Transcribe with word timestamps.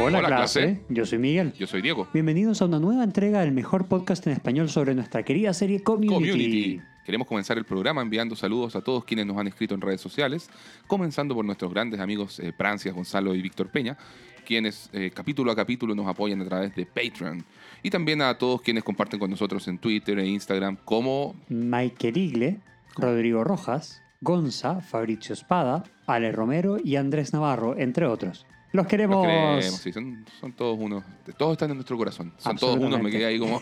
Hola, 0.00 0.18
Hola, 0.18 0.28
clase. 0.28 0.60
clase. 0.60 0.80
Yo 0.90 1.06
soy 1.06 1.18
Miguel. 1.18 1.52
Yo 1.54 1.66
soy 1.66 1.80
Diego. 1.80 2.06
Bienvenidos 2.12 2.60
a 2.60 2.66
una 2.66 2.78
nueva 2.78 3.02
entrega 3.02 3.40
del 3.40 3.52
mejor 3.52 3.86
podcast 3.86 4.26
en 4.26 4.34
español 4.34 4.68
sobre 4.68 4.94
nuestra 4.94 5.22
querida 5.22 5.54
serie 5.54 5.82
Community. 5.82 6.30
Community. 6.30 6.80
Queremos 7.06 7.26
comenzar 7.26 7.56
el 7.56 7.64
programa 7.64 8.02
enviando 8.02 8.36
saludos 8.36 8.76
a 8.76 8.82
todos 8.82 9.04
quienes 9.04 9.24
nos 9.24 9.38
han 9.38 9.46
escrito 9.46 9.74
en 9.74 9.80
redes 9.80 10.02
sociales, 10.02 10.50
comenzando 10.86 11.34
por 11.34 11.44
nuestros 11.46 11.72
grandes 11.72 11.98
amigos 11.98 12.40
eh, 12.40 12.52
Prancias, 12.56 12.94
Gonzalo 12.94 13.34
y 13.34 13.40
Víctor 13.40 13.70
Peña, 13.70 13.96
quienes 14.46 14.90
eh, 14.92 15.10
capítulo 15.14 15.50
a 15.50 15.56
capítulo 15.56 15.94
nos 15.94 16.06
apoyan 16.06 16.42
a 16.42 16.44
través 16.44 16.74
de 16.74 16.84
Patreon. 16.84 17.42
Y 17.82 17.88
también 17.88 18.20
a 18.20 18.36
todos 18.36 18.60
quienes 18.60 18.84
comparten 18.84 19.18
con 19.18 19.30
nosotros 19.30 19.66
en 19.68 19.78
Twitter 19.78 20.18
e 20.18 20.26
Instagram 20.26 20.76
como 20.84 21.34
Mike 21.48 22.08
Erigle, 22.08 22.60
Rodrigo 22.96 23.44
Rojas, 23.44 24.02
Gonza, 24.20 24.80
Fabricio 24.80 25.32
Espada, 25.32 25.84
Ale 26.06 26.32
Romero 26.32 26.78
y 26.82 26.96
Andrés 26.96 27.32
Navarro, 27.32 27.76
entre 27.78 28.06
otros. 28.06 28.47
Los 28.72 28.84
los 28.84 28.86
queremos. 28.86 29.64
sí, 29.64 29.92
son, 29.92 30.24
son 30.40 30.52
todos 30.52 30.78
unos, 30.78 31.02
todos 31.38 31.52
están 31.52 31.70
en 31.70 31.76
nuestro 31.76 31.96
corazón. 31.96 32.32
Son 32.36 32.56
todos 32.56 32.78
unos, 32.78 33.00
me 33.02 33.10
quedé 33.10 33.24
ahí 33.24 33.38
como... 33.38 33.60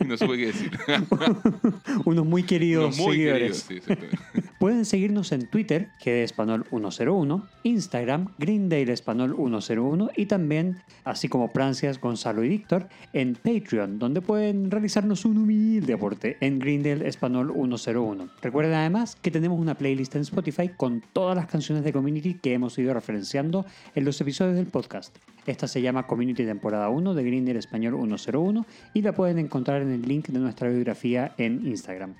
y 0.00 0.04
no 0.04 0.16
supe 0.16 0.36
qué 0.36 0.46
decir. 0.46 0.70
Unos 2.04 2.24
muy 2.24 2.42
queridos 2.42 2.94
Unos 2.94 2.98
muy 2.98 3.16
seguidores. 3.16 3.64
queridos, 3.64 3.86
sí, 3.88 3.92
exactamente. 3.92 4.50
Pueden 4.60 4.84
seguirnos 4.84 5.32
en 5.32 5.48
Twitter, 5.48 5.88
que 6.02 6.22
es 6.22 6.32
Espanol 6.32 6.66
101, 6.68 7.48
Instagram, 7.62 8.34
Greendale 8.38 8.92
Espanol 8.92 9.34
101 9.34 10.10
y 10.16 10.26
también, 10.26 10.82
así 11.04 11.28
como 11.28 11.48
Prancias, 11.48 11.98
Gonzalo 11.98 12.44
y 12.44 12.48
Víctor, 12.48 12.88
en 13.14 13.36
Patreon, 13.36 13.98
donde 13.98 14.20
pueden 14.20 14.70
realizarnos 14.70 15.24
un 15.24 15.38
humilde 15.38 15.94
aporte 15.94 16.36
en 16.40 16.58
Greendale 16.58 17.08
Espanol 17.08 17.52
101. 17.54 18.28
Recuerden 18.42 18.74
además 18.74 19.16
que 19.16 19.30
tenemos 19.30 19.58
una 19.58 19.74
playlist 19.74 20.14
en 20.16 20.22
Spotify 20.22 20.68
con 20.76 21.02
todas 21.12 21.36
las 21.36 21.46
canciones 21.46 21.82
de 21.82 21.92
Community 21.92 22.34
que 22.34 22.52
hemos 22.52 22.78
ido 22.78 22.92
referenciando 23.10 23.66
en 23.94 24.04
los 24.04 24.20
episodios 24.20 24.54
del 24.56 24.66
podcast. 24.66 25.16
Esta 25.46 25.66
se 25.66 25.82
llama 25.82 26.06
Community 26.06 26.44
Temporada 26.44 26.88
1 26.90 27.14
de 27.14 27.24
Greendale 27.24 27.58
Español 27.58 27.94
101 27.96 28.64
y 28.94 29.02
la 29.02 29.12
pueden 29.12 29.38
encontrar 29.38 29.82
en 29.82 29.90
el 29.90 30.02
link 30.02 30.28
de 30.28 30.38
nuestra 30.38 30.68
biografía 30.68 31.34
en 31.38 31.66
Instagram. 31.66 32.14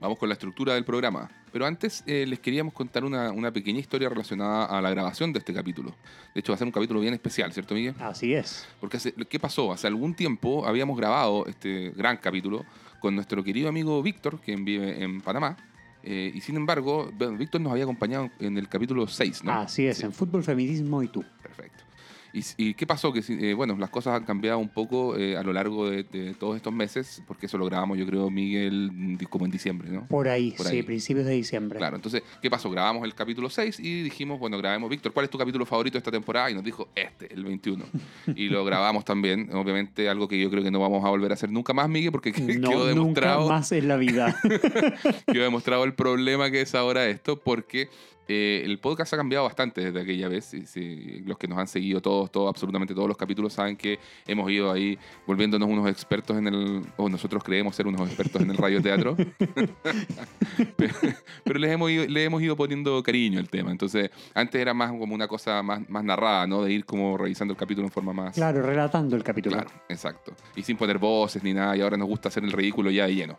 Vamos 0.00 0.18
con 0.18 0.28
la 0.28 0.34
estructura 0.34 0.74
del 0.74 0.84
programa. 0.84 1.30
Pero 1.52 1.66
antes 1.66 2.04
eh, 2.06 2.24
les 2.28 2.38
queríamos 2.38 2.72
contar 2.72 3.04
una, 3.04 3.32
una 3.32 3.50
pequeña 3.52 3.80
historia 3.80 4.08
relacionada 4.08 4.66
a 4.66 4.80
la 4.80 4.90
grabación 4.90 5.32
de 5.32 5.40
este 5.40 5.52
capítulo. 5.52 5.90
De 6.32 6.40
hecho, 6.40 6.52
va 6.52 6.54
a 6.54 6.58
ser 6.58 6.66
un 6.68 6.72
capítulo 6.72 7.00
bien 7.00 7.12
especial, 7.12 7.52
¿cierto, 7.52 7.74
Miguel? 7.74 7.94
Así 7.98 8.32
es. 8.32 8.68
Porque 8.78 8.98
hace- 8.98 9.12
¿qué 9.28 9.40
pasó? 9.40 9.72
Hace 9.72 9.88
algún 9.88 10.14
tiempo 10.14 10.64
habíamos 10.64 10.96
grabado 10.96 11.44
este 11.46 11.90
gran 11.96 12.18
capítulo 12.18 12.64
con 13.00 13.16
nuestro 13.16 13.42
querido 13.42 13.68
amigo 13.68 14.00
Víctor, 14.00 14.38
quien 14.40 14.64
vive 14.64 15.02
en 15.02 15.20
Panamá. 15.22 15.56
Eh, 16.02 16.32
y 16.34 16.40
sin 16.40 16.56
embargo, 16.56 17.10
Víctor 17.38 17.60
nos 17.60 17.72
había 17.72 17.84
acompañado 17.84 18.30
en 18.38 18.56
el 18.56 18.68
capítulo 18.68 19.06
6, 19.06 19.44
¿no? 19.44 19.52
Así 19.52 19.86
es, 19.86 19.98
Sí, 19.98 20.04
en 20.04 20.12
fútbol, 20.12 20.42
feminismo 20.42 21.02
y 21.02 21.08
tú. 21.08 21.24
Perfecto. 21.42 21.84
¿Y, 22.32 22.44
y 22.56 22.74
qué 22.74 22.86
pasó? 22.86 23.12
Que, 23.12 23.22
eh, 23.28 23.54
bueno, 23.54 23.76
las 23.78 23.90
cosas 23.90 24.14
han 24.14 24.24
cambiado 24.24 24.58
un 24.58 24.68
poco 24.68 25.16
eh, 25.16 25.36
a 25.36 25.42
lo 25.42 25.52
largo 25.52 25.90
de, 25.90 26.04
de 26.04 26.34
todos 26.34 26.56
estos 26.56 26.72
meses, 26.72 27.22
porque 27.26 27.46
eso 27.46 27.58
lo 27.58 27.66
grabamos, 27.66 27.98
yo 27.98 28.06
creo, 28.06 28.30
Miguel, 28.30 28.90
mm, 28.92 29.16
como 29.28 29.44
en 29.44 29.50
diciembre, 29.50 29.90
¿no? 29.90 30.06
Por 30.06 30.28
ahí, 30.28 30.52
Por 30.52 30.66
sí, 30.66 30.76
ahí. 30.76 30.82
principios 30.82 31.26
de 31.26 31.32
diciembre. 31.32 31.78
Claro, 31.78 31.96
entonces, 31.96 32.22
¿qué 32.40 32.50
pasó? 32.50 32.70
Grabamos 32.70 33.04
el 33.04 33.14
capítulo 33.14 33.50
6 33.50 33.80
y 33.80 34.02
dijimos, 34.02 34.38
bueno, 34.38 34.58
grabemos, 34.58 34.90
Víctor, 34.90 35.12
¿cuál 35.12 35.24
es 35.24 35.30
tu 35.30 35.38
capítulo 35.38 35.66
favorito 35.66 35.94
de 35.94 35.98
esta 35.98 36.10
temporada? 36.10 36.50
Y 36.50 36.54
nos 36.54 36.64
dijo, 36.64 36.88
este, 36.94 37.32
el 37.32 37.44
21. 37.44 37.84
y 38.34 38.48
lo 38.48 38.64
grabamos 38.64 39.04
también, 39.04 39.50
obviamente, 39.52 40.08
algo 40.08 40.28
que 40.28 40.40
yo 40.40 40.50
creo 40.50 40.62
que 40.62 40.70
no 40.70 40.80
vamos 40.80 41.04
a 41.04 41.08
volver 41.08 41.30
a 41.30 41.34
hacer 41.34 41.50
nunca 41.50 41.72
más, 41.72 41.88
Miguel, 41.88 42.12
porque 42.12 42.32
No, 42.60 42.68
quedó 42.68 42.78
nunca 42.94 43.20
demostrado, 43.20 43.48
más 43.48 43.72
en 43.72 43.88
la 43.88 43.96
vida. 43.96 44.36
quedó 45.32 45.44
demostrado 45.44 45.84
el 45.84 45.94
problema 45.94 46.50
que 46.50 46.60
es 46.62 46.74
ahora 46.74 47.06
esto, 47.08 47.38
porque 47.38 47.88
eh, 48.32 48.62
el 48.64 48.78
podcast 48.78 49.12
ha 49.12 49.16
cambiado 49.16 49.44
bastante 49.44 49.80
desde 49.80 50.00
aquella 50.00 50.28
vez. 50.28 50.54
y 50.54 50.64
si 50.64 51.18
los 51.26 51.36
que 51.36 51.48
nos 51.48 51.58
han 51.58 51.66
seguido 51.66 52.00
todos, 52.00 52.30
todos, 52.30 52.48
absolutamente 52.48 52.94
todos 52.94 53.08
los 53.08 53.16
capítulos 53.16 53.52
saben 53.52 53.76
que 53.76 53.98
hemos 54.24 54.48
ido 54.48 54.70
ahí 54.70 54.96
volviéndonos 55.26 55.68
unos 55.68 55.90
expertos 55.90 56.38
en 56.38 56.46
el, 56.46 56.82
o 56.96 57.08
nosotros 57.08 57.42
creemos 57.42 57.74
ser 57.74 57.88
unos 57.88 58.02
expertos 58.02 58.40
en 58.40 58.52
el 58.52 58.56
radioteatro. 58.56 59.16
pero, 60.76 60.94
pero 61.42 61.58
les 61.58 61.72
hemos 61.72 61.90
ido, 61.90 62.06
le 62.06 62.22
hemos 62.22 62.40
ido 62.40 62.54
poniendo 62.54 63.02
cariño 63.02 63.40
al 63.40 63.48
tema. 63.48 63.72
Entonces, 63.72 64.10
antes 64.32 64.60
era 64.60 64.74
más 64.74 64.90
como 64.90 65.12
una 65.12 65.26
cosa 65.26 65.60
más, 65.64 65.88
más 65.90 66.04
narrada, 66.04 66.46
¿no? 66.46 66.62
De 66.62 66.72
ir 66.72 66.84
como 66.84 67.18
revisando 67.18 67.52
el 67.52 67.58
capítulo 67.58 67.88
en 67.88 67.92
forma 67.92 68.12
más... 68.12 68.36
claro, 68.36 68.62
relatando 68.62 69.16
el 69.16 69.24
capítulo. 69.24 69.56
Claro, 69.56 69.72
exacto. 69.88 70.34
Y 70.54 70.62
sin 70.62 70.76
poner 70.76 70.98
voces 70.98 71.42
ni 71.42 71.52
nada, 71.52 71.76
y 71.76 71.80
ahora 71.80 71.96
nos 71.96 72.06
gusta 72.06 72.28
hacer 72.28 72.44
el 72.44 72.52
ridículo 72.52 72.92
ya 72.92 73.08
de 73.08 73.14
lleno. 73.16 73.36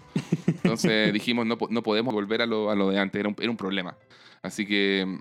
Entonces 0.48 1.14
dijimos, 1.14 1.46
no, 1.46 1.58
no 1.70 1.82
podemos 1.82 2.14
volver 2.14 2.42
a 2.42 2.46
lo, 2.46 2.70
a 2.70 2.76
lo 2.76 2.90
de 2.90 3.00
antes, 3.00 3.22
era 3.22 3.30
un, 3.30 3.36
era 3.40 3.50
un 3.50 3.58
problema. 3.58 3.96
Así 4.44 4.66
que, 4.66 5.20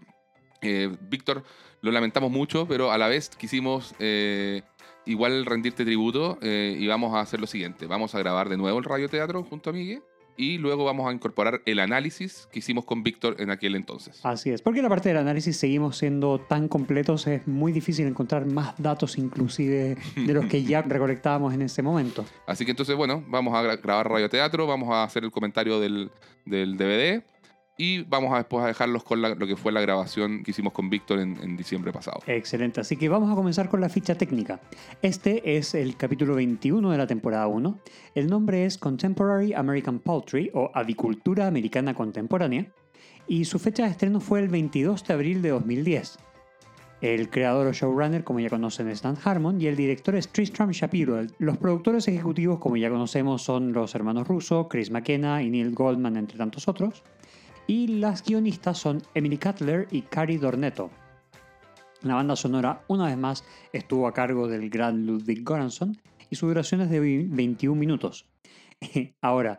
eh, 0.62 0.90
Víctor, 1.08 1.42
lo 1.82 1.90
lamentamos 1.92 2.30
mucho, 2.30 2.66
pero 2.66 2.90
a 2.92 2.98
la 2.98 3.08
vez 3.08 3.30
quisimos 3.30 3.94
eh, 3.98 4.62
igual 5.06 5.46
rendirte 5.46 5.84
tributo 5.84 6.38
eh, 6.42 6.76
y 6.78 6.86
vamos 6.86 7.14
a 7.14 7.20
hacer 7.20 7.40
lo 7.40 7.46
siguiente. 7.46 7.86
Vamos 7.86 8.14
a 8.14 8.18
grabar 8.18 8.48
de 8.48 8.56
nuevo 8.56 8.78
el 8.78 8.84
radioteatro 8.84 9.42
junto 9.44 9.70
a 9.70 9.72
Miguel 9.72 10.02
y 10.36 10.56
luego 10.56 10.84
vamos 10.84 11.06
a 11.06 11.12
incorporar 11.12 11.60
el 11.66 11.80
análisis 11.80 12.48
que 12.50 12.60
hicimos 12.60 12.86
con 12.86 13.02
Víctor 13.02 13.36
en 13.40 13.50
aquel 13.50 13.74
entonces. 13.74 14.20
Así 14.24 14.48
es, 14.50 14.62
porque 14.62 14.80
la 14.80 14.88
parte 14.88 15.10
del 15.10 15.18
análisis 15.18 15.54
seguimos 15.56 15.98
siendo 15.98 16.38
tan 16.38 16.66
completos, 16.68 17.26
es 17.26 17.46
muy 17.46 17.72
difícil 17.72 18.06
encontrar 18.06 18.46
más 18.46 18.74
datos 18.78 19.18
inclusive 19.18 19.98
de 20.16 20.32
los 20.32 20.46
que 20.46 20.62
ya 20.64 20.80
recolectábamos 20.88 21.52
en 21.52 21.60
ese 21.62 21.82
momento. 21.82 22.24
Así 22.46 22.64
que 22.64 22.70
entonces, 22.70 22.96
bueno, 22.96 23.22
vamos 23.28 23.54
a 23.54 23.62
gra- 23.62 23.82
grabar 23.82 24.08
radioteatro, 24.08 24.66
vamos 24.66 24.88
a 24.90 25.02
hacer 25.04 25.24
el 25.24 25.30
comentario 25.30 25.78
del, 25.78 26.10
del 26.46 26.76
DVD 26.78 27.22
y 27.82 28.02
vamos 28.02 28.34
a 28.34 28.36
después 28.36 28.62
a 28.62 28.66
dejarlos 28.66 29.02
con 29.04 29.22
la- 29.22 29.34
lo 29.34 29.46
que 29.46 29.56
fue 29.56 29.72
la 29.72 29.80
grabación 29.80 30.42
que 30.42 30.50
hicimos 30.50 30.74
con 30.74 30.90
Víctor 30.90 31.18
en, 31.18 31.38
en 31.42 31.56
diciembre 31.56 31.92
pasado. 31.92 32.18
Excelente, 32.26 32.78
así 32.82 32.96
que 32.96 33.08
vamos 33.08 33.32
a 33.32 33.34
comenzar 33.34 33.70
con 33.70 33.80
la 33.80 33.88
ficha 33.88 34.14
técnica. 34.16 34.60
Este 35.00 35.56
es 35.56 35.74
el 35.74 35.96
capítulo 35.96 36.34
21 36.34 36.90
de 36.90 36.98
la 36.98 37.06
temporada 37.06 37.46
1. 37.46 37.78
El 38.14 38.26
nombre 38.28 38.66
es 38.66 38.76
Contemporary 38.76 39.54
American 39.54 39.98
Poultry 39.98 40.50
o 40.52 40.70
Avicultura 40.74 41.46
Americana 41.46 41.94
Contemporánea 41.94 42.66
y 43.26 43.46
su 43.46 43.58
fecha 43.58 43.84
de 43.84 43.90
estreno 43.92 44.20
fue 44.20 44.40
el 44.40 44.48
22 44.48 45.06
de 45.06 45.14
abril 45.14 45.40
de 45.40 45.48
2010. 45.48 46.18
El 47.00 47.30
creador 47.30 47.66
o 47.66 47.72
showrunner, 47.72 48.24
como 48.24 48.40
ya 48.40 48.50
conocen, 48.50 48.88
es 48.88 49.00
Dan 49.00 49.16
Harmon 49.24 49.58
y 49.58 49.66
el 49.68 49.76
director 49.76 50.14
es 50.16 50.28
Tristram 50.28 50.70
Shapiro. 50.72 51.22
Los 51.38 51.56
productores 51.56 52.06
ejecutivos, 52.08 52.58
como 52.58 52.76
ya 52.76 52.90
conocemos, 52.90 53.42
son 53.42 53.72
los 53.72 53.94
hermanos 53.94 54.28
Russo, 54.28 54.68
Chris 54.68 54.90
McKenna 54.90 55.42
y 55.42 55.48
Neil 55.48 55.70
Goldman, 55.72 56.18
entre 56.18 56.36
tantos 56.36 56.68
otros. 56.68 57.02
Y 57.66 57.86
las 57.86 58.24
guionistas 58.24 58.78
son 58.78 59.02
Emily 59.14 59.38
Cutler 59.38 59.86
y 59.90 60.02
Cary 60.02 60.36
Dornetto. 60.38 60.90
La 62.02 62.14
banda 62.14 62.34
sonora, 62.34 62.82
una 62.88 63.06
vez 63.06 63.16
más, 63.16 63.44
estuvo 63.72 64.06
a 64.08 64.14
cargo 64.14 64.48
del 64.48 64.70
gran 64.70 65.06
Ludwig 65.06 65.44
Göransson 65.44 65.96
y 66.30 66.36
su 66.36 66.46
duración 66.48 66.80
es 66.80 66.90
de 66.90 67.00
vi- 67.00 67.26
21 67.26 67.78
minutos. 67.78 68.26
Ahora, 69.20 69.58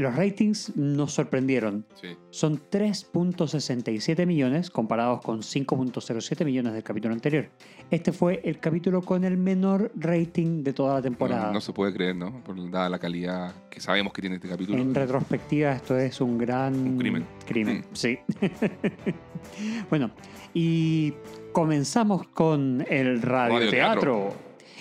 los 0.00 0.16
ratings 0.16 0.76
nos 0.76 1.12
sorprendieron. 1.12 1.84
Sí. 2.00 2.08
Son 2.30 2.60
3.67 2.70 4.26
millones 4.26 4.70
comparados 4.70 5.20
con 5.20 5.40
5.07 5.40 6.44
millones 6.44 6.72
del 6.72 6.82
capítulo 6.82 7.14
anterior. 7.14 7.48
Este 7.90 8.12
fue 8.12 8.40
el 8.44 8.58
capítulo 8.58 9.02
con 9.02 9.24
el 9.24 9.36
menor 9.36 9.92
rating 9.96 10.62
de 10.62 10.72
toda 10.72 10.94
la 10.94 11.02
temporada. 11.02 11.46
No, 11.48 11.52
no 11.54 11.60
se 11.60 11.72
puede 11.72 11.92
creer, 11.92 12.16
¿no? 12.16 12.42
Por 12.44 12.70
dada 12.70 12.88
la 12.88 12.98
calidad 12.98 13.54
que 13.70 13.80
sabemos 13.80 14.12
que 14.12 14.20
tiene 14.22 14.36
este 14.36 14.48
capítulo. 14.48 14.78
En 14.78 14.94
retrospectiva, 14.94 15.72
esto 15.72 15.98
es 15.98 16.20
un 16.20 16.38
gran 16.38 16.74
Un 16.74 16.98
crimen. 16.98 17.26
crimen, 17.46 17.78
Mm. 17.80 17.82
sí. 17.94 18.18
bueno, 19.90 20.10
y 20.54 21.14
comenzamos 21.52 22.26
con 22.28 22.84
el 22.88 23.22
radioteatro. 23.22 24.34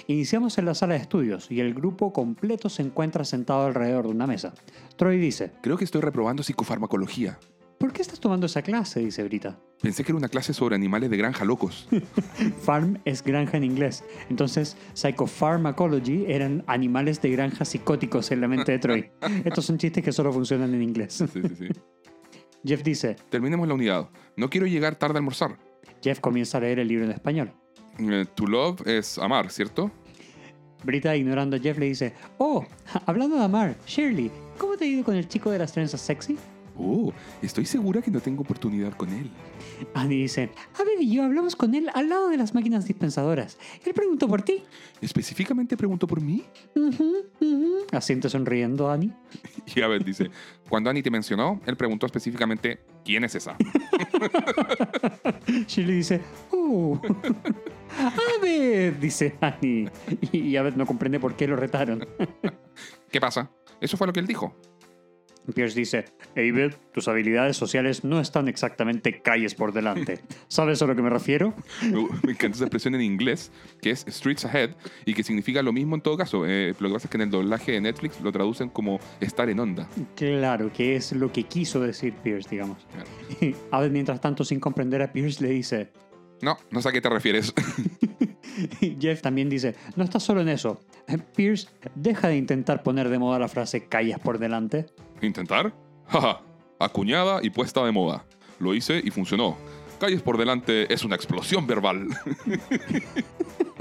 Iniciamos 0.07 0.57
en 0.57 0.65
la 0.65 0.73
sala 0.73 0.95
de 0.95 1.01
estudios 1.01 1.51
y 1.51 1.59
el 1.59 1.73
grupo 1.75 2.11
completo 2.11 2.67
se 2.69 2.81
encuentra 2.81 3.23
sentado 3.23 3.67
alrededor 3.67 4.05
de 4.05 4.11
una 4.11 4.25
mesa. 4.25 4.53
Troy 4.99 5.17
dice, 5.17 5.53
Creo 5.61 5.77
que 5.77 5.85
estoy 5.85 6.01
reprobando 6.01 6.43
psicofarmacología. 6.43 7.39
¿por 7.77 7.93
qué 7.93 8.01
estás 8.01 8.19
tomando 8.19 8.47
esa 8.47 8.61
clase? 8.61 8.99
dice 8.99 9.23
Brita. 9.23 9.57
Pensé 9.81 10.03
que 10.03 10.11
era 10.11 10.17
una 10.17 10.27
clase 10.27 10.53
sobre 10.53 10.75
animales 10.75 11.09
de 11.09 11.15
granja 11.15 11.45
locos. 11.45 11.87
Farm 12.63 12.99
es 13.05 13.23
granja 13.23 13.55
en 13.55 13.63
inglés. 13.63 14.03
Entonces, 14.29 14.75
psychopharmacology 14.93 16.25
eran 16.27 16.65
animales 16.67 17.21
de 17.21 17.29
granja 17.31 17.63
psicóticos 17.63 18.29
en 18.31 18.41
la 18.41 18.49
mente 18.49 18.73
de 18.73 18.79
Troy. 18.79 19.11
Estos 19.45 19.63
son 19.63 19.77
chistes 19.77 20.03
que 20.03 20.11
solo 20.11 20.33
funcionan 20.33 20.73
en 20.73 20.83
inglés. 20.83 21.13
Sí, 21.13 21.27
sí, 21.27 21.55
sí. 21.57 21.67
Jeff 22.65 22.83
dice, 22.83 23.15
Terminemos 23.29 23.69
la 23.69 23.75
unidad. 23.75 24.09
No 24.35 24.49
quiero 24.49 24.67
llegar 24.67 24.97
tarde 24.97 25.13
a 25.15 25.19
almorzar. 25.19 25.57
Jeff 26.03 26.19
comienza 26.19 26.57
a 26.57 26.61
leer 26.61 26.79
el 26.79 26.89
libro 26.89 27.05
en 27.05 27.11
español. 27.11 27.53
Eh, 27.99 28.25
to 28.35 28.45
love 28.45 28.85
es 28.85 29.17
amar, 29.17 29.49
¿cierto? 29.49 29.89
Brita, 30.83 31.15
ignorando 31.15 31.55
a 31.55 31.59
Jeff, 31.59 31.77
le 31.77 31.85
dice, 31.85 32.13
oh, 32.37 32.65
hablando 33.05 33.37
de 33.37 33.43
amar, 33.43 33.77
Shirley, 33.85 34.29
¿cómo 34.59 34.77
te 34.77 34.85
ha 34.85 34.87
ido 34.87 35.03
con 35.03 35.15
el 35.15 35.27
chico 35.27 35.49
de 35.49 35.57
las 35.57 35.71
trenzas 35.71 36.01
sexy? 36.01 36.37
Oh, 36.81 37.11
estoy 37.41 37.65
segura 37.65 38.01
que 38.01 38.09
no 38.09 38.21
tengo 38.21 38.41
oportunidad 38.41 38.93
con 38.93 39.09
él. 39.09 39.29
Annie 39.93 40.21
dice, 40.21 40.49
Abed 40.79 41.01
y 41.01 41.13
yo 41.13 41.23
hablamos 41.23 41.57
con 41.57 41.75
él 41.75 41.89
al 41.93 42.07
lado 42.07 42.29
de 42.29 42.37
las 42.37 42.53
máquinas 42.53 42.85
dispensadoras. 42.85 43.57
Él 43.85 43.93
preguntó 43.93 44.29
por 44.29 44.43
ti. 44.43 44.63
¿Específicamente 45.01 45.75
preguntó 45.75 46.07
por 46.07 46.21
mí? 46.21 46.45
Ujú. 46.75 47.85
Asiente 47.91 48.29
sonriendo, 48.29 48.89
Annie. 48.89 49.11
Y 49.75 49.81
Abed 49.81 50.03
dice, 50.03 50.31
cuando 50.69 50.89
Annie 50.89 51.03
te 51.03 51.11
mencionó, 51.11 51.59
él 51.65 51.75
preguntó 51.75 52.05
específicamente 52.05 52.79
¿Quién 53.03 53.23
es 53.23 53.35
esa? 53.35 53.55
Shirley 55.67 55.97
dice, 55.97 56.21
¡Uh! 56.51 56.97
¡Abed! 58.37 58.93
Dice 58.95 59.35
Annie. 59.41 59.89
Y 60.31 60.55
Abed 60.55 60.75
no 60.75 60.85
comprende 60.85 61.19
por 61.19 61.35
qué 61.35 61.47
lo 61.47 61.55
retaron. 61.55 62.07
¿Qué 63.11 63.19
pasa? 63.19 63.51
Eso 63.81 63.97
fue 63.97 64.07
lo 64.07 64.13
que 64.13 64.19
él 64.19 64.27
dijo. 64.27 64.55
Pierce 65.53 65.75
dice, 65.75 66.05
Abed, 66.35 66.75
tus 66.93 67.07
habilidades 67.07 67.57
sociales 67.57 68.03
no 68.03 68.19
están 68.19 68.47
exactamente 68.47 69.21
calles 69.21 69.55
por 69.55 69.73
delante. 69.73 70.19
¿Sabes 70.47 70.81
a 70.81 70.85
lo 70.85 70.95
que 70.95 71.01
me 71.01 71.09
refiero? 71.09 71.53
Me, 71.81 72.07
me 72.23 72.31
encanta 72.33 72.55
esa 72.55 72.65
expresión 72.65 72.95
en 72.95 73.01
inglés, 73.01 73.51
que 73.81 73.91
es 73.91 74.05
Streets 74.07 74.45
Ahead, 74.45 74.71
y 75.05 75.13
que 75.13 75.23
significa 75.23 75.61
lo 75.61 75.73
mismo 75.73 75.95
en 75.95 76.01
todo 76.01 76.17
caso. 76.17 76.45
Eh, 76.45 76.75
lo 76.79 76.87
que 76.89 76.93
pasa 76.93 77.07
es 77.07 77.11
que 77.11 77.17
en 77.17 77.21
el 77.21 77.31
doblaje 77.31 77.71
de 77.73 77.81
Netflix 77.81 78.21
lo 78.21 78.31
traducen 78.31 78.69
como 78.69 78.99
estar 79.19 79.49
en 79.49 79.59
onda. 79.59 79.89
Claro, 80.15 80.71
que 80.71 80.95
es 80.95 81.11
lo 81.13 81.31
que 81.31 81.43
quiso 81.43 81.79
decir 81.79 82.13
Pierce, 82.23 82.49
digamos. 82.49 82.85
Claro. 82.91 83.89
Mientras 83.89 84.21
tanto, 84.21 84.43
sin 84.43 84.59
comprender 84.59 85.01
a 85.01 85.11
Pierce, 85.11 85.43
le 85.43 85.49
dice, 85.49 85.89
No, 86.41 86.57
no 86.71 86.81
sé 86.81 86.89
a 86.89 86.91
qué 86.91 87.01
te 87.01 87.09
refieres. 87.09 87.53
Jeff 88.99 89.21
también 89.21 89.49
dice, 89.49 89.75
no 89.95 90.03
estás 90.03 90.23
solo 90.23 90.41
en 90.41 90.49
eso. 90.49 90.81
Eh, 91.07 91.17
Pierce, 91.35 91.67
deja 91.95 92.27
de 92.27 92.37
intentar 92.37 92.83
poner 92.83 93.09
de 93.09 93.19
moda 93.19 93.39
la 93.39 93.47
frase 93.47 93.85
calles 93.87 94.19
por 94.19 94.37
delante. 94.39 94.85
¿Intentar? 95.21 95.73
Jaja, 96.07 96.41
acuñada 96.79 97.39
y 97.43 97.49
puesta 97.49 97.83
de 97.85 97.91
moda. 97.91 98.25
Lo 98.59 98.73
hice 98.73 99.01
y 99.03 99.11
funcionó. 99.11 99.57
Calles 99.99 100.21
por 100.21 100.37
delante 100.37 100.93
es 100.93 101.03
una 101.03 101.15
explosión 101.15 101.67
verbal. 101.67 102.07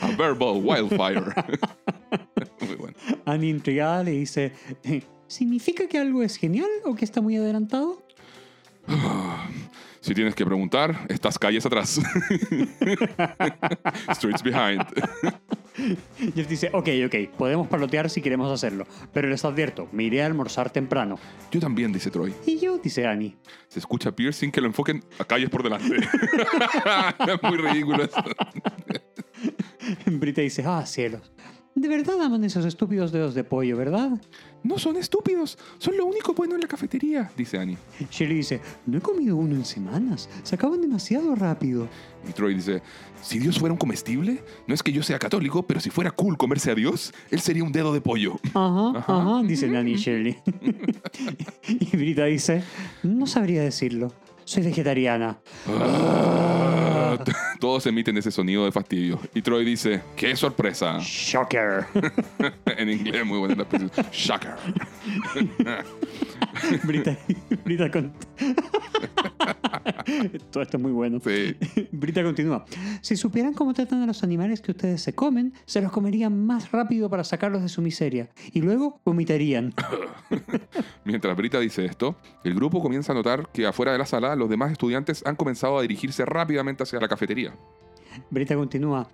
A 0.00 0.10
verbal 0.16 0.60
wildfire. 0.62 1.22
Muy 2.60 2.74
bueno. 2.76 2.96
Annie 3.24 3.50
intrigada 3.50 4.02
le 4.04 4.12
dice, 4.12 4.52
"Eh, 4.84 5.02
¿significa 5.26 5.86
que 5.88 5.98
algo 5.98 6.22
es 6.22 6.36
genial 6.36 6.68
o 6.84 6.94
que 6.94 7.04
está 7.04 7.20
muy 7.20 7.36
adelantado? 7.36 8.02
Si 10.02 10.14
tienes 10.14 10.34
que 10.34 10.44
preguntar, 10.44 11.06
estas 11.08 11.38
calles 11.38 11.64
atrás. 11.64 12.00
Streets 14.10 14.42
behind. 14.42 14.84
Jeff 16.34 16.48
dice, 16.48 16.70
ok, 16.72 16.88
ok, 17.06 17.14
podemos 17.38 17.68
palotear 17.68 18.10
si 18.10 18.20
queremos 18.20 18.50
hacerlo, 18.50 18.84
pero 19.12 19.28
les 19.28 19.44
advierto, 19.44 19.88
me 19.92 20.02
iré 20.02 20.24
a 20.24 20.26
almorzar 20.26 20.70
temprano. 20.70 21.20
Yo 21.52 21.60
también, 21.60 21.92
dice 21.92 22.10
Troy. 22.10 22.34
Y 22.44 22.58
yo, 22.58 22.78
dice 22.78 23.06
Annie. 23.06 23.36
Se 23.68 23.78
escucha 23.78 24.08
a 24.08 24.12
Pierce 24.12 24.40
sin 24.40 24.50
que 24.50 24.60
lo 24.60 24.66
enfoquen 24.66 25.04
a 25.20 25.24
calles 25.24 25.50
por 25.50 25.62
delante. 25.62 25.96
es 25.96 27.42
muy 27.44 27.58
ridículo 27.58 28.02
eso. 28.02 28.24
Brita 30.06 30.40
dice, 30.40 30.64
ah, 30.66 30.84
cielos. 30.84 31.30
De 31.82 31.88
verdad 31.88 32.22
aman 32.22 32.44
esos 32.44 32.64
estúpidos 32.64 33.10
dedos 33.10 33.34
de 33.34 33.42
pollo, 33.42 33.76
¿verdad? 33.76 34.12
No 34.62 34.78
son 34.78 34.96
estúpidos, 34.98 35.58
son 35.78 35.96
lo 35.96 36.06
único 36.06 36.32
bueno 36.32 36.54
en 36.54 36.60
la 36.60 36.68
cafetería, 36.68 37.32
dice 37.36 37.58
Annie. 37.58 37.76
Shirley 38.08 38.36
dice, 38.36 38.60
no 38.86 38.98
he 38.98 39.00
comido 39.00 39.34
uno 39.34 39.56
en 39.56 39.64
semanas, 39.64 40.28
se 40.44 40.54
acaban 40.54 40.80
demasiado 40.80 41.34
rápido. 41.34 41.88
Y 42.28 42.32
Troy 42.34 42.54
dice, 42.54 42.82
si 43.20 43.40
Dios 43.40 43.58
fuera 43.58 43.72
un 43.72 43.80
comestible, 43.80 44.44
no 44.68 44.74
es 44.76 44.82
que 44.84 44.92
yo 44.92 45.02
sea 45.02 45.18
católico, 45.18 45.64
pero 45.64 45.80
si 45.80 45.90
fuera 45.90 46.12
cool 46.12 46.38
comerse 46.38 46.70
a 46.70 46.76
Dios, 46.76 47.12
él 47.32 47.40
sería 47.40 47.64
un 47.64 47.72
dedo 47.72 47.92
de 47.92 48.00
pollo. 48.00 48.38
Ajá, 48.54 49.00
ajá, 49.00 49.42
dice 49.42 49.66
Nanny 49.66 49.96
Shirley. 49.96 50.38
y 51.68 51.96
Brita 51.96 52.26
dice, 52.26 52.62
no 53.02 53.26
sabría 53.26 53.62
decirlo, 53.62 54.12
soy 54.44 54.62
vegetariana. 54.62 55.38
Todos 57.60 57.86
emiten 57.86 58.16
ese 58.16 58.30
sonido 58.30 58.64
de 58.64 58.72
fastidio. 58.72 59.20
Y 59.34 59.42
Troy 59.42 59.64
dice, 59.64 60.02
¡qué 60.16 60.34
sorpresa! 60.36 60.98
Shocker. 61.00 61.86
en 62.66 62.90
inglés 62.90 63.24
muy 63.24 63.38
buena 63.38 63.54
la 63.54 63.62
expresión. 63.62 63.90
Shocker. 64.12 64.56
Brita, 66.84 67.16
Brita 67.64 67.90
con... 67.90 68.12
Todo 70.50 70.62
esto 70.62 70.76
es 70.76 70.82
muy 70.82 70.92
bueno. 70.92 71.20
Sí. 71.20 71.56
Brita 71.92 72.22
continúa. 72.22 72.64
Si 73.00 73.16
supieran 73.16 73.54
cómo 73.54 73.74
tratan 73.74 74.02
a 74.02 74.06
los 74.06 74.22
animales 74.22 74.60
que 74.60 74.72
ustedes 74.72 75.02
se 75.02 75.14
comen, 75.14 75.54
se 75.64 75.80
los 75.80 75.92
comerían 75.92 76.46
más 76.46 76.72
rápido 76.72 77.08
para 77.08 77.24
sacarlos 77.24 77.62
de 77.62 77.68
su 77.68 77.82
miseria. 77.82 78.30
Y 78.52 78.60
luego 78.60 79.00
vomitarían. 79.04 79.74
Mientras 81.04 81.36
Brita 81.36 81.60
dice 81.60 81.84
esto, 81.84 82.16
el 82.44 82.54
grupo 82.54 82.82
comienza 82.82 83.12
a 83.12 83.14
notar 83.14 83.48
que 83.52 83.66
afuera 83.66 83.92
de 83.92 83.98
la 83.98 84.06
sala 84.06 84.36
los 84.36 84.48
demás 84.48 84.72
estudiantes 84.72 85.24
han 85.26 85.36
comenzado 85.36 85.78
a 85.78 85.82
dirigirse 85.82 86.24
rápidamente 86.24 86.82
hacia 86.82 87.00
la 87.00 87.08
cafetería. 87.08 87.54
Brita 88.30 88.54
continúa. 88.54 89.08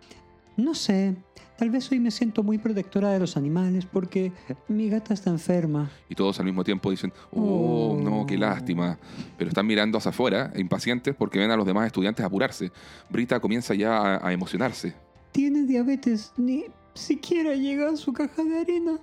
No 0.58 0.75
sé, 0.75 1.14
tal 1.56 1.70
vez 1.70 1.90
hoy 1.93 2.00
me 2.00 2.10
siento 2.10 2.43
muy 2.43 2.58
protectora 2.58 3.12
de 3.12 3.20
los 3.20 3.37
animales 3.37 3.87
porque 3.87 4.32
mi 4.66 4.90
gata 4.90 5.14
está 5.14 5.31
enferma. 5.31 5.88
Y 6.08 6.16
todos 6.16 6.40
al 6.40 6.46
mismo 6.46 6.64
tiempo 6.64 6.90
dicen, 6.90 7.12
oh, 7.31 7.96
no, 8.02 8.26
qué 8.26 8.37
lástima. 8.37 8.99
Pero 9.37 9.50
están 9.50 9.69
mirando 9.69 9.99
hacia 9.99 10.10
afuera, 10.10 10.52
impacientes, 10.56 11.14
porque 11.14 11.38
ven 11.38 11.52
a 11.52 11.56
los 11.56 11.64
demás 11.64 11.87
estudiantes 11.87 12.26
apurarse. 12.26 12.72
Brita 13.08 13.38
comienza 13.38 13.72
ya 13.75 14.16
a, 14.16 14.26
a 14.28 14.32
emocionarse. 14.32 14.94
Tiene 15.31 15.62
diabetes, 15.62 16.32
ni 16.37 16.64
siquiera 16.93 17.54
llega 17.54 17.90
a 17.90 17.96
su 17.96 18.12
caja 18.12 18.43
de 18.43 18.58
arena. 18.58 18.99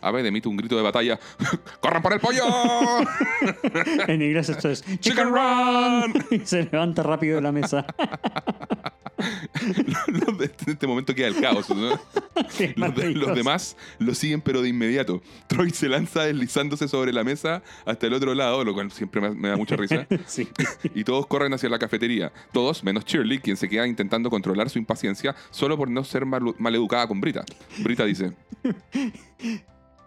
Abed 0.00 0.24
emite 0.24 0.48
un 0.48 0.56
grito 0.56 0.76
de 0.76 0.82
batalla. 0.82 1.18
¡Corran 1.80 2.02
por 2.02 2.12
el 2.12 2.20
pollo! 2.20 2.44
En 4.06 4.22
inglés 4.22 4.48
esto 4.48 4.70
es 4.70 4.84
¡Chicken 5.00 5.28
Run! 5.28 6.14
Y 6.30 6.38
se 6.46 6.62
levanta 6.62 7.02
rápido 7.02 7.36
de 7.36 7.42
la 7.42 7.50
mesa. 7.50 7.84
En 10.66 10.70
este 10.72 10.86
momento 10.86 11.14
queda 11.14 11.28
el 11.28 11.40
caos. 11.40 11.68
¿no? 11.70 11.90
Los, 12.34 12.58
de- 12.58 12.74
maravilloso. 12.76 13.26
los 13.26 13.36
demás 13.36 13.76
lo 13.98 14.14
siguen, 14.14 14.40
pero 14.40 14.60
de 14.62 14.68
inmediato. 14.68 15.22
Troy 15.46 15.70
se 15.70 15.88
lanza 15.88 16.24
deslizándose 16.24 16.88
sobre 16.88 17.12
la 17.12 17.22
mesa 17.24 17.62
hasta 17.86 18.06
el 18.06 18.14
otro 18.14 18.34
lado, 18.34 18.64
lo 18.64 18.74
cual 18.74 18.90
siempre 18.90 19.20
me, 19.20 19.30
me 19.30 19.48
da 19.48 19.56
mucha 19.56 19.76
risa. 19.76 20.06
Sí. 20.26 20.48
Y 20.94 21.04
todos 21.04 21.26
corren 21.26 21.52
hacia 21.54 21.68
la 21.68 21.78
cafetería. 21.78 22.32
Todos, 22.52 22.82
menos 22.82 23.04
Shirley, 23.04 23.38
quien 23.38 23.56
se 23.56 23.68
queda 23.68 23.86
intentando 23.86 24.30
controlar 24.30 24.68
su 24.70 24.78
impaciencia 24.78 25.34
solo 25.50 25.76
por 25.76 25.88
no 25.90 26.02
ser 26.04 26.24
mal, 26.26 26.42
maleducada 26.58 27.06
con 27.06 27.20
Brita. 27.20 27.44
Brita 27.78 28.04
dice: 28.04 28.32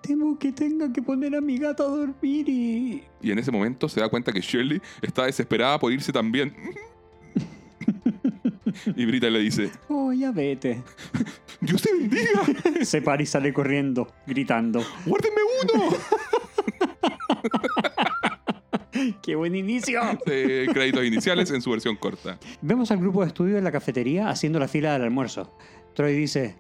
Temo 0.01 0.37
que 0.39 0.51
tenga 0.51 0.91
que 0.91 1.01
poner 1.01 1.35
a 1.35 1.41
mi 1.41 1.57
gata 1.57 1.83
a 1.83 1.87
dormir 1.87 2.47
y... 2.49 3.03
Y 3.21 3.31
en 3.31 3.39
ese 3.39 3.51
momento 3.51 3.89
se 3.89 3.99
da 3.99 4.09
cuenta 4.09 4.31
que 4.31 4.41
Shirley 4.41 4.81
está 5.01 5.25
desesperada 5.25 5.79
por 5.79 5.91
irse 5.91 6.11
también. 6.13 6.55
Y 8.95 9.05
Brita 9.05 9.29
le 9.29 9.39
dice: 9.39 9.71
Oh, 9.89 10.11
ya 10.13 10.31
vete. 10.31 10.81
¡Dios 11.61 11.81
te 11.81 11.93
bendiga! 11.93 12.41
Se 12.83 13.01
para 13.01 13.21
y 13.23 13.25
sale 13.25 13.53
corriendo, 13.53 14.11
gritando. 14.25 14.83
¡Guárdenme 15.05 15.41
uno! 15.63 15.89
¡Qué 19.21 19.35
buen 19.35 19.55
inicio! 19.55 20.01
Eh, 20.25 20.67
créditos 20.71 21.05
iniciales 21.05 21.51
en 21.51 21.61
su 21.61 21.71
versión 21.71 21.95
corta. 21.95 22.39
Vemos 22.61 22.91
al 22.91 22.97
grupo 22.97 23.21
de 23.21 23.27
estudio 23.27 23.57
en 23.57 23.63
la 23.63 23.71
cafetería 23.71 24.29
haciendo 24.29 24.59
la 24.59 24.67
fila 24.67 24.93
del 24.93 25.03
almuerzo. 25.03 25.55
Troy 25.93 26.13
dice, 26.13 26.55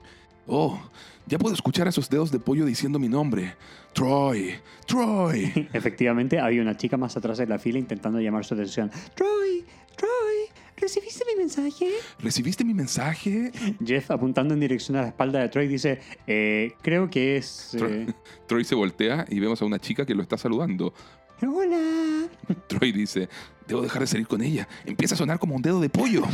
Oh, 0.47 0.79
ya 1.25 1.37
puedo 1.37 1.53
escuchar 1.53 1.87
a 1.87 1.89
esos 1.89 2.09
dedos 2.09 2.31
de 2.31 2.39
pollo 2.39 2.65
diciendo 2.65 2.99
mi 2.99 3.09
nombre. 3.09 3.55
Troy, 3.93 4.55
Troy. 4.85 5.67
efectivamente 5.73 6.39
había 6.39 6.61
una 6.61 6.77
chica 6.77 6.95
más 6.95 7.17
atrás 7.17 7.37
de 7.37 7.47
la 7.47 7.59
fila 7.59 7.79
intentando 7.79 8.19
llamar 8.21 8.45
su 8.45 8.53
atención. 8.53 8.89
Troy, 9.13 9.65
Troy, 9.95 10.56
¿recibiste 10.77 11.23
mi 11.25 11.35
mensaje? 11.39 11.89
¿Recibiste 12.19 12.63
mi 12.63 12.73
mensaje? 12.73 13.51
Jeff, 13.83 14.11
apuntando 14.11 14.53
en 14.53 14.59
dirección 14.59 14.97
a 14.97 15.01
la 15.01 15.07
espalda 15.07 15.39
de 15.39 15.49
Troy, 15.49 15.67
dice, 15.67 15.99
"Eh, 16.27 16.73
creo 16.81 17.09
que 17.09 17.37
es... 17.37 17.75
eh, 17.75 18.07
Troy 18.47 18.63
se 18.63 18.75
voltea 18.75 19.25
y 19.29 19.39
vemos 19.39 19.61
a 19.61 19.65
una 19.65 19.79
chica 19.79 20.05
que 20.05 20.13
lo 20.15 20.21
está 20.21 20.37
saludando. 20.37 20.93
Hola. 21.41 22.27
Troy 22.67 22.91
dice, 22.91 23.29
debo 23.67 23.81
dejar 23.81 24.01
de 24.01 24.07
salir 24.07 24.27
con 24.27 24.41
ella. 24.41 24.67
Empieza 24.85 25.15
a 25.15 25.17
sonar 25.17 25.37
como 25.39 25.55
un 25.55 25.61
dedo 25.61 25.79
de 25.79 25.89
pollo. 25.89 26.23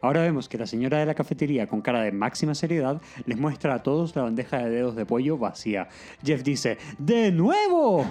Ahora 0.00 0.22
vemos 0.22 0.48
que 0.48 0.56
la 0.56 0.66
señora 0.68 0.98
de 1.00 1.06
la 1.06 1.14
cafetería, 1.14 1.66
con 1.66 1.82
cara 1.82 2.02
de 2.02 2.12
máxima 2.12 2.54
seriedad, 2.54 3.02
les 3.26 3.36
muestra 3.36 3.74
a 3.74 3.82
todos 3.82 4.14
la 4.14 4.22
bandeja 4.22 4.58
de 4.58 4.70
dedos 4.70 4.94
de 4.94 5.04
pollo 5.04 5.36
vacía. 5.36 5.88
Jeff 6.24 6.44
dice, 6.44 6.78
¡De 6.98 7.32
nuevo! 7.32 8.08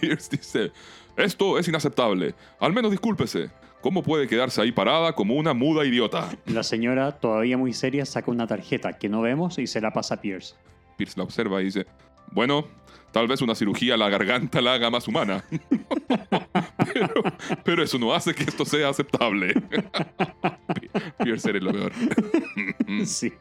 Pierce 0.00 0.30
dice, 0.34 0.72
esto 1.18 1.58
es 1.58 1.68
inaceptable. 1.68 2.34
Al 2.60 2.72
menos 2.72 2.90
discúlpese. 2.90 3.50
¿Cómo 3.80 4.02
puede 4.02 4.26
quedarse 4.26 4.60
ahí 4.60 4.72
parada 4.72 5.12
como 5.12 5.34
una 5.34 5.54
muda 5.54 5.84
idiota? 5.84 6.30
La 6.46 6.64
señora, 6.64 7.12
todavía 7.12 7.56
muy 7.56 7.72
seria, 7.72 8.04
saca 8.04 8.30
una 8.30 8.46
tarjeta 8.46 8.98
que 8.98 9.08
no 9.08 9.20
vemos 9.20 9.58
y 9.58 9.68
se 9.68 9.80
la 9.80 9.92
pasa 9.92 10.14
a 10.14 10.20
Pierce. 10.20 10.56
Pierce 10.96 11.16
la 11.16 11.22
observa 11.22 11.60
y 11.60 11.66
dice, 11.66 11.86
bueno, 12.32 12.66
tal 13.12 13.28
vez 13.28 13.40
una 13.40 13.54
cirugía 13.54 13.94
a 13.94 13.96
la 13.96 14.08
garganta 14.08 14.60
la 14.60 14.74
haga 14.74 14.90
más 14.90 15.06
humana. 15.06 15.44
pero, 16.92 17.22
pero 17.64 17.82
eso 17.84 17.98
no 17.98 18.12
hace 18.12 18.34
que 18.34 18.42
esto 18.42 18.64
sea 18.64 18.88
aceptable. 18.88 19.54
Pierce 21.22 21.50
eres 21.50 21.62
lo 21.62 21.72
peor. 21.72 21.92
Sí. 23.04 23.32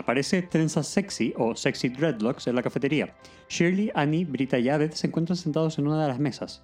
Aparece 0.00 0.40
Trenzas 0.40 0.86
Sexy 0.86 1.34
o 1.36 1.54
Sexy 1.54 1.90
Dreadlocks 1.90 2.46
en 2.46 2.54
la 2.54 2.62
cafetería. 2.62 3.14
Shirley, 3.50 3.90
Annie, 3.94 4.24
Brita 4.24 4.58
y 4.58 4.70
Abed 4.70 4.92
se 4.92 5.08
encuentran 5.08 5.36
sentados 5.36 5.78
en 5.78 5.86
una 5.86 6.00
de 6.00 6.08
las 6.08 6.18
mesas. 6.18 6.62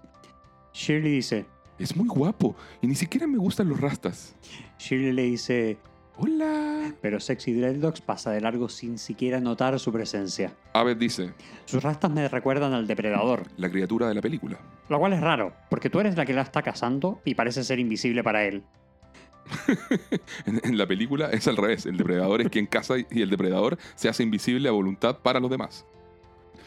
Shirley 0.72 1.12
dice, 1.12 1.44
Es 1.78 1.94
muy 1.96 2.08
guapo 2.08 2.56
y 2.80 2.86
ni 2.86 2.94
siquiera 2.94 3.26
me 3.26 3.36
gustan 3.36 3.68
los 3.68 3.78
rastas. 3.78 4.34
Shirley 4.78 5.12
le 5.12 5.22
dice, 5.24 5.76
Hola. 6.16 6.94
pero 7.02 7.20
Sexy 7.20 7.52
Dreadlocks 7.52 8.00
pasa 8.00 8.30
de 8.30 8.40
largo 8.40 8.70
sin 8.70 8.96
siquiera 8.98 9.38
notar 9.38 9.78
su 9.78 9.92
presencia. 9.92 10.54
Abed 10.72 10.96
dice, 10.96 11.34
Sus 11.66 11.82
rastas 11.82 12.10
me 12.10 12.26
recuerdan 12.30 12.72
al 12.72 12.86
depredador, 12.86 13.42
la 13.58 13.68
criatura 13.68 14.08
de 14.08 14.14
la 14.14 14.22
película. 14.22 14.58
lo 14.88 14.98
cual 14.98 15.12
es 15.12 15.20
raro, 15.20 15.52
porque 15.68 15.90
tú 15.90 16.00
eres 16.00 16.16
la 16.16 16.24
que 16.24 16.32
la 16.32 16.40
está 16.40 16.62
cazando 16.62 17.20
y 17.26 17.34
parece 17.34 17.62
ser 17.64 17.78
invisible 17.80 18.24
para 18.24 18.46
él. 18.46 18.62
En, 20.46 20.60
en 20.64 20.78
la 20.78 20.86
película 20.86 21.30
es 21.30 21.46
al 21.48 21.56
revés. 21.56 21.86
El 21.86 21.96
depredador 21.96 22.40
es 22.40 22.48
quien 22.48 22.66
caza 22.66 22.94
y 22.98 23.22
el 23.22 23.30
depredador 23.30 23.78
se 23.94 24.08
hace 24.08 24.22
invisible 24.22 24.68
a 24.68 24.72
voluntad 24.72 25.18
para 25.18 25.40
los 25.40 25.50
demás. 25.50 25.84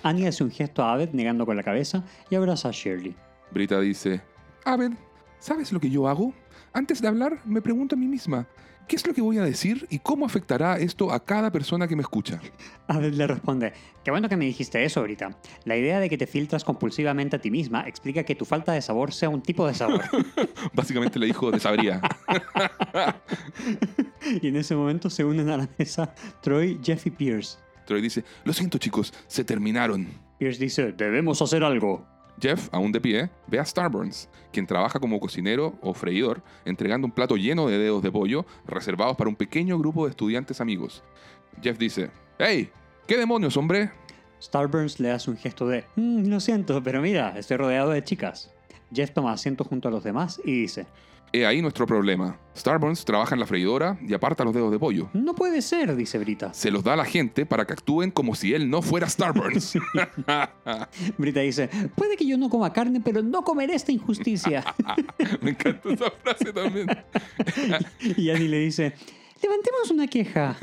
Annie 0.03 0.27
hace 0.27 0.43
un 0.43 0.51
gesto 0.51 0.83
a 0.83 0.93
Abed 0.93 1.09
negando 1.11 1.45
con 1.45 1.57
la 1.57 1.63
cabeza 1.63 2.05
y 2.29 2.35
abraza 2.35 2.69
a 2.69 2.71
Shirley. 2.71 3.15
Brita 3.51 3.79
dice, 3.79 4.21
Abed, 4.65 4.91
¿sabes 5.39 5.71
lo 5.71 5.79
que 5.79 5.89
yo 5.89 6.07
hago? 6.07 6.33
Antes 6.71 7.01
de 7.01 7.07
hablar, 7.07 7.39
me 7.45 7.61
pregunto 7.61 7.95
a 7.95 7.97
mí 7.97 8.07
misma, 8.07 8.47
¿qué 8.89 8.95
es 8.95 9.05
lo 9.05 9.13
que 9.13 9.21
voy 9.21 9.37
a 9.37 9.43
decir 9.43 9.85
y 9.91 9.99
cómo 9.99 10.25
afectará 10.25 10.79
esto 10.79 11.13
a 11.13 11.23
cada 11.23 11.51
persona 11.51 11.87
que 11.87 11.95
me 11.95 12.01
escucha? 12.01 12.41
Abed 12.87 13.13
le 13.13 13.27
responde, 13.27 13.71
qué 14.03 14.09
bueno 14.09 14.27
que 14.27 14.35
me 14.35 14.45
dijiste 14.45 14.83
eso 14.83 15.01
ahorita. 15.01 15.37
La 15.63 15.77
idea 15.77 15.99
de 15.99 16.09
que 16.09 16.17
te 16.17 16.25
filtras 16.25 16.63
compulsivamente 16.63 17.35
a 17.35 17.39
ti 17.39 17.51
misma 17.51 17.87
explica 17.87 18.23
que 18.23 18.33
tu 18.33 18.45
falta 18.45 18.73
de 18.73 18.81
sabor 18.81 19.13
sea 19.13 19.29
un 19.29 19.43
tipo 19.43 19.67
de 19.67 19.75
sabor. 19.75 20.01
Básicamente 20.73 21.19
le 21.19 21.27
dijo 21.27 21.51
de 21.51 21.59
sabría. 21.59 22.01
y 24.41 24.47
en 24.47 24.55
ese 24.55 24.75
momento 24.75 25.11
se 25.11 25.23
unen 25.23 25.49
a 25.49 25.57
la 25.57 25.69
mesa 25.77 26.15
Troy, 26.41 26.79
Jeff 26.83 27.05
y 27.05 27.11
Pierce. 27.11 27.59
Troy 27.85 28.01
dice, 28.01 28.23
lo 28.43 28.53
siento 28.53 28.79
chicos, 28.79 29.13
se 29.27 29.43
terminaron. 29.43 30.07
Pierce 30.39 30.59
dice, 30.59 30.93
debemos 30.93 31.43
hacer 31.43 31.63
algo. 31.63 32.07
Jeff, 32.41 32.69
aún 32.71 32.91
de 32.91 33.01
pie, 33.01 33.29
ve 33.47 33.59
a 33.59 33.65
Starburns, 33.65 34.29
quien 34.51 34.65
trabaja 34.65 34.99
como 34.99 35.19
cocinero 35.19 35.75
o 35.81 35.93
freidor, 35.93 36.41
entregando 36.65 37.05
un 37.05 37.11
plato 37.11 37.35
lleno 37.35 37.67
de 37.67 37.77
dedos 37.77 38.01
de 38.01 38.11
pollo 38.11 38.45
reservados 38.65 39.15
para 39.17 39.29
un 39.29 39.35
pequeño 39.35 39.77
grupo 39.77 40.05
de 40.05 40.11
estudiantes 40.11 40.61
amigos. 40.61 41.03
Jeff 41.61 41.77
dice, 41.77 42.11
¡Hey! 42.37 42.69
¿Qué 43.07 43.17
demonios, 43.17 43.57
hombre? 43.57 43.91
Starburns 44.41 44.99
le 44.99 45.11
hace 45.11 45.29
un 45.29 45.37
gesto 45.37 45.67
de, 45.67 45.83
"Mm, 45.95 46.27
lo 46.29 46.39
siento, 46.39 46.81
pero 46.81 47.01
mira, 47.01 47.37
estoy 47.37 47.57
rodeado 47.57 47.89
de 47.89 48.03
chicas. 48.03 48.51
Jeff 48.93 49.11
toma 49.11 49.33
asiento 49.33 49.63
junto 49.63 49.87
a 49.87 49.91
los 49.91 50.03
demás 50.03 50.39
y 50.45 50.61
dice, 50.61 50.85
He 51.31 51.45
ahí 51.45 51.61
nuestro 51.61 51.85
problema. 51.85 52.39
Starburns 52.55 53.05
trabaja 53.05 53.35
en 53.35 53.39
la 53.39 53.45
freidora 53.45 53.99
y 54.01 54.13
aparta 54.13 54.43
los 54.43 54.53
dedos 54.53 54.71
de 54.71 54.79
pollo. 54.79 55.09
no 55.13 55.35
puede 55.35 55.61
ser, 55.61 55.95
dice 55.95 56.17
Brita. 56.17 56.53
Se 56.53 56.71
los 56.71 56.83
da 56.83 56.93
a 56.93 56.95
la 56.95 57.05
gente 57.05 57.45
para 57.45 57.65
que 57.65 57.73
actúen 57.73 58.09
como 58.09 58.33
si 58.35 58.53
él 58.53 58.69
no 58.69 58.81
fuera 58.81 59.07
Starburns. 59.07 59.77
Brita 61.17 61.41
dice, 61.41 61.69
puede 61.95 62.17
que 62.17 62.25
yo 62.25 62.37
no 62.37 62.49
coma 62.49 62.73
carne, 62.73 62.99
pero 62.99 63.21
no 63.21 63.43
comeré 63.43 63.75
esta 63.75 63.91
injusticia. 63.91 64.63
Me 65.41 65.51
encanta 65.51 65.89
esa 65.93 66.11
frase 66.11 66.51
también. 66.51 66.87
y 68.17 68.29
Annie 68.31 68.49
le 68.49 68.59
dice, 68.59 68.93
levantemos 69.41 69.91
una 69.91 70.07
queja. 70.07 70.57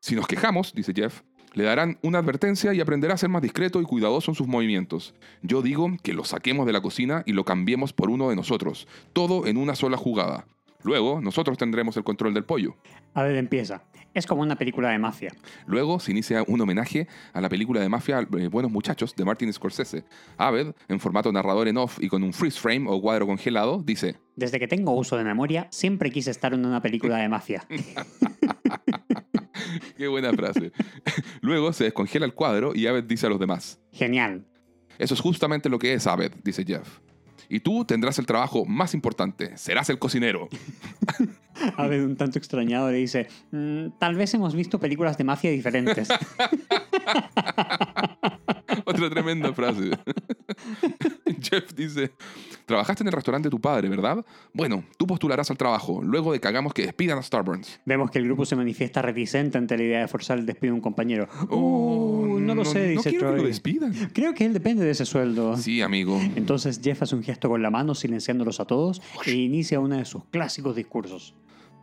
Si 0.00 0.14
nos 0.14 0.26
quejamos, 0.26 0.72
dice 0.74 0.92
Jeff, 0.94 1.22
le 1.54 1.64
darán 1.64 1.98
una 2.02 2.18
advertencia 2.18 2.74
y 2.74 2.80
aprenderá 2.80 3.14
a 3.14 3.18
ser 3.18 3.28
más 3.28 3.42
discreto 3.42 3.80
y 3.80 3.84
cuidadoso 3.84 4.30
en 4.30 4.34
sus 4.34 4.46
movimientos. 4.46 5.14
Yo 5.42 5.62
digo 5.62 5.90
que 6.02 6.12
lo 6.12 6.24
saquemos 6.24 6.66
de 6.66 6.72
la 6.72 6.80
cocina 6.80 7.22
y 7.26 7.32
lo 7.32 7.44
cambiemos 7.44 7.92
por 7.92 8.10
uno 8.10 8.30
de 8.30 8.36
nosotros, 8.36 8.86
todo 9.12 9.46
en 9.46 9.56
una 9.56 9.74
sola 9.74 9.96
jugada. 9.96 10.46
Luego, 10.84 11.20
nosotros 11.20 11.58
tendremos 11.58 11.96
el 11.96 12.04
control 12.04 12.34
del 12.34 12.44
pollo. 12.44 12.76
Abed 13.12 13.36
empieza, 13.36 13.82
es 14.14 14.26
como 14.26 14.42
una 14.42 14.56
película 14.56 14.90
de 14.90 14.98
mafia. 14.98 15.32
Luego 15.66 15.98
se 15.98 16.12
inicia 16.12 16.44
un 16.46 16.60
homenaje 16.60 17.08
a 17.32 17.40
la 17.40 17.48
película 17.48 17.80
de 17.80 17.88
mafia 17.88 18.20
eh, 18.38 18.46
Buenos 18.46 18.70
Muchachos 18.70 19.14
de 19.16 19.24
Martin 19.24 19.52
Scorsese. 19.52 20.04
Aved, 20.36 20.74
en 20.88 21.00
formato 21.00 21.32
narrador 21.32 21.66
en 21.66 21.78
off 21.78 21.98
y 22.00 22.08
con 22.08 22.22
un 22.22 22.32
freeze 22.32 22.60
frame 22.60 22.86
o 22.88 23.00
cuadro 23.00 23.26
congelado, 23.26 23.82
dice, 23.84 24.16
Desde 24.36 24.60
que 24.60 24.68
tengo 24.68 24.92
uso 24.92 25.16
de 25.16 25.24
memoria, 25.24 25.66
siempre 25.70 26.12
quise 26.12 26.30
estar 26.30 26.54
en 26.54 26.64
una 26.64 26.80
película 26.80 27.16
de 27.16 27.28
mafia. 27.28 27.66
qué 29.96 30.08
buena 30.08 30.32
frase. 30.32 30.72
Luego 31.40 31.72
se 31.72 31.84
descongela 31.84 32.26
el 32.26 32.34
cuadro 32.34 32.72
y 32.74 32.86
Aved 32.86 33.04
dice 33.04 33.26
a 33.26 33.30
los 33.30 33.38
demás, 33.40 33.78
Genial. 33.92 34.44
Eso 34.98 35.14
es 35.14 35.20
justamente 35.20 35.68
lo 35.68 35.78
que 35.78 35.94
es 35.94 36.06
Abed, 36.06 36.32
dice 36.42 36.64
Jeff. 36.66 36.98
Y 37.48 37.60
tú 37.60 37.84
tendrás 37.84 38.18
el 38.18 38.26
trabajo 38.26 38.66
más 38.66 38.92
importante, 38.94 39.56
serás 39.56 39.88
el 39.88 39.98
cocinero. 39.98 40.48
Abed, 41.76 42.04
un 42.04 42.16
tanto 42.16 42.38
extrañado, 42.38 42.90
le 42.90 42.98
dice, 42.98 43.26
"Mm, 43.52 43.98
tal 43.98 44.14
vez 44.16 44.34
hemos 44.34 44.54
visto 44.54 44.78
películas 44.78 45.16
de 45.16 45.24
mafia 45.24 45.50
diferentes. 45.50 46.08
Otra 48.84 49.10
tremenda 49.10 49.52
frase. 49.52 49.90
Jeff 51.40 51.72
dice, 51.74 52.12
trabajaste 52.66 53.02
en 53.02 53.08
el 53.08 53.12
restaurante 53.12 53.46
de 53.48 53.50
tu 53.50 53.60
padre, 53.60 53.88
¿verdad? 53.88 54.24
Bueno, 54.52 54.84
tú 54.96 55.06
postularás 55.06 55.50
al 55.50 55.56
trabajo, 55.56 56.00
luego 56.02 56.32
de 56.32 56.40
que 56.40 56.48
hagamos 56.48 56.72
que 56.74 56.82
despidan 56.82 57.18
a 57.18 57.22
Starburns. 57.22 57.80
Vemos 57.84 58.10
que 58.10 58.18
el 58.18 58.24
grupo 58.24 58.44
se 58.44 58.56
manifiesta 58.56 59.02
reticente 59.02 59.58
ante 59.58 59.76
la 59.76 59.84
idea 59.84 60.00
de 60.00 60.08
forzar 60.08 60.38
el 60.38 60.46
despido 60.46 60.72
de 60.72 60.76
un 60.76 60.80
compañero. 60.82 61.28
Oh, 61.50 62.06
Uh, 62.28 62.40
no, 62.40 62.54
lo 62.54 62.64
sé, 62.64 62.88
dice 62.88 63.10
quiero 63.10 63.26
que 63.28 63.32
Troy. 63.32 63.42
lo 63.42 63.48
despidan. 63.48 63.92
Creo 64.12 64.32
que 64.34 64.44
él 64.44 64.52
depende 64.52 64.84
de 64.84 64.90
ese 64.92 65.04
sueldo. 65.04 65.56
Sí, 65.56 65.82
amigo. 65.82 66.20
Entonces 66.36 66.80
Jeff 66.82 67.02
hace 67.02 67.14
un 67.16 67.22
gesto 67.22 67.48
con 67.48 67.62
la 67.62 67.70
mano 67.70 67.94
silenciándolos 67.94 68.60
a 68.60 68.64
todos 68.66 69.02
e 69.26 69.32
inicia 69.32 69.80
uno 69.80 69.96
de 69.96 70.04
sus 70.04 70.24
clásicos 70.26 70.76
discursos. 70.76 71.34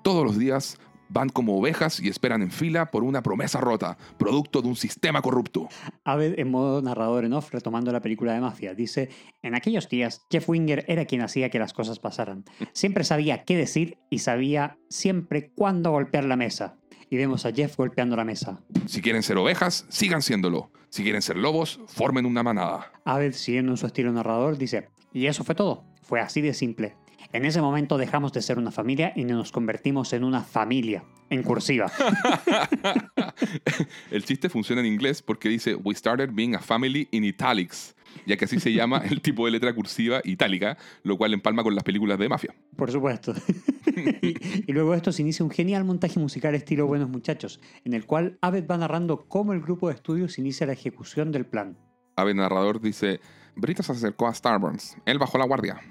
Todos 0.04 0.24
los 0.26 0.38
días 0.38 0.78
van 1.10 1.30
como 1.30 1.58
ovejas 1.58 2.00
y 2.00 2.08
esperan 2.08 2.42
en 2.42 2.52
fila 2.52 2.92
por 2.92 3.04
una 3.04 3.22
promesa 3.22 3.60
rota, 3.60 3.98
producto 4.18 4.62
de 4.62 4.68
un 4.68 4.76
sistema 4.76 5.22
corrupto. 5.22 5.70
Abed 6.04 6.40
en 6.40 6.52
modo 6.52 6.82
narrador 6.82 7.26
en 7.26 7.34
off 7.34 7.52
retomando 7.52 7.92
la 7.92 8.02
película 8.02 8.34
de 8.34 8.42
mafia. 8.42 8.74
Dice, 8.74 9.10
en 9.42 9.56
aquellos 9.56 9.90
días 9.90 10.26
Jeff 10.32 10.48
Winger 10.50 10.86
era 10.88 11.06
quien 11.06 11.22
hacía 11.22 11.50
que 11.50 11.60
las 11.60 11.74
cosas 11.74 12.00
pasaran. 12.00 12.46
Siempre 12.74 13.04
sabía 13.04 13.44
qué 13.44 13.58
decir 13.58 13.98
y 14.10 14.20
sabía 14.20 14.78
siempre 14.90 15.52
cuándo 15.56 15.92
golpear 15.92 16.26
la 16.26 16.36
mesa. 16.36 16.78
Y 17.10 17.18
vemos 17.18 17.46
a 17.46 17.52
Jeff 17.52 17.78
golpeando 17.78 18.16
la 18.16 18.26
mesa. 18.26 18.62
Si 18.88 19.02
quieren 19.02 19.22
ser 19.22 19.38
ovejas, 19.38 19.86
sigan 19.90 20.22
siéndolo. 20.22 20.72
Si 20.90 21.04
quieren 21.04 21.22
ser 21.22 21.38
lobos, 21.38 21.80
formen 21.88 22.26
una 22.26 22.42
manada. 22.42 22.92
Abed, 23.06 23.34
siguiendo 23.34 23.74
en 23.74 23.78
su 23.78 23.86
estilo 23.86 24.12
narrador, 24.12 24.58
dice, 24.58 24.90
y 25.14 25.28
eso 25.28 25.44
fue 25.44 25.54
todo. 25.54 25.86
Fue 26.02 26.20
así 26.20 26.42
de 26.42 26.54
simple. 26.54 26.96
En 27.36 27.44
ese 27.44 27.60
momento 27.60 27.98
dejamos 27.98 28.32
de 28.32 28.42
ser 28.42 28.58
una 28.58 28.72
familia 28.72 29.12
y 29.14 29.26
nos 29.26 29.52
convertimos 29.52 30.14
en 30.14 30.24
una 30.24 30.42
familia. 30.42 31.04
En 31.30 31.44
cursiva. 31.44 31.92
El 34.10 34.24
chiste 34.24 34.48
funciona 34.48 34.80
en 34.80 34.88
inglés 34.88 35.22
porque 35.22 35.50
dice 35.50 35.76
We 35.76 35.94
started 35.96 36.30
being 36.32 36.56
a 36.56 36.60
family 36.60 37.10
in 37.12 37.26
italics, 37.26 37.94
ya 38.26 38.38
que 38.38 38.46
así 38.46 38.62
se 38.62 38.72
llama 38.72 39.00
el 39.00 39.22
tipo 39.22 39.44
de 39.44 39.52
letra 39.52 39.76
cursiva 39.76 40.22
itálica, 40.24 40.78
lo 41.04 41.18
cual 41.18 41.34
empalma 41.34 41.62
con 41.62 41.76
las 41.76 41.84
películas 41.84 42.18
de 42.20 42.30
mafia. 42.30 42.56
Por 42.78 42.90
supuesto. 42.90 43.34
y, 44.22 44.36
y 44.66 44.72
luego 44.72 44.94
esto 44.94 45.12
se 45.12 45.22
inicia 45.22 45.44
un 45.44 45.52
genial 45.52 45.84
montaje 45.84 46.18
musical 46.22 46.56
estilo 46.56 46.88
Buenos 46.88 47.10
Muchachos, 47.10 47.60
en 47.84 47.96
el 47.96 48.06
cual 48.06 48.38
Abed 48.40 48.66
va 48.66 48.78
narrando 48.78 49.26
cómo 49.28 49.52
el 49.52 49.60
grupo 49.60 49.90
de 49.90 49.96
estudios 49.96 50.40
inicia 50.40 50.68
la 50.68 50.74
ejecución 50.74 51.34
del 51.34 51.46
plan. 51.46 51.78
Ave 52.16 52.34
narrador 52.34 52.80
dice 52.80 53.20
Brita 53.58 53.84
se 53.84 53.92
acercó 53.92 54.28
a 54.28 54.34
Starburns. 54.34 54.96
Él 55.06 55.20
bajó 55.20 55.38
la 55.38 55.46
guardia. 55.46 55.82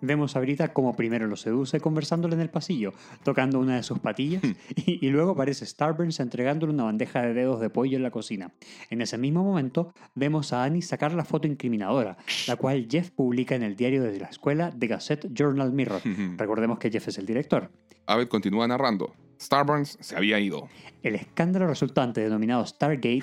Vemos 0.00 0.36
a 0.36 0.40
Brita 0.40 0.72
como 0.72 0.96
primero 0.96 1.26
lo 1.26 1.36
seduce 1.36 1.80
conversándole 1.80 2.34
en 2.34 2.40
el 2.40 2.50
pasillo, 2.50 2.92
tocando 3.22 3.58
una 3.58 3.76
de 3.76 3.82
sus 3.82 3.98
patillas, 3.98 4.42
y, 4.76 5.06
y 5.06 5.10
luego 5.10 5.32
aparece 5.32 5.66
Starburns 5.66 6.20
entregándole 6.20 6.72
una 6.72 6.84
bandeja 6.84 7.22
de 7.22 7.34
dedos 7.34 7.60
de 7.60 7.70
pollo 7.70 7.96
en 7.96 8.02
la 8.02 8.10
cocina. 8.10 8.52
En 8.88 9.02
ese 9.02 9.18
mismo 9.18 9.42
momento, 9.42 9.92
vemos 10.14 10.52
a 10.52 10.64
Annie 10.64 10.82
sacar 10.82 11.12
la 11.12 11.24
foto 11.24 11.46
incriminadora, 11.46 12.16
la 12.46 12.56
cual 12.56 12.86
Jeff 12.90 13.10
publica 13.10 13.54
en 13.54 13.62
el 13.62 13.76
diario 13.76 14.02
de 14.02 14.18
la 14.18 14.26
escuela 14.26 14.70
The 14.76 14.86
Gazette 14.86 15.28
Journal 15.32 15.72
Mirror. 15.72 16.02
Recordemos 16.36 16.78
que 16.78 16.90
Jeff 16.90 17.08
es 17.08 17.18
el 17.18 17.26
director. 17.26 17.70
Aved 18.06 18.28
continúa 18.28 18.66
narrando. 18.66 19.14
Starburns 19.40 19.96
se 20.00 20.16
había 20.16 20.38
ido. 20.38 20.68
El 21.02 21.14
escándalo 21.14 21.66
resultante, 21.66 22.20
denominado 22.20 22.64
Stargate, 22.66 23.22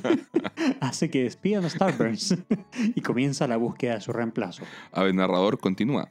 hace 0.80 1.10
que 1.10 1.22
despidan 1.22 1.64
a 1.64 1.70
Starburns 1.70 2.36
y 2.94 3.00
comienza 3.00 3.46
la 3.46 3.56
búsqueda 3.56 3.94
de 3.94 4.00
su 4.00 4.12
reemplazo. 4.12 4.64
Aved 4.92 5.14
narrador 5.14 5.58
continúa. 5.60 6.10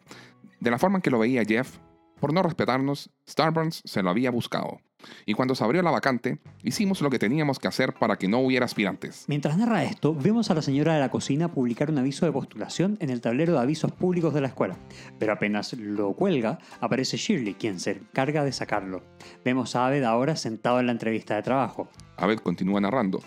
De 0.59 0.71
la 0.71 0.79
forma 0.79 0.99
en 0.99 1.01
que 1.01 1.11
lo 1.11 1.19
veía 1.19 1.43
Jeff, 1.43 1.77
por 2.19 2.33
no 2.33 2.43
respetarnos, 2.43 3.09
Starburns 3.27 3.81
se 3.85 4.03
lo 4.03 4.09
había 4.09 4.31
buscado. 4.31 4.79
Y 5.25 5.33
cuando 5.33 5.55
se 5.55 5.63
abrió 5.63 5.81
la 5.81 5.91
vacante, 5.91 6.39
hicimos 6.63 7.01
lo 7.01 7.09
que 7.09 7.19
teníamos 7.19 7.59
que 7.59 7.67
hacer 7.67 7.93
para 7.93 8.17
que 8.17 8.27
no 8.27 8.39
hubiera 8.39 8.65
aspirantes. 8.65 9.25
Mientras 9.27 9.57
narra 9.57 9.83
esto, 9.83 10.15
vemos 10.15 10.49
a 10.49 10.55
la 10.55 10.61
señora 10.61 10.95
de 10.95 10.99
la 10.99 11.11
cocina 11.11 11.51
publicar 11.51 11.91
un 11.91 11.99
aviso 11.99 12.25
de 12.25 12.31
postulación 12.31 12.97
en 12.99 13.09
el 13.09 13.21
tablero 13.21 13.53
de 13.53 13.59
avisos 13.59 13.91
públicos 13.91 14.33
de 14.33 14.41
la 14.41 14.47
escuela. 14.47 14.75
Pero 15.19 15.33
apenas 15.33 15.73
lo 15.73 16.13
cuelga, 16.13 16.59
aparece 16.81 17.17
Shirley, 17.17 17.53
quien 17.53 17.79
se 17.79 17.91
encarga 17.91 18.43
de 18.43 18.51
sacarlo. 18.51 19.03
Vemos 19.45 19.75
a 19.75 19.85
Aved 19.87 20.03
ahora 20.03 20.35
sentado 20.35 20.79
en 20.79 20.87
la 20.87 20.91
entrevista 20.93 21.35
de 21.35 21.43
trabajo. 21.43 21.89
Aved 22.17 22.39
continúa 22.39 22.81
narrando. 22.81 23.21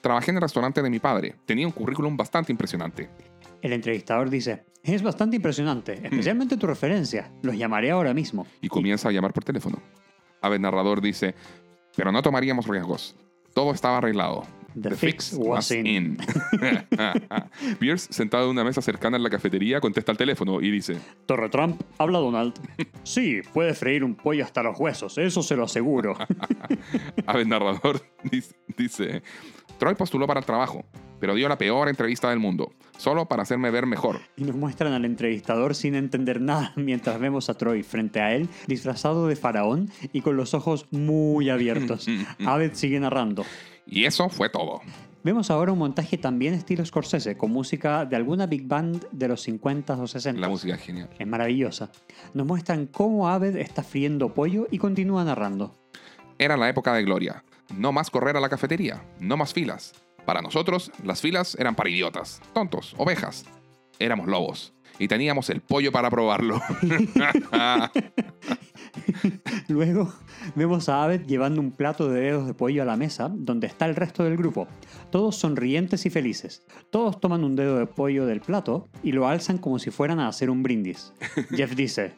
Trabajé 0.00 0.30
en 0.30 0.38
el 0.38 0.42
restaurante 0.42 0.82
de 0.82 0.90
mi 0.90 0.98
padre. 0.98 1.34
Tenía 1.44 1.66
un 1.66 1.72
currículum 1.72 2.16
bastante 2.16 2.52
impresionante. 2.52 3.10
El 3.60 3.74
entrevistador 3.74 4.30
dice, 4.30 4.64
es 4.82 5.02
bastante 5.02 5.36
impresionante, 5.36 5.94
especialmente 6.02 6.56
tu 6.56 6.66
referencia. 6.66 7.30
Los 7.42 7.56
llamaré 7.56 7.90
ahora 7.90 8.14
mismo. 8.14 8.46
y 8.60 8.68
comienza 8.68 9.08
a 9.08 9.12
llamar 9.12 9.32
por 9.32 9.44
teléfono. 9.44 9.78
Aved 10.40 10.58
narrador 10.60 11.00
dice, 11.00 11.34
pero 11.96 12.10
no 12.12 12.22
tomaríamos 12.22 12.66
riesgos. 12.66 13.14
Todo 13.54 13.72
estaba 13.72 13.98
arreglado. 13.98 14.44
The, 14.80 14.92
fix, 14.92 15.32
was 15.36 15.72
in. 15.72 16.16
Pierce, 17.80 18.06
sentado 18.12 18.44
en 18.44 18.50
una 18.50 18.62
mesa 18.62 18.80
cercana 18.80 19.16
en 19.16 19.24
la 19.24 19.28
cafetería, 19.30 19.80
contesta 19.80 20.12
al 20.12 20.18
teléfono 20.18 20.60
y 20.60 20.70
dice: 20.70 20.96
Torre 21.26 21.48
Trump, 21.48 21.82
habla 21.98 22.18
Donald. 22.18 22.54
Sí, 23.02 23.40
puede 23.52 23.74
freír 23.74 24.04
un 24.04 24.14
pollo 24.14 24.44
hasta 24.44 24.62
los 24.62 24.78
huesos, 24.78 25.18
eso 25.18 25.42
se 25.42 25.56
lo 25.56 25.64
aseguro. 25.64 26.16
Ave 27.26 27.44
narrador 27.46 28.00
dice: 28.76 29.22
Troy 29.80 29.94
postuló 29.94 30.26
para 30.26 30.40
el 30.40 30.44
trabajo, 30.44 30.84
pero 31.20 31.34
dio 31.34 31.48
la 31.48 31.56
peor 31.56 31.88
entrevista 31.88 32.28
del 32.28 32.38
mundo, 32.38 32.74
solo 32.98 33.24
para 33.24 33.44
hacerme 33.44 33.70
ver 33.70 33.86
mejor. 33.86 34.20
Y 34.36 34.44
nos 34.44 34.54
muestran 34.54 34.92
al 34.92 35.06
entrevistador 35.06 35.74
sin 35.74 35.94
entender 35.94 36.42
nada 36.42 36.74
mientras 36.76 37.18
vemos 37.18 37.48
a 37.48 37.54
Troy 37.54 37.82
frente 37.82 38.20
a 38.20 38.34
él, 38.34 38.50
disfrazado 38.66 39.26
de 39.26 39.36
faraón 39.36 39.90
y 40.12 40.20
con 40.20 40.36
los 40.36 40.52
ojos 40.52 40.86
muy 40.90 41.48
abiertos. 41.48 42.06
Abed 42.44 42.74
sigue 42.74 43.00
narrando. 43.00 43.46
Y 43.86 44.04
eso 44.04 44.28
fue 44.28 44.50
todo. 44.50 44.82
Vemos 45.24 45.50
ahora 45.50 45.72
un 45.72 45.78
montaje 45.78 46.18
también 46.18 46.52
estilo 46.52 46.84
Scorsese, 46.84 47.38
con 47.38 47.50
música 47.50 48.04
de 48.04 48.16
alguna 48.16 48.44
big 48.44 48.68
band 48.68 49.06
de 49.12 49.28
los 49.28 49.40
50 49.40 49.94
o 49.94 50.06
60. 50.06 50.38
La 50.38 50.50
música 50.50 50.74
es 50.74 50.82
genial. 50.82 51.08
Es 51.18 51.26
maravillosa. 51.26 51.90
Nos 52.34 52.46
muestran 52.46 52.84
cómo 52.84 53.30
Abed 53.30 53.56
está 53.56 53.82
friendo 53.82 54.34
pollo 54.34 54.66
y 54.70 54.76
continúa 54.76 55.24
narrando. 55.24 55.74
Era 56.36 56.58
la 56.58 56.68
época 56.68 56.92
de 56.92 57.02
gloria. 57.02 57.42
No 57.76 57.92
más 57.92 58.10
correr 58.10 58.36
a 58.36 58.40
la 58.40 58.48
cafetería, 58.48 59.02
no 59.20 59.36
más 59.36 59.52
filas. 59.52 59.92
Para 60.24 60.42
nosotros, 60.42 60.90
las 61.04 61.20
filas 61.20 61.56
eran 61.58 61.74
para 61.74 61.90
idiotas, 61.90 62.40
tontos, 62.52 62.94
ovejas. 62.98 63.44
Éramos 63.98 64.26
lobos. 64.26 64.74
Y 64.98 65.08
teníamos 65.08 65.48
el 65.48 65.62
pollo 65.62 65.92
para 65.92 66.10
probarlo. 66.10 66.60
Luego 69.68 70.12
vemos 70.54 70.88
a 70.88 71.04
Abed 71.04 71.24
llevando 71.26 71.60
un 71.60 71.72
plato 71.72 72.08
de 72.08 72.20
dedos 72.20 72.46
de 72.46 72.54
pollo 72.54 72.82
a 72.82 72.84
la 72.84 72.96
mesa, 72.96 73.30
donde 73.32 73.66
está 73.66 73.86
el 73.86 73.96
resto 73.96 74.24
del 74.24 74.36
grupo. 74.36 74.68
Todos 75.10 75.36
sonrientes 75.36 76.04
y 76.04 76.10
felices. 76.10 76.64
Todos 76.90 77.18
toman 77.18 77.44
un 77.44 77.56
dedo 77.56 77.78
de 77.78 77.86
pollo 77.86 78.26
del 78.26 78.40
plato 78.40 78.88
y 79.02 79.12
lo 79.12 79.26
alzan 79.26 79.56
como 79.58 79.78
si 79.78 79.90
fueran 79.90 80.20
a 80.20 80.28
hacer 80.28 80.50
un 80.50 80.62
brindis. 80.62 81.14
Jeff 81.50 81.74
dice, 81.74 82.12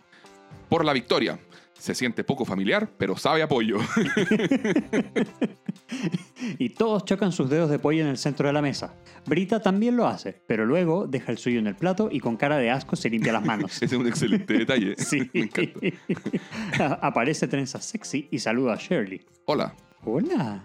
Por 0.68 0.85
la 0.85 0.92
victoria. 0.92 1.38
Se 1.82 1.96
siente 1.96 2.22
poco 2.22 2.44
familiar, 2.44 2.88
pero 2.96 3.16
sabe 3.16 3.42
a 3.42 3.48
pollo. 3.48 3.80
y 6.60 6.68
todos 6.68 7.04
chocan 7.04 7.32
sus 7.32 7.50
dedos 7.50 7.70
de 7.70 7.80
pollo 7.80 8.02
en 8.02 8.06
el 8.06 8.18
centro 8.18 8.46
de 8.46 8.52
la 8.52 8.62
mesa. 8.62 8.94
Brita 9.26 9.60
también 9.60 9.96
lo 9.96 10.06
hace, 10.06 10.40
pero 10.46 10.64
luego 10.64 11.08
deja 11.08 11.32
el 11.32 11.38
suyo 11.38 11.58
en 11.58 11.66
el 11.66 11.74
plato 11.74 12.08
y 12.08 12.20
con 12.20 12.36
cara 12.36 12.58
de 12.58 12.70
asco 12.70 12.94
se 12.94 13.10
limpia 13.10 13.32
las 13.32 13.44
manos. 13.44 13.72
Ese 13.82 13.86
es 13.86 14.00
un 14.00 14.06
excelente 14.06 14.58
detalle. 14.58 14.94
Sí. 15.02 15.28
Me 15.34 15.40
encanta. 15.40 17.00
Aparece 17.02 17.48
Trenza 17.48 17.80
Sexy 17.80 18.28
y 18.30 18.38
saluda 18.38 18.74
a 18.74 18.76
Shirley. 18.76 19.20
Hola, 19.46 19.74
Hola, 20.04 20.64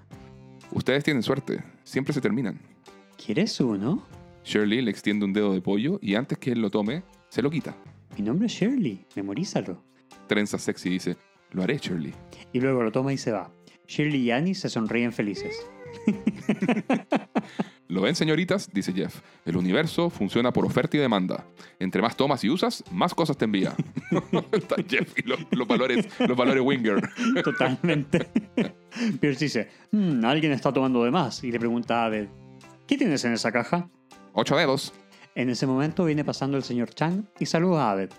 ustedes 0.72 1.04
tienen 1.04 1.24
suerte. 1.24 1.64
Siempre 1.84 2.14
se 2.14 2.22
terminan. 2.22 2.60
¿quieres 3.18 3.60
uno? 3.60 4.06
Shirley 4.44 4.84
le 4.84 4.92
extiende 4.92 5.26
un 5.26 5.34
dedo 5.34 5.52
de 5.52 5.62
pollo 5.62 5.98
y 6.00 6.14
antes 6.14 6.38
que 6.38 6.52
él 6.52 6.62
lo 6.62 6.70
tome, 6.70 7.02
se 7.30 7.42
lo 7.42 7.50
quita. 7.50 7.76
Mi 8.16 8.24
nombre 8.24 8.46
es 8.46 8.52
Shirley, 8.52 9.04
memorízalo. 9.16 9.87
Trenza 10.28 10.58
Sexy 10.58 10.90
dice, 10.90 11.18
lo 11.52 11.64
haré, 11.64 11.78
Shirley. 11.78 12.14
Y 12.54 12.60
luego 12.60 12.84
lo 12.84 12.92
toma 12.92 13.14
y 13.14 13.18
se 13.18 13.32
va. 13.32 13.52
Shirley 13.88 14.22
y 14.22 14.32
Annie 14.32 14.56
se 14.56 14.70
sonríen 14.70 15.14
felices. 15.14 15.56
¿Lo 17.88 18.02
ven, 18.02 18.16
señoritas? 18.16 18.70
Dice 18.74 18.92
Jeff. 18.92 19.22
El 19.46 19.56
universo 19.56 20.10
funciona 20.10 20.52
por 20.52 20.66
oferta 20.66 20.98
y 20.98 21.00
demanda. 21.00 21.46
Entre 21.80 22.02
más 22.02 22.18
tomas 22.18 22.44
y 22.44 22.50
usas, 22.50 22.84
más 22.92 23.14
cosas 23.16 23.38
te 23.38 23.46
envía. 23.46 23.74
Está 24.52 24.76
Jeff 24.88 25.18
y 25.18 25.22
los, 25.22 25.40
los 25.52 25.68
valores, 25.68 26.06
los 26.20 26.38
valores 26.38 26.62
Winger. 26.64 27.02
Totalmente. 27.44 28.28
Pierce 29.22 29.46
dice, 29.46 29.70
"Hmm, 29.92 30.26
alguien 30.26 30.52
está 30.52 30.74
tomando 30.74 31.04
de 31.04 31.12
más. 31.12 31.44
Y 31.44 31.52
le 31.52 31.60
pregunta 31.60 32.02
a 32.04 32.06
Abed, 32.08 32.28
¿qué 32.88 32.98
tienes 32.98 33.24
en 33.24 33.34
esa 33.34 33.52
caja? 33.54 33.90
Ocho 34.34 34.58
dedos. 34.58 34.94
En 35.36 35.50
ese 35.50 35.66
momento 35.66 36.04
viene 36.04 36.26
pasando 36.26 36.58
el 36.58 36.64
señor 36.64 36.90
Chang 36.94 37.26
y 37.40 37.46
saluda 37.46 37.88
a 37.88 37.92
Abed. 37.92 38.10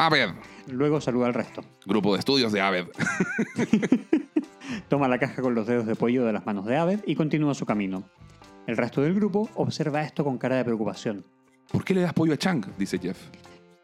Aved. 0.00 0.30
Luego 0.68 0.98
saluda 0.98 1.26
al 1.26 1.34
resto. 1.34 1.62
Grupo 1.84 2.14
de 2.14 2.20
estudios 2.20 2.52
de 2.52 2.62
Aved. 2.62 2.86
Toma 4.88 5.08
la 5.08 5.18
caja 5.18 5.42
con 5.42 5.54
los 5.54 5.66
dedos 5.66 5.84
de 5.84 5.94
pollo 5.94 6.24
de 6.24 6.32
las 6.32 6.46
manos 6.46 6.64
de 6.64 6.78
Abed 6.78 7.00
y 7.06 7.14
continúa 7.14 7.52
su 7.52 7.66
camino. 7.66 8.04
El 8.66 8.78
resto 8.78 9.02
del 9.02 9.14
grupo 9.14 9.50
observa 9.56 10.02
esto 10.02 10.24
con 10.24 10.38
cara 10.38 10.56
de 10.56 10.64
preocupación. 10.64 11.26
¿Por 11.70 11.84
qué 11.84 11.92
le 11.92 12.00
das 12.00 12.14
pollo 12.14 12.32
a 12.32 12.38
Chang? 12.38 12.64
Dice 12.78 12.98
Jeff. 12.98 13.18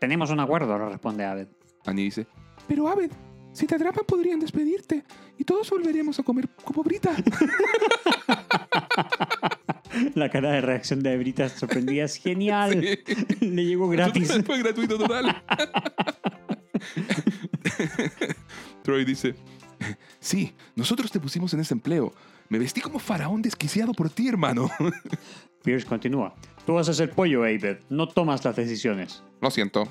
Tenemos 0.00 0.30
un 0.30 0.40
acuerdo, 0.40 0.78
le 0.78 0.88
responde 0.88 1.22
Abed. 1.22 1.48
Annie 1.84 2.04
dice, 2.04 2.26
pero 2.66 2.88
Aved, 2.88 3.10
si 3.52 3.66
te 3.66 3.74
atrapan 3.74 4.06
podrían 4.06 4.40
despedirte 4.40 5.04
y 5.36 5.44
todos 5.44 5.68
volveremos 5.68 6.18
a 6.18 6.22
comer 6.22 6.48
como 6.64 6.82
Brita. 6.82 7.14
La 10.14 10.30
cara 10.30 10.52
de 10.52 10.60
reacción 10.60 11.02
de 11.02 11.16
Brita 11.16 11.48
sorprendida 11.48 12.04
es 12.04 12.16
genial. 12.16 12.80
Sí. 12.80 12.98
Le 13.46 13.64
llegó 13.64 13.88
gratis. 13.88 14.32
Fue 14.44 14.58
gratuito 14.58 14.98
total. 14.98 15.42
Troy 18.82 19.04
dice, 19.04 19.34
sí, 20.20 20.54
nosotros 20.74 21.10
te 21.10 21.20
pusimos 21.20 21.52
en 21.54 21.60
ese 21.60 21.74
empleo. 21.74 22.12
Me 22.48 22.58
vestí 22.58 22.80
como 22.80 22.98
faraón 22.98 23.42
desquiciado 23.42 23.92
por 23.92 24.10
ti, 24.10 24.28
hermano. 24.28 24.70
Pierce 25.64 25.86
continúa. 25.86 26.34
Tú 26.64 26.78
haces 26.78 27.00
el 27.00 27.08
pollo, 27.08 27.42
Abed. 27.42 27.78
No 27.88 28.08
tomas 28.08 28.44
las 28.44 28.54
decisiones. 28.54 29.24
Lo 29.40 29.50
siento, 29.50 29.88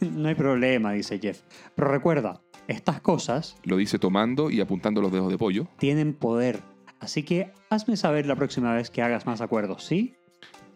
No 0.00 0.28
hay 0.28 0.36
problema, 0.36 0.92
dice 0.92 1.18
Jeff. 1.18 1.40
Pero 1.74 1.88
recuerda, 1.88 2.40
estas 2.68 3.00
cosas 3.00 3.56
lo 3.64 3.76
dice 3.76 3.98
tomando 3.98 4.50
y 4.50 4.60
apuntando 4.60 5.02
los 5.02 5.10
dedos 5.10 5.32
de 5.32 5.38
pollo. 5.38 5.66
tienen 5.78 6.14
poder. 6.14 6.60
Así 7.00 7.22
que 7.22 7.50
hazme 7.70 7.96
saber 7.96 8.26
la 8.26 8.36
próxima 8.36 8.74
vez 8.74 8.90
que 8.90 9.02
hagas 9.02 9.26
más 9.26 9.40
acuerdos, 9.40 9.84
¿sí? 9.84 10.14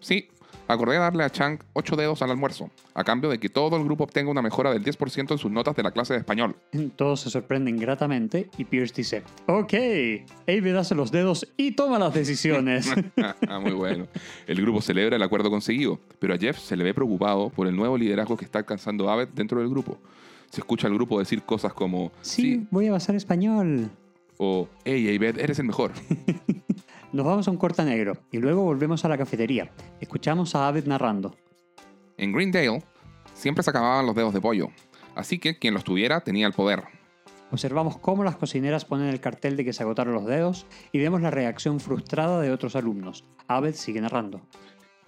Sí, 0.01 0.29
acordé 0.69 0.97
darle 0.97 1.25
a 1.25 1.31
Chang 1.31 1.59
8 1.75 1.97
dedos 1.97 2.23
al 2.23 2.31
almuerzo, 2.31 2.71
a 2.95 3.05
cambio 3.05 3.31
de 3.31 3.39
que 3.39 3.49
todo 3.49 3.77
el 3.77 3.85
grupo 3.85 4.05
obtenga 4.05 4.31
una 4.31 4.43
mejora 4.43 4.73
del 4.73 4.83
10% 4.83 5.33
en 5.33 5.39
sus 5.39 5.51
notas 5.51 5.77
de 5.77 5.83
la 5.83 5.91
clase 5.91 6.15
de 6.15 6.21
español. 6.21 6.57
Todos 6.97 7.21
se 7.21 7.31
sorprenden 7.31 7.77
gratamente 7.79 8.49
y 8.57 8.65
Pierce 8.65 8.95
dice, 8.95 9.23
ok, 9.47 9.75
Abed 10.49 10.77
hace 10.77 10.95
los 10.95 11.11
dedos 11.13 11.47
y 11.57 11.73
toma 11.73 11.99
las 11.99 12.15
decisiones. 12.15 12.91
Ah, 13.49 13.59
Muy 13.61 13.73
bueno. 13.73 14.07
El 14.47 14.61
grupo 14.61 14.81
celebra 14.81 15.17
el 15.17 15.23
acuerdo 15.23 15.51
conseguido, 15.51 15.99
pero 16.19 16.35
a 16.35 16.39
Jeff 16.39 16.59
se 16.59 16.77
le 16.77 16.85
ve 16.85 16.95
preocupado 16.95 17.51
por 17.51 17.67
el 17.67 17.77
nuevo 17.77 17.97
liderazgo 17.97 18.37
que 18.37 18.45
está 18.45 18.59
alcanzando 18.59 19.11
Aved 19.11 19.29
dentro 19.29 19.61
del 19.61 19.69
grupo. 19.69 19.99
Se 20.51 20.61
escucha 20.61 20.87
al 20.87 20.95
grupo 20.95 21.19
decir 21.19 21.43
cosas 21.43 21.73
como 21.73 22.13
sí, 22.23 22.67
voy 22.71 22.89
a 22.89 22.93
basar 22.93 23.15
español. 23.15 23.91
O 24.39 24.69
Hey, 24.85 25.17
Aved, 25.17 25.39
eres 25.39 25.59
el 25.59 25.67
mejor. 25.67 25.93
Nos 27.13 27.25
vamos 27.25 27.47
a 27.47 27.51
un 27.51 27.57
corta 27.57 27.85
negro 27.85 28.19
y 28.33 28.39
luego 28.39 28.63
volvemos 28.63 29.05
a 29.05 29.09
la 29.09 29.19
cafetería. 29.19 29.71
Escuchamos 30.01 30.55
a 30.55 30.67
Abed 30.67 30.87
narrando. 30.87 31.37
En 32.17 32.33
Greendale 32.33 32.83
siempre 33.35 33.63
se 33.63 33.71
acababan 33.71 34.07
los 34.07 34.15
dedos 34.15 34.35
de 34.35 34.41
pollo, 34.41 34.69
así 35.15 35.39
que 35.39 35.59
quien 35.59 35.75
los 35.75 35.85
tuviera 35.85 36.21
tenía 36.21 36.47
el 36.47 36.53
poder. 36.53 36.83
Observamos 37.51 37.99
cómo 37.99 38.25
las 38.25 38.37
cocineras 38.37 38.85
ponen 38.85 39.09
el 39.09 39.21
cartel 39.21 39.57
de 39.57 39.65
que 39.65 39.73
se 39.73 39.83
agotaron 39.85 40.15
los 40.15 40.27
dedos 40.27 40.67
y 40.91 40.99
vemos 40.99 41.21
la 41.21 41.31
reacción 41.31 41.79
frustrada 41.79 42.41
de 42.41 42.51
otros 42.51 42.75
alumnos. 42.75 43.25
Abed 43.47 43.75
sigue 43.75 44.01
narrando. 44.01 44.41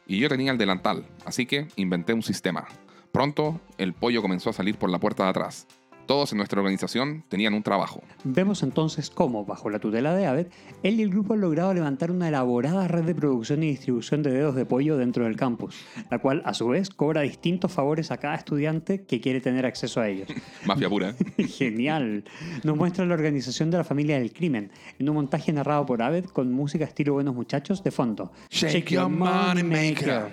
Y 0.07 0.21
yo 0.21 0.29
tenía 0.29 0.53
el 0.53 0.59
delantal, 0.59 1.05
así 1.25 1.47
que 1.47 1.67
inventé 1.75 2.13
un 2.13 2.23
sistema. 2.23 2.69
Pronto, 3.11 3.61
el 3.79 3.95
pollo 3.95 4.23
comenzó 4.23 4.51
a 4.51 4.53
salir 4.53 4.77
por 4.77 4.91
la 4.91 5.01
puerta 5.01 5.25
de 5.25 5.31
atrás. 5.31 5.67
Todos 6.07 6.31
en 6.31 6.39
nuestra 6.39 6.61
organización 6.61 7.25
tenían 7.29 7.53
un 7.53 7.65
trabajo. 7.65 8.01
Vemos 8.23 8.63
entonces 8.63 9.11
cómo, 9.11 9.45
bajo 9.45 9.71
la 9.71 9.81
tutela 9.81 10.15
de 10.15 10.27
Abed, 10.27 10.47
él 10.85 11.01
y 11.01 11.03
el 11.03 11.11
grupo 11.11 11.35
han 11.35 11.41
logrado 11.41 11.75
levantar 11.75 12.13
una 12.13 12.29
elaborada 12.29 12.87
red 12.87 13.03
de 13.03 13.15
producción 13.15 13.65
y 13.65 13.71
distribución 13.71 14.23
de 14.23 14.31
dedos 14.31 14.55
de 14.55 14.65
pollo 14.65 14.97
dentro 14.97 15.25
del 15.25 15.35
campus, 15.35 15.75
la 16.09 16.21
cual 16.21 16.43
a 16.45 16.55
su 16.55 16.69
vez 16.69 16.91
cobra 16.91 17.23
distintos 17.23 17.73
favores 17.73 18.13
a 18.13 18.19
cada 18.19 18.37
estudiante 18.37 19.05
que 19.05 19.21
quiere 19.21 19.41
tener 19.41 19.67
acceso 19.67 20.01
a 20.01 20.09
ellos. 20.09 20.29
Mafia 20.65 20.89
pura. 20.89 21.15
¿eh? 21.39 21.45
Genial. 21.49 22.23
Nos 22.63 22.77
muestra 22.77 23.05
la 23.05 23.15
organización 23.15 23.73
de 23.73 23.79
la 23.79 23.85
familia 23.85 24.17
del 24.19 24.33
crimen, 24.33 24.71
en 25.01 25.09
un 25.09 25.17
montaje 25.17 25.53
narrado 25.53 25.87
por 25.87 26.03
Abed 26.03 26.27
con 26.27 26.53
música 26.53 26.85
estilo 26.85 27.15
Buenos 27.15 27.35
Muchachos 27.35 27.83
de 27.83 27.91
fondo. 27.91 28.31
Shake 28.51 28.91
your 28.91 29.09
money 29.09 29.65
maker. 29.65 30.31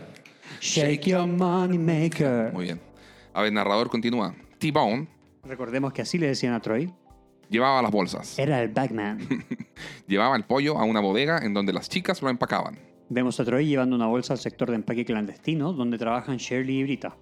Shake 0.61 1.07
your 1.07 1.25
money 1.25 1.79
maker. 1.79 2.51
Muy 2.53 2.65
bien. 2.65 2.79
A 3.33 3.41
ver, 3.41 3.47
el 3.47 3.55
narrador 3.55 3.89
continúa. 3.89 4.35
T-Bone 4.59 5.12
Recordemos 5.43 5.91
que 5.93 6.01
así 6.01 6.17
le 6.17 6.27
decían 6.27 6.53
a 6.53 6.61
Troy. 6.61 6.93
llevaba 7.49 7.81
las 7.81 7.91
bolsas. 7.91 8.39
Era 8.39 8.61
el 8.61 8.69
Bagman. 8.69 9.19
Llevaba 10.07 10.35
el 10.37 10.45
pollo 10.45 10.77
a 10.77 10.83
una 10.85 11.01
bodega 11.01 11.39
en 11.39 11.53
donde 11.53 11.73
las 11.73 11.89
chicas 11.89 12.21
lo 12.21 12.29
empacaban. 12.29 12.79
Vemos 13.09 13.39
a 13.39 13.45
Troy 13.45 13.65
llevando 13.67 13.95
una 13.95 14.07
bolsa 14.07 14.33
al 14.33 14.39
sector 14.39 14.69
de 14.69 14.75
empaque 14.75 15.05
clandestino 15.05 15.73
donde 15.73 15.97
trabajan 15.97 16.37
Shirley 16.37 16.79
y 16.79 16.83
Brita. 16.83 17.17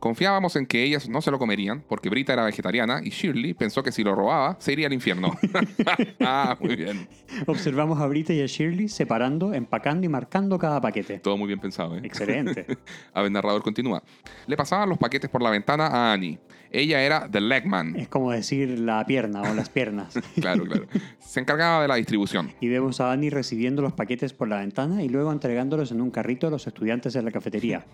Confiábamos 0.00 0.54
en 0.54 0.66
que 0.66 0.84
ellas 0.84 1.08
no 1.08 1.20
se 1.20 1.30
lo 1.30 1.38
comerían 1.38 1.82
porque 1.88 2.08
Brita 2.08 2.32
era 2.32 2.44
vegetariana 2.44 3.00
y 3.02 3.10
Shirley 3.10 3.54
pensó 3.54 3.82
que 3.82 3.90
si 3.90 4.04
lo 4.04 4.14
robaba 4.14 4.56
se 4.60 4.72
iría 4.72 4.86
al 4.86 4.92
infierno. 4.92 5.36
ah, 6.20 6.56
muy 6.60 6.76
bien. 6.76 7.08
Observamos 7.46 8.00
a 8.00 8.06
Brita 8.06 8.32
y 8.32 8.40
a 8.40 8.46
Shirley 8.46 8.88
separando, 8.88 9.52
empacando 9.52 10.06
y 10.06 10.08
marcando 10.08 10.58
cada 10.58 10.80
paquete. 10.80 11.18
Todo 11.18 11.36
muy 11.36 11.48
bien 11.48 11.58
pensado, 11.58 11.96
¿eh? 11.96 12.00
Excelente. 12.04 12.66
A 13.12 13.22
ver, 13.22 13.32
narrador 13.32 13.62
continúa. 13.62 14.02
Le 14.46 14.56
pasaban 14.56 14.88
los 14.88 14.98
paquetes 14.98 15.28
por 15.28 15.42
la 15.42 15.50
ventana 15.50 15.86
a 15.86 16.12
Annie. 16.12 16.38
Ella 16.70 17.02
era 17.02 17.28
The 17.30 17.40
Legman. 17.40 17.96
Es 17.96 18.08
como 18.08 18.30
decir 18.30 18.78
la 18.78 19.04
pierna 19.06 19.42
o 19.42 19.54
las 19.54 19.70
piernas. 19.70 20.14
Claro, 20.40 20.64
claro. 20.64 20.86
Se 21.18 21.40
encargaba 21.40 21.82
de 21.82 21.88
la 21.88 21.94
distribución. 21.96 22.52
Y 22.60 22.68
vemos 22.68 23.00
a 23.00 23.10
Annie 23.10 23.30
recibiendo 23.30 23.82
los 23.82 23.94
paquetes 23.94 24.32
por 24.34 24.48
la 24.48 24.58
ventana 24.58 25.02
y 25.02 25.08
luego 25.08 25.32
entregándolos 25.32 25.92
en 25.92 26.00
un 26.00 26.10
carrito 26.10 26.46
a 26.46 26.50
los 26.50 26.66
estudiantes 26.66 27.16
en 27.16 27.24
la 27.24 27.30
cafetería. 27.30 27.84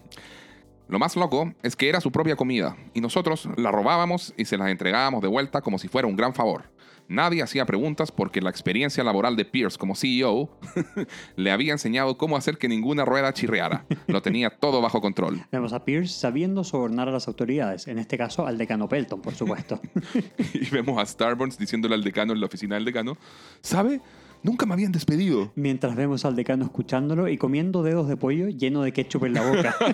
Lo 0.88 0.98
más 0.98 1.16
loco 1.16 1.52
es 1.62 1.76
que 1.76 1.88
era 1.88 2.00
su 2.00 2.12
propia 2.12 2.36
comida 2.36 2.76
y 2.92 3.00
nosotros 3.00 3.48
la 3.56 3.70
robábamos 3.70 4.34
y 4.36 4.44
se 4.44 4.58
las 4.58 4.68
entregábamos 4.68 5.22
de 5.22 5.28
vuelta 5.28 5.62
como 5.62 5.78
si 5.78 5.88
fuera 5.88 6.06
un 6.06 6.16
gran 6.16 6.34
favor. 6.34 6.64
Nadie 7.08 7.42
hacía 7.42 7.66
preguntas 7.66 8.10
porque 8.10 8.40
la 8.40 8.50
experiencia 8.50 9.04
laboral 9.04 9.36
de 9.36 9.44
Pierce 9.44 9.78
como 9.78 9.94
CEO 9.94 10.48
le 11.36 11.50
había 11.50 11.72
enseñado 11.72 12.16
cómo 12.16 12.36
hacer 12.36 12.56
que 12.56 12.68
ninguna 12.68 13.04
rueda 13.04 13.32
chirriara. 13.32 13.84
Lo 14.06 14.22
tenía 14.22 14.50
todo 14.50 14.80
bajo 14.80 15.00
control. 15.00 15.44
Vemos 15.52 15.72
a 15.72 15.84
Pierce 15.84 16.14
sabiendo 16.14 16.64
sobornar 16.64 17.08
a 17.08 17.12
las 17.12 17.28
autoridades, 17.28 17.88
en 17.88 17.98
este 17.98 18.16
caso 18.16 18.46
al 18.46 18.56
decano 18.56 18.88
Pelton, 18.88 19.20
por 19.20 19.34
supuesto. 19.34 19.80
Y 20.54 20.70
vemos 20.70 20.98
a 20.98 21.06
Starburns 21.06 21.58
diciéndole 21.58 21.94
al 21.94 22.04
decano 22.04 22.32
en 22.32 22.40
la 22.40 22.46
oficina 22.46 22.76
del 22.76 22.84
decano, 22.84 23.16
¿sabe? 23.60 24.00
Nunca 24.44 24.66
me 24.66 24.74
habían 24.74 24.92
despedido. 24.92 25.50
Mientras 25.56 25.96
vemos 25.96 26.26
al 26.26 26.36
decano 26.36 26.66
escuchándolo 26.66 27.28
y 27.28 27.38
comiendo 27.38 27.82
dedos 27.82 28.08
de 28.08 28.18
pollo 28.18 28.48
lleno 28.50 28.82
de 28.82 28.92
ketchup 28.92 29.24
en 29.24 29.32
la 29.32 29.40
boca. 29.42 29.74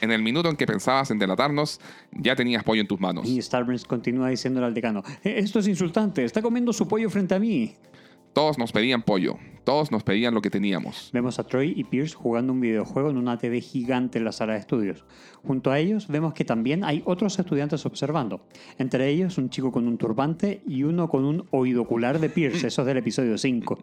En 0.00 0.10
el 0.10 0.22
minuto 0.22 0.48
en 0.50 0.56
que 0.56 0.66
pensabas 0.66 1.10
en 1.10 1.18
delatarnos, 1.18 1.80
ya 2.12 2.36
tenías 2.36 2.62
pollo 2.64 2.80
en 2.82 2.86
tus 2.86 3.00
manos. 3.00 3.26
Y 3.26 3.40
Starburns 3.40 3.84
continúa 3.84 4.28
diciéndole 4.28 4.66
al 4.66 4.74
decano, 4.74 5.02
"Eh, 5.22 5.36
esto 5.38 5.58
es 5.60 5.68
insultante, 5.68 6.24
está 6.24 6.42
comiendo 6.42 6.72
su 6.72 6.86
pollo 6.86 7.08
frente 7.08 7.34
a 7.34 7.38
mí. 7.38 7.74
Todos 8.34 8.58
nos 8.58 8.72
pedían 8.72 9.02
pollo. 9.02 9.38
Todos 9.62 9.92
nos 9.92 10.02
pedían 10.02 10.34
lo 10.34 10.42
que 10.42 10.50
teníamos. 10.50 11.10
Vemos 11.12 11.38
a 11.38 11.44
Troy 11.44 11.72
y 11.76 11.84
Pierce 11.84 12.16
jugando 12.16 12.52
un 12.52 12.60
videojuego 12.60 13.10
en 13.10 13.16
una 13.16 13.38
TV 13.38 13.60
gigante 13.60 14.18
en 14.18 14.24
la 14.24 14.32
sala 14.32 14.54
de 14.54 14.58
estudios. 14.58 15.04
Junto 15.44 15.70
a 15.70 15.78
ellos 15.78 16.08
vemos 16.08 16.34
que 16.34 16.44
también 16.44 16.82
hay 16.82 17.00
otros 17.06 17.38
estudiantes 17.38 17.86
observando. 17.86 18.44
Entre 18.76 19.08
ellos 19.08 19.38
un 19.38 19.50
chico 19.50 19.70
con 19.70 19.86
un 19.86 19.98
turbante 19.98 20.62
y 20.66 20.82
uno 20.82 21.08
con 21.08 21.24
un 21.24 21.46
oído 21.52 21.82
ocular 21.82 22.18
de 22.18 22.28
Pierce, 22.28 22.66
eso 22.66 22.82
es 22.82 22.86
del 22.88 22.96
episodio 22.96 23.38
5. 23.38 23.78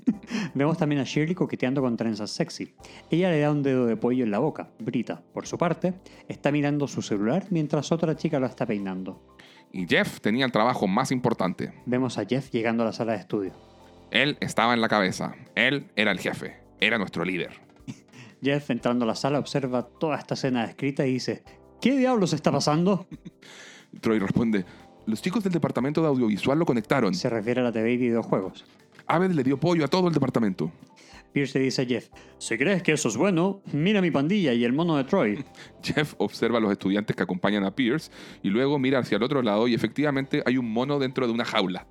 vemos 0.54 0.76
también 0.76 1.00
a 1.00 1.04
Shirley 1.04 1.34
coqueteando 1.34 1.80
con 1.80 1.96
trenzas 1.96 2.30
sexy. 2.30 2.74
Ella 3.10 3.30
le 3.30 3.40
da 3.40 3.50
un 3.50 3.62
dedo 3.62 3.86
de 3.86 3.96
pollo 3.96 4.24
en 4.24 4.30
la 4.30 4.40
boca. 4.40 4.68
Brita, 4.78 5.22
por 5.32 5.46
su 5.46 5.56
parte, 5.56 5.94
está 6.28 6.52
mirando 6.52 6.86
su 6.86 7.00
celular 7.00 7.46
mientras 7.48 7.90
otra 7.92 8.14
chica 8.14 8.38
lo 8.38 8.44
está 8.44 8.66
peinando. 8.66 9.34
Y 9.72 9.86
Jeff 9.86 10.20
tenía 10.20 10.44
el 10.44 10.52
trabajo 10.52 10.86
más 10.86 11.10
importante. 11.10 11.72
Vemos 11.86 12.18
a 12.18 12.26
Jeff 12.26 12.50
llegando 12.50 12.82
a 12.82 12.86
la 12.86 12.92
sala 12.92 13.12
de 13.12 13.20
estudio. 13.20 13.65
Él 14.10 14.36
estaba 14.40 14.74
en 14.74 14.80
la 14.80 14.88
cabeza. 14.88 15.34
Él 15.54 15.90
era 15.96 16.12
el 16.12 16.18
jefe. 16.18 16.56
Era 16.80 16.98
nuestro 16.98 17.24
líder. 17.24 17.60
Jeff, 18.42 18.70
entrando 18.70 19.04
a 19.04 19.08
la 19.08 19.14
sala, 19.14 19.38
observa 19.38 19.82
toda 19.86 20.16
esta 20.16 20.34
escena 20.34 20.66
descrita 20.66 21.06
y 21.06 21.14
dice, 21.14 21.42
¿qué 21.80 21.96
diablos 21.96 22.32
está 22.32 22.52
pasando? 22.52 23.06
Troy 24.00 24.18
responde, 24.18 24.64
los 25.06 25.22
chicos 25.22 25.42
del 25.44 25.52
departamento 25.52 26.02
de 26.02 26.08
audiovisual 26.08 26.58
lo 26.58 26.66
conectaron. 26.66 27.14
Se 27.14 27.30
refiere 27.30 27.60
a 27.60 27.64
la 27.64 27.72
TV 27.72 27.92
y 27.92 27.96
videojuegos. 27.96 28.64
Aved 29.06 29.30
le 29.32 29.42
dio 29.42 29.58
pollo 29.58 29.84
a 29.84 29.88
todo 29.88 30.08
el 30.08 30.14
departamento. 30.14 30.72
Pierce 31.32 31.58
le 31.58 31.66
dice 31.66 31.82
a 31.82 31.84
Jeff, 31.84 32.08
si 32.38 32.56
crees 32.56 32.82
que 32.82 32.92
eso 32.92 33.08
es 33.08 33.16
bueno, 33.16 33.60
mira 33.70 34.00
mi 34.00 34.10
pandilla 34.10 34.54
y 34.54 34.64
el 34.64 34.72
mono 34.72 34.96
de 34.96 35.04
Troy. 35.04 35.44
Jeff 35.82 36.14
observa 36.16 36.56
a 36.56 36.60
los 36.62 36.72
estudiantes 36.72 37.14
que 37.14 37.22
acompañan 37.22 37.62
a 37.64 37.74
Pierce 37.74 38.10
y 38.42 38.48
luego 38.48 38.78
mira 38.78 39.00
hacia 39.00 39.16
el 39.16 39.22
otro 39.22 39.42
lado 39.42 39.68
y 39.68 39.74
efectivamente 39.74 40.42
hay 40.46 40.56
un 40.56 40.70
mono 40.72 40.98
dentro 40.98 41.26
de 41.26 41.34
una 41.34 41.44
jaula. 41.44 41.86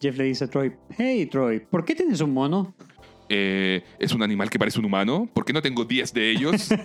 Jeff 0.00 0.16
le 0.16 0.24
dice 0.24 0.44
a 0.44 0.48
Troy, 0.48 0.72
hey 0.96 1.26
Troy, 1.26 1.60
¿por 1.60 1.84
qué 1.84 1.94
tienes 1.94 2.20
un 2.20 2.32
mono? 2.32 2.74
Eh, 3.28 3.82
¿Es 3.98 4.12
un 4.12 4.22
animal 4.22 4.48
que 4.48 4.58
parece 4.58 4.78
un 4.78 4.86
humano? 4.86 5.28
¿Por 5.32 5.44
qué 5.44 5.52
no 5.52 5.60
tengo 5.60 5.84
10 5.84 6.14
de 6.14 6.30
ellos? 6.30 6.68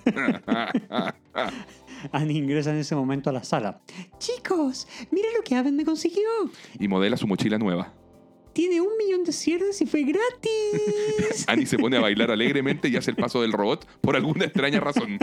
Annie 2.11 2.37
ingresa 2.37 2.71
en 2.71 2.77
ese 2.77 2.95
momento 2.95 3.29
a 3.29 3.33
la 3.33 3.43
sala. 3.43 3.81
Chicos, 4.17 4.87
miren 5.11 5.31
lo 5.37 5.43
que 5.43 5.55
Aven 5.55 5.75
me 5.75 5.85
consiguió. 5.85 6.27
y 6.79 6.87
modela 6.87 7.15
su 7.17 7.27
mochila 7.27 7.57
nueva. 7.57 7.93
Tiene 8.53 8.81
un 8.81 8.89
millón 8.97 9.23
de 9.23 9.31
cierres 9.31 9.81
y 9.81 9.85
fue 9.85 10.03
gratis. 10.03 11.45
Annie 11.47 11.65
se 11.65 11.77
pone 11.77 11.97
a 11.97 12.01
bailar 12.01 12.29
alegremente 12.31 12.87
y 12.87 12.95
hace 12.95 13.11
el 13.11 13.17
paso 13.17 13.41
del 13.41 13.51
robot 13.51 13.85
por 14.01 14.15
alguna 14.15 14.45
extraña 14.45 14.79
razón. 14.79 15.17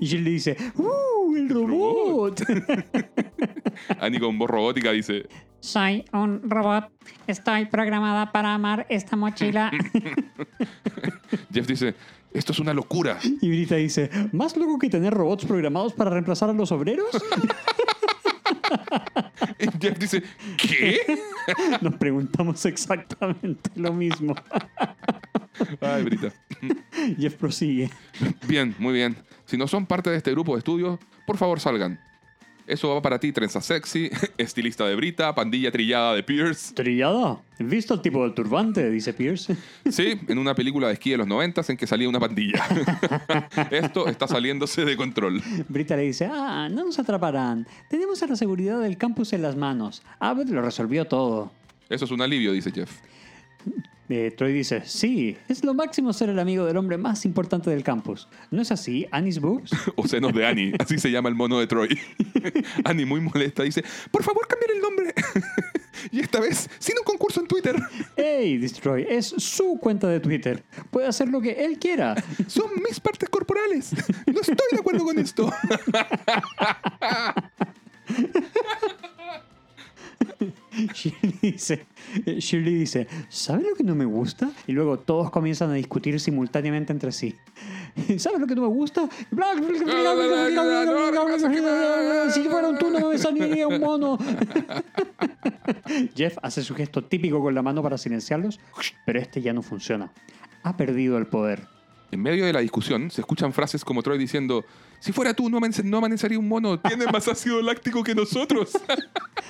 y 0.00 0.06
Jill 0.06 0.24
le 0.24 0.30
dice, 0.30 0.56
¡Uh, 0.76 1.36
el 1.36 1.48
robot! 1.50 2.42
Annie 4.00 4.20
con 4.20 4.38
voz 4.38 4.48
robótica 4.50 4.90
dice, 4.92 5.26
Soy 5.60 6.04
un 6.12 6.48
robot. 6.48 6.90
Estoy 7.26 7.66
programada 7.66 8.32
para 8.32 8.54
amar 8.54 8.86
esta 8.88 9.16
mochila. 9.16 9.70
Jeff 11.52 11.66
dice, 11.66 11.94
esto 12.32 12.52
es 12.52 12.58
una 12.58 12.72
locura. 12.72 13.18
y 13.22 13.48
Brita 13.48 13.76
dice, 13.76 14.10
¿más 14.32 14.56
loco 14.56 14.78
que 14.78 14.88
tener 14.88 15.12
robots 15.12 15.44
programados 15.44 15.92
para 15.92 16.10
reemplazar 16.10 16.48
a 16.50 16.52
los 16.54 16.72
obreros? 16.72 17.06
Y 19.58 19.66
Jeff 19.80 19.98
dice, 19.98 20.22
¿qué? 20.56 20.98
Nos 21.80 21.94
preguntamos 21.96 22.64
exactamente 22.66 23.70
lo 23.74 23.92
mismo. 23.92 24.34
Ay, 25.80 26.02
Brita. 26.04 26.32
Jeff 27.18 27.34
prosigue. 27.34 27.90
Bien, 28.46 28.74
muy 28.78 28.94
bien. 28.94 29.16
Si 29.44 29.56
no 29.56 29.66
son 29.66 29.86
parte 29.86 30.10
de 30.10 30.16
este 30.16 30.30
grupo 30.30 30.52
de 30.54 30.58
estudio, 30.58 30.98
por 31.26 31.36
favor 31.36 31.60
salgan. 31.60 32.00
Eso 32.72 32.88
va 32.88 33.02
para 33.02 33.20
ti, 33.20 33.32
trenza 33.32 33.60
sexy, 33.60 34.08
estilista 34.38 34.86
de 34.86 34.96
Brita, 34.96 35.34
pandilla 35.34 35.70
trillada 35.70 36.14
de 36.14 36.22
Pierce. 36.22 36.72
¿Trillada? 36.72 37.38
¿Visto 37.58 37.92
el 37.92 38.00
tipo 38.00 38.22
del 38.22 38.32
turbante? 38.32 38.88
Dice 38.88 39.12
Pierce. 39.12 39.54
Sí, 39.90 40.18
en 40.26 40.38
una 40.38 40.54
película 40.54 40.86
de 40.86 40.94
esquí 40.94 41.10
de 41.10 41.18
los 41.18 41.26
noventas 41.26 41.68
en 41.68 41.76
que 41.76 41.86
salía 41.86 42.08
una 42.08 42.18
pandilla. 42.18 42.64
Esto 43.70 44.08
está 44.08 44.26
saliéndose 44.26 44.86
de 44.86 44.96
control. 44.96 45.42
Brita 45.68 45.96
le 45.96 46.04
dice, 46.04 46.30
ah, 46.32 46.70
no 46.72 46.86
nos 46.86 46.98
atraparán. 46.98 47.66
Tenemos 47.90 48.22
a 48.22 48.26
la 48.26 48.36
seguridad 48.36 48.80
del 48.80 48.96
campus 48.96 49.34
en 49.34 49.42
las 49.42 49.54
manos. 49.54 50.02
Abbott 50.18 50.48
lo 50.48 50.62
resolvió 50.62 51.04
todo. 51.04 51.52
Eso 51.90 52.06
es 52.06 52.10
un 52.10 52.22
alivio, 52.22 52.52
dice 52.52 52.72
Jeff. 52.72 52.90
Eh, 54.14 54.30
Troy 54.30 54.52
dice, 54.52 54.82
sí, 54.84 55.38
es 55.48 55.64
lo 55.64 55.72
máximo 55.72 56.12
ser 56.12 56.28
el 56.28 56.38
amigo 56.38 56.66
del 56.66 56.76
hombre 56.76 56.98
más 56.98 57.24
importante 57.24 57.70
del 57.70 57.82
campus. 57.82 58.28
¿No 58.50 58.60
es 58.60 58.70
así, 58.70 59.06
Annie's 59.10 59.40
Boobs? 59.40 59.70
O 59.96 60.06
senos 60.06 60.34
de 60.34 60.46
Annie, 60.46 60.74
así 60.78 60.98
se 60.98 61.10
llama 61.10 61.30
el 61.30 61.34
mono 61.34 61.58
de 61.58 61.66
Troy. 61.66 61.98
Annie, 62.84 63.06
muy 63.06 63.22
molesta, 63.22 63.62
dice, 63.62 63.82
por 64.10 64.22
favor, 64.22 64.46
cambiar 64.46 64.72
el 64.72 64.82
nombre. 64.82 65.14
y 66.10 66.20
esta 66.20 66.40
vez, 66.40 66.68
sin 66.78 66.98
un 66.98 67.04
concurso 67.04 67.40
en 67.40 67.46
Twitter. 67.46 67.74
¡Hey, 68.14 68.58
dice 68.58 68.82
Troy! 68.82 69.06
Es 69.08 69.28
su 69.28 69.78
cuenta 69.80 70.08
de 70.08 70.20
Twitter. 70.20 70.62
Puede 70.90 71.06
hacer 71.06 71.28
lo 71.28 71.40
que 71.40 71.64
él 71.64 71.78
quiera. 71.78 72.14
Son 72.48 72.70
mis 72.86 73.00
partes 73.00 73.30
corporales. 73.30 73.94
No 74.26 74.40
estoy 74.40 74.56
de 74.72 74.78
acuerdo 74.78 75.06
con 75.06 75.18
esto. 75.18 75.50
Shirley 80.94 81.38
dice, 81.40 81.86
eh, 82.26 82.38
Shirley 82.38 82.74
dice, 82.74 83.06
¿sabes 83.28 83.66
lo 83.68 83.74
que 83.74 83.84
no 83.84 83.94
me 83.94 84.04
gusta? 84.04 84.50
Y 84.66 84.72
luego 84.72 84.98
todos 84.98 85.30
comienzan 85.30 85.70
a 85.70 85.74
discutir 85.74 86.18
simultáneamente 86.20 86.92
entre 86.92 87.12
sí. 87.12 87.34
¿Sabes 88.18 88.40
lo 88.40 88.46
que 88.46 88.54
no 88.54 88.62
me 88.62 88.68
gusta? 88.68 89.08
Si 92.32 92.44
fuera 92.44 92.68
un 92.68 92.78
tú 92.78 92.90
no 92.90 93.08
me 93.08 93.18
saliría 93.18 93.68
un 93.68 93.80
mono. 93.80 94.18
Jeff 96.14 96.38
hace 96.42 96.62
su 96.62 96.74
gesto 96.74 97.04
típico 97.04 97.40
con 97.40 97.54
la 97.54 97.62
mano 97.62 97.82
para 97.82 97.98
silenciarlos, 97.98 98.58
pero 99.04 99.20
este 99.20 99.42
ya 99.42 99.52
no 99.52 99.62
funciona. 99.62 100.12
Ha 100.62 100.76
perdido 100.76 101.18
el 101.18 101.26
poder. 101.26 101.66
En 102.10 102.20
medio 102.20 102.44
de 102.44 102.52
la 102.52 102.60
discusión 102.60 103.10
se 103.10 103.20
escuchan 103.22 103.52
frases 103.52 103.84
como 103.84 104.02
Troy 104.02 104.18
diciendo, 104.18 104.64
si 105.02 105.10
fuera 105.10 105.34
tú 105.34 105.50
no, 105.50 105.58
no 105.58 105.98
amanecería 105.98 106.38
un 106.38 106.46
mono, 106.46 106.78
tiene 106.78 107.06
más 107.06 107.26
ácido 107.26 107.60
láctico 107.60 108.04
que 108.04 108.14
nosotros. 108.14 108.70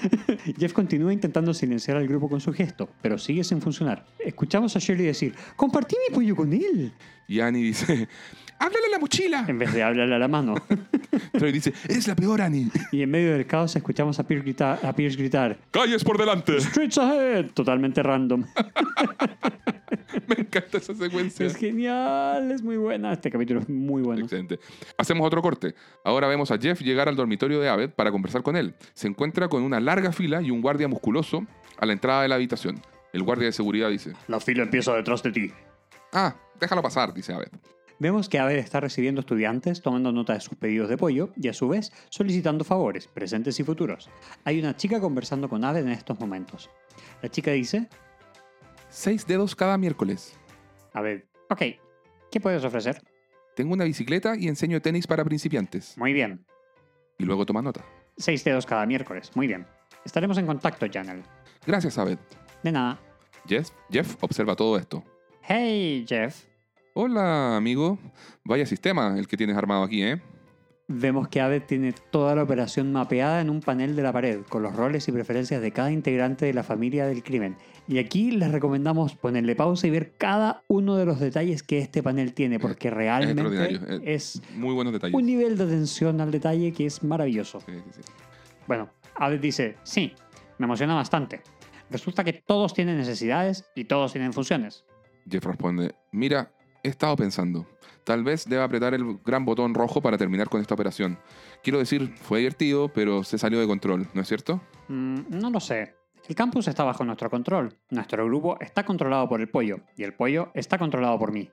Jeff 0.58 0.72
continúa 0.72 1.12
intentando 1.12 1.52
silenciar 1.52 1.98
al 1.98 2.08
grupo 2.08 2.30
con 2.30 2.40
su 2.40 2.54
gesto, 2.54 2.88
pero 3.02 3.18
sigue 3.18 3.44
sin 3.44 3.60
funcionar. 3.60 4.06
Escuchamos 4.18 4.74
a 4.76 4.78
Shirley 4.78 5.04
decir, 5.04 5.34
compartí 5.54 5.94
mi 6.08 6.14
pollo 6.14 6.34
con 6.34 6.54
él, 6.54 6.94
Y 7.28 7.40
Annie 7.40 7.64
dice, 7.64 8.08
háblale 8.64 8.86
a 8.86 8.90
la 8.90 8.98
mochila. 8.98 9.44
en 9.48 9.58
vez 9.58 9.72
de 9.72 9.82
hablarle 9.82 10.14
a 10.14 10.18
la 10.18 10.28
mano. 10.28 10.54
Troy 11.32 11.52
dice, 11.52 11.72
eres 11.88 12.06
la 12.08 12.14
peor, 12.16 12.40
Annie. 12.40 12.70
Y 12.90 13.02
en 13.02 13.10
medio 13.10 13.32
del 13.32 13.46
caos 13.46 13.74
escuchamos 13.76 14.18
a 14.18 14.26
Pierce 14.26 14.44
gritar, 14.44 14.78
a 14.84 14.92
Pierce 14.94 15.16
gritar 15.18 15.58
Calles 15.70 16.04
por 16.04 16.18
delante. 16.18 16.60
Streets 16.60 16.98
ahead, 16.98 17.46
totalmente 17.52 18.02
random. 18.02 18.44
Me 20.26 20.34
encanta 20.38 20.78
esa 20.78 20.94
secuencia. 20.94 21.46
Es 21.46 21.56
genial, 21.56 22.50
es 22.52 22.62
muy 22.62 22.76
buena. 22.76 23.12
Este 23.12 23.30
capítulo 23.30 23.60
es 23.60 23.68
muy 23.68 24.02
bueno. 24.02 24.22
Excelente. 24.22 24.58
Hacemos 24.96 25.26
otro 25.26 25.42
corte. 25.42 25.74
Ahora 26.04 26.28
vemos 26.28 26.50
a 26.50 26.58
Jeff 26.58 26.80
llegar 26.80 27.08
al 27.08 27.16
dormitorio 27.16 27.60
de 27.60 27.68
Abed 27.68 27.90
para 27.90 28.10
conversar 28.10 28.42
con 28.42 28.56
él. 28.56 28.74
Se 28.94 29.08
encuentra 29.08 29.48
con 29.48 29.62
una 29.62 29.80
larga 29.80 30.12
fila 30.12 30.40
y 30.42 30.50
un 30.50 30.60
guardia 30.62 30.88
musculoso 30.88 31.46
a 31.78 31.86
la 31.86 31.92
entrada 31.92 32.22
de 32.22 32.28
la 32.28 32.36
habitación. 32.36 32.80
El 33.12 33.22
guardia 33.22 33.46
de 33.46 33.52
seguridad 33.52 33.90
dice, 33.90 34.12
La 34.28 34.40
fila 34.40 34.62
empieza 34.62 34.94
detrás 34.94 35.22
de 35.22 35.32
ti. 35.32 35.52
ah, 36.12 36.34
déjalo 36.60 36.82
pasar, 36.82 37.12
dice 37.12 37.32
Abed. 37.34 37.48
Vemos 38.02 38.28
que 38.28 38.40
Abed 38.40 38.58
está 38.58 38.80
recibiendo 38.80 39.20
estudiantes, 39.20 39.80
tomando 39.80 40.10
nota 40.10 40.32
de 40.32 40.40
sus 40.40 40.58
pedidos 40.58 40.88
de 40.88 40.96
pollo 40.96 41.30
y 41.36 41.46
a 41.46 41.52
su 41.52 41.68
vez 41.68 41.92
solicitando 42.08 42.64
favores, 42.64 43.06
presentes 43.06 43.60
y 43.60 43.62
futuros. 43.62 44.10
Hay 44.42 44.58
una 44.58 44.74
chica 44.76 44.98
conversando 44.98 45.48
con 45.48 45.62
Abed 45.64 45.84
en 45.86 45.92
estos 45.92 46.18
momentos. 46.18 46.68
La 47.22 47.28
chica 47.28 47.52
dice, 47.52 47.88
Seis 48.88 49.24
dedos 49.24 49.54
cada 49.54 49.78
miércoles. 49.78 50.36
Abed, 50.92 51.22
Ok, 51.48 51.62
¿qué 52.32 52.40
puedes 52.40 52.64
ofrecer? 52.64 53.00
Tengo 53.54 53.72
una 53.72 53.84
bicicleta 53.84 54.34
y 54.36 54.48
enseño 54.48 54.82
tenis 54.82 55.06
para 55.06 55.24
principiantes. 55.24 55.96
muy 55.96 56.12
bien. 56.12 56.44
Y 57.18 57.24
luego 57.24 57.46
toma 57.46 57.62
nota. 57.62 57.84
Seis 58.16 58.42
dedos 58.42 58.66
cada 58.66 58.84
miércoles, 58.84 59.30
muy 59.36 59.46
bien. 59.46 59.64
Estaremos 60.04 60.38
en 60.38 60.46
contacto, 60.46 60.86
Janel. 60.92 61.22
Gracias, 61.64 61.96
Abed. 61.98 62.18
De 62.64 62.72
nada. 62.72 62.98
Jeff, 63.46 63.70
Jeff 63.92 64.16
observa 64.24 64.56
todo 64.56 64.76
esto. 64.76 65.04
Hey, 65.42 66.04
Jeff. 66.08 66.46
Hola, 66.94 67.56
amigo. 67.56 67.98
Vaya 68.44 68.66
sistema 68.66 69.18
el 69.18 69.26
que 69.26 69.38
tienes 69.38 69.56
armado 69.56 69.82
aquí, 69.82 70.02
¿eh? 70.02 70.20
Vemos 70.88 71.28
que 71.28 71.40
Abed 71.40 71.62
tiene 71.62 71.94
toda 72.10 72.34
la 72.34 72.42
operación 72.42 72.92
mapeada 72.92 73.40
en 73.40 73.48
un 73.48 73.60
panel 73.60 73.96
de 73.96 74.02
la 74.02 74.12
pared, 74.12 74.42
con 74.46 74.62
los 74.62 74.76
roles 74.76 75.08
y 75.08 75.12
preferencias 75.12 75.62
de 75.62 75.72
cada 75.72 75.90
integrante 75.90 76.44
de 76.44 76.52
la 76.52 76.62
familia 76.62 77.06
del 77.06 77.22
crimen. 77.22 77.56
Y 77.88 77.98
aquí 77.98 78.32
les 78.32 78.52
recomendamos 78.52 79.14
ponerle 79.14 79.56
pausa 79.56 79.86
y 79.86 79.90
ver 79.90 80.12
cada 80.18 80.64
uno 80.68 80.96
de 80.96 81.06
los 81.06 81.18
detalles 81.18 81.62
que 81.62 81.78
este 81.78 82.02
panel 82.02 82.34
tiene, 82.34 82.58
porque 82.60 82.90
realmente 82.90 83.74
eh. 83.74 84.00
es 84.04 84.42
Muy 84.54 84.74
buenos 84.74 84.92
detalles. 84.92 85.14
un 85.14 85.24
nivel 85.24 85.56
de 85.56 85.64
atención 85.64 86.20
al 86.20 86.30
detalle 86.30 86.72
que 86.72 86.84
es 86.84 87.02
maravilloso. 87.02 87.60
Sí, 87.60 87.72
sí, 87.72 87.90
sí. 88.02 88.12
Bueno, 88.66 88.90
Abed 89.14 89.40
dice, 89.40 89.76
sí, 89.82 90.12
me 90.58 90.66
emociona 90.66 90.94
bastante. 90.94 91.40
Resulta 91.88 92.22
que 92.22 92.34
todos 92.34 92.74
tienen 92.74 92.98
necesidades 92.98 93.64
y 93.74 93.84
todos 93.84 94.12
tienen 94.12 94.34
funciones. 94.34 94.84
Jeff 95.30 95.44
responde, 95.44 95.94
mira, 96.10 96.50
he 96.82 96.88
estado 96.88 97.16
pensando. 97.16 97.66
Tal 98.04 98.24
vez 98.24 98.46
deba 98.46 98.64
apretar 98.64 98.94
el 98.94 99.18
gran 99.24 99.44
botón 99.44 99.74
rojo 99.74 100.00
para 100.00 100.18
terminar 100.18 100.48
con 100.48 100.60
esta 100.60 100.74
operación. 100.74 101.18
Quiero 101.62 101.78
decir, 101.78 102.14
fue 102.16 102.40
divertido, 102.40 102.88
pero 102.88 103.22
se 103.22 103.38
salió 103.38 103.60
de 103.60 103.66
control, 103.66 104.08
¿no 104.12 104.22
es 104.22 104.28
cierto? 104.28 104.60
Mm, 104.88 105.20
no 105.30 105.50
lo 105.50 105.60
sé. 105.60 105.94
El 106.28 106.34
campus 106.34 106.68
está 106.68 106.84
bajo 106.84 107.04
nuestro 107.04 107.30
control. 107.30 107.76
Nuestro 107.90 108.24
grupo 108.26 108.56
está 108.60 108.84
controlado 108.84 109.28
por 109.28 109.40
el 109.40 109.48
pollo 109.48 109.80
y 109.96 110.02
el 110.02 110.14
pollo 110.14 110.50
está 110.54 110.78
controlado 110.78 111.18
por 111.18 111.32
mí. 111.32 111.50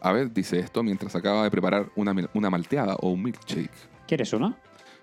Abed 0.00 0.30
dice 0.30 0.58
esto 0.58 0.82
mientras 0.82 1.14
acaba 1.14 1.44
de 1.44 1.50
preparar 1.50 1.90
una 1.94 2.50
malteada 2.50 2.96
o 2.96 3.10
un 3.10 3.22
milkshake. 3.22 3.70
¿Quieres 4.06 4.32
uno? 4.32 4.56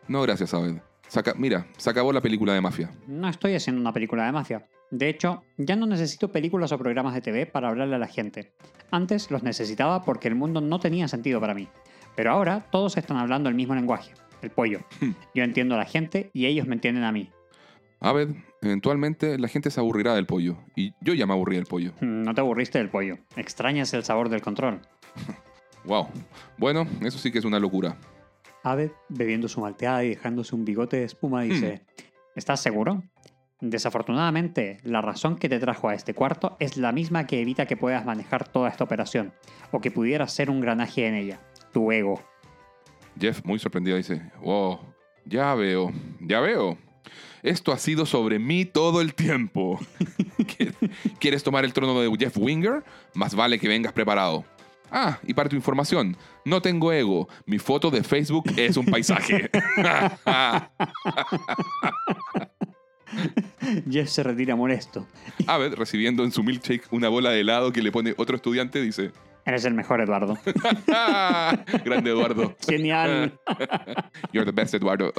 No, 0.08 0.21
gracias, 0.23 0.53
Abed. 0.53 0.77
Saca- 1.10 1.34
mira, 1.36 1.65
se 1.78 1.89
acabó 1.89 2.13
la 2.13 2.22
película 2.22 2.54
de 2.54 2.62
mafia. 2.62 2.91
No 3.08 3.28
estoy 3.28 3.56
haciendo 3.56 3.82
una 3.82 3.91
película 3.91 4.26
de 4.26 4.32
mafia. 4.32 4.65
De 4.91 5.10
hecho, 5.10 5.43
ya 5.58 5.76
no 5.76 5.86
necesito 5.86 6.32
películas 6.32 6.72
o 6.72 6.78
programas 6.78 7.13
de 7.15 7.22
TV 7.22 7.45
para 7.45 7.69
hablarle 7.69 7.95
a 7.95 8.00
la 8.00 8.08
gente. 8.08 8.54
Antes 8.91 9.30
los 9.32 9.43
necesitaba 9.43 10.04
porque 10.04 10.28
el 10.28 10.36
mundo 10.36 10.62
no 10.62 10.80
tenía 10.80 11.08
sentido 11.08 11.39
para 11.39 11.54
mí. 11.54 11.67
Pero 12.15 12.32
ahora 12.32 12.65
todos 12.72 12.98
están 12.98 13.17
hablando 13.17 13.50
el 13.50 13.56
mismo 13.56 13.76
lenguaje, 13.76 14.12
el 14.41 14.50
pollo. 14.52 14.80
Yo 15.36 15.43
entiendo 15.43 15.76
a 15.76 15.80
la 15.80 15.86
gente 15.86 16.30
y 16.34 16.45
ellos 16.48 16.67
me 16.67 16.76
entienden 16.76 17.04
a 17.04 17.12
mí. 17.12 17.30
Abed, 18.02 18.30
eventualmente 18.62 19.38
la 19.38 19.48
gente 19.48 19.69
se 19.72 19.80
aburrirá 19.80 20.15
del 20.15 20.26
pollo. 20.26 20.58
Y 20.76 20.93
yo 21.02 21.13
ya 21.13 21.26
me 21.28 21.34
aburrí 21.34 21.56
del 21.58 21.65
pollo. 21.65 21.91
Mm, 22.02 22.24
No 22.24 22.34
te 22.34 22.41
aburriste 22.41 22.78
del 22.80 22.89
pollo. 22.89 23.17
Extrañas 23.36 23.93
el 23.93 24.04
sabor 24.04 24.30
del 24.30 24.41
control. 24.41 24.82
Wow. 25.86 26.08
Bueno, 26.58 26.86
eso 27.02 27.17
sí 27.17 27.32
que 27.32 27.39
es 27.39 27.45
una 27.45 27.58
locura. 27.58 27.95
Abed, 28.63 28.91
bebiendo 29.08 29.48
su 29.48 29.62
malteada 29.62 30.04
y 30.04 30.10
dejándose 30.10 30.56
un 30.56 30.65
bigote 30.65 30.98
de 30.98 31.06
espuma, 31.06 31.43
dice, 31.43 31.84
¿estás 32.36 32.62
seguro? 32.62 33.04
Desafortunadamente, 33.62 34.80
la 34.84 35.02
razón 35.02 35.38
que 35.38 35.50
te 35.50 35.60
trajo 35.60 35.89
a 35.89 35.93
este 35.93 36.13
cuarto 36.13 36.56
es 36.60 36.78
la 36.78 36.91
misma 36.91 37.28
que 37.28 37.41
evita 37.41 37.65
que 37.65 37.78
puedas 37.78 38.06
manejar 38.06 38.48
toda 38.48 38.69
esta 38.69 38.84
operación, 38.84 39.34
o 39.72 39.82
que 39.82 39.91
pudieras 39.91 40.32
ser 40.32 40.50
un 40.50 40.62
granaje 40.62 41.08
en 41.08 41.15
ella, 41.15 41.41
tu 41.74 41.91
ego. 41.91 42.22
Jeff, 43.19 43.43
muy 43.43 43.60
sorprendido, 43.60 43.98
dice, 43.98 44.22
wow, 44.41 44.80
ya 45.26 45.54
veo, 45.56 45.91
ya 46.22 46.39
veo. 46.39 46.78
Esto 47.43 47.72
ha 47.72 47.78
sido 47.78 48.06
sobre 48.06 48.39
mí 48.39 48.65
todo 48.65 49.02
el 49.02 49.13
tiempo. 49.13 49.80
¿Quieres 51.19 51.43
tomar 51.43 51.63
el 51.63 51.74
trono 51.74 52.00
de 52.00 52.10
Jeff 52.17 52.38
Winger? 52.38 52.84
Más 53.13 53.36
vale 53.36 53.60
que 53.60 53.67
vengas 53.67 53.93
preparado. 53.93 54.45
Ah, 54.91 55.19
y 55.25 55.34
para 55.34 55.49
tu 55.49 55.56
información, 55.56 56.15
no 56.45 56.62
tengo 56.62 56.91
ego. 56.91 57.28
Mi 57.45 57.60
foto 57.60 57.91
de 57.91 58.04
Facebook 58.04 58.45
es 58.58 58.78
un 58.78 58.86
paisaje. 58.86 59.49
Jeff 63.89 64.10
se 64.10 64.23
retira 64.23 64.56
molesto. 64.56 65.08
Abed, 65.47 65.73
recibiendo 65.73 66.23
en 66.23 66.32
su 66.32 66.43
milkshake 66.43 66.88
una 66.91 67.10
bola 67.10 67.32
de 67.32 67.41
helado 67.41 67.71
que 67.71 67.82
le 67.82 67.91
pone 67.91 68.13
otro 68.17 68.36
estudiante, 68.36 68.82
dice, 68.82 69.12
Eres 69.45 69.65
el 69.65 69.73
mejor, 69.73 70.02
Eduardo. 70.02 70.38
grande 71.86 72.12
Eduardo. 72.12 72.56
Genial. 72.67 73.39
You're 74.32 74.45
the 74.45 74.52
best, 74.52 74.75
Eduardo. 74.75 75.12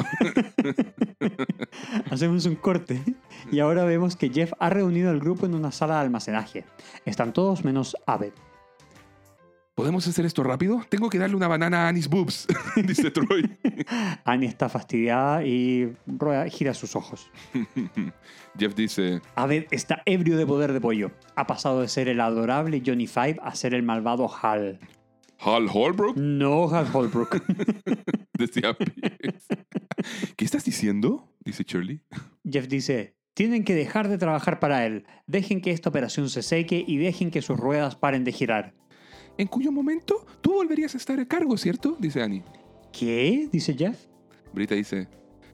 Hacemos 2.10 2.46
un 2.46 2.54
corte 2.54 3.02
y 3.50 3.58
ahora 3.58 3.84
vemos 3.84 4.14
que 4.14 4.30
Jeff 4.30 4.52
ha 4.60 4.70
reunido 4.70 5.10
al 5.10 5.18
grupo 5.18 5.46
en 5.46 5.54
una 5.54 5.72
sala 5.72 5.94
de 5.94 6.00
almacenaje. 6.02 6.64
Están 7.04 7.32
todos 7.32 7.64
menos 7.64 7.96
Abed. 8.06 8.32
¿Podemos 9.80 10.06
hacer 10.06 10.26
esto 10.26 10.42
rápido? 10.42 10.82
Tengo 10.90 11.08
que 11.08 11.16
darle 11.16 11.36
una 11.36 11.48
banana 11.48 11.86
a 11.86 11.88
Anis 11.88 12.06
Boobs, 12.06 12.46
dice 12.86 13.10
Troy. 13.10 13.48
Annie 14.26 14.46
está 14.46 14.68
fastidiada 14.68 15.42
y 15.42 15.94
rueda- 16.06 16.46
gira 16.50 16.74
sus 16.74 16.94
ojos. 16.96 17.30
Jeff 18.58 18.74
dice, 18.74 19.22
Abed 19.36 19.64
está 19.70 20.02
ebrio 20.04 20.36
de 20.36 20.44
poder 20.44 20.74
de 20.74 20.82
pollo. 20.82 21.12
Ha 21.34 21.46
pasado 21.46 21.80
de 21.80 21.88
ser 21.88 22.08
el 22.08 22.20
adorable 22.20 22.82
Johnny 22.84 23.06
Five 23.06 23.36
a 23.42 23.54
ser 23.54 23.72
el 23.72 23.82
malvado 23.82 24.30
Hal. 24.42 24.80
Hal 25.38 25.66
Holbrook, 25.72 26.14
No 26.18 26.68
Hal 26.68 26.86
Holbrook. 26.92 27.42
decía. 28.36 28.76
¿Qué 30.36 30.44
estás 30.44 30.62
diciendo? 30.66 31.32
Dice 31.42 31.64
Shirley. 31.66 32.02
Jeff 32.44 32.68
dice, 32.68 33.14
tienen 33.32 33.64
que 33.64 33.74
dejar 33.74 34.08
de 34.08 34.18
trabajar 34.18 34.60
para 34.60 34.84
él. 34.84 35.06
Dejen 35.26 35.62
que 35.62 35.70
esta 35.70 35.88
operación 35.88 36.28
se 36.28 36.42
seque 36.42 36.84
y 36.86 36.98
dejen 36.98 37.30
que 37.30 37.40
sus 37.40 37.58
ruedas 37.58 37.96
paren 37.96 38.24
de 38.24 38.32
girar. 38.32 38.74
En 39.40 39.46
cuyo 39.46 39.72
momento 39.72 40.26
tú 40.42 40.52
volverías 40.52 40.94
a 40.94 40.98
estar 40.98 41.18
a 41.18 41.24
cargo, 41.24 41.56
¿cierto? 41.56 41.96
Dice 41.98 42.22
Annie. 42.22 42.42
¿Qué? 42.92 43.48
dice 43.50 43.72
Jeff. 43.72 43.98
Brita 44.52 44.74
dice, 44.74 45.08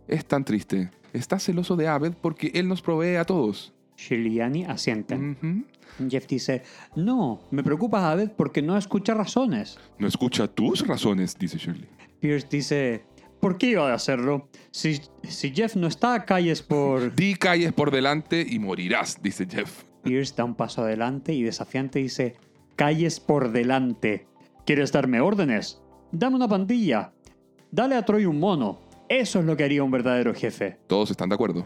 es 0.09 0.27
tan 0.27 0.45
triste. 0.45 0.91
Está 1.13 1.39
celoso 1.39 1.77
de 1.77 1.87
Abed 1.87 2.15
porque 2.21 2.51
él 2.55 2.67
nos 2.67 2.83
provee 2.83 3.15
a 3.15 3.25
todos. 3.25 3.73
Shirley 3.97 4.39
y 4.39 4.41
Annie 4.41 4.67
asienten. 4.67 5.37
Ujú. 5.41 6.09
Jeff 6.11 6.27
dice, 6.27 6.65
no, 6.97 7.39
me 7.53 7.63
preocupa 7.63 8.11
Abed 8.11 8.33
porque 8.33 8.61
no 8.61 8.77
escucha 8.77 9.15
razones. 9.15 9.79
No 10.01 10.09
escucha 10.09 10.49
tus 10.49 10.85
razones, 10.85 11.39
dice 11.39 11.57
Shirley. 11.57 11.89
Pierce 12.19 12.49
dice, 12.51 13.05
¿por 13.39 13.57
qué 13.57 13.69
iba 13.69 13.89
a 13.89 13.95
hacerlo? 13.95 14.49
Si, 14.73 15.01
si 15.23 15.53
Jeff 15.55 15.77
no 15.77 15.87
está, 15.87 16.25
calles 16.25 16.61
por... 16.61 17.15
Di 17.15 17.37
calles 17.37 17.73
por 17.73 17.93
delante 17.93 18.45
y 18.49 18.59
morirás, 18.59 19.23
dice 19.23 19.47
Jeff. 19.49 19.85
Pierce 20.03 20.35
da 20.37 20.45
un 20.45 20.57
paso 20.57 20.83
adelante 20.83 21.33
y 21.33 21.45
desafiante 21.45 22.01
dice, 22.01 22.35
calles 22.77 23.19
por 23.19 23.51
delante. 23.51 24.27
¿Quieres 24.65 24.93
darme 24.93 25.21
órdenes? 25.21 25.83
Dame 26.13 26.37
una 26.37 26.49
pandilla. 26.49 27.13
Dale 27.71 27.97
a 27.97 28.05
Troy 28.05 28.27
un 28.27 28.39
mono. 28.39 28.79
Eso 29.09 29.41
es 29.41 29.45
lo 29.45 29.57
que 29.57 29.65
haría 29.65 29.83
un 29.83 29.91
verdadero 29.91 30.35
jefe. 30.35 30.79
Todos 30.87 31.11
están 31.11 31.29
de 31.29 31.35
acuerdo. 31.35 31.65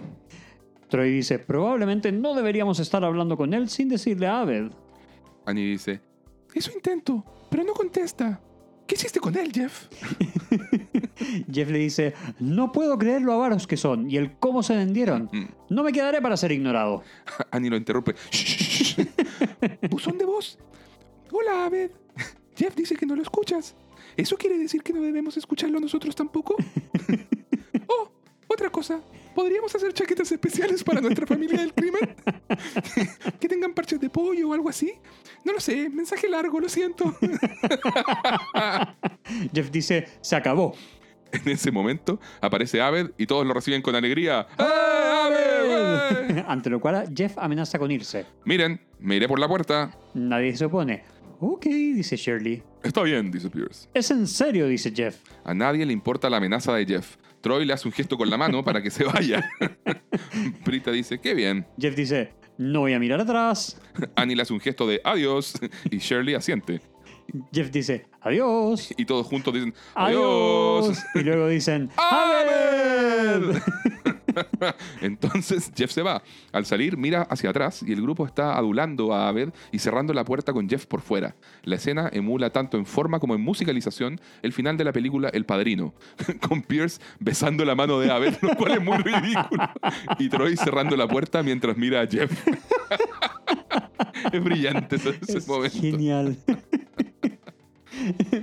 Troy 0.89 1.11
dice, 1.11 1.39
probablemente 1.39 2.11
no 2.13 2.35
deberíamos 2.35 2.81
estar 2.81 3.05
hablando 3.05 3.37
con 3.37 3.55
él 3.55 3.69
sin 3.69 3.89
decirle 3.89 4.27
a 4.27 4.41
Abed. 4.41 4.71
Annie 5.47 5.71
dice, 5.71 6.01
eso 6.55 6.73
intento, 6.75 7.25
pero 7.51 7.65
no 7.65 7.73
contesta. 7.73 8.41
¿Qué 8.87 8.97
hiciste 8.97 9.21
con 9.21 9.37
él, 9.37 9.53
Jeff? 9.53 9.87
Jeff 11.53 11.71
le 11.71 11.79
dice, 11.79 12.13
no 12.41 12.73
puedo 12.73 12.99
creer 12.99 13.23
lo 13.23 13.33
avaros 13.33 13.69
que 13.69 13.77
son 13.77 14.11
y 14.11 14.17
el 14.17 14.37
cómo 14.39 14.65
se 14.65 14.75
vendieron. 14.75 15.31
Mm. 15.33 15.45
No 15.69 15.85
me 15.85 15.93
quedaré 15.93 16.21
para 16.21 16.37
ser 16.37 16.51
ignorado. 16.51 17.05
Annie 17.53 17.71
lo 17.71 17.77
interrumpe. 17.77 18.17
Buzón 19.91 20.19
de 20.19 20.25
voz. 20.25 20.59
Hola, 21.33 21.67
Abed. 21.67 21.91
Jeff 22.57 22.75
dice 22.75 22.97
que 22.97 23.07
no 23.07 23.17
lo 23.17 23.23
escuchas. 23.23 23.75
¿Eso 24.17 24.37
quiere 24.37 24.59
decir 24.59 24.83
que 24.83 24.93
no 24.93 25.01
debemos 25.01 25.37
escucharlo 25.37 25.79
nosotros 25.81 26.15
tampoco? 26.15 26.57
oh, 27.87 28.11
otra 28.49 28.71
cosa. 28.71 29.01
¿Podríamos 29.35 29.75
hacer 29.75 29.93
chaquetas 29.93 30.31
especiales 30.33 30.83
para 30.83 31.01
nuestra 31.01 31.27
familia 31.27 31.61
del 31.61 31.73
crimen? 31.73 32.17
que 33.41 33.49
tengan 33.49 33.73
parches 33.73 34.01
de 34.01 34.11
pollo 34.11 34.49
o 34.49 34.53
algo 34.55 34.69
así. 34.69 34.93
No 35.45 35.53
lo 35.53 35.61
sé, 35.61 35.89
mensaje 35.89 36.29
largo, 36.29 36.59
lo 36.61 36.69
siento. 36.69 37.15
Jeff 39.55 39.71
dice, 39.71 40.09
se 40.21 40.37
acabó. 40.37 40.75
en 41.33 41.49
ese 41.49 41.71
momento 41.71 42.19
aparece 42.41 42.81
Abed 42.81 43.13
y 43.17 43.27
todos 43.27 43.47
lo 43.47 43.55
reciben 43.55 43.83
con 43.83 43.95
alegría. 43.95 44.49
¡Eh, 44.59 44.63
Abed! 44.63 46.39
¡Eh! 46.39 46.45
Ante 46.49 46.69
lo 46.71 46.81
cual 46.81 47.09
Jeff 47.17 47.39
amenaza 47.39 47.79
con 47.79 47.91
irse. 47.91 48.27
Miren, 48.45 48.81
me 48.99 49.17
iré 49.17 49.29
por 49.29 49.39
la 49.39 49.49
puerta. 49.49 49.97
Nadie 50.15 50.57
se 50.57 50.65
opone. 50.65 51.05
Ok, 51.43 51.65
dice 51.65 52.17
Shirley. 52.17 52.63
Está 52.83 53.03
bien, 53.03 53.31
dice 53.31 53.49
Pierce. 53.49 53.89
Es 53.95 54.11
en 54.11 54.27
serio, 54.27 54.67
dice 54.67 54.93
Jeff. 54.95 55.17
A 55.43 55.55
nadie 55.55 55.87
le 55.87 55.93
importa 55.95 56.29
la 56.29 56.37
amenaza 56.37 56.75
de 56.75 56.85
Jeff. 56.85 57.17
Troy 57.41 57.65
le 57.65 57.73
hace 57.73 57.89
un 57.89 57.93
gesto 57.93 58.19
con 58.19 58.29
la 58.29 58.37
mano 58.37 58.63
para 58.63 58.83
que 58.83 58.91
se 58.91 59.05
vaya. 59.05 59.49
Brita 60.67 60.91
dice, 60.91 61.19
qué 61.19 61.33
bien. 61.33 61.67
Jeff 61.79 61.97
dice, 61.97 62.35
no 62.59 62.81
voy 62.81 62.93
a 62.93 62.99
mirar 62.99 63.23
atrás. 63.23 63.81
Annie 64.17 64.37
le 64.37 64.43
hace 64.43 64.53
un 64.53 64.61
gesto 64.61 64.87
de 64.87 65.01
adiós 65.03 65.55
y 65.91 65.97
Shirley 65.97 66.35
asiente. 66.35 66.83
Jeff 67.53 67.71
dice, 67.71 68.07
adiós. 68.21 68.93
Y 68.99 69.07
todos 69.07 69.27
juntos 69.27 69.55
dicen, 69.55 69.73
adiós. 69.95 70.91
Adiós. 70.91 71.05
Y 71.15 71.21
luego 71.21 71.49
dicen, 71.49 71.89
¡Abed! 71.97 73.63
Entonces 75.01 75.73
Jeff 75.77 75.91
se 75.91 76.03
va. 76.03 76.23
Al 76.53 76.67
salir, 76.67 76.97
mira 76.97 77.23
hacia 77.23 77.51
atrás 77.51 77.83
y 77.87 77.93
el 77.93 78.03
grupo 78.03 78.27
está 78.27 78.57
adulando 78.57 79.15
a 79.15 79.29
Abed 79.29 79.51
y 79.73 79.79
cerrando 79.79 80.13
la 80.13 80.25
puerta 80.25 80.53
con 80.53 80.69
Jeff 80.69 80.87
por 80.87 81.01
fuera. 81.01 81.37
La 81.63 81.77
escena 81.77 82.09
emula 82.13 82.51
tanto 82.51 82.77
en 82.77 82.87
forma 82.87 83.21
como 83.21 83.35
en 83.35 83.41
musicalización 83.41 84.21
el 84.43 84.53
final 84.53 84.77
de 84.77 84.85
la 84.85 84.93
película 84.93 85.29
El 85.29 85.45
Padrino, 85.45 85.95
con 86.49 86.63
Pierce 86.63 87.01
besando 87.19 87.65
la 87.65 87.75
mano 87.75 87.99
de 87.99 88.11
Abed, 88.11 88.35
lo 88.43 88.57
cual 88.57 88.73
es 88.73 88.83
muy 88.83 88.99
ridículo. 88.99 89.71
Y 90.19 90.29
Troy 90.29 90.57
cerrando 90.57 90.97
la 90.97 91.09
puerta 91.09 91.43
mientras 91.43 91.77
mira 91.77 92.03
a 92.03 92.07
Jeff. 92.07 92.31
es 94.33 94.45
brillante 94.45 94.97
ese, 94.97 95.19
ese 95.21 95.39
Es 95.39 95.49
momento. 95.49 95.79
Genial. 95.79 96.37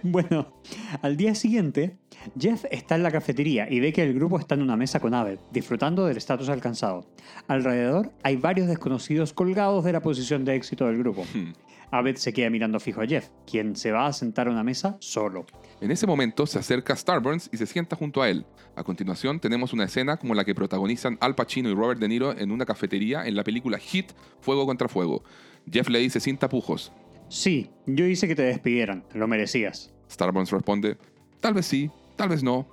bueno, 0.03 0.61
al 1.01 1.17
día 1.17 1.35
siguiente, 1.35 1.97
Jeff 2.39 2.65
está 2.71 2.95
en 2.95 3.03
la 3.03 3.11
cafetería 3.11 3.67
y 3.69 3.79
ve 3.79 3.93
que 3.93 4.03
el 4.03 4.13
grupo 4.13 4.39
está 4.39 4.55
en 4.55 4.61
una 4.61 4.75
mesa 4.75 4.99
con 4.99 5.13
Abed, 5.13 5.39
disfrutando 5.51 6.05
del 6.05 6.17
estatus 6.17 6.49
alcanzado. 6.49 7.05
Alrededor 7.47 8.11
hay 8.23 8.35
varios 8.35 8.67
desconocidos 8.67 9.33
colgados 9.33 9.83
de 9.83 9.93
la 9.93 10.01
posición 10.01 10.45
de 10.45 10.55
éxito 10.55 10.87
del 10.87 10.97
grupo. 10.97 11.25
Hmm. 11.33 11.53
Abed 11.89 12.17
se 12.17 12.33
queda 12.33 12.49
mirando 12.49 12.79
fijo 12.79 13.01
a 13.01 13.07
Jeff, 13.07 13.29
quien 13.49 13.75
se 13.75 13.91
va 13.91 14.07
a 14.07 14.13
sentar 14.13 14.47
a 14.47 14.51
una 14.51 14.63
mesa 14.63 14.97
solo. 14.99 15.45
En 15.79 15.89
ese 15.91 16.05
momento 16.05 16.45
se 16.45 16.59
acerca 16.59 16.95
Starburns 16.95 17.49
y 17.53 17.57
se 17.57 17.65
sienta 17.65 17.95
junto 17.95 18.21
a 18.21 18.29
él. 18.29 18.45
A 18.75 18.83
continuación 18.83 19.39
tenemos 19.39 19.71
una 19.71 19.85
escena 19.85 20.17
como 20.17 20.35
la 20.35 20.43
que 20.43 20.55
protagonizan 20.55 21.17
Al 21.21 21.35
Pacino 21.35 21.69
y 21.69 21.73
Robert 21.73 21.99
De 21.99 22.09
Niro 22.09 22.37
en 22.37 22.51
una 22.51 22.65
cafetería 22.65 23.25
en 23.25 23.35
la 23.35 23.43
película 23.43 23.77
Hit, 23.77 24.11
Fuego 24.41 24.65
contra 24.65 24.89
Fuego. 24.89 25.23
Jeff 25.71 25.87
le 25.89 25.99
dice 25.99 26.19
sin 26.19 26.37
tapujos. 26.37 26.91
Sí, 27.29 27.69
yo 27.85 28.05
hice 28.05 28.27
que 28.27 28.35
te 28.35 28.43
despidieran, 28.43 29.03
lo 29.13 29.27
merecías. 29.27 29.93
Starburns 30.09 30.51
responde, 30.51 30.97
tal 31.39 31.53
vez 31.53 31.65
sí, 31.65 31.89
tal 32.17 32.29
vez 32.29 32.43
no. 32.43 32.67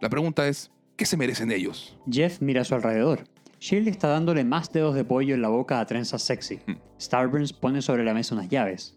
La 0.00 0.08
pregunta 0.08 0.46
es, 0.46 0.70
¿qué 0.96 1.04
se 1.04 1.16
merecen 1.16 1.50
ellos? 1.50 1.98
Jeff 2.08 2.40
mira 2.40 2.60
a 2.60 2.64
su 2.64 2.74
alrededor. 2.74 3.24
Shirley 3.58 3.90
está 3.90 4.08
dándole 4.08 4.44
más 4.44 4.72
dedos 4.72 4.94
de 4.94 5.04
pollo 5.04 5.34
en 5.34 5.42
la 5.42 5.48
boca 5.48 5.80
a 5.80 5.86
trenzas 5.86 6.22
sexy. 6.22 6.60
Hmm. 6.66 6.76
Starburns 6.98 7.52
pone 7.52 7.82
sobre 7.82 8.04
la 8.04 8.14
mesa 8.14 8.34
unas 8.34 8.48
llaves. 8.48 8.96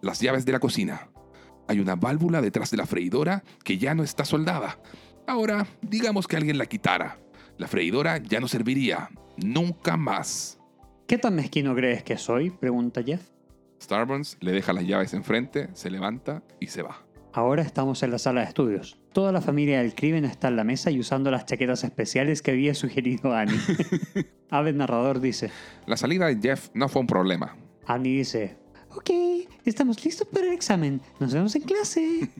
Las 0.00 0.20
llaves 0.20 0.44
de 0.44 0.52
la 0.52 0.60
cocina. 0.60 1.08
Hay 1.68 1.80
una 1.80 1.96
válvula 1.96 2.40
detrás 2.40 2.70
de 2.70 2.76
la 2.76 2.86
freidora 2.86 3.44
que 3.64 3.78
ya 3.78 3.94
no 3.94 4.02
está 4.02 4.24
soldada. 4.24 4.78
Ahora, 5.26 5.66
digamos 5.82 6.26
que 6.26 6.36
alguien 6.36 6.58
la 6.58 6.66
quitara. 6.66 7.18
La 7.58 7.68
freidora 7.68 8.18
ya 8.18 8.40
no 8.40 8.48
serviría. 8.48 9.10
Nunca 9.36 9.96
más. 9.96 10.58
¿Qué 11.06 11.18
tan 11.18 11.36
mezquino 11.36 11.74
crees 11.74 12.02
que 12.02 12.16
soy? 12.18 12.50
pregunta 12.50 13.02
Jeff. 13.02 13.22
Starburns 13.80 14.38
le 14.40 14.52
deja 14.52 14.72
las 14.72 14.84
llaves 14.84 15.14
enfrente, 15.14 15.68
se 15.74 15.90
levanta 15.90 16.42
y 16.58 16.68
se 16.68 16.82
va. 16.82 17.05
Ahora 17.36 17.60
estamos 17.60 18.02
en 18.02 18.10
la 18.12 18.18
sala 18.18 18.40
de 18.40 18.46
estudios. 18.46 18.96
Toda 19.12 19.30
la 19.30 19.42
familia 19.42 19.82
del 19.82 19.94
crimen 19.94 20.24
está 20.24 20.48
en 20.48 20.56
la 20.56 20.64
mesa 20.64 20.90
y 20.90 20.98
usando 20.98 21.30
las 21.30 21.44
chaquetas 21.44 21.84
especiales 21.84 22.40
que 22.40 22.52
había 22.52 22.72
sugerido 22.74 23.34
Annie. 23.34 23.60
Abed 24.50 24.74
narrador 24.74 25.20
dice. 25.20 25.50
La 25.84 25.98
salida 25.98 26.28
de 26.28 26.38
Jeff 26.40 26.70
no 26.72 26.88
fue 26.88 27.00
un 27.00 27.06
problema. 27.06 27.54
Annie 27.84 28.16
dice. 28.16 28.56
Ok, 28.94 29.10
estamos 29.66 30.02
listos 30.02 30.26
para 30.28 30.46
el 30.46 30.54
examen. 30.54 31.02
Nos 31.20 31.34
vemos 31.34 31.54
en 31.54 31.62
clase. 31.64 32.30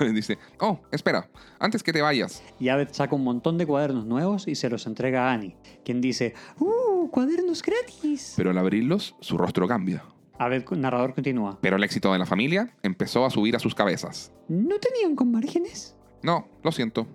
Dice, 0.12 0.36
oh, 0.60 0.78
espera, 0.92 1.30
antes 1.58 1.82
que 1.82 1.90
te 1.90 2.02
vayas. 2.02 2.42
Y 2.60 2.68
Abed 2.68 2.88
saca 2.92 3.16
un 3.16 3.24
montón 3.24 3.56
de 3.56 3.64
cuadernos 3.64 4.04
nuevos 4.04 4.46
y 4.46 4.54
se 4.54 4.68
los 4.68 4.86
entrega 4.86 5.30
a 5.30 5.32
Annie, 5.32 5.56
quien 5.82 6.02
dice, 6.02 6.34
¡Uh! 6.58 7.08
¡Cuadernos 7.08 7.62
gratis! 7.62 8.34
Pero 8.36 8.50
al 8.50 8.58
abrirlos, 8.58 9.16
su 9.20 9.38
rostro 9.38 9.66
cambia. 9.66 10.04
Abed, 10.38 10.64
narrador, 10.70 11.14
continúa. 11.14 11.58
Pero 11.60 11.76
el 11.76 11.84
éxito 11.84 12.12
de 12.12 12.18
la 12.18 12.26
familia 12.26 12.72
empezó 12.82 13.24
a 13.24 13.30
subir 13.30 13.56
a 13.56 13.58
sus 13.58 13.74
cabezas. 13.74 14.32
¿No 14.48 14.76
tenían 14.78 15.16
con 15.16 15.30
márgenes? 15.32 15.96
No, 16.22 16.46
lo 16.62 16.70
siento. 16.72 17.06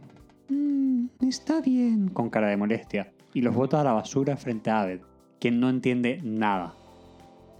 "Mm, 0.49 1.05
está 1.21 1.61
bien. 1.61 2.09
Con 2.09 2.29
cara 2.29 2.47
de 2.49 2.57
molestia. 2.57 3.13
Y 3.33 3.41
los 3.41 3.55
bota 3.55 3.81
a 3.81 3.83
la 3.83 3.93
basura 3.93 4.35
frente 4.37 4.69
a 4.69 4.81
Abed, 4.81 5.01
quien 5.39 5.59
no 5.59 5.69
entiende 5.69 6.19
nada. 6.23 6.75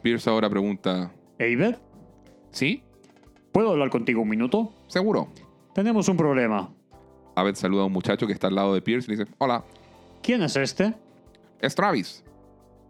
Pierce 0.02 0.30
ahora 0.30 0.49
pregunta, 0.49 1.12
¿Abed? 1.39 1.78
¿sí? 2.52 2.84
¿Puedo 3.52 3.71
hablar 3.71 3.89
contigo 3.89 4.21
un 4.21 4.30
minuto? 4.30 4.73
¿Seguro? 4.88 5.30
Tenemos 5.73 6.08
un 6.10 6.17
problema. 6.17 6.69
Abed 7.36 7.56
saluda 7.56 7.84
a 7.84 7.86
un 7.86 7.93
muchacho 7.93 8.28
que 8.28 8.34
está 8.34 8.47
al 8.47 8.56
lado 8.56 8.73
de 8.73 8.82
Pierce 8.82 9.12
y 9.12 9.15
le 9.15 9.23
dice, 9.23 9.36
hola, 9.39 9.63
¿Quién 10.21 10.43
es 10.43 10.56
este? 10.56 10.93
es 11.60 11.73
Travis. 11.73 12.23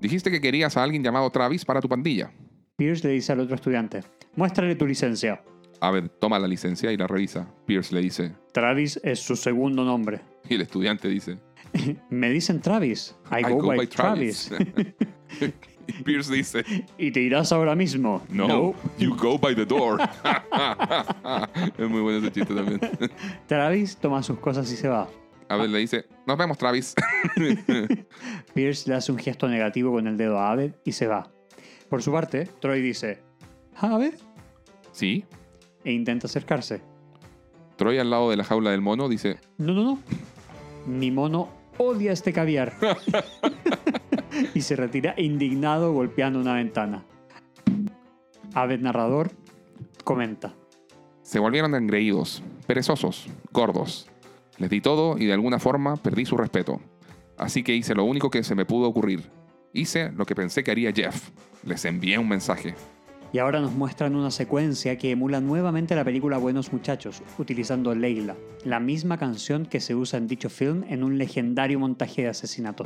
Dijiste 0.01 0.29
que 0.31 0.41
querías 0.41 0.75
a 0.75 0.83
alguien 0.83 1.03
llamado 1.03 1.29
Travis 1.29 1.63
para 1.63 1.79
tu 1.79 1.87
pandilla. 1.87 2.31
Pierce 2.75 3.07
le 3.07 3.13
dice 3.13 3.31
al 3.31 3.39
otro 3.39 3.53
estudiante, 3.53 4.03
muéstrale 4.35 4.75
tu 4.75 4.87
licencia. 4.87 5.43
Abed 5.79 6.09
toma 6.19 6.39
la 6.39 6.47
licencia 6.47 6.91
y 6.91 6.97
la 6.97 7.05
revisa. 7.05 7.47
Pierce 7.67 7.93
le 7.93 8.01
dice, 8.01 8.33
Travis 8.51 8.99
es 9.03 9.19
su 9.19 9.35
segundo 9.35 9.83
nombre. 9.83 10.21
y 10.49 10.55
el 10.55 10.61
estudiante 10.61 11.07
dice, 11.07 11.37
Me 12.09 12.31
dicen 12.31 12.61
Travis. 12.61 13.15
I, 13.31 13.43
go, 13.43 13.61
by, 13.67 13.85
Travis. 13.85 14.51
y 15.87 16.03
Pierce 16.03 16.33
dice, 16.33 16.63
y 16.97 17.11
te 17.11 17.21
irás 17.21 17.51
ahora 17.51 17.75
mismo. 17.75 18.23
no, 18.29 18.73
you 18.97 19.15
go 19.15 19.37
by 19.37 19.53
the 19.53 19.65
door. 19.65 19.99
es 21.77 21.89
muy 21.89 22.01
bueno 22.01 22.17
ese 22.17 22.31
chiste 22.31 22.55
también. 22.55 22.79
Travis 23.45 23.97
toma 23.97 24.23
sus 24.23 24.39
cosas 24.39 24.71
y 24.71 24.75
se 24.75 24.87
va. 24.87 25.07
Abed 25.47 25.69
le 25.69 25.77
dice, 25.77 26.05
nos 26.25 26.39
vemos 26.39 26.57
Travis. 26.57 26.95
Pierce 28.55 28.89
le 28.89 28.95
hace 28.95 29.11
un 29.11 29.19
gesto 29.19 29.47
negativo 29.47 29.91
con 29.91 30.07
el 30.07 30.17
dedo 30.17 30.39
a 30.39 30.51
Abed 30.51 30.73
y 30.83 30.93
se 30.93 31.05
va. 31.05 31.29
Por 31.93 32.01
su 32.01 32.11
parte, 32.11 32.49
Troy 32.59 32.81
dice, 32.81 33.19
¿Abed? 33.75 34.15
¿Sí? 34.93 35.25
E 35.83 35.91
intenta 35.91 36.25
acercarse. 36.25 36.81
Troy 37.75 37.99
al 37.99 38.09
lado 38.09 38.31
de 38.31 38.35
la 38.35 38.43
jaula 38.43 38.71
del 38.71 38.81
mono 38.81 39.07
dice, 39.07 39.37
No, 39.59 39.73
no, 39.73 39.83
no. 39.83 39.99
Mi 40.87 41.11
mono 41.11 41.49
odia 41.77 42.11
este 42.11 42.33
caviar. 42.33 42.73
y 44.55 44.61
se 44.61 44.75
retira 44.75 45.13
indignado 45.17 45.93
golpeando 45.93 46.39
una 46.39 46.55
ventana. 46.55 47.05
Abed 48.55 48.79
narrador 48.79 49.29
comenta. 50.03 50.55
Se 51.21 51.37
volvieron 51.37 51.75
engreídos, 51.75 52.41
perezosos, 52.65 53.27
gordos. 53.51 54.09
Les 54.57 54.71
di 54.71 54.81
todo 54.81 55.19
y 55.19 55.27
de 55.27 55.33
alguna 55.33 55.59
forma 55.59 55.97
perdí 55.97 56.25
su 56.25 56.37
respeto. 56.37 56.81
Así 57.37 57.61
que 57.61 57.75
hice 57.75 57.93
lo 57.93 58.03
único 58.03 58.31
que 58.31 58.43
se 58.43 58.55
me 58.55 58.65
pudo 58.65 58.87
ocurrir. 58.87 59.29
Hice 59.73 60.11
lo 60.11 60.25
que 60.25 60.33
pensé 60.33 60.63
que 60.63 60.71
haría 60.71 60.91
Jeff. 60.91 61.29
Les 61.65 61.87
envié 61.87 62.15
un 62.15 62.23
mensaje. 62.23 62.75
Y 63.33 63.39
ahora 63.39 63.59
nos 63.59 63.73
muestran 63.73 64.15
una 64.15 64.29
secuencia 64.29 64.95
que 64.99 65.09
emula 65.09 65.41
nuevamente 65.41 65.95
la 65.95 66.03
película 66.03 66.37
Buenos 66.37 66.71
Muchachos, 66.71 67.23
utilizando 67.39 67.95
Leila, 67.95 68.35
la 68.63 68.79
misma 68.79 69.17
canción 69.17 69.65
que 69.65 69.79
se 69.79 69.95
usa 69.95 70.19
en 70.19 70.27
dicho 70.27 70.51
film 70.51 70.83
en 70.87 71.03
un 71.03 71.17
legendario 71.17 71.79
montaje 71.79 72.21
de 72.21 72.27
asesinatos. 72.27 72.85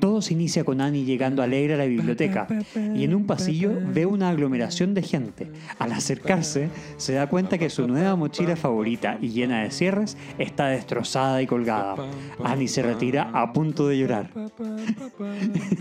Todo 0.00 0.22
se 0.22 0.32
inicia 0.32 0.64
con 0.64 0.80
Annie 0.80 1.04
llegando 1.04 1.42
alegre 1.42 1.74
a 1.74 1.76
la 1.76 1.84
biblioteca 1.84 2.48
y 2.74 3.04
en 3.04 3.14
un 3.14 3.26
pasillo 3.26 3.72
ve 3.92 4.06
una 4.06 4.30
aglomeración 4.30 4.94
de 4.94 5.02
gente. 5.02 5.52
Al 5.78 5.92
acercarse, 5.92 6.70
se 6.96 7.12
da 7.12 7.26
cuenta 7.26 7.58
que 7.58 7.68
su 7.68 7.86
nueva 7.86 8.16
mochila 8.16 8.56
favorita 8.56 9.18
y 9.20 9.28
llena 9.28 9.62
de 9.62 9.70
cierres 9.70 10.16
está 10.38 10.68
destrozada 10.68 11.42
y 11.42 11.46
colgada. 11.46 11.96
Annie 12.42 12.68
se 12.68 12.82
retira 12.82 13.30
a 13.34 13.52
punto 13.52 13.88
de 13.88 13.98
llorar. 13.98 14.30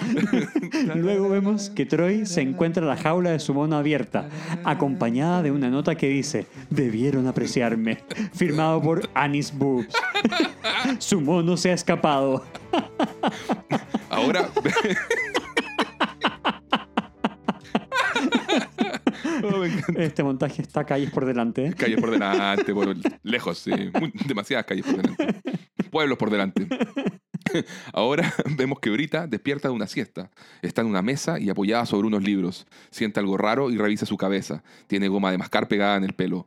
Luego 0.94 1.28
vemos 1.28 1.70
que 1.70 1.86
Troy 1.86 2.26
se 2.26 2.40
encuentra 2.40 2.82
en 2.82 2.88
la 2.88 2.96
jaula 2.96 3.30
de 3.30 3.38
su 3.38 3.52
mono 3.52 3.76
abierta, 3.76 4.28
acompañada 4.64 5.42
de 5.42 5.50
una 5.50 5.68
nota 5.68 5.96
que 5.96 6.08
dice: 6.08 6.46
Debieron 6.70 7.26
apreciarme. 7.26 7.98
Firmado 8.34 8.80
por 8.80 9.08
Anis 9.14 9.52
Boobs. 9.56 9.94
Su 10.98 11.20
mono 11.20 11.56
se 11.56 11.70
ha 11.70 11.74
escapado. 11.74 12.44
Ahora. 14.10 14.48
Oh. 19.42 19.64
Este 19.96 20.22
montaje 20.22 20.62
está 20.62 20.84
calles 20.84 21.10
por 21.10 21.24
delante. 21.24 21.66
¿eh? 21.66 21.74
Calles 21.76 22.00
por 22.00 22.10
delante, 22.10 22.72
por 22.74 22.94
lejos, 23.22 23.58
sí. 23.58 23.70
Muy- 23.98 24.12
demasiadas 24.26 24.66
calles 24.66 24.84
por 24.86 24.96
delante. 24.96 25.40
Pueblos 25.90 26.18
por 26.18 26.30
delante. 26.30 26.66
Ahora 27.92 28.32
vemos 28.56 28.80
que 28.80 28.90
Brita 28.90 29.26
despierta 29.26 29.68
de 29.68 29.74
una 29.74 29.86
siesta. 29.86 30.30
Está 30.62 30.82
en 30.82 30.88
una 30.88 31.02
mesa 31.02 31.38
y 31.38 31.48
apoyada 31.50 31.86
sobre 31.86 32.08
unos 32.08 32.22
libros. 32.22 32.66
Siente 32.90 33.20
algo 33.20 33.36
raro 33.36 33.70
y 33.70 33.76
revisa 33.78 34.06
su 34.06 34.16
cabeza. 34.16 34.62
Tiene 34.86 35.08
goma 35.08 35.30
de 35.30 35.38
mascar 35.38 35.68
pegada 35.68 35.96
en 35.96 36.04
el 36.04 36.12
pelo. 36.14 36.46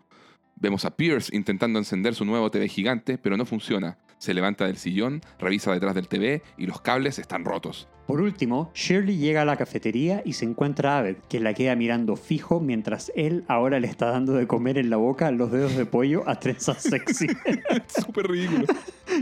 Vemos 0.56 0.84
a 0.84 0.96
Pierce 0.98 1.36
intentando 1.36 1.80
encender 1.80 2.16
su 2.16 2.26
nuevo 2.26 2.52
TV 2.52 2.68
gigante, 2.68 3.18
pero 3.18 3.38
no 3.38 3.46
funciona. 3.46 3.98
Se 4.20 4.36
levanta 4.36 4.66
del 4.66 4.78
sillón, 4.78 5.22
revisa 5.40 5.72
detrás 5.72 5.96
del 5.96 6.08
TV 6.08 6.44
y 6.58 6.68
los 6.68 6.82
cables 6.82 7.18
están 7.18 7.46
rotos. 7.46 7.88
Por 8.06 8.22
último, 8.22 8.72
Shirley 8.74 9.18
llega 9.18 9.44
a 9.44 9.46
la 9.46 9.56
cafetería 9.56 10.24
y 10.26 10.34
se 10.34 10.44
encuentra 10.44 10.96
a 10.96 11.00
Abed, 11.00 11.18
que 11.30 11.40
la 11.40 11.54
queda 11.54 11.76
mirando 11.76 12.16
fijo 12.16 12.60
mientras 12.60 13.12
él 13.16 13.46
ahora 13.48 13.80
le 13.80 13.88
está 13.88 14.08
dando 14.08 14.34
de 14.34 14.48
comer 14.48 14.78
en 14.80 14.90
la 14.90 14.98
boca 14.98 15.30
los 15.32 15.52
dedos 15.52 15.76
de 15.76 15.86
pollo 15.86 16.28
a 16.28 16.40
trenzas 16.40 16.82
sexy. 16.82 17.28
Súper 17.88 18.28
ridículo. 18.28 18.66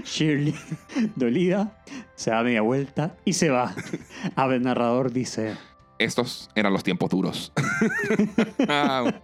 Shirley, 0.06 0.56
dolida, 1.16 1.78
se 2.16 2.32
da 2.32 2.44
media 2.44 2.62
vuelta 2.62 3.18
y 3.26 3.34
se 3.34 3.50
va. 3.50 3.76
Abed 4.36 4.62
narrador 4.62 5.12
dice, 5.12 5.56
Estos 6.00 6.50
eran 6.56 6.74
los 6.74 6.84
tiempos 6.84 7.10
duros. 7.10 7.52
Ah, 8.70 9.22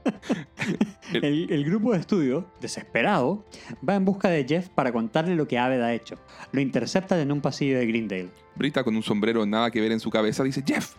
el, 1.12 1.52
el 1.52 1.66
grupo 1.66 1.92
de 1.92 2.00
estudio, 2.00 2.46
desesperado, 2.62 3.46
va 3.88 3.96
en 3.96 4.06
busca 4.06 4.30
de 4.30 4.46
Jeff 4.48 4.70
para 4.70 4.94
contarle 4.94 5.36
lo 5.36 5.48
que 5.48 5.58
Abed 5.58 5.82
ha 5.82 5.94
hecho. 5.94 6.18
Lo 6.52 6.62
interceptan 6.62 7.20
en 7.20 7.32
un 7.32 7.42
pasillo 7.42 7.78
de 7.78 7.86
Greendale. 7.86 8.30
Brita 8.56 8.84
con 8.84 8.96
un 8.96 9.04
sombrero 9.04 9.46
nada 9.46 9.70
que 9.72 9.82
ver 9.82 9.92
en 9.92 10.00
su 10.00 10.10
cabeza 10.10 10.44
dice, 10.44 10.64
Jeff. 10.66 10.94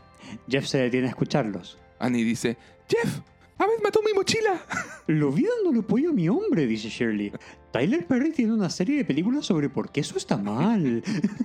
Jeff 0.48 0.66
se 0.66 0.78
detiene 0.78 1.06
a 1.06 1.10
escucharlos. 1.10 1.78
Annie 1.98 2.24
dice, 2.24 2.56
Jeff, 2.88 3.20
Abed 3.58 3.82
mató 3.82 4.00
mi 4.02 4.12
mochila. 4.12 4.60
Lo 5.06 5.30
vi 5.30 5.44
dándole 5.44 5.82
pollo 5.82 6.10
a 6.10 6.12
mi 6.12 6.28
hombre, 6.28 6.66
dice 6.66 6.88
Shirley. 6.88 7.32
Tyler 7.72 8.06
Perry 8.06 8.32
tiene 8.32 8.52
una 8.52 8.70
serie 8.70 8.96
de 8.96 9.04
películas 9.04 9.46
sobre 9.46 9.68
por 9.68 9.90
qué 9.90 10.00
eso 10.00 10.16
está 10.16 10.36
mal. 10.36 11.02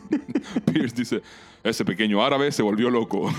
Pierce 0.71 0.95
dice, 0.95 1.21
ese 1.63 1.85
pequeño 1.85 2.23
árabe 2.23 2.51
se 2.51 2.61
volvió 2.61 2.89
loco. 2.89 3.31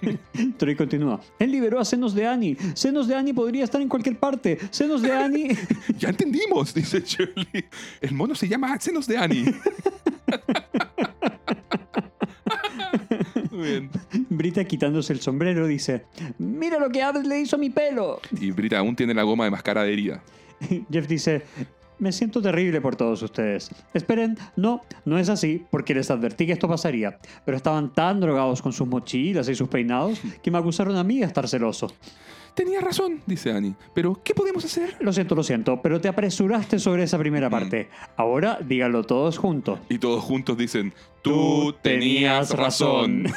Troy 0.56 0.76
continúa. 0.76 1.20
Él 1.38 1.50
liberó 1.50 1.80
a 1.80 1.84
Senos 1.84 2.14
de 2.14 2.26
Annie. 2.26 2.56
Senos 2.74 3.08
de 3.08 3.14
Annie 3.14 3.32
podría 3.32 3.64
estar 3.64 3.80
en 3.80 3.88
cualquier 3.88 4.18
parte. 4.18 4.58
Senos 4.70 5.02
de 5.02 5.12
Annie. 5.12 5.56
ya 5.98 6.10
entendimos, 6.10 6.74
dice 6.74 7.00
Shirley. 7.00 7.64
El 8.00 8.12
mono 8.12 8.34
se 8.34 8.48
llama 8.48 8.78
Senos 8.78 9.06
de 9.06 9.16
Annie. 9.16 9.54
Muy 13.50 13.68
bien. 13.68 13.90
Brita 14.42 14.64
quitándose 14.64 15.12
el 15.12 15.20
sombrero 15.20 15.68
dice, 15.68 16.02
mira 16.36 16.76
lo 16.80 16.90
que 16.90 17.00
Abed 17.00 17.24
le 17.26 17.38
hizo 17.38 17.54
a 17.54 17.58
mi 17.60 17.70
pelo. 17.70 18.20
Y 18.40 18.50
Brita 18.50 18.76
aún 18.76 18.96
tiene 18.96 19.14
la 19.14 19.22
goma 19.22 19.44
de 19.44 19.52
mascara 19.52 19.84
de 19.84 19.92
herida. 19.92 20.20
Jeff 20.90 21.06
dice, 21.06 21.42
me 22.00 22.10
siento 22.10 22.42
terrible 22.42 22.80
por 22.80 22.96
todos 22.96 23.22
ustedes. 23.22 23.70
Esperen, 23.94 24.36
no, 24.56 24.82
no 25.04 25.16
es 25.16 25.28
así, 25.28 25.64
porque 25.70 25.94
les 25.94 26.10
advertí 26.10 26.44
que 26.44 26.54
esto 26.54 26.66
pasaría. 26.66 27.20
Pero 27.44 27.56
estaban 27.56 27.92
tan 27.92 28.18
drogados 28.18 28.60
con 28.62 28.72
sus 28.72 28.88
mochilas 28.88 29.48
y 29.48 29.54
sus 29.54 29.68
peinados 29.68 30.20
que 30.42 30.50
me 30.50 30.58
acusaron 30.58 30.96
a 30.96 31.04
mí 31.04 31.20
de 31.20 31.26
estar 31.26 31.46
celoso. 31.46 31.86
Tenía 32.54 32.80
razón, 32.80 33.20
dice 33.26 33.50
Annie. 33.50 33.74
Pero, 33.94 34.20
¿qué 34.22 34.34
podemos 34.34 34.64
hacer? 34.64 34.96
Lo 35.00 35.12
siento, 35.12 35.34
lo 35.34 35.42
siento, 35.42 35.80
pero 35.80 36.00
te 36.00 36.08
apresuraste 36.08 36.78
sobre 36.78 37.04
esa 37.04 37.18
primera 37.18 37.48
parte. 37.48 37.88
Ahora 38.16 38.58
díganlo 38.62 39.04
todos 39.04 39.38
juntos. 39.38 39.78
Y 39.88 39.98
todos 39.98 40.22
juntos 40.22 40.58
dicen, 40.58 40.92
Tú 41.22 41.74
tenías 41.82 42.50
razón. 42.50 43.24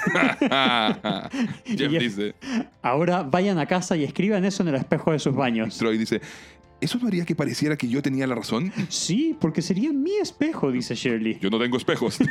Jeff- 1.66 1.92
dice, 2.00 2.36
Ahora 2.82 3.24
vayan 3.24 3.58
a 3.60 3.66
casa 3.68 3.96
y 3.96 4.04
escriban 4.04 4.44
eso 4.44 4.64
en 4.64 4.70
el 4.70 4.76
espejo 4.76 5.12
de 5.12 5.20
sus 5.20 5.36
baños. 5.36 5.78
Troy 5.78 5.98
dice, 5.98 6.20
¿eso 6.82 6.98
no 7.00 7.08
haría 7.08 7.26
que 7.26 7.36
pareciera 7.36 7.78
que 7.78 7.88
yo 7.88 8.02
tenía 8.02 8.28
la 8.28 8.36
razón? 8.36 8.72
Sí, 8.90 9.36
porque 9.40 9.62
sería 9.62 9.92
mi 9.94 10.16
espejo, 10.18 10.72
dice 10.72 10.96
Shirley. 10.96 11.40
Yo 11.40 11.50
no 11.50 11.60
tengo 11.60 11.78
espejos. 11.78 12.20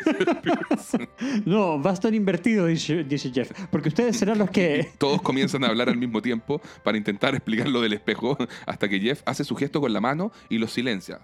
No, 1.44 1.80
va 1.82 1.90
a 1.90 1.94
estar 1.94 2.14
invertido, 2.14 2.66
dice, 2.66 3.04
dice 3.04 3.30
Jeff, 3.32 3.50
porque 3.70 3.88
ustedes 3.88 4.16
serán 4.16 4.38
los 4.38 4.50
que... 4.50 4.88
Todos 4.98 5.20
comienzan 5.22 5.64
a 5.64 5.68
hablar 5.68 5.88
al 5.88 5.96
mismo 5.96 6.22
tiempo 6.22 6.60
para 6.82 6.96
intentar 6.96 7.34
explicar 7.34 7.68
lo 7.68 7.80
del 7.80 7.92
espejo, 7.92 8.36
hasta 8.66 8.88
que 8.88 9.00
Jeff 9.00 9.22
hace 9.26 9.44
su 9.44 9.54
gesto 9.56 9.80
con 9.80 9.92
la 9.92 10.00
mano 10.00 10.32
y 10.48 10.58
los 10.58 10.72
silencia. 10.72 11.20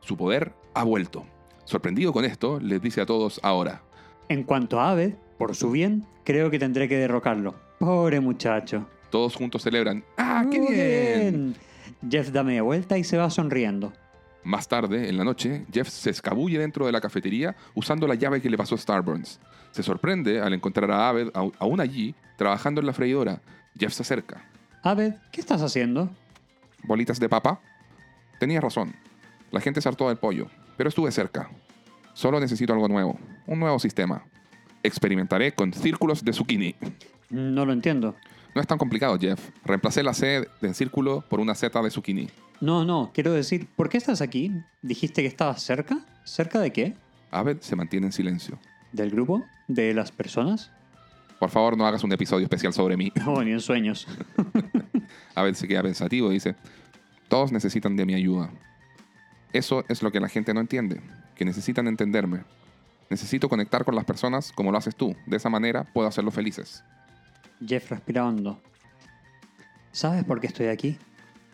Su 0.00 0.16
poder 0.16 0.52
ha 0.74 0.84
vuelto. 0.84 1.26
Sorprendido 1.64 2.12
con 2.12 2.24
esto, 2.24 2.60
les 2.60 2.80
dice 2.80 3.00
a 3.00 3.06
todos 3.06 3.40
ahora. 3.42 3.82
En 4.28 4.42
cuanto 4.44 4.80
a 4.80 4.90
Abed, 4.90 5.14
por 5.38 5.54
su 5.54 5.70
bien, 5.70 6.04
creo 6.24 6.50
que 6.50 6.58
tendré 6.58 6.88
que 6.88 6.96
derrocarlo. 6.96 7.54
Pobre 7.78 8.20
muchacho. 8.20 8.86
Todos 9.10 9.34
juntos 9.34 9.62
celebran. 9.62 10.04
¡Ah, 10.16 10.44
qué 10.50 10.60
Muy 10.60 10.74
bien! 10.74 11.56
Jeff 12.08 12.30
da 12.30 12.42
media 12.42 12.62
vuelta 12.62 12.98
y 12.98 13.04
se 13.04 13.16
va 13.16 13.30
sonriendo. 13.30 13.92
Más 14.44 14.68
tarde, 14.68 15.08
en 15.08 15.16
la 15.16 15.24
noche, 15.24 15.66
Jeff 15.72 15.88
se 15.88 16.10
escabulle 16.10 16.58
dentro 16.58 16.86
de 16.86 16.92
la 16.92 17.00
cafetería 17.00 17.56
usando 17.74 18.06
la 18.06 18.14
llave 18.14 18.40
que 18.40 18.48
le 18.48 18.56
pasó 18.56 18.76
Starburns. 18.76 19.40
Se 19.72 19.82
sorprende 19.82 20.40
al 20.40 20.54
encontrar 20.54 20.90
a 20.90 21.08
Abed 21.08 21.30
aún 21.34 21.80
allí, 21.80 22.14
trabajando 22.36 22.80
en 22.80 22.86
la 22.86 22.92
freidora. 22.92 23.40
Jeff 23.76 23.92
se 23.92 24.02
acerca. 24.02 24.48
Abed, 24.82 25.14
¿qué 25.32 25.40
estás 25.40 25.62
haciendo? 25.62 26.10
¿Bolitas 26.84 27.18
de 27.18 27.28
papa? 27.28 27.60
Tenías 28.38 28.62
razón. 28.62 28.94
La 29.50 29.60
gente 29.60 29.80
se 29.80 29.88
hartó 29.88 30.08
del 30.08 30.18
pollo, 30.18 30.46
pero 30.76 30.88
estuve 30.88 31.10
cerca. 31.10 31.50
Solo 32.14 32.38
necesito 32.38 32.72
algo 32.72 32.88
nuevo, 32.88 33.18
un 33.46 33.58
nuevo 33.58 33.78
sistema. 33.78 34.22
Experimentaré 34.82 35.52
con 35.52 35.72
círculos 35.72 36.24
de 36.24 36.32
zucchini. 36.32 36.76
No 37.30 37.66
lo 37.66 37.72
entiendo. 37.72 38.14
No 38.56 38.62
es 38.62 38.66
tan 38.66 38.78
complicado, 38.78 39.18
Jeff. 39.18 39.50
Reemplacé 39.66 40.02
la 40.02 40.14
C 40.14 40.48
de 40.62 40.72
círculo 40.72 41.22
por 41.28 41.40
una 41.40 41.54
Z 41.54 41.82
de 41.82 41.90
zucchini. 41.90 42.30
No, 42.62 42.86
no, 42.86 43.10
quiero 43.12 43.34
decir, 43.34 43.68
¿por 43.76 43.90
qué 43.90 43.98
estás 43.98 44.22
aquí? 44.22 44.50
¿Dijiste 44.80 45.20
que 45.20 45.28
estabas 45.28 45.62
cerca? 45.62 45.98
¿Cerca 46.24 46.58
de 46.58 46.72
qué? 46.72 46.94
Abed 47.30 47.60
se 47.60 47.76
mantiene 47.76 48.06
en 48.06 48.12
silencio. 48.12 48.58
¿Del 48.92 49.10
grupo? 49.10 49.44
¿De 49.68 49.92
las 49.92 50.10
personas? 50.10 50.70
Por 51.38 51.50
favor, 51.50 51.76
no 51.76 51.86
hagas 51.86 52.02
un 52.02 52.14
episodio 52.14 52.44
especial 52.44 52.72
sobre 52.72 52.96
mí. 52.96 53.12
No, 53.26 53.44
ni 53.44 53.50
en 53.50 53.60
sueños. 53.60 54.08
Abed 55.34 55.52
se 55.52 55.68
queda 55.68 55.82
pensativo 55.82 56.30
y 56.30 56.36
dice, 56.36 56.56
todos 57.28 57.52
necesitan 57.52 57.94
de 57.94 58.06
mi 58.06 58.14
ayuda. 58.14 58.50
Eso 59.52 59.84
es 59.90 60.02
lo 60.02 60.10
que 60.10 60.18
la 60.20 60.30
gente 60.30 60.54
no 60.54 60.60
entiende, 60.60 61.02
que 61.34 61.44
necesitan 61.44 61.88
entenderme. 61.88 62.44
Necesito 63.10 63.50
conectar 63.50 63.84
con 63.84 63.94
las 63.94 64.06
personas 64.06 64.50
como 64.50 64.72
lo 64.72 64.78
haces 64.78 64.96
tú. 64.96 65.14
De 65.26 65.36
esa 65.36 65.50
manera 65.50 65.84
puedo 65.92 66.08
hacerlos 66.08 66.32
felices. 66.32 66.82
Jeff 67.64 67.90
respira 67.90 68.26
hondo. 68.26 68.60
¿Sabes 69.92 70.24
por 70.24 70.40
qué 70.40 70.48
estoy 70.48 70.66
aquí? 70.66 70.98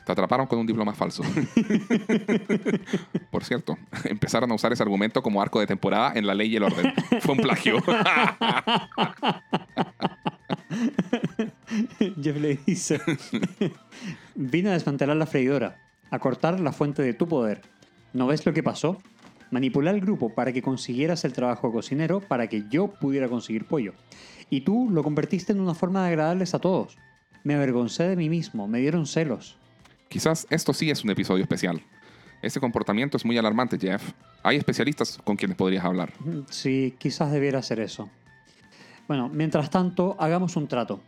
Te 0.05 0.13
atraparon 0.13 0.47
con 0.47 0.59
un 0.59 0.67
diploma 0.67 0.93
falso. 0.95 1.23
Por 3.31 3.45
cierto, 3.45 3.79
empezaron 4.05 4.51
a 4.51 4.55
usar 4.55 4.73
ese 4.73 4.83
argumento 4.83 5.23
como 5.23 5.41
arco 5.41 5.61
de 5.61 5.69
temporada 5.69 6.13
en 6.17 6.27
La 6.27 6.35
Ley 6.35 6.53
y 6.53 6.57
el 6.57 6.65
Orden. 6.65 6.93
Fue 7.21 7.35
un 7.35 7.41
plagio. 7.41 7.81
Jeff 12.21 12.37
le 12.37 12.59
dice, 12.67 13.01
vine 14.35 14.71
a 14.71 14.73
desmantelar 14.73 15.17
la 15.17 15.27
freidora, 15.27 15.81
a 16.11 16.19
cortar 16.19 16.59
la 16.59 16.73
fuente 16.73 17.03
de 17.03 17.15
tu 17.15 17.29
poder. 17.29 17.63
¿No 18.13 18.27
ves 18.27 18.45
lo 18.45 18.53
que 18.53 18.65
pasó? 18.65 19.01
Manipulé 19.53 19.91
al 19.91 20.01
grupo 20.01 20.35
para 20.35 20.53
que 20.53 20.63
consiguieras 20.63 21.25
el 21.25 21.33
trabajo 21.33 21.69
de 21.69 21.75
cocinero 21.75 22.21
para 22.21 22.49
que 22.49 22.65
yo 22.69 22.89
pudiera 22.89 23.29
conseguir 23.29 23.67
pollo. 23.67 23.95
Y 24.53 24.61
tú 24.61 24.91
lo 24.91 25.03
convertiste 25.03 25.53
en 25.53 25.63
una 25.63 25.75
forma 25.75 26.03
de 26.03 26.09
agradarles 26.09 26.53
a 26.53 26.59
todos. 26.59 26.99
Me 27.43 27.55
avergoncé 27.55 28.03
de 28.03 28.17
mí 28.17 28.29
mismo, 28.29 28.69
me 28.69 28.81
dieron 28.81 29.07
celos. 29.07 29.57
Quizás 30.11 30.47
esto 30.51 30.75
sí 30.75 30.91
es 30.91 31.03
un 31.03 31.09
episodio 31.09 31.43
especial. 31.43 31.83
Ese 32.43 32.61
comportamiento 32.61 33.17
es 33.17 33.25
muy 33.25 33.39
alarmante, 33.39 33.79
Jeff. 33.79 34.13
Hay 34.43 34.59
especialistas 34.59 35.17
con 35.25 35.37
quienes 35.37 35.57
podrías 35.57 35.87
hablar. 35.87 36.13
Sí, 36.51 36.95
quizás 36.99 37.33
debiera 37.33 37.61
hacer 37.61 37.81
eso. 37.81 38.11
Bueno, 39.09 39.31
mientras 39.31 39.71
tanto, 39.71 40.17
hagamos 40.19 40.55
un 40.57 40.69
trato. 40.69 41.01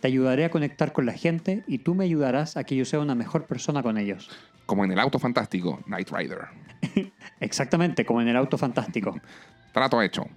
Te 0.00 0.06
ayudaré 0.06 0.44
a 0.44 0.52
conectar 0.52 0.92
con 0.92 1.06
la 1.06 1.12
gente 1.12 1.64
y 1.66 1.78
tú 1.78 1.96
me 1.96 2.04
ayudarás 2.04 2.56
a 2.56 2.62
que 2.62 2.76
yo 2.76 2.84
sea 2.84 3.00
una 3.00 3.16
mejor 3.16 3.46
persona 3.46 3.82
con 3.82 3.98
ellos. 3.98 4.30
Como 4.64 4.84
en 4.84 4.92
el 4.92 5.00
auto 5.00 5.18
fantástico, 5.18 5.80
Knight 5.86 6.10
Rider. 6.12 6.38
Exactamente, 7.40 8.06
como 8.06 8.22
en 8.22 8.28
el 8.28 8.36
auto 8.36 8.56
fantástico. 8.56 9.20
Trato 9.72 10.00
hecho. 10.00 10.28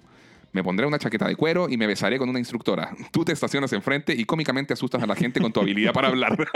Me 0.52 0.64
pondré 0.64 0.86
una 0.88 0.98
chaqueta 1.00 1.28
de 1.28 1.36
cuero 1.36 1.70
y 1.70 1.78
me 1.78 1.86
besaré 1.88 2.18
con 2.18 2.30
una 2.30 2.40
instructora. 2.40 2.96
Tú 3.12 3.24
te 3.24 3.32
estacionas 3.34 3.72
enfrente 3.74 4.14
y 4.14 4.26
cómicamente 4.26 4.74
asustas 4.74 5.04
a 5.04 5.08
la 5.08 5.16
gente 5.16 5.40
con 5.40 5.52
tu 5.54 5.60
habilidad 5.60 5.94
para 5.94 6.08
hablar. 6.08 6.36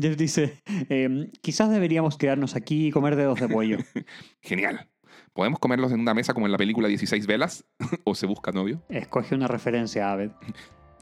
Jeff 0.00 0.16
dice, 0.16 0.62
"Em, 0.88 1.30
quizás 1.40 1.70
deberíamos 1.70 2.16
quedarnos 2.18 2.56
aquí 2.56 2.88
y 2.88 2.90
comer 2.90 3.16
dedos 3.16 3.40
de 3.40 3.48
pollo. 3.48 3.78
Genial. 4.42 4.88
¿Podemos 5.32 5.58
comerlos 5.60 5.92
en 5.92 6.00
una 6.00 6.14
mesa 6.14 6.34
como 6.34 6.46
en 6.46 6.52
la 6.52 6.58
película 6.58 6.88
16 6.88 7.26
velas? 7.26 7.64
¿O 8.04 8.14
se 8.14 8.26
busca 8.26 8.50
novio? 8.50 8.82
Escoge 8.88 9.34
una 9.34 9.46
referencia 9.46 10.08
a 10.08 10.12
Abed. 10.12 10.30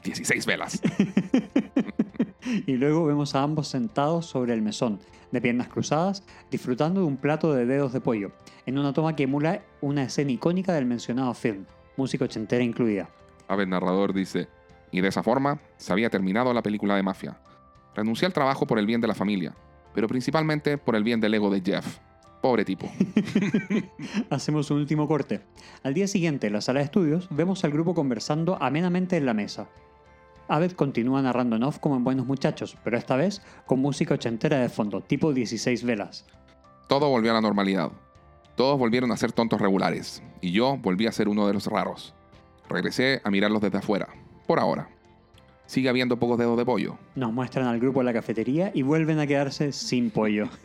16 0.03 0.45
velas. 0.45 0.79
Y 2.65 2.73
luego 2.73 3.05
vemos 3.05 3.35
a 3.35 3.43
ambos 3.43 3.67
sentados 3.67 4.25
sobre 4.25 4.53
el 4.53 4.61
mesón, 4.61 4.99
de 5.31 5.41
piernas 5.41 5.67
cruzadas, 5.67 6.23
disfrutando 6.49 7.01
de 7.01 7.07
un 7.07 7.17
plato 7.17 7.53
de 7.53 7.65
dedos 7.65 7.93
de 7.93 8.01
pollo, 8.01 8.31
en 8.65 8.77
una 8.77 8.93
toma 8.93 9.15
que 9.15 9.23
emula 9.23 9.61
una 9.81 10.03
escena 10.03 10.31
icónica 10.31 10.73
del 10.73 10.85
mencionado 10.85 11.33
film, 11.33 11.65
música 11.97 12.25
ochentera 12.25 12.63
incluida. 12.63 13.09
Abel 13.47 13.69
narrador 13.69 14.13
dice, 14.13 14.47
y 14.91 15.01
de 15.01 15.09
esa 15.09 15.23
forma 15.23 15.59
se 15.77 15.91
había 15.91 16.09
terminado 16.09 16.53
la 16.53 16.61
película 16.61 16.95
de 16.95 17.03
mafia. 17.03 17.37
Renuncié 17.95 18.25
al 18.25 18.33
trabajo 18.33 18.67
por 18.67 18.79
el 18.79 18.85
bien 18.85 19.01
de 19.01 19.07
la 19.07 19.15
familia, 19.15 19.55
pero 19.93 20.07
principalmente 20.07 20.77
por 20.77 20.95
el 20.95 21.03
bien 21.03 21.19
del 21.19 21.33
ego 21.33 21.49
de 21.49 21.61
Jeff. 21.61 21.99
Pobre 22.41 22.63
tipo. 22.63 22.89
Hacemos 24.29 24.69
un 24.69 24.77
último 24.77 25.07
corte. 25.07 25.41
Al 25.81 25.95
día 25.95 26.07
siguiente, 26.07 26.47
en 26.47 26.53
la 26.53 26.61
sala 26.61 26.79
de 26.79 26.85
estudios, 26.85 27.27
vemos 27.31 27.63
al 27.63 27.71
grupo 27.71 27.95
conversando 27.95 28.61
amenamente 28.61 29.17
en 29.17 29.25
la 29.25 29.33
mesa. 29.33 29.67
Abed 30.47 30.71
continúa 30.71 31.21
narrando 31.21 31.55
en 31.55 31.63
off 31.63 31.79
como 31.79 31.95
en 31.95 32.03
Buenos 32.03 32.25
Muchachos, 32.25 32.77
pero 32.83 32.97
esta 32.97 33.15
vez 33.15 33.41
con 33.65 33.79
música 33.79 34.13
ochentera 34.13 34.59
de 34.59 34.69
fondo, 34.69 35.01
tipo 35.01 35.33
16 35.33 35.83
velas. 35.83 36.25
Todo 36.87 37.09
volvió 37.09 37.31
a 37.31 37.35
la 37.35 37.41
normalidad. 37.41 37.91
Todos 38.55 38.79
volvieron 38.79 39.11
a 39.11 39.17
ser 39.17 39.33
tontos 39.33 39.59
regulares. 39.61 40.23
Y 40.41 40.51
yo 40.51 40.77
volví 40.77 41.05
a 41.05 41.11
ser 41.11 41.27
uno 41.27 41.45
de 41.47 41.53
los 41.53 41.67
raros. 41.67 42.15
Regresé 42.69 43.21
a 43.23 43.29
mirarlos 43.29 43.61
desde 43.61 43.77
afuera. 43.77 44.07
Por 44.47 44.59
ahora. 44.59 44.89
Sigue 45.67 45.89
habiendo 45.89 46.17
pocos 46.17 46.37
dedos 46.37 46.57
de 46.57 46.65
pollo. 46.65 46.97
Nos 47.15 47.33
muestran 47.33 47.67
al 47.67 47.77
grupo 47.79 47.99
en 47.99 48.05
la 48.05 48.13
cafetería 48.13 48.71
y 48.73 48.83
vuelven 48.83 49.19
a 49.19 49.27
quedarse 49.27 49.71
sin 49.71 50.09
pollo. 50.09 50.47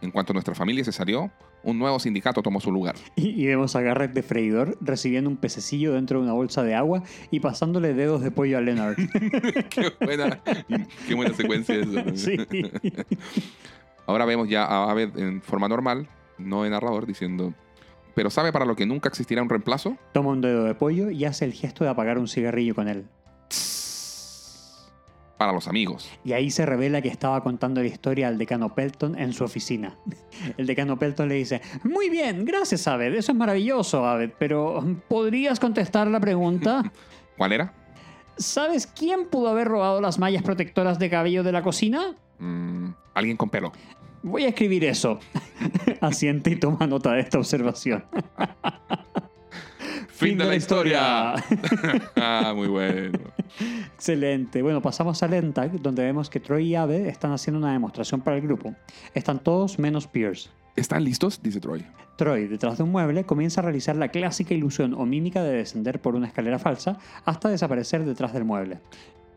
En 0.00 0.10
cuanto 0.10 0.32
nuestra 0.32 0.54
familia 0.54 0.84
se 0.84 0.90
salió, 0.90 1.30
un 1.62 1.78
nuevo 1.78 1.98
sindicato 2.00 2.42
tomó 2.42 2.60
su 2.60 2.72
lugar. 2.72 2.96
Y, 3.14 3.46
vemos 3.46 3.76
a 3.76 3.80
Garrett 3.80 4.12
de 4.12 4.22
freidor 4.22 4.76
recibiendo 4.80 5.30
un 5.30 5.36
pececillo 5.36 5.92
dentro 5.94 6.18
de 6.18 6.24
una 6.24 6.32
bolsa 6.32 6.64
de 6.64 6.74
agua 6.74 7.04
y 7.30 7.38
pasándole 7.38 7.94
dedos 7.94 8.20
de 8.22 8.32
pollo 8.32 8.58
a 8.58 8.60
Leonard. 8.60 8.96
qué, 9.70 9.92
buena, 10.00 10.40
qué 11.06 11.14
buena 11.14 11.34
secuencia 11.34 11.76
eso. 11.76 12.16
sí. 12.16 12.36
Ahora 14.06 14.24
vemos 14.24 14.48
ya 14.48 14.64
a 14.64 14.90
Aved 14.90 15.16
en 15.16 15.40
forma 15.40 15.68
normal, 15.68 16.08
no 16.38 16.64
de 16.64 16.70
narrador, 16.70 17.06
diciendo... 17.06 17.54
Pero 18.14 18.28
¿sabe 18.28 18.52
para 18.52 18.66
lo 18.66 18.76
que 18.76 18.84
nunca 18.84 19.08
existirá 19.08 19.42
un 19.42 19.48
reemplazo? 19.48 19.96
Toma 20.12 20.30
un 20.30 20.42
dedo 20.42 20.64
de 20.64 20.74
pollo 20.74 21.10
y 21.10 21.24
hace 21.24 21.44
el 21.44 21.52
gesto 21.54 21.84
de 21.84 21.90
apagar 21.90 22.18
un 22.18 22.28
cigarrillo 22.28 22.74
con 22.74 22.88
él. 22.88 23.06
Para 25.42 25.54
los 25.54 25.66
amigos. 25.66 26.08
Y 26.24 26.34
ahí 26.34 26.52
se 26.52 26.64
revela 26.64 27.02
que 27.02 27.08
estaba 27.08 27.42
contando 27.42 27.80
la 27.80 27.88
historia 27.88 28.28
al 28.28 28.38
decano 28.38 28.76
Pelton 28.76 29.18
en 29.18 29.32
su 29.32 29.42
oficina. 29.42 29.96
El 30.56 30.68
decano 30.68 30.96
Pelton 30.96 31.28
le 31.28 31.34
dice, 31.34 31.60
muy 31.82 32.10
bien, 32.10 32.44
gracias 32.44 32.86
Aved, 32.86 33.12
eso 33.12 33.32
es 33.32 33.38
maravilloso 33.38 34.06
Aved, 34.06 34.30
pero 34.38 34.84
¿podrías 35.08 35.58
contestar 35.58 36.06
la 36.06 36.20
pregunta? 36.20 36.92
¿Cuál 37.36 37.54
era? 37.54 37.74
¿Sabes 38.36 38.86
quién 38.86 39.26
pudo 39.26 39.48
haber 39.48 39.66
robado 39.66 40.00
las 40.00 40.20
mallas 40.20 40.44
protectoras 40.44 41.00
de 41.00 41.10
cabello 41.10 41.42
de 41.42 41.50
la 41.50 41.62
cocina? 41.62 42.14
Mm, 42.38 42.90
alguien 43.12 43.36
con 43.36 43.50
pelo. 43.50 43.72
Voy 44.22 44.44
a 44.44 44.50
escribir 44.50 44.84
eso. 44.84 45.18
Asiente 46.00 46.50
y 46.50 46.56
toma 46.56 46.86
nota 46.86 47.14
de 47.14 47.20
esta 47.20 47.38
observación. 47.38 48.04
Fin 50.08 50.38
de 50.38 50.44
la 50.44 50.54
historia. 50.54 51.34
ah, 52.16 52.52
muy 52.54 52.68
bueno. 52.68 53.18
Excelente. 53.94 54.62
Bueno, 54.62 54.80
pasamos 54.80 55.22
a 55.22 55.28
Lentag, 55.28 55.80
donde 55.80 56.02
vemos 56.02 56.30
que 56.30 56.40
Troy 56.40 56.68
y 56.68 56.74
Ave 56.74 57.08
están 57.08 57.32
haciendo 57.32 57.58
una 57.58 57.72
demostración 57.72 58.20
para 58.20 58.36
el 58.36 58.42
grupo. 58.42 58.74
Están 59.14 59.38
todos 59.38 59.78
menos 59.78 60.06
Pierce. 60.06 60.50
¿Están 60.74 61.04
listos? 61.04 61.42
Dice 61.42 61.60
Troy. 61.60 61.84
Troy, 62.16 62.46
detrás 62.46 62.78
de 62.78 62.84
un 62.84 62.90
mueble, 62.90 63.24
comienza 63.24 63.60
a 63.60 63.64
realizar 63.64 63.96
la 63.96 64.08
clásica 64.08 64.54
ilusión 64.54 64.94
o 64.94 65.04
mímica 65.04 65.42
de 65.42 65.52
descender 65.52 66.00
por 66.00 66.14
una 66.14 66.26
escalera 66.26 66.58
falsa 66.58 66.98
hasta 67.24 67.48
desaparecer 67.48 68.04
detrás 68.04 68.32
del 68.32 68.44
mueble. 68.44 68.80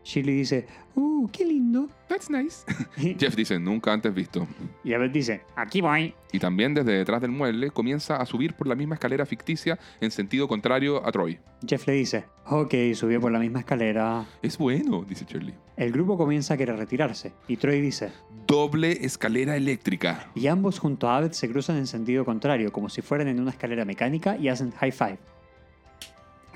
Shirley 0.06 0.36
dice, 0.36 0.66
¡Uh, 0.94 1.28
qué 1.32 1.44
lindo! 1.44 1.88
That's 2.06 2.30
nice. 2.30 2.64
Jeff 3.18 3.34
dice, 3.34 3.58
nunca 3.58 3.92
antes 3.92 4.14
visto. 4.14 4.46
Y 4.84 4.94
Abed 4.94 5.10
dice, 5.10 5.40
aquí 5.56 5.80
voy. 5.80 6.14
Y 6.32 6.38
también 6.38 6.74
desde 6.74 6.92
detrás 6.92 7.20
del 7.20 7.32
mueble 7.32 7.70
comienza 7.72 8.16
a 8.16 8.24
subir 8.24 8.54
por 8.54 8.68
la 8.68 8.76
misma 8.76 8.94
escalera 8.94 9.26
ficticia 9.26 9.80
en 10.00 10.12
sentido 10.12 10.46
contrario 10.46 11.04
a 11.04 11.10
Troy. 11.10 11.40
Jeff 11.66 11.88
le 11.88 11.94
dice, 11.94 12.24
ok, 12.46 12.72
subió 12.94 13.20
por 13.20 13.32
la 13.32 13.40
misma 13.40 13.58
escalera. 13.58 14.24
Es 14.42 14.56
bueno, 14.58 15.04
dice 15.06 15.26
Shirley. 15.28 15.54
El 15.76 15.90
grupo 15.90 16.16
comienza 16.16 16.54
a 16.54 16.56
querer 16.56 16.76
retirarse. 16.76 17.32
Y 17.48 17.56
Troy 17.56 17.80
dice, 17.80 18.12
Doble 18.46 19.04
escalera 19.04 19.56
eléctrica. 19.56 20.30
y 20.36 20.46
ambos 20.46 20.78
junto 20.78 21.08
a 21.08 21.16
Abed 21.16 21.32
se 21.32 21.50
cruzan 21.50 21.78
en 21.78 21.88
sentido 21.88 22.24
contrario, 22.24 22.70
como 22.70 22.88
si 22.88 23.02
fueran 23.02 23.26
en 23.26 23.40
una 23.40 23.50
escalera 23.50 23.84
mecánica 23.84 24.36
y 24.36 24.48
hacen 24.48 24.70
high 24.70 24.92
five. 24.92 25.18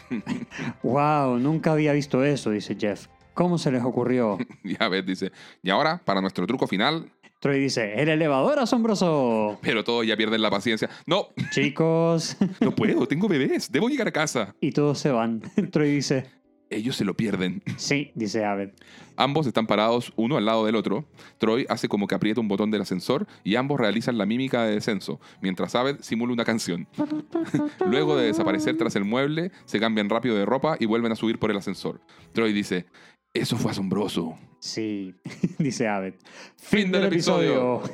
wow, 0.85 1.37
nunca 1.37 1.73
había 1.73 1.93
visto 1.93 2.23
eso, 2.23 2.51
dice 2.51 2.77
Jeff. 2.79 3.09
¿Cómo 3.35 3.59
se 3.59 3.71
les 3.73 3.83
ocurrió? 3.83 4.39
Y 4.65 4.83
a 4.83 4.89
ver, 4.89 5.05
dice, 5.05 5.33
y 5.63 5.71
ahora, 5.71 6.01
para 6.05 6.21
nuestro 6.21 6.47
truco 6.47 6.67
final, 6.67 7.11
Troy 7.41 7.59
dice, 7.59 7.95
el 7.95 8.09
elevador 8.11 8.59
asombroso. 8.59 9.59
pero 9.63 9.83
todos 9.83 10.07
ya 10.07 10.17
pierden 10.17 10.43
la 10.43 10.51
paciencia. 10.51 10.91
No, 11.07 11.29
Chicos. 11.53 12.37
no 12.61 12.73
puedo, 12.75 13.07
tengo 13.09 13.29
bebés, 13.29 13.73
debo 13.73 13.89
llegar 13.89 14.09
a 14.09 14.13
casa. 14.13 14.55
y 14.61 14.73
todos 14.73 14.99
se 14.99 15.11
van. 15.11 15.41
Troy 15.73 15.91
dice, 15.91 16.27
Ellos 16.69 16.97
se 16.97 17.05
lo 17.07 17.15
pierden. 17.15 17.63
sí, 17.77 18.11
dice 18.15 18.45
Abed. 18.45 18.71
Ambos 19.17 19.47
están 19.47 19.67
parados 19.67 20.13
uno 20.17 20.37
al 20.37 20.45
lado 20.45 20.67
del 20.67 20.77
otro. 20.77 21.07
Troy 21.39 21.65
hace 21.71 21.89
como 21.89 22.07
que 22.07 22.15
aprieta 22.15 22.41
un 22.43 22.49
botón 22.49 22.71
del 22.71 22.83
ascensor 22.83 23.27
y 23.43 23.55
ambos 23.57 23.81
realizan 23.81 24.19
la 24.19 24.27
mímica 24.27 24.65
de 24.65 24.75
descenso, 24.75 25.19
mientras 25.41 25.75
Abed 25.75 25.97
simula 26.01 26.33
una 26.35 26.45
canción. 26.45 26.89
Luego 27.87 28.17
de 28.19 28.27
desaparecer 28.27 28.77
tras 28.77 28.97
el 28.97 29.05
mueble, 29.05 29.51
se 29.65 29.81
cambian 29.81 30.11
rápido 30.11 30.37
de 30.37 30.45
ropa 30.45 30.77
y 30.79 30.85
vuelven 30.87 31.13
a 31.13 31.17
subir 31.17 31.39
por 31.39 31.51
el 31.51 31.57
ascensor. 31.57 32.01
Troy 32.33 32.53
dice, 32.53 32.87
eso 33.35 33.57
fue 33.57 33.71
asombroso. 33.71 34.37
Sí, 34.59 35.15
dice 35.59 35.89
Abed. 35.89 36.15
Fin 36.57 36.91
del 36.93 37.05
episodio. 37.05 37.83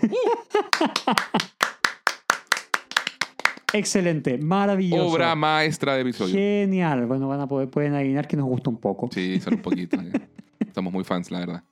Excelente, 3.72 4.38
maravilloso. 4.38 5.06
Obra 5.08 5.34
maestra 5.34 5.94
de 5.96 6.02
episodio. 6.02 6.34
Genial. 6.34 7.06
Bueno, 7.06 7.28
van 7.28 7.40
a 7.40 7.46
poder, 7.46 7.68
pueden 7.68 7.94
adivinar 7.94 8.26
que 8.26 8.36
nos 8.36 8.46
gusta 8.46 8.70
un 8.70 8.78
poco. 8.78 9.08
Sí, 9.12 9.38
son 9.40 9.54
un 9.54 9.62
poquito. 9.62 10.00
eh. 10.00 10.12
Somos 10.74 10.92
muy 10.92 11.04
fans, 11.04 11.30
la 11.30 11.40
verdad. 11.40 11.64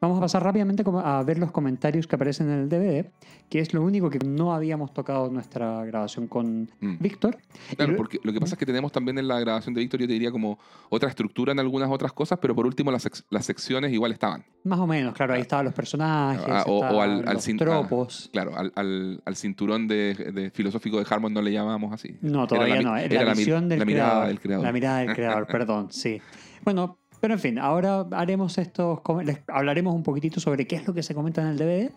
Vamos 0.00 0.18
a 0.18 0.20
pasar 0.20 0.44
rápidamente 0.44 0.84
a 0.86 1.22
ver 1.24 1.38
los 1.40 1.50
comentarios 1.50 2.06
que 2.06 2.14
aparecen 2.14 2.48
en 2.50 2.60
el 2.60 2.68
DVD, 2.68 3.10
que 3.50 3.58
es 3.58 3.74
lo 3.74 3.82
único 3.82 4.08
que 4.10 4.20
no 4.20 4.54
habíamos 4.54 4.94
tocado 4.94 5.26
en 5.26 5.34
nuestra 5.34 5.84
grabación 5.86 6.28
con 6.28 6.70
Mm. 6.78 6.98
Víctor. 7.00 7.36
Claro, 7.74 7.92
lo- 7.92 7.96
porque 7.98 8.20
lo 8.22 8.32
que 8.32 8.38
pasa 8.38 8.54
es 8.54 8.58
que 8.60 8.66
tenemos 8.66 8.92
también 8.92 9.18
en 9.18 9.26
la 9.26 9.40
grabación 9.40 9.74
de 9.74 9.80
Víctor, 9.80 9.98
yo 10.00 10.06
te 10.06 10.12
diría 10.12 10.30
como 10.30 10.56
otra 10.88 11.08
estructura 11.08 11.50
en 11.50 11.58
algunas 11.58 11.90
otras 11.90 12.12
cosas, 12.12 12.38
pero 12.40 12.54
por 12.54 12.64
último 12.64 12.92
las, 12.92 13.06
sec- 13.06 13.24
las 13.30 13.44
secciones 13.44 13.92
igual 13.92 14.12
estaban. 14.12 14.44
Más 14.62 14.78
o 14.78 14.86
menos, 14.86 15.14
claro, 15.14 15.34
ahí 15.34 15.40
estaban 15.40 15.64
los 15.64 15.74
personajes, 15.74 16.44
Ah, 16.48 16.62
o- 16.68 16.78
o 16.78 16.84
estaban 16.84 17.10
al- 17.10 17.28
al 17.28 17.34
los 17.34 17.48
cin- 17.48 17.58
tropos. 17.58 18.30
Claro, 18.32 18.56
al, 18.56 18.72
al- 18.76 19.20
al 19.24 19.36
cinturón 19.36 19.88
de, 19.88 20.14
de 20.32 20.50
filosófico 20.52 20.98
de 21.00 21.06
Harmon 21.10 21.34
no 21.34 21.42
le 21.42 21.50
llamábamos 21.50 21.92
así. 21.92 22.16
No, 22.20 22.46
todavía 22.46 22.74
Era 22.76 22.82
la 22.84 22.90
no. 22.90 22.96
Era 22.98 23.14
la, 23.14 23.24
la 23.24 23.34
visión 23.34 23.68
del 23.68 23.80
la 23.80 23.84
mirada 23.84 24.10
creador. 24.10 24.28
del 24.28 24.40
creador. 24.40 24.64
La 24.64 24.72
mirada 24.72 24.98
del 24.98 25.08
creador, 25.16 25.46
perdón, 25.48 25.88
sí. 25.90 26.20
Bueno, 26.64 26.98
pero 27.20 27.34
en 27.34 27.40
fin, 27.40 27.58
ahora 27.58 28.06
haremos 28.12 28.58
estos. 28.58 29.00
Les 29.24 29.40
hablaremos 29.48 29.94
un 29.94 30.02
poquitito 30.02 30.40
sobre 30.40 30.66
qué 30.66 30.76
es 30.76 30.86
lo 30.86 30.94
que 30.94 31.02
se 31.02 31.14
comenta 31.14 31.42
en 31.42 31.48
el 31.48 31.58
DVD 31.58 31.92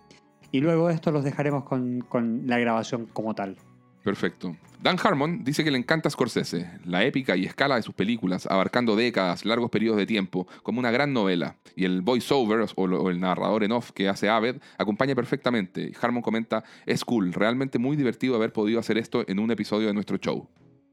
y 0.52 0.60
luego 0.60 0.90
esto 0.90 1.12
los 1.12 1.24
dejaremos 1.24 1.64
con, 1.64 2.02
con 2.02 2.48
la 2.48 2.60
grabación 2.60 3.08
como 3.14 3.34
tal. 3.36 3.58
Perfecto. 4.04 4.56
Dan 4.82 4.98
Harmon 5.02 5.44
dice 5.44 5.64
que 5.64 5.70
le 5.70 5.78
encanta 5.78 6.10
Scorsese, 6.10 6.72
la 6.86 7.04
épica 7.04 7.38
y 7.38 7.46
escala 7.46 7.76
de 7.76 7.84
sus 7.84 7.94
películas, 7.94 8.48
abarcando 8.48 8.96
décadas, 8.96 9.46
largos 9.46 9.70
periodos 9.70 10.00
de 10.00 10.08
tiempo, 10.08 10.48
como 10.64 10.80
una 10.80 10.90
gran 10.90 11.14
novela. 11.14 11.58
Y 11.76 11.86
el 11.86 12.02
voiceover 12.02 12.66
o, 12.76 13.10
el 13.12 13.20
narrador 13.20 13.64
en 13.64 13.74
off 13.74 13.92
que 13.92 14.10
hace 14.10 14.28
Aved 14.28 14.60
acompaña 14.80 15.14
perfectamente. 15.14 15.92
Harmon 16.02 16.24
comenta, 16.24 16.64
es 16.88 17.06
cool, 17.06 17.32
realmente 17.32 17.78
muy 17.78 17.96
divertido 17.96 18.36
haber 18.36 18.54
podido 18.54 18.80
hacer 18.80 18.98
esto 18.98 19.24
en 19.28 19.38
un 19.38 19.52
episodio 19.52 19.88
de 19.88 19.94
nuestro 19.94 20.18
show. 20.18 20.50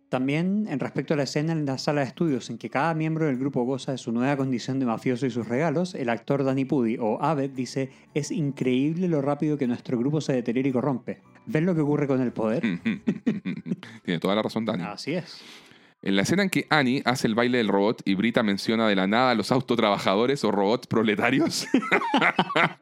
También 0.09 0.67
en 0.71 0.81
respecto 0.81 1.13
a 1.13 1.17
la 1.19 1.25
escena 1.25 1.53
en 1.53 1.67
la 1.67 1.77
sala 1.77 2.01
de 2.01 2.07
estudios 2.07 2.49
en 2.49 2.57
que 2.57 2.71
cada 2.71 2.95
miembro 2.95 3.27
del 3.27 3.37
grupo 3.37 3.65
goza 3.65 3.93
de 3.93 3.99
su 3.99 4.11
nueva 4.11 4.37
condición 4.39 4.79
de 4.79 4.87
mafioso 4.87 5.27
y 5.27 5.31
sus 5.31 5.47
regalos, 5.47 5.95
el 5.95 6.09
actor 6.09 6.45
Danny 6.45 6.65
Pudi 6.65 6.97
o 6.99 7.23
Abed 7.23 7.51
dice, 7.51 7.91
es 8.15 8.31
increíble 8.31 9.09
lo 9.09 9.21
rápido 9.21 9.59
que 9.59 9.67
nuestro 9.67 9.99
grupo 9.99 10.21
se 10.23 10.33
deteriora 10.33 10.69
y 10.69 10.73
corrompe. 10.73 11.21
¿Ven 11.45 11.67
lo 11.67 11.75
que 11.75 11.83
ocurre 11.83 12.07
con 12.07 12.23
el 12.23 12.33
poder? 12.33 12.63
Tiene 14.05 14.21
toda 14.21 14.35
la 14.35 14.43
razón 14.43 14.65
Dani. 14.65 14.85
Así 14.85 15.15
es. 15.15 15.43
En 16.01 16.15
la 16.15 16.23
escena 16.23 16.45
en 16.45 16.49
que 16.51 16.65
Annie 16.71 17.03
hace 17.05 17.27
el 17.27 17.35
baile 17.35 17.59
del 17.59 17.67
robot 17.67 18.03
y 18.05 18.15
Brita 18.15 18.45
menciona 18.45 18.87
de 18.87 18.95
la 18.95 19.09
nada 19.09 19.33
a 19.33 19.35
los 19.35 19.51
autotrabajadores 19.51 20.45
o 20.45 20.53
robots 20.53 20.87
proletarios, 20.87 21.67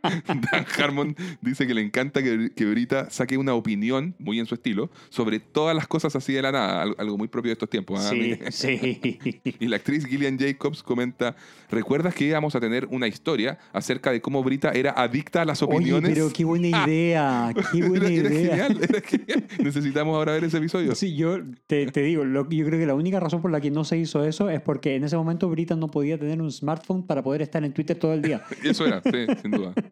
Dan 0.03 0.67
Harmon 0.79 1.17
dice 1.41 1.67
que 1.67 1.73
le 1.75 1.81
encanta 1.81 2.23
que, 2.23 2.51
que 2.55 2.65
Brita 2.67 3.09
saque 3.11 3.39
una 3.39 3.55
opinión, 3.55 4.15
muy 4.19 4.39
en 4.39 4.47
su 4.47 4.55
estilo, 4.55 4.91
sobre 5.09 5.41
todas 5.41 5.75
las 5.75 5.87
cosas 5.87 6.15
así 6.15 6.33
de 6.35 6.43
la 6.43 6.53
nada, 6.53 6.83
al- 6.83 6.95
algo 6.99 7.17
muy 7.17 7.29
propio 7.29 7.49
de 7.51 7.53
estos 7.55 7.71
tiempos. 7.71 8.01
¿ah? 8.05 8.11
Sí, 8.11 8.39
sí. 8.51 9.43
Y 9.61 9.67
la 9.69 9.77
actriz 9.77 10.05
Gillian 10.07 10.39
Jacobs 10.39 10.83
comenta, 10.83 11.37
¿recuerdas 11.71 12.15
que 12.15 12.25
íbamos 12.27 12.55
a 12.55 12.61
tener 12.61 12.87
una 12.91 13.07
historia 13.09 13.59
acerca 13.73 14.11
de 14.13 14.21
cómo 14.21 14.43
Brita 14.43 14.73
era 14.73 14.91
adicta 14.93 15.43
a 15.43 15.45
las 15.45 15.63
Oye, 15.63 15.75
opiniones? 15.77 16.13
pero 16.13 16.31
qué 16.33 16.45
buena 16.45 16.69
idea, 16.69 17.55
qué 17.73 17.83
buena 17.83 18.09
era, 18.09 18.29
era 18.29 18.35
idea. 18.35 18.67
genial, 18.69 18.79
era 18.89 19.01
genial. 19.01 19.45
Necesitamos 19.63 20.15
ahora 20.15 20.33
ver 20.33 20.45
ese 20.45 20.59
episodio. 20.59 20.95
Sí, 20.95 21.17
yo 21.17 21.39
te, 21.67 21.87
te 21.87 22.03
digo, 22.03 22.25
lo- 22.25 22.49
yo 22.51 22.67
creo 22.67 22.79
que 22.79 22.87
la 22.87 22.95
única 22.95 23.06
razón 23.13 23.43
por 23.43 23.51
la 23.51 23.61
que 23.61 23.71
no 23.71 23.85
se 23.85 23.99
hizo 23.99 24.25
eso 24.25 24.51
es 24.51 24.61
porque 24.61 24.97
en 24.97 25.05
ese 25.05 25.17
momento 25.17 25.49
Brita 25.49 25.77
no 25.77 25.89
podía 25.89 26.19
tener 26.19 26.41
un 26.43 26.51
smartphone 26.51 27.07
para 27.07 27.23
poder 27.23 27.43
estar 27.43 27.65
en 27.65 27.73
Twitter 27.73 27.99
todo 27.99 28.13
el 28.13 28.23
día. 28.23 28.43
Eso 28.65 28.87
era, 28.87 29.01
sí, 29.03 29.27
sin 29.43 29.51
duda. 29.51 29.73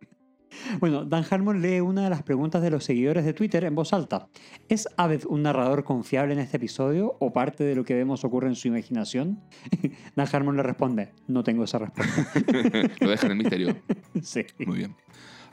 Bueno, 0.78 1.04
Dan 1.04 1.24
Harmon 1.28 1.60
lee 1.60 1.80
una 1.80 2.04
de 2.04 2.10
las 2.10 2.22
preguntas 2.22 2.62
de 2.62 2.70
los 2.70 2.84
seguidores 2.84 3.24
de 3.24 3.32
Twitter 3.32 3.64
en 3.64 3.74
voz 3.74 3.92
alta. 3.92 4.28
¿Es 4.68 4.88
Aved 4.96 5.24
un 5.26 5.42
narrador 5.42 5.82
confiable 5.82 6.32
en 6.32 6.38
este 6.38 6.58
episodio 6.58 7.16
o 7.18 7.32
parte 7.32 7.64
de 7.64 7.74
lo 7.74 7.84
que 7.84 7.94
vemos 7.94 8.24
ocurre 8.24 8.46
en 8.46 8.54
su 8.54 8.68
imaginación? 8.68 9.40
Dan 10.14 10.28
Harmon 10.32 10.56
le 10.56 10.62
responde, 10.62 11.10
no 11.26 11.42
tengo 11.42 11.64
esa 11.64 11.78
respuesta. 11.78 12.32
Lo 13.00 13.10
dejan 13.10 13.32
en 13.32 13.38
misterio. 13.38 13.76
sí. 14.22 14.46
Muy 14.64 14.78
bien. 14.78 14.94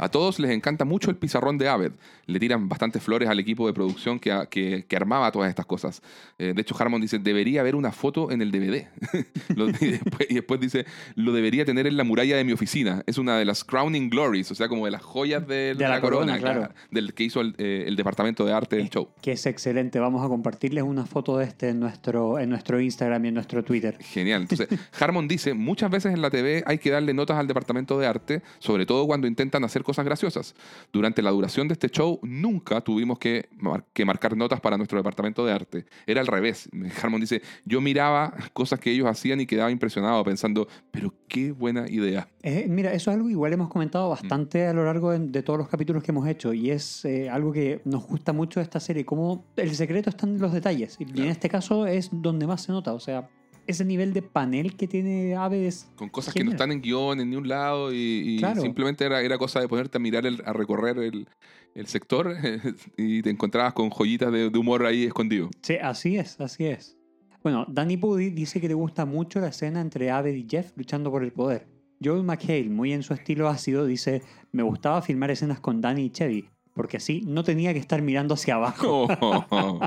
A 0.02 0.10
todos 0.10 0.40
les 0.40 0.52
encanta 0.52 0.84
mucho 0.84 1.10
el 1.12 1.16
pizarrón 1.16 1.58
de 1.58 1.70
Aved. 1.70 1.92
Le 2.26 2.40
tiran 2.40 2.68
bastantes 2.68 3.02
flores 3.04 3.30
al 3.30 3.40
equipo 3.40 3.68
de 3.68 3.74
producción 3.74 4.20
que, 4.20 4.48
que- 4.50 4.86
que 4.88 4.96
armaba 4.96 5.32
todas 5.32 5.50
estas 5.50 5.66
cosas. 5.66 6.02
Eh, 6.40 6.54
de 6.56 6.62
hecho, 6.62 6.76
Harmon 6.78 7.00
dice, 7.00 7.20
debería 7.20 7.62
haber 7.62 7.76
una 7.76 7.92
foto 7.92 8.32
en 8.32 8.42
el 8.42 8.52
DVD. 8.52 8.88
Y, 9.82 9.88
después, 9.92 10.28
y 10.30 10.34
después 10.34 10.60
dice, 10.60 10.86
lo 11.16 11.32
debería 11.34 11.66
tener 11.66 11.86
en 11.88 11.98
la 11.98 12.04
muralla 12.04 12.36
de 12.36 12.44
mi 12.44 12.52
oficina. 12.52 13.04
Es 13.06 13.18
una 13.18 13.38
de 13.38 13.46
las 13.46 13.64
crowning 13.64 14.10
glories, 14.10 14.50
o 14.52 14.56
sea, 14.56 14.68
como 14.68 14.86
de 14.86 14.92
las 14.92 15.02
joyas 15.04 15.48
de, 15.48 15.76
De 15.76 15.88
la 15.88 16.02
corona, 16.02 16.38
claro. 16.40 16.70
del 16.90 17.14
que 17.14 17.24
hizo 17.24 17.42
el, 17.42 17.54
eh, 17.58 17.84
el 17.88 17.96
departamento 17.96 18.44
de 18.46 18.54
arte 18.54 18.76
del 18.78 18.90
show. 18.90 19.10
Que 19.22 19.34
es 19.34 19.46
excelente. 19.46 20.00
Vamos 20.00 20.26
a 20.26 20.28
compartirles 20.28 20.84
una 20.84 21.06
foto 21.06 21.38
de 21.38 21.46
este 21.46 21.70
en 21.70 21.80
nuestro, 21.80 22.40
en 22.40 22.50
nuestro 22.50 22.80
Instagram 22.82 23.24
y 23.26 23.28
en 23.28 23.34
nuestro 23.36 23.64
Twitter. 23.64 23.98
Genial. 24.00 24.42
Entonces, 24.42 24.68
Harmon 25.00 25.28
dice, 25.28 25.54
muchas 25.54 25.92
veces 25.92 26.14
en 26.14 26.22
la 26.22 26.30
TV 26.32 26.64
hay 26.66 26.78
que 26.80 26.90
darle 26.90 27.14
notas 27.14 27.38
al 27.38 27.48
departamento 27.48 28.00
de 28.00 28.08
arte, 28.08 28.42
sobre 28.60 28.86
todo 28.86 29.06
cuando 29.06 29.28
intentan 29.28 29.64
hacer 29.64 29.84
cosas 29.92 30.06
graciosas. 30.06 30.56
Durante 30.92 31.22
la 31.22 31.32
duración 31.32 31.68
de 31.68 31.74
este 31.74 31.90
show, 31.90 32.20
nunca 32.24 32.82
tuvimos 32.82 33.20
que, 33.20 33.50
mar- 33.58 33.86
que 33.94 34.06
marcar 34.06 34.36
notas 34.38 34.60
para 34.62 34.78
nuestro 34.78 34.98
departamento 34.98 35.46
de 35.46 35.52
arte. 35.54 35.86
Era 36.08 36.22
al 36.22 36.28
revés. 36.28 36.70
Harmon 37.02 37.20
dice, 37.22 37.42
yo 37.66 37.82
miraba 37.82 38.34
cosas 38.54 38.80
que 38.80 38.92
ellos 38.92 39.08
hacían 39.08 39.40
y 39.42 39.46
quedaba 39.46 39.70
impresionado 39.72 40.24
pensando, 40.24 40.68
pero 40.92 41.14
qué 41.28 41.52
buena 41.52 41.90
idea. 41.90 42.28
Eh, 42.44 42.66
mira, 42.70 42.94
eso 42.94 43.12
es 43.12 43.16
algo 43.16 43.28
que 43.28 43.34
igual 43.34 43.54
hemos 43.54 43.70
comentado 43.70 44.10
bastante 44.10 44.66
a 44.68 44.74
lo 44.74 44.84
largo 44.86 45.12
de, 45.12 45.20
de 45.20 45.44
todos 45.44 45.60
los 45.60 45.68
capítulos 45.68 46.04
que 46.04 46.12
hemos 46.12 46.28
hecho 46.28 46.54
y 46.54 46.72
es 46.72 47.06
eh, 47.06 47.30
algo 47.30 47.52
que 47.52 47.82
nos 47.86 48.06
gusta 48.08 48.34
mucho 48.34 48.60
de 48.60 48.64
esta 48.64 48.80
serie, 48.80 49.06
como 49.06 49.46
el 49.58 49.76
secreto 49.76 50.10
está 50.10 50.26
en 50.26 50.40
los 50.40 50.52
detalles 50.54 50.96
y 51.00 51.04
en 51.04 51.10
Claro. 51.12 51.30
este 51.32 51.50
caso 51.50 51.86
es 51.88 52.10
donde 52.12 52.48
más 52.48 52.62
se 52.64 52.72
nota, 52.72 52.94
o 52.94 53.00
sea, 53.00 53.30
ese 53.72 53.86
nivel 53.86 54.14
de 54.14 54.22
panel 54.22 54.76
que 54.76 54.88
tiene 54.88 55.36
Ave 55.36 55.68
es... 55.68 55.90
Con 55.96 56.10
cosas 56.10 56.34
que 56.34 56.44
no 56.44 56.52
están 56.52 56.72
en 56.72 56.82
guion 56.82 57.20
en 57.20 57.30
ningún 57.30 57.48
lado 57.48 57.94
y, 57.94 57.98
y 57.98 58.38
Claro. 58.40 58.62
simplemente 58.62 59.04
era, 59.06 59.22
era 59.22 59.38
cosa 59.38 59.60
de 59.60 59.68
ponerte 59.68 59.98
a 59.98 60.02
mirar, 60.02 60.26
el- 60.26 60.42
a 60.46 60.54
recorrer 60.54 60.98
el, 61.00 61.28
el 61.76 61.88
sector 61.88 62.36
y 62.98 63.22
te 63.22 63.30
encontrabas 63.30 63.74
con 63.74 63.90
joyitas 63.90 64.32
de, 64.32 64.50
de 64.50 64.58
humor 64.60 64.86
ahí 64.86 65.04
escondido. 65.06 65.50
Sí, 65.62 65.76
así 65.82 66.18
es, 66.18 66.40
así 66.40 66.66
es. 66.66 66.98
Bueno, 67.44 67.66
Danny 67.68 67.98
Pudi 67.98 68.30
dice 68.30 68.62
que 68.62 68.68
le 68.68 68.76
gusta 68.76 69.06
mucho 69.06 69.40
la 69.40 69.48
escena 69.48 69.82
entre 69.82 70.12
Aved 70.12 70.36
y 70.36 70.46
Jeff 70.48 70.74
luchando 70.76 71.10
por 71.10 71.24
el 71.24 71.32
poder. 71.32 71.68
Joel 72.04 72.24
McHale, 72.24 72.70
muy 72.70 72.94
en 72.94 73.04
su 73.04 73.14
estilo 73.14 73.48
ácido, 73.50 73.86
dice, 73.86 74.22
me 74.52 74.64
gustaba 74.64 75.02
filmar 75.02 75.32
escenas 75.32 75.60
con 75.60 75.82
Danny 75.82 76.06
y 76.06 76.10
Chevy, 76.12 76.50
porque 76.74 76.98
así 76.98 77.22
no 77.28 77.44
tenía 77.44 77.74
que 77.74 77.80
estar 77.80 78.02
mirando 78.02 78.34
hacia 78.36 78.56
abajo, 78.56 79.08
Oh, 79.22 79.80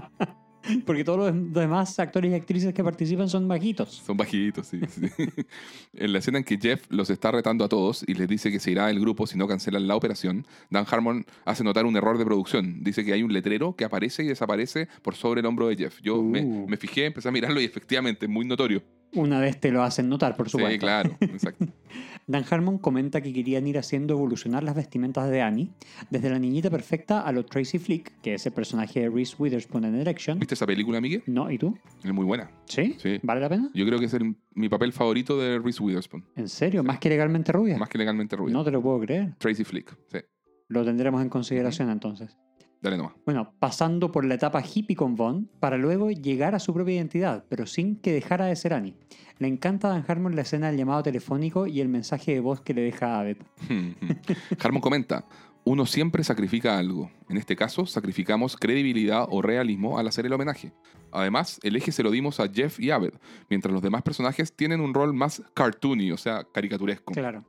porque 0.86 1.04
todos 1.04 1.18
los 1.32 1.52
demás 1.52 1.98
actores 1.98 2.30
y 2.30 2.34
actrices 2.34 2.72
que 2.74 2.82
participan 2.84 3.28
son 3.28 3.46
bajitos. 3.48 4.02
son 4.06 4.16
bajitos, 4.16 4.66
sí, 4.66 4.80
sí. 4.88 5.06
En 5.94 6.12
la 6.12 6.18
escena 6.18 6.38
en 6.38 6.44
que 6.44 6.58
Jeff 6.58 6.84
los 6.90 7.10
está 7.10 7.30
retando 7.30 7.64
a 7.64 7.68
todos 7.68 8.04
y 8.06 8.14
les 8.14 8.28
dice 8.28 8.50
que 8.50 8.58
se 8.60 8.70
irá 8.70 8.86
del 8.88 9.00
grupo 9.00 9.26
si 9.26 9.36
no 9.38 9.46
cancelan 9.46 9.86
la 9.86 9.96
operación, 9.96 10.46
Dan 10.70 10.86
Harmon 10.90 11.24
hace 11.44 11.64
notar 11.64 11.86
un 11.86 11.96
error 11.96 12.18
de 12.18 12.24
producción. 12.24 12.82
Dice 12.82 13.04
que 13.04 13.12
hay 13.12 13.22
un 13.22 13.32
letrero 13.32 13.76
que 13.76 13.84
aparece 13.84 14.24
y 14.24 14.26
desaparece 14.28 14.88
por 15.02 15.14
sobre 15.14 15.40
el 15.40 15.46
hombro 15.46 15.68
de 15.68 15.76
Jeff. 15.76 16.00
Yo 16.02 16.22
me, 16.22 16.42
Uh. 16.42 16.66
me 16.68 16.76
fijé, 16.76 17.06
empecé 17.06 17.28
a 17.28 17.32
mirarlo 17.32 17.60
y 17.60 17.64
efectivamente 17.64 18.26
es 18.26 18.30
muy 18.30 18.44
notorio. 18.44 18.82
Una 19.14 19.40
vez 19.40 19.60
te 19.60 19.70
lo 19.70 19.82
hacen 19.82 20.08
notar, 20.08 20.36
por 20.36 20.48
supuesto. 20.48 20.72
Sí, 20.72 20.78
claro, 20.78 21.16
exacto. 21.20 21.66
Dan 22.26 22.44
Harmon 22.50 22.78
comenta 22.78 23.20
que 23.20 23.32
querían 23.32 23.66
ir 23.66 23.76
haciendo 23.78 24.14
evolucionar 24.14 24.62
las 24.64 24.74
vestimentas 24.74 25.30
de 25.30 25.42
Annie, 25.42 25.70
desde 26.10 26.30
la 26.30 26.38
niñita 26.38 26.70
perfecta 26.70 27.20
a 27.20 27.30
lo 27.32 27.44
Tracy 27.44 27.78
Flick, 27.78 28.20
que 28.22 28.34
es 28.34 28.46
el 28.46 28.52
personaje 28.52 29.00
de 29.00 29.10
Reese 29.10 29.36
Witherspoon 29.38 29.84
en 29.84 29.94
Erection. 29.96 30.38
¿Viste 30.38 30.54
esa 30.54 30.66
película, 30.66 31.00
Miguel? 31.02 31.22
No, 31.26 31.50
¿y 31.50 31.58
tú? 31.58 31.76
Es 32.02 32.12
muy 32.12 32.24
buena. 32.24 32.50
¿Sí? 32.64 32.96
Sí. 32.98 33.20
¿Vale 33.22 33.40
la 33.42 33.48
pena? 33.50 33.70
Yo 33.74 33.84
creo 33.86 33.98
que 33.98 34.06
es 34.06 34.14
el- 34.14 34.34
mi 34.54 34.68
papel 34.68 34.92
favorito 34.92 35.38
de 35.38 35.58
Reese 35.58 35.82
Witherspoon. 35.82 36.24
¿En 36.36 36.48
serio? 36.48 36.82
¿Más 36.82 36.98
que 36.98 37.08
legalmente 37.10 37.52
rubia? 37.52 37.76
Más 37.76 37.88
que 37.90 37.98
legalmente 37.98 38.36
rubia. 38.36 38.52
No 38.54 38.64
te 38.64 38.70
lo 38.70 38.80
puedo 38.82 39.00
creer. 39.00 39.34
Tracy 39.38 39.64
Flick. 39.64 39.94
Sí. 40.10 40.18
Lo 40.68 40.82
tendremos 40.84 41.20
en 41.22 41.28
consideración 41.28 41.90
entonces. 41.90 42.36
Dale 42.84 42.98
nomás. 42.98 43.14
Bueno, 43.24 43.54
pasando 43.58 44.12
por 44.12 44.26
la 44.26 44.34
etapa 44.34 44.62
hippie 44.62 44.94
con 44.94 45.16
Vaughn, 45.16 45.48
para 45.58 45.78
luego 45.78 46.10
llegar 46.10 46.54
a 46.54 46.58
su 46.58 46.74
propia 46.74 46.96
identidad, 46.96 47.46
pero 47.48 47.64
sin 47.64 47.96
que 47.96 48.12
dejara 48.12 48.44
de 48.44 48.56
ser 48.56 48.74
Annie. 48.74 48.94
Le 49.38 49.48
encanta 49.48 49.88
a 49.88 49.92
Dan 49.92 50.04
Harmon 50.06 50.36
la 50.36 50.42
escena 50.42 50.66
del 50.66 50.76
llamado 50.76 51.02
telefónico 51.02 51.66
y 51.66 51.80
el 51.80 51.88
mensaje 51.88 52.34
de 52.34 52.40
voz 52.40 52.60
que 52.60 52.74
le 52.74 52.82
deja 52.82 53.16
a 53.16 53.20
Abed. 53.20 53.38
Harmon 54.60 54.82
comenta, 54.82 55.24
uno 55.64 55.86
siempre 55.86 56.22
sacrifica 56.24 56.78
algo. 56.78 57.10
En 57.30 57.38
este 57.38 57.56
caso, 57.56 57.86
sacrificamos 57.86 58.54
credibilidad 58.54 59.26
o 59.30 59.40
realismo 59.40 59.98
al 59.98 60.06
hacer 60.06 60.26
el 60.26 60.34
homenaje. 60.34 60.74
Además, 61.10 61.60
el 61.62 61.76
eje 61.76 61.90
se 61.90 62.02
lo 62.02 62.10
dimos 62.10 62.38
a 62.38 62.50
Jeff 62.50 62.78
y 62.78 62.90
Abed, 62.90 63.14
mientras 63.48 63.72
los 63.72 63.80
demás 63.80 64.02
personajes 64.02 64.54
tienen 64.54 64.82
un 64.82 64.92
rol 64.92 65.14
más 65.14 65.42
cartoony, 65.54 66.12
o 66.12 66.18
sea, 66.18 66.44
caricaturesco. 66.52 67.14
Claro. 67.14 67.46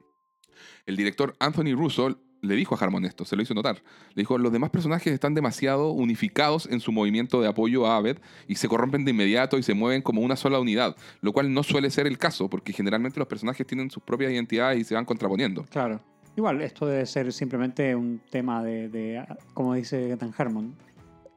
El 0.85 0.95
director 0.95 1.35
Anthony 1.39 1.75
Russo 1.75 2.21
le 2.41 2.55
dijo 2.55 2.75
a 2.75 2.77
Harmon 2.77 3.05
esto, 3.05 3.25
se 3.25 3.35
lo 3.35 3.41
hizo 3.41 3.53
notar. 3.53 3.81
Le 4.13 4.21
dijo, 4.21 4.37
los 4.37 4.51
demás 4.51 4.69
personajes 4.69 5.13
están 5.13 5.33
demasiado 5.33 5.91
unificados 5.91 6.67
en 6.71 6.79
su 6.79 6.91
movimiento 6.91 7.41
de 7.41 7.47
apoyo 7.47 7.87
a 7.87 7.97
Abed 7.97 8.17
y 8.47 8.55
se 8.55 8.67
corrompen 8.67 9.05
de 9.05 9.11
inmediato 9.11 9.57
y 9.57 9.63
se 9.63 9.73
mueven 9.73 10.01
como 10.01 10.21
una 10.21 10.35
sola 10.35 10.59
unidad, 10.59 10.95
lo 11.21 11.33
cual 11.33 11.53
no 11.53 11.63
suele 11.63 11.89
ser 11.89 12.07
el 12.07 12.17
caso, 12.17 12.49
porque 12.49 12.73
generalmente 12.73 13.19
los 13.19 13.27
personajes 13.27 13.65
tienen 13.65 13.89
sus 13.89 14.03
propias 14.03 14.31
identidades 14.31 14.79
y 14.79 14.83
se 14.83 14.95
van 14.95 15.05
contraponiendo. 15.05 15.63
Claro. 15.65 16.01
Igual, 16.37 16.61
esto 16.61 16.85
debe 16.85 17.05
ser 17.05 17.31
simplemente 17.31 17.95
un 17.95 18.21
tema 18.29 18.61
de, 18.61 19.23
como 19.53 19.73
dice 19.73 20.15
Dan 20.17 20.33
Harmon, 20.37 20.75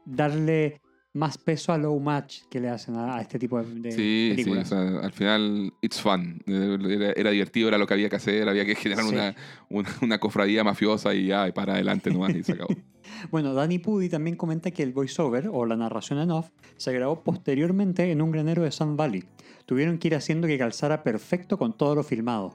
darle 0.04 0.80
más 1.14 1.38
peso 1.38 1.72
a 1.72 1.78
low 1.78 1.98
match 1.98 2.42
que 2.50 2.60
le 2.60 2.68
hacen 2.68 2.94
a, 2.96 3.16
a 3.16 3.20
este 3.20 3.38
tipo 3.38 3.60
de, 3.62 3.80
de 3.80 3.92
Sí, 3.92 3.96
sí, 3.98 4.30
o 4.32 4.36
películas. 4.36 4.68
sea, 4.68 4.80
al 5.00 5.12
final, 5.12 5.72
it's 5.80 6.00
fun. 6.00 6.40
Era, 6.46 7.12
era 7.16 7.30
divertido, 7.30 7.68
era 7.68 7.78
lo 7.78 7.86
que 7.86 7.94
había 7.94 8.08
que 8.08 8.16
hacer, 8.16 8.48
había 8.48 8.64
que 8.64 8.74
generar 8.74 9.04
Sí. 9.04 9.14
una, 9.14 9.34
una, 9.70 9.88
una 10.02 10.18
cofradía 10.20 10.62
mafiosa 10.64 11.14
y 11.14 11.26
ya, 11.26 11.48
y 11.48 11.52
para 11.52 11.74
adelante 11.74 12.10
nomás 12.10 12.34
y 12.34 12.42
se 12.42 12.52
acabó. 12.52 12.68
Bueno, 13.30 13.54
Danny 13.54 13.78
Pudi 13.78 14.10
también 14.10 14.36
comenta 14.36 14.70
que 14.70 14.82
el 14.82 14.92
voiceover 14.92 15.48
o 15.50 15.64
la 15.64 15.76
narración 15.76 16.18
en 16.18 16.30
off 16.30 16.50
se 16.76 16.92
grabó 16.92 17.24
posteriormente 17.24 18.12
en 18.12 18.20
un 18.20 18.30
granero 18.30 18.62
de 18.62 18.70
Sun 18.70 18.98
Valley. 18.98 19.24
Tuvieron 19.64 19.96
que 19.96 20.08
ir 20.08 20.14
haciendo 20.14 20.46
que 20.46 20.58
calzara 20.58 21.02
perfecto 21.02 21.56
con 21.58 21.72
todo 21.76 21.94
lo 21.94 22.02
filmado. 22.02 22.54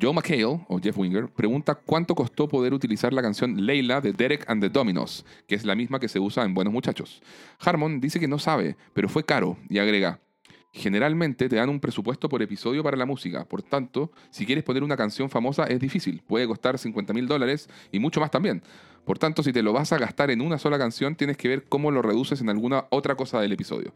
Joe 0.00 0.12
McHale, 0.12 0.60
o 0.68 0.80
Jeff 0.82 0.98
Winger, 0.98 1.28
pregunta 1.28 1.74
cuánto 1.76 2.14
costó 2.14 2.48
poder 2.48 2.74
utilizar 2.74 3.12
la 3.12 3.22
canción 3.22 3.64
Leila 3.64 4.00
de 4.00 4.12
Derek 4.12 4.44
and 4.48 4.60
the 4.60 4.68
Dominos, 4.68 5.24
que 5.46 5.54
es 5.54 5.64
la 5.64 5.76
misma 5.76 6.00
que 6.00 6.08
se 6.08 6.18
usa 6.18 6.44
en 6.44 6.52
Buenos 6.52 6.72
Muchachos. 6.72 7.22
Harmon 7.60 8.00
dice 8.00 8.18
que 8.18 8.26
no 8.26 8.40
sabe, 8.40 8.76
pero 8.92 9.08
fue 9.08 9.24
caro, 9.24 9.56
y 9.68 9.78
agrega, 9.78 10.20
Generalmente 10.76 11.48
te 11.48 11.54
dan 11.54 11.68
un 11.68 11.78
presupuesto 11.78 12.28
por 12.28 12.42
episodio 12.42 12.82
para 12.82 12.96
la 12.96 13.06
música, 13.06 13.44
por 13.44 13.62
tanto, 13.62 14.10
si 14.30 14.44
quieres 14.44 14.64
poner 14.64 14.82
una 14.82 14.96
canción 14.96 15.30
famosa 15.30 15.66
es 15.66 15.78
difícil, 15.78 16.20
puede 16.26 16.48
costar 16.48 16.78
50 16.78 17.12
mil 17.12 17.28
dólares 17.28 17.68
y 17.92 18.00
mucho 18.00 18.18
más 18.18 18.32
también. 18.32 18.60
Por 19.04 19.18
tanto, 19.18 19.42
si 19.42 19.52
te 19.52 19.62
lo 19.62 19.72
vas 19.72 19.92
a 19.92 19.98
gastar 19.98 20.30
en 20.30 20.40
una 20.40 20.58
sola 20.58 20.78
canción, 20.78 21.14
tienes 21.14 21.36
que 21.36 21.48
ver 21.48 21.64
cómo 21.64 21.90
lo 21.90 22.00
reduces 22.00 22.40
en 22.40 22.48
alguna 22.48 22.86
otra 22.90 23.14
cosa 23.16 23.40
del 23.40 23.52
episodio. 23.52 23.92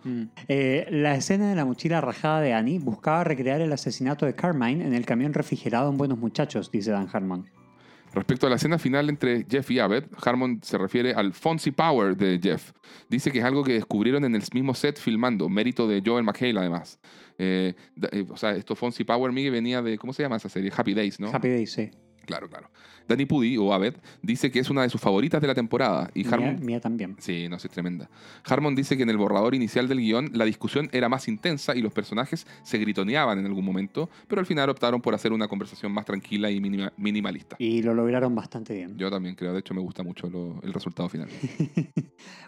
Eh, 0.49 0.87
la 0.91 1.15
escena 1.15 1.49
de 1.49 1.55
la 1.55 1.65
mochila 1.65 2.01
rajada 2.01 2.41
de 2.41 2.53
Annie 2.53 2.79
buscaba 2.79 3.25
recrear 3.25 3.61
el 3.61 3.73
asesinato 3.73 4.27
de 4.27 4.35
Carmine 4.35 4.87
en 4.87 4.95
el 4.95 5.07
camión 5.07 5.33
refrigerado 5.33 5.91
en 5.91 5.97
Buenos 5.97 6.19
Muchachos, 6.19 6.71
dice 6.71 6.91
Dan 6.91 7.09
Harmon. 7.13 7.47
Respecto 8.13 8.47
a 8.47 8.51
la 8.51 8.57
escena 8.57 8.79
final 8.79 9.09
entre 9.11 9.45
Jeff 9.49 9.71
y 9.71 9.79
Abed, 9.79 10.05
Harmon 10.25 10.61
se 10.63 10.79
refiere 10.79 11.13
al 11.13 11.35
Fonzie 11.35 11.73
Power 11.73 12.17
de 12.17 12.41
Jeff. 12.43 12.73
Dice 13.09 13.31
que 13.31 13.39
es 13.39 13.45
algo 13.45 13.63
que 13.63 13.75
descubrieron 13.75 14.25
en 14.25 14.35
el 14.35 14.43
mismo 14.53 14.75
set 14.75 14.99
filmando, 14.99 15.49
mérito 15.49 15.87
de 15.87 16.03
Joel 16.05 16.25
McHale 16.25 16.59
además. 16.59 16.99
Eh, 17.37 17.75
eh, 18.11 18.27
o 18.29 18.37
sea, 18.37 18.53
esto 18.53 18.75
Fonzie 18.75 19.05
Power, 19.05 19.31
Miguel, 19.31 19.53
venía 19.53 19.83
de, 19.83 19.99
¿cómo 19.99 20.13
se 20.13 20.23
llama 20.23 20.37
esa 20.37 20.49
serie? 20.49 20.73
Happy 20.75 20.95
Days, 20.95 21.21
¿no? 21.21 21.31
Happy 21.33 21.49
Days, 21.49 21.73
sí. 21.73 21.91
Claro, 22.29 22.47
claro. 22.51 22.69
Danny 23.09 23.25
Pudi, 23.25 23.57
o 23.57 23.73
Abed, 23.73 23.95
dice 24.21 24.51
que 24.51 24.59
es 24.59 24.69
una 24.69 24.83
de 24.83 24.91
sus 24.91 25.01
favoritas 25.01 25.41
de 25.41 25.47
la 25.47 25.55
temporada. 25.55 26.11
Y 26.15 26.25
Mía, 26.25 26.31
Harmon... 26.35 26.61
mía 26.63 26.79
también. 26.79 27.17
Sí, 27.19 27.49
no, 27.49 27.59
sí, 27.59 27.67
es 27.69 27.73
tremenda. 27.73 28.11
Harmon 28.45 28.75
dice 28.75 28.99
que 28.99 29.03
en 29.05 29.09
el 29.09 29.17
borrador 29.17 29.55
inicial 29.55 29.89
del 29.89 29.99
guion 30.01 30.31
la 30.35 30.45
discusión 30.45 30.91
era 30.93 31.09
más 31.09 31.27
intensa 31.27 31.75
y 31.75 31.81
los 31.81 31.91
personajes 31.95 32.47
se 32.63 32.77
gritoneaban 32.77 33.39
en 33.39 33.47
algún 33.47 33.65
momento, 33.65 34.11
pero 34.29 34.41
al 34.41 34.47
final 34.47 34.69
optaron 34.69 35.01
por 35.01 35.15
hacer 35.15 35.33
una 35.33 35.49
conversación 35.49 35.91
más 35.91 36.05
tranquila 36.05 36.51
y 36.51 36.61
minima- 36.61 36.93
minimalista. 36.99 37.57
Y 37.59 37.81
lo 37.81 37.95
lograron 37.95 38.35
bastante 38.35 38.75
bien. 38.75 38.99
Yo 38.99 39.11
también 39.11 39.35
creo, 39.37 39.55
de 39.55 39.61
hecho 39.61 39.73
me 39.73 39.81
gusta 39.81 40.03
mucho 40.03 40.29
lo- 40.29 40.61
el 40.63 40.75
resultado 40.75 41.09
final. 41.09 41.29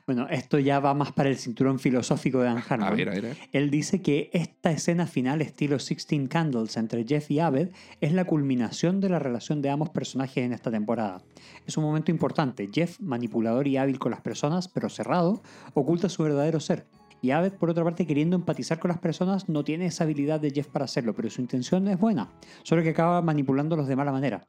Bueno, 0.06 0.26
esto 0.28 0.58
ya 0.58 0.80
va 0.80 0.92
más 0.94 1.12
para 1.12 1.28
el 1.28 1.36
cinturón 1.36 1.78
filosófico 1.78 2.38
de 2.40 2.46
Dan 2.46 2.62
Harmon. 2.68 2.88
A 2.88 2.90
ver, 2.90 3.08
a 3.10 3.12
ver, 3.12 3.24
a 3.26 3.28
ver. 3.28 3.36
Él 3.52 3.70
dice 3.70 4.02
que 4.02 4.28
esta 4.32 4.72
escena 4.72 5.06
final 5.06 5.40
estilo 5.40 5.76
16 5.76 6.28
Candles 6.28 6.76
entre 6.76 7.04
Jeff 7.06 7.30
y 7.30 7.38
Abed 7.38 7.68
es 8.00 8.12
la 8.12 8.24
culminación 8.24 9.00
de 9.00 9.08
la 9.08 9.20
relación 9.20 9.62
de 9.62 9.69
personajes 9.78 10.44
en 10.44 10.52
esta 10.52 10.70
temporada. 10.70 11.22
Es 11.66 11.76
un 11.76 11.84
momento 11.84 12.10
importante. 12.10 12.68
Jeff, 12.72 12.98
manipulador 13.00 13.68
y 13.68 13.76
hábil 13.76 13.98
con 13.98 14.10
las 14.10 14.20
personas, 14.20 14.66
pero 14.66 14.88
cerrado, 14.88 15.42
oculta 15.74 16.08
su 16.08 16.22
verdadero 16.22 16.58
ser. 16.60 16.86
Y 17.22 17.30
Abed, 17.30 17.52
por 17.52 17.70
otra 17.70 17.84
parte, 17.84 18.06
queriendo 18.06 18.36
empatizar 18.36 18.78
con 18.78 18.88
las 18.88 18.98
personas, 18.98 19.48
no 19.48 19.62
tiene 19.62 19.86
esa 19.86 20.04
habilidad 20.04 20.40
de 20.40 20.50
Jeff 20.50 20.68
para 20.68 20.86
hacerlo, 20.86 21.14
pero 21.14 21.28
su 21.30 21.40
intención 21.40 21.86
es 21.88 21.98
buena, 21.98 22.30
solo 22.62 22.82
que 22.82 22.90
acaba 22.90 23.20
manipulándolos 23.20 23.86
de 23.86 23.96
mala 23.96 24.12
manera. 24.12 24.46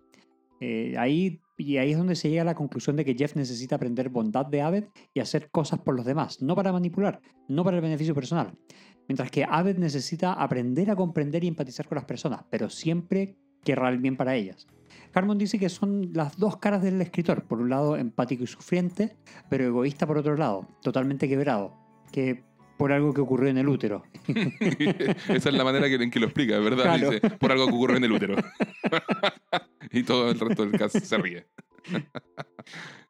Eh, 0.62 0.96
ahí, 0.98 1.42
y 1.58 1.78
ahí 1.78 1.92
es 1.92 1.98
donde 1.98 2.16
se 2.16 2.30
llega 2.30 2.44
a 2.44 2.46
la 2.46 2.56
conclusión 2.56 2.96
de 2.96 3.04
que 3.04 3.16
Jeff 3.16 3.36
necesita 3.36 3.76
aprender 3.76 4.10
bondad 4.10 4.46
de 4.46 4.62
Abed 4.62 4.86
y 5.14 5.20
hacer 5.20 5.50
cosas 5.50 5.80
por 5.80 5.96
los 5.96 6.06
demás, 6.06 6.42
no 6.42 6.56
para 6.56 6.72
manipular, 6.72 7.20
no 7.48 7.64
para 7.64 7.78
el 7.78 7.82
beneficio 7.82 8.14
personal. 8.14 8.54
Mientras 9.08 9.32
que 9.32 9.44
Abed 9.44 9.78
necesita 9.78 10.34
aprender 10.34 10.92
a 10.92 10.96
comprender 10.96 11.44
y 11.44 11.48
empatizar 11.48 11.88
con 11.88 11.96
las 11.96 12.06
personas, 12.06 12.46
pero 12.50 12.70
siempre 12.70 13.36
querrá 13.64 13.90
el 13.90 13.98
bien 13.98 14.16
para 14.16 14.36
ellas. 14.36 14.68
Harmon 15.14 15.38
dice 15.38 15.60
que 15.60 15.70
son 15.70 16.12
las 16.14 16.38
dos 16.38 16.58
caras 16.58 16.82
del 16.82 17.02
escritor. 17.02 17.44
Por 17.44 17.60
un 17.60 17.70
lado, 17.70 17.98
empático 17.98 18.44
y 18.44 18.48
sufriente, 18.48 19.16
pero 19.50 19.66
egoísta 19.66 20.08
por 20.08 20.18
otro 20.18 20.36
lado, 20.36 20.68
totalmente 20.82 21.28
quebrado. 21.28 21.76
Que 22.12 22.44
por 22.82 22.92
algo 22.92 23.14
que 23.14 23.22
ocurrió 23.22 23.50
en 23.50 23.60
el 23.60 23.70
útero. 23.70 24.04
Esa 24.28 25.50
es 25.50 25.54
la 25.54 25.64
manera 25.64 25.86
en 25.86 26.10
que 26.10 26.20
lo 26.20 26.26
explica, 26.26 26.58
¿verdad? 26.58 26.84
Claro. 26.84 27.12
Dice, 27.12 27.30
por 27.30 27.52
algo 27.52 27.68
que 27.68 27.74
ocurrió 27.74 27.98
en 27.98 28.04
el 28.06 28.12
útero. 28.12 28.36
y 29.92 30.04
todo 30.04 30.32
el 30.32 30.40
resto 30.40 30.66
del 30.66 30.80
cast 30.80 30.98
se 30.98 31.18
ríe. 31.18 31.46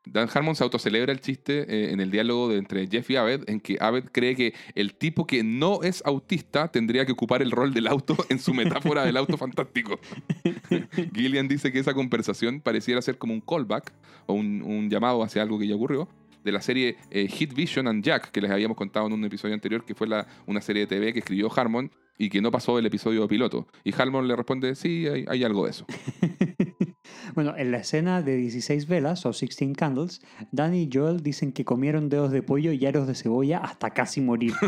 Dan 0.06 0.28
Harmon 0.34 0.56
se 0.56 0.64
autocelebra 0.64 1.12
el 1.12 1.22
chiste 1.22 1.66
eh, 1.70 1.92
en 1.92 2.00
el 2.00 2.10
diálogo 2.10 2.50
de 2.50 2.58
entre 2.58 2.88
Jeff 2.88 3.10
y 3.12 3.18
Abed, 3.18 3.48
en 3.48 3.60
que 3.60 3.78
Abed 3.80 4.06
cree 4.12 4.36
que 4.36 4.54
el 4.74 4.96
tipo 4.96 5.28
que 5.28 5.44
no 5.44 5.84
es 5.84 6.02
autista 6.06 6.70
tendría 6.70 7.06
que 7.06 7.12
ocupar 7.12 7.42
el 7.42 7.52
rol 7.52 7.74
del 7.74 7.88
auto 7.88 8.18
en 8.30 8.40
su 8.40 8.54
metáfora 8.54 9.06
del 9.06 9.18
auto 9.18 9.38
fantástico. 9.38 10.00
Gillian 11.14 11.48
dice 11.48 11.72
que 11.72 11.80
esa 11.80 11.94
conversación 11.94 12.62
pareciera 12.62 13.02
ser 13.02 13.18
como 13.20 13.34
un 13.34 13.42
callback 13.42 13.94
o 14.26 14.34
un, 14.34 14.90
llamado 14.90 15.24
hacia 15.24 15.44
algo 15.44 15.60
que 15.60 15.68
ya 15.68 15.76
ocurrió 15.76 16.10
de 16.44 16.52
la 16.52 16.62
serie 16.62 16.98
eh, 17.12 17.28
Hit 17.28 17.54
Vision 17.54 17.88
and 17.88 18.04
Jack, 18.04 18.32
que 18.32 18.42
les 18.42 18.50
habíamos 18.50 18.76
contado 18.76 19.06
en 19.06 19.14
un 19.14 19.24
episodio 19.24 19.54
anterior, 19.54 19.86
que 19.86 19.94
fue 19.94 20.08
una 20.48 20.62
serie 20.62 20.82
de 20.82 20.88
TV 20.88 21.14
que 21.14 21.20
escribió 21.20 21.52
Harmon 21.56 21.92
y 22.18 22.30
que 22.30 22.42
no 22.42 22.50
pasó 22.50 22.80
el 22.80 22.86
episodio 22.88 23.28
piloto. 23.28 23.68
Y 23.84 23.94
Harmon 23.94 24.28
le 24.28 24.36
responde, 24.36 24.74
sí, 24.74 25.06
hay 25.08 25.44
algo 25.44 25.66
de 25.66 25.72
eso. 25.72 25.86
Bueno, 27.34 27.56
en 27.58 27.72
la 27.72 27.78
escena 27.78 28.22
de 28.22 28.36
16 28.36 28.88
velas 28.88 29.26
o 29.26 29.30
16 29.30 29.76
candles, 29.78 30.22
Danny 30.52 30.84
y 30.84 30.90
Joel 30.92 31.22
dicen 31.22 31.52
que 31.52 31.66
comieron 31.66 32.10
dedos 32.10 32.32
de 32.32 32.44
pollo 32.44 32.72
y 32.72 32.86
aros 32.86 33.08
de 33.08 33.16
cebolla 33.16 33.60
hasta 33.60 33.92
casi 33.92 34.22
morir. 34.22 34.54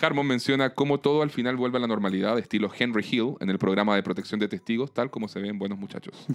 Harmon 0.00 0.26
menciona 0.26 0.74
cómo 0.74 1.00
todo 1.00 1.22
al 1.22 1.30
final 1.30 1.56
vuelve 1.56 1.78
a 1.78 1.80
la 1.80 1.86
normalidad, 1.86 2.38
estilo 2.38 2.70
Henry 2.76 3.04
Hill, 3.10 3.34
en 3.40 3.48
el 3.48 3.58
programa 3.58 3.96
de 3.96 4.02
protección 4.02 4.38
de 4.40 4.48
testigos, 4.48 4.92
tal 4.92 5.10
como 5.10 5.26
se 5.28 5.40
ve 5.40 5.48
en 5.48 5.58
Buenos 5.58 5.78
Muchachos. 5.78 6.26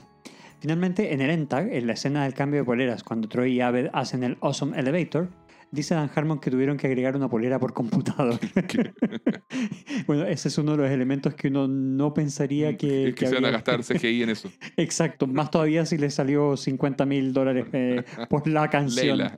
Finalmente, 0.60 1.12
en 1.12 1.20
el 1.20 1.30
ENTAG, 1.30 1.72
en 1.72 1.86
la 1.86 1.94
escena 1.94 2.24
del 2.24 2.34
cambio 2.34 2.60
de 2.60 2.64
poleras, 2.64 3.02
cuando 3.02 3.28
Troy 3.28 3.54
y 3.54 3.60
Abed 3.62 3.88
hacen 3.92 4.22
el 4.22 4.36
Awesome 4.40 4.78
Elevator, 4.78 5.28
dice 5.70 5.94
Dan 5.94 6.10
Harmon 6.14 6.38
que 6.40 6.50
tuvieron 6.50 6.76
que 6.76 6.86
agregar 6.86 7.16
una 7.16 7.28
polera 7.28 7.58
por 7.58 7.72
computador. 7.72 8.38
bueno, 10.06 10.24
ese 10.24 10.48
es 10.48 10.58
uno 10.58 10.72
de 10.72 10.78
los 10.78 10.90
elementos 10.90 11.34
que 11.34 11.48
uno 11.48 11.68
no 11.68 12.12
pensaría 12.14 12.76
que... 12.76 13.08
es 13.08 13.14
que, 13.14 13.26
se 13.26 13.34
van 13.34 13.44
a 13.44 13.50
gastar 13.50 13.82
CGI 13.82 14.22
en 14.24 14.30
eso. 14.30 14.50
Exacto, 14.76 15.26
más 15.26 15.50
todavía 15.50 15.86
si 15.86 15.98
le 15.98 16.10
salió 16.10 16.56
50 16.56 17.06
mil 17.06 17.32
dólares 17.32 17.66
eh, 17.72 18.04
por 18.28 18.46
la 18.48 18.68
canción. 18.70 19.30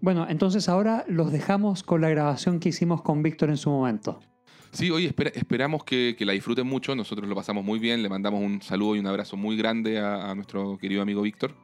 Bueno, 0.00 0.26
entonces 0.28 0.68
ahora 0.68 1.04
los 1.08 1.32
dejamos 1.32 1.82
con 1.82 2.00
la 2.00 2.08
grabación 2.08 2.60
que 2.60 2.68
hicimos 2.70 3.02
con 3.02 3.22
Víctor 3.22 3.50
en 3.50 3.56
su 3.56 3.70
momento. 3.70 4.20
Sí, 4.70 4.90
espera- 5.06 5.32
esperamos 5.34 5.82
que, 5.82 6.14
que 6.16 6.26
la 6.26 6.34
disfruten 6.34 6.66
mucho. 6.66 6.94
Nosotros 6.94 7.28
lo 7.28 7.34
pasamos 7.34 7.64
muy 7.64 7.78
bien. 7.78 8.02
Le 8.02 8.08
mandamos 8.08 8.40
un 8.42 8.60
saludo 8.62 8.96
y 8.96 8.98
un 8.98 9.06
abrazo 9.06 9.36
muy 9.36 9.56
grande 9.56 9.98
a, 9.98 10.30
a 10.30 10.34
nuestro 10.34 10.76
querido 10.78 11.00
amigo 11.02 11.22
Víctor. 11.22 11.54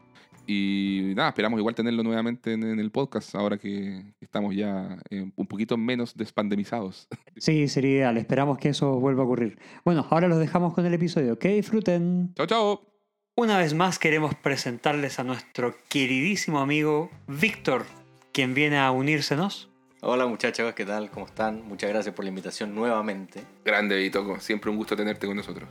Y 0.47 1.13
nada, 1.17 1.31
esperamos 1.31 1.59
igual 1.59 1.75
tenerlo 1.75 2.03
nuevamente 2.03 2.53
en, 2.53 2.65
en 2.65 2.79
el 2.79 2.91
podcast 2.91 3.35
ahora 3.35 3.57
que 3.57 4.15
estamos 4.21 4.55
ya 4.55 4.99
eh, 5.11 5.31
un 5.35 5.47
poquito 5.47 5.77
menos 5.77 6.17
despandemizados. 6.17 7.09
Sí, 7.37 7.67
sería 7.67 7.91
ideal. 7.91 8.17
Esperamos 8.17 8.59
que 8.59 8.69
eso 8.69 9.01
vuelva 9.01 9.23
a 9.23 9.27
ocurrir. 9.27 9.59
Bueno, 9.85 10.07
ahora 10.09 10.29
los 10.29 10.39
dejamos 10.39 10.73
con 10.73 10.87
el 10.87 10.95
episodio. 10.95 11.37
Que 11.37 11.49
disfruten. 11.49 12.33
chao, 12.37 12.47
chao. 12.47 12.95
Una 13.37 13.59
vez 13.59 13.75
más 13.75 13.99
queremos 13.99 14.37
presentarles 14.37 15.19
a 15.19 15.25
nuestro 15.25 15.75
queridísimo 15.89 16.61
amigo 16.61 17.11
Víctor, 17.27 17.87
quien 18.33 18.55
viene 18.55 18.79
a 18.79 18.93
unírsenos. 18.93 19.69
Hola 20.01 20.27
muchachos, 20.27 20.73
¿qué 20.75 20.85
tal? 20.85 21.11
¿Cómo 21.11 21.27
están? 21.27 21.67
Muchas 21.67 21.91
gracias 21.91 22.15
por 22.15 22.25
la 22.25 22.29
invitación 22.29 22.73
nuevamente. 22.75 23.43
Grande, 23.65 23.97
Vito. 23.97 24.39
Siempre 24.39 24.71
un 24.71 24.77
gusto 24.77 24.95
tenerte 24.95 25.27
con 25.27 25.37
nosotros. 25.37 25.69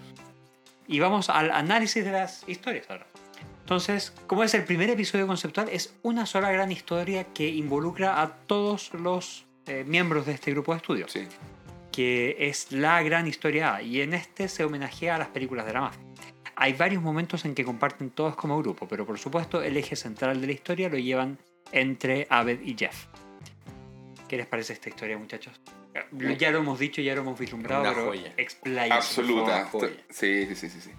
Y 0.88 1.00
vamos 1.00 1.30
al 1.30 1.50
análisis 1.52 2.04
de 2.04 2.12
las 2.12 2.44
historias 2.50 2.90
ahora. 2.90 3.08
Entonces, 3.64 4.12
como 4.28 4.44
es 4.44 4.54
el 4.56 4.66
primer 4.66 4.90
episodio 4.90 5.26
conceptual, 5.26 5.70
es 5.70 5.96
una 6.04 6.26
sola 6.26 6.52
gran 6.52 6.70
historia 6.72 7.24
que 7.34 7.48
involucra 7.48 8.22
a 8.22 8.30
todos 8.30 8.94
los 8.94 9.46
eh, 9.68 9.86
miembros 9.88 10.26
de 10.26 10.34
este 10.34 10.52
grupo 10.52 10.74
de 10.74 10.78
estudio, 10.78 11.08
Sí. 11.08 11.28
que 11.94 12.36
es 12.40 12.74
la 12.74 13.02
gran 13.04 13.26
historia 13.26 13.76
A, 13.76 13.82
y 13.82 14.02
en 14.02 14.14
este 14.14 14.50
se 14.50 14.66
homenajea 14.66 15.16
a 15.16 15.18
las 15.18 15.30
películas 15.30 15.66
de 15.66 15.74
la 15.74 15.82
mafia. 15.82 16.02
Hay 16.58 16.74
varios 16.74 17.02
momentos 17.02 17.46
en 17.46 17.56
que 17.56 17.64
comparten 17.64 18.10
todos 18.10 18.36
como 18.36 18.58
grupo, 18.60 18.86
pero 18.88 19.06
por 19.06 19.18
supuesto 19.18 19.64
el 19.64 19.78
eje 19.78 19.96
central 19.96 20.42
de 20.42 20.48
la 20.48 20.54
historia 20.54 20.90
lo 20.90 20.98
llevan 20.98 21.38
entre 21.72 22.28
Abed 22.30 22.60
y 22.62 22.76
Jeff. 22.78 23.06
¿Qué 24.28 24.36
les 24.38 24.46
parece 24.46 24.74
esta 24.74 24.90
historia, 24.90 25.18
muchachos? 25.18 25.60
Ya 26.40 26.52
lo 26.52 26.60
hemos 26.60 26.80
dicho, 26.80 27.02
ya 27.02 27.14
lo 27.16 27.22
hemos 27.22 27.38
vislumbrado, 27.40 27.82
Una 27.84 27.94
pero 27.94 28.06
joya. 28.08 28.34
Absoluta. 28.92 29.66
favor. 29.66 29.92
Sí, 30.10 30.46
sí, 30.48 30.56
sí, 30.56 30.70
sí, 30.70 30.82
sí. 30.82 30.90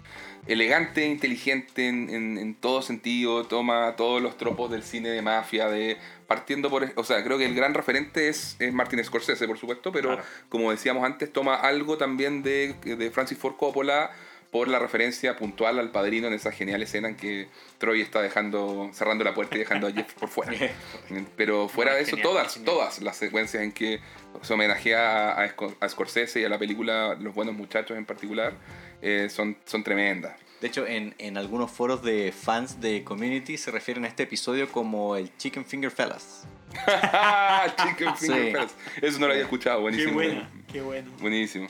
Elegante, 0.47 1.05
inteligente 1.05 1.87
en, 1.87 2.09
en- 2.09 2.37
en 2.37 2.55
todo 2.55 2.81
sentido, 2.81 3.45
toma 3.45 3.95
todos 3.97 4.21
los 4.21 4.37
tropos 4.37 4.69
del 4.71 4.83
cine 4.83 5.09
de 5.09 5.21
mafia, 5.21 5.67
de 5.67 5.97
partiendo 6.27 6.69
por... 6.69 6.91
O 6.95 7.03
sea, 7.03 7.23
creo 7.23 7.37
que 7.37 7.45
el 7.45 7.55
gran 7.55 7.73
referente 7.73 8.29
es, 8.29 8.55
es 8.59 8.71
Martin 8.71 9.03
Scorsese, 9.03 9.47
por 9.47 9.57
supuesto, 9.57 9.91
pero 9.91 10.09
Claro. 10.09 10.23
como 10.49 10.71
decíamos 10.71 11.03
antes, 11.03 11.33
toma 11.33 11.55
algo 11.55 11.97
también 11.97 12.43
de, 12.43 12.73
de 12.83 13.11
Francis 13.11 13.37
Ford 13.37 13.55
Coppola 13.55 14.11
por 14.55 14.69
la 14.69 14.79
referencia 14.79 15.35
puntual 15.35 15.79
al 15.79 15.91
padrino 15.91 16.27
en 16.27 16.33
esa 16.33 16.49
genial 16.49 16.81
escena 16.81 17.09
en 17.09 17.17
que 17.17 17.49
Troy 17.77 17.99
está 17.99 18.21
dejando 18.21 18.89
cerrando 18.93 19.25
la 19.25 19.33
puerta 19.33 19.57
y 19.57 19.59
dejando 19.59 19.85
a 19.87 19.91
Jeff 19.91 20.13
por 20.13 20.29
fuera. 20.29 20.53
Pero 21.35 21.67
fuera 21.67 21.93
de 21.93 22.03
eso, 22.03 22.15
todas, 22.15 22.57
todas 22.63 23.01
las 23.01 23.17
secuencias 23.17 23.61
en 23.61 23.73
que 23.73 23.99
se 24.41 24.53
homenajea 24.53 25.31
a, 25.33 25.43
a 25.43 25.47
Sco- 25.53 25.75
a 25.81 25.89
Scorsese 25.89 26.39
y 26.39 26.45
a 26.45 26.49
la 26.49 26.57
película 26.57 27.17
Los 27.19 27.35
Buenos 27.35 27.53
Muchachos 27.53 27.97
en 27.97 28.05
particular, 28.05 28.53
eh, 29.01 29.27
son, 29.29 29.57
son 29.65 29.83
tremendas. 29.83 30.39
De 30.61 30.67
hecho, 30.67 30.87
en, 30.87 31.15
en 31.17 31.35
algunos 31.37 31.69
foros 31.69 32.01
de 32.01 32.31
fans 32.31 32.79
de 32.79 33.03
Community 33.03 33.57
se 33.57 33.71
refieren 33.71 34.05
a 34.05 34.07
este 34.07 34.23
episodio 34.23 34.71
como 34.71 35.17
el 35.17 35.35
Chicken 35.35 35.65
Finger 35.65 35.91
Fellas. 35.91 36.47
Chicken 37.77 38.15
Sí. 38.17 38.27
Finger 38.27 38.51
Fellas. 38.53 38.75
Eso 39.01 39.19
no 39.19 39.25
lo 39.27 39.33
había 39.33 39.43
escuchado, 39.43 39.77
Qué 39.79 39.81
buenísimo. 39.81 40.13
buena, 40.13 40.49
qué 40.71 40.81
bueno. 40.81 41.11
Buenísimo. 41.19 41.67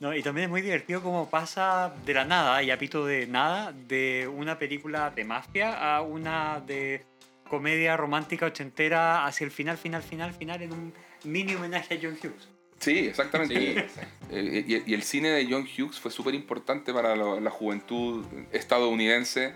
No, 0.00 0.14
y 0.14 0.22
también 0.22 0.44
es 0.44 0.50
muy 0.50 0.62
divertido 0.62 1.02
cómo 1.02 1.28
pasa 1.28 1.92
de 2.06 2.14
la 2.14 2.24
nada, 2.24 2.62
y 2.62 2.70
a 2.70 2.78
pito 2.78 3.04
de 3.04 3.26
nada, 3.26 3.72
de 3.72 4.28
una 4.28 4.58
película 4.58 5.10
de 5.10 5.24
mafia 5.24 5.96
a 5.96 6.02
una 6.02 6.60
de 6.60 7.04
comedia 7.48 7.96
romántica 7.96 8.46
ochentera 8.46 9.26
hacia 9.26 9.44
el 9.44 9.50
final, 9.50 9.76
final, 9.76 10.02
final, 10.02 10.32
final, 10.32 10.62
en 10.62 10.72
un 10.72 10.94
mini 11.24 11.54
homenaje 11.54 11.94
a 11.94 11.98
John 12.00 12.16
Hughes. 12.22 12.48
Sí, 12.78 13.08
exactamente. 13.08 13.88
Sí. 13.88 14.00
Eh, 14.30 14.64
y, 14.84 14.90
y 14.90 14.94
el 14.94 15.02
cine 15.02 15.30
de 15.30 15.46
John 15.50 15.62
Hughes 15.62 15.98
fue 15.98 16.10
súper 16.10 16.34
importante 16.34 16.92
para 16.92 17.16
la 17.16 17.50
juventud 17.50 18.26
estadounidense 18.52 19.54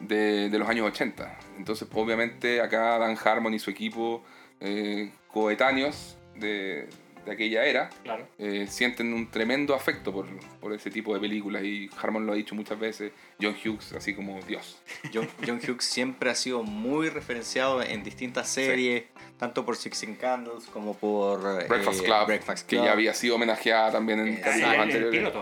de, 0.00 0.48
de 0.48 0.58
los 0.58 0.68
años 0.68 0.86
80. 0.86 1.38
Entonces, 1.56 1.88
obviamente, 1.92 2.60
acá 2.60 2.98
Dan 2.98 3.18
Harmon 3.22 3.54
y 3.54 3.58
su 3.58 3.70
equipo, 3.70 4.24
eh, 4.60 5.10
coetáneos 5.28 6.16
de, 6.36 6.88
de 7.24 7.32
aquella 7.32 7.64
era, 7.64 7.90
Claro. 8.02 8.26
eh, 8.38 8.66
sienten 8.68 9.12
un 9.12 9.30
tremendo 9.30 9.74
afecto 9.74 10.12
por, 10.12 10.26
por 10.60 10.72
ese 10.72 10.90
tipo 10.90 11.14
de 11.14 11.20
películas. 11.20 11.62
Y 11.64 11.88
Harmon 12.00 12.26
lo 12.26 12.32
ha 12.32 12.36
dicho 12.36 12.54
muchas 12.54 12.78
veces, 12.78 13.12
John 13.40 13.54
Hughes, 13.64 13.92
así 13.92 14.14
como 14.14 14.40
Dios. 14.42 14.80
John, 15.12 15.28
John 15.46 15.60
Hughes 15.66 15.84
siempre 15.84 16.30
ha 16.30 16.34
sido 16.34 16.62
muy 16.62 17.08
referenciado 17.08 17.82
en 17.82 18.02
distintas 18.02 18.48
series, 18.48 19.04
tanto 19.38 19.64
por 19.64 19.76
Sixteen 19.76 20.14
Candles 20.16 20.64
como 20.66 20.94
por 20.96 21.40
eh, 21.62 21.66
Breakfast 21.68 22.02
Club, 22.04 22.26
Breakfast 22.26 22.66
que 22.68 22.76
Club. 22.76 22.86
ya 22.86 22.92
había 22.92 23.14
sido 23.14 23.36
homenajeada 23.36 23.92
también 23.92 24.20
en 24.20 24.36
capítulos 24.36 24.74
Ah, 24.78 24.82
anteriores. 24.82 25.32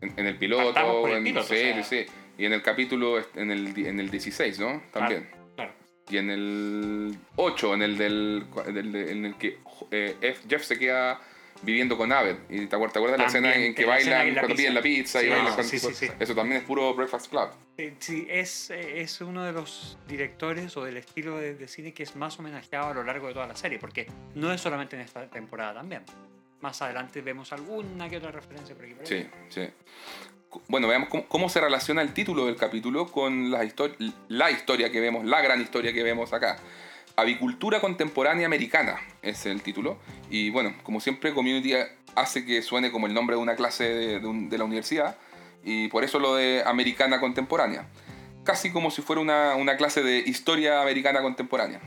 En, 0.00 0.12
en 0.16 0.26
el 0.26 0.36
piloto, 0.36 1.06
el 1.08 1.16
en, 1.18 1.24
piloto, 1.24 1.46
sí, 1.46 1.54
o 1.54 1.56
sea. 1.56 1.84
sí. 1.84 2.06
Y 2.36 2.44
en 2.46 2.52
el 2.52 2.62
capítulo, 2.62 3.18
en 3.36 3.50
el, 3.52 3.86
en 3.86 4.00
el 4.00 4.10
16, 4.10 4.58
¿no? 4.58 4.82
También. 4.92 5.28
Claro. 5.30 5.43
Y 6.10 6.18
en 6.18 6.30
el 6.30 7.16
8, 7.36 7.74
en 7.74 7.82
el 7.82 7.96
del, 7.98 8.46
del- 8.72 8.92
de- 8.92 9.12
en 9.12 9.24
el 9.24 9.34
que 9.36 9.58
eh, 9.90 10.36
Jeff 10.48 10.62
se 10.64 10.78
queda 10.78 11.20
viviendo 11.62 11.96
con 11.96 12.12
Abed. 12.12 12.36
¿Y 12.50 12.66
te 12.66 12.76
acuerdas, 12.76 12.96
acuerdas 12.98 13.18
la 13.18 13.24
También, 13.26 13.44
escena 13.46 13.66
en 13.66 13.74
que 13.74 13.86
bailan 13.86 14.22
cuando 14.34 14.48
pizza. 14.48 14.56
piden 14.56 14.74
la 14.74 14.82
pizza 14.82 15.20
y 15.20 15.24
Sí, 15.24 15.30
bailan 15.30 15.46
ah, 15.52 15.56
con- 15.56 15.64
sí, 15.64 15.78
sí, 15.78 15.94
sí. 15.94 16.08
Eso 16.20 16.34
también 16.34 16.60
es 16.60 16.66
puro 16.66 16.94
Breakfast 16.94 17.30
Club. 17.30 17.48
Sí, 18.00 18.26
es, 18.28 18.70
eh, 18.70 19.00
es 19.00 19.20
uno 19.22 19.44
de 19.44 19.52
los 19.52 19.96
directores 20.06 20.76
o 20.76 20.84
del 20.84 20.98
estilo 20.98 21.38
de, 21.38 21.54
de 21.54 21.66
cine 21.68 21.94
que 21.94 22.02
es 22.02 22.16
más 22.16 22.38
homenajeado 22.38 22.90
a 22.90 22.94
lo 22.94 23.02
largo 23.02 23.28
de 23.28 23.32
toda 23.34 23.46
la 23.46 23.56
serie, 23.56 23.78
porque 23.78 24.06
no 24.34 24.52
es 24.52 24.60
solamente 24.60 24.96
en 24.96 25.02
esta 25.02 25.26
temporada 25.30 25.74
también. 25.74 26.02
Más 26.64 26.80
adelante 26.80 27.20
vemos 27.20 27.52
alguna 27.52 28.08
que 28.08 28.16
otra 28.16 28.30
referencia 28.30 28.74
por 28.74 28.86
aquí. 28.86 28.94
por. 28.94 29.06
Sí, 29.06 29.26
sí. 29.50 29.68
Bueno, 30.68 30.88
veamos 30.88 31.10
cómo, 31.10 31.26
cómo 31.28 31.50
se 31.50 31.60
relaciona 31.60 32.00
el 32.00 32.14
título 32.14 32.46
del 32.46 32.56
capítulo 32.56 33.12
con 33.12 33.50
la, 33.50 33.62
histori- 33.64 34.14
la 34.28 34.50
historia 34.50 34.90
que 34.90 34.98
vemos, 34.98 35.26
la 35.26 35.42
gran 35.42 35.60
historia 35.60 35.92
que 35.92 36.02
vemos 36.02 36.32
acá. 36.32 36.56
Avicultura 37.16 37.82
contemporánea 37.82 38.46
americana 38.46 38.98
es 39.20 39.44
el 39.44 39.60
título. 39.60 39.98
Y 40.30 40.48
bueno, 40.48 40.74
como 40.84 41.00
siempre, 41.00 41.34
Community 41.34 41.74
hace 42.14 42.46
que 42.46 42.62
suene 42.62 42.90
como 42.90 43.08
el 43.08 43.12
nombre 43.12 43.36
de 43.36 43.42
una 43.42 43.56
clase 43.56 43.84
de, 43.84 44.20
de 44.20 44.26
un- 44.26 44.48
de 44.48 44.56
la 44.56 44.64
universidad. 44.64 45.18
Y 45.64 45.88
por 45.88 46.02
eso 46.02 46.18
lo 46.18 46.34
de 46.34 46.62
americana 46.64 47.20
contemporánea. 47.20 47.88
Casi 48.42 48.72
como 48.72 48.90
si 48.90 49.02
fuera 49.02 49.20
una, 49.20 49.54
una 49.56 49.76
clase 49.76 50.02
de 50.02 50.20
historia 50.20 50.80
americana 50.80 51.20
contemporánea. 51.20 51.82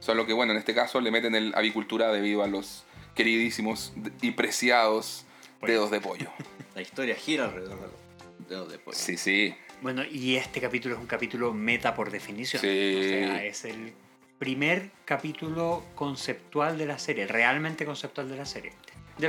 Solo 0.00 0.26
que, 0.26 0.32
bueno, 0.32 0.50
en 0.50 0.58
este 0.58 0.74
caso 0.74 1.00
le 1.00 1.12
meten 1.12 1.36
el 1.36 1.54
avicultura 1.54 2.10
debido 2.10 2.42
a 2.42 2.48
los 2.48 2.85
queridísimos 3.16 3.92
y 4.22 4.30
preciados 4.30 5.24
dedos 5.62 5.90
de 5.90 6.00
pollo. 6.00 6.30
La 6.76 6.82
historia 6.82 7.16
gira 7.16 7.46
alrededor 7.46 7.90
de 8.38 8.46
dedos 8.48 8.70
de 8.70 8.78
pollo. 8.78 8.96
Sí, 8.96 9.16
sí. 9.16 9.56
Bueno, 9.82 10.04
y 10.04 10.36
este 10.36 10.60
capítulo 10.60 10.94
es 10.94 11.00
un 11.00 11.06
capítulo 11.06 11.52
meta 11.52 11.94
por 11.94 12.10
definición. 12.10 12.60
Sí. 12.60 12.96
O 12.96 13.02
sea, 13.02 13.44
es 13.44 13.64
el 13.64 13.92
primer 14.38 14.90
capítulo 15.04 15.82
conceptual 15.94 16.78
de 16.78 16.86
la 16.86 16.98
serie, 16.98 17.26
realmente 17.26 17.84
conceptual 17.84 18.28
de 18.28 18.36
la 18.36 18.46
serie. 18.46 18.72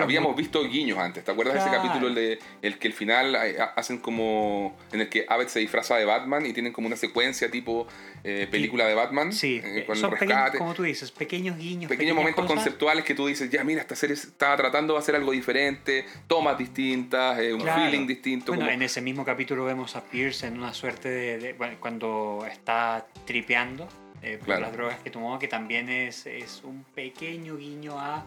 Habíamos 0.02 0.36
visto 0.36 0.64
guiños 0.68 0.98
antes. 0.98 1.24
¿Te 1.24 1.32
acuerdas 1.32 1.54
de 1.56 1.60
ese 1.62 1.70
capítulo 1.70 2.08
el 2.10 2.16
de 2.16 2.40
el 2.62 2.78
que 2.78 2.88
al 2.90 2.94
final 2.94 3.36
eh, 3.36 3.58
hacen 3.76 4.00
como 4.00 4.76
en 4.92 5.02
el 5.02 5.10
que 5.10 5.26
Abed 5.30 5.48
se 5.48 5.60
disfraza 5.60 5.96
de 5.96 6.04
Batman 6.06 6.46
y 6.46 6.54
tienen 6.54 6.74
como 6.74 6.88
una 6.88 6.98
secuencia 6.98 7.50
tipo 7.50 7.88
eh, 8.24 8.48
película 8.52 8.86
de 8.86 8.96
Batman 8.96 9.32
Sí, 9.32 9.62
eh, 9.64 9.84
con 9.86 9.96
el 9.96 10.02
son 10.02 10.12
pequeños, 10.12 10.52
como 10.58 10.74
tú 10.74 10.84
dices, 10.84 11.12
pequeños 11.12 11.58
guiños. 11.58 11.88
pequeños 11.90 12.16
momentos 12.16 12.44
cosas. 12.46 12.56
conceptuales 12.64 13.06
que 13.06 13.16
tú 13.16 13.28
dices, 13.28 13.50
ya 13.50 13.64
mira, 13.64 13.80
esta 13.82 13.96
serie 13.96 14.16
estaba 14.16 14.58
tratando 14.58 14.94
de 14.94 15.00
hacer 15.00 15.16
algo 15.16 15.32
diferente, 15.32 16.06
tomas 16.28 16.58
distintas, 16.58 17.40
eh, 17.40 17.54
un 17.54 17.62
Claro. 17.62 17.82
feeling 17.84 18.06
distinto. 18.08 18.52
Bueno, 18.52 18.66
como- 18.66 18.74
en 18.74 18.82
ese 18.82 19.02
mismo 19.02 19.24
capítulo 19.24 19.64
vemos 19.64 19.96
a 19.96 20.04
Pierce 20.04 20.48
en 20.48 20.58
una 20.58 20.74
suerte 20.74 21.08
de. 21.10 21.38
de- 21.38 21.54
bueno, 21.54 21.78
cuando 21.80 22.46
está 22.52 23.08
tripeando 23.26 23.88
eh, 24.24 24.38
por 24.38 24.48
Claro. 24.48 24.62
las 24.62 24.74
drogas 24.74 25.00
que 25.00 25.12
tomó, 25.12 25.38
que 25.40 25.48
también 25.48 25.88
es, 25.90 26.26
es 26.26 26.62
un 26.64 26.84
pequeño 26.96 27.56
guiño 27.56 27.98
a. 28.00 28.26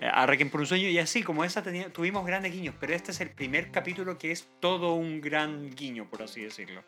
A 0.00 0.26
Requiem 0.26 0.50
por 0.50 0.60
un 0.60 0.66
sueño, 0.66 0.88
y 0.88 0.98
así 0.98 1.22
como 1.22 1.42
esa 1.44 1.62
tenía- 1.62 1.90
tuvimos 1.92 2.26
grandes 2.26 2.52
guiños, 2.52 2.74
pero 2.78 2.94
este 2.94 3.12
es 3.12 3.20
el 3.20 3.30
primer 3.30 3.70
capítulo 3.70 4.18
que 4.18 4.30
es 4.30 4.46
todo 4.60 4.94
un 4.94 5.20
gran 5.20 5.70
guiño, 5.70 6.08
por 6.10 6.22
así 6.22 6.42
decirlo. 6.42 6.82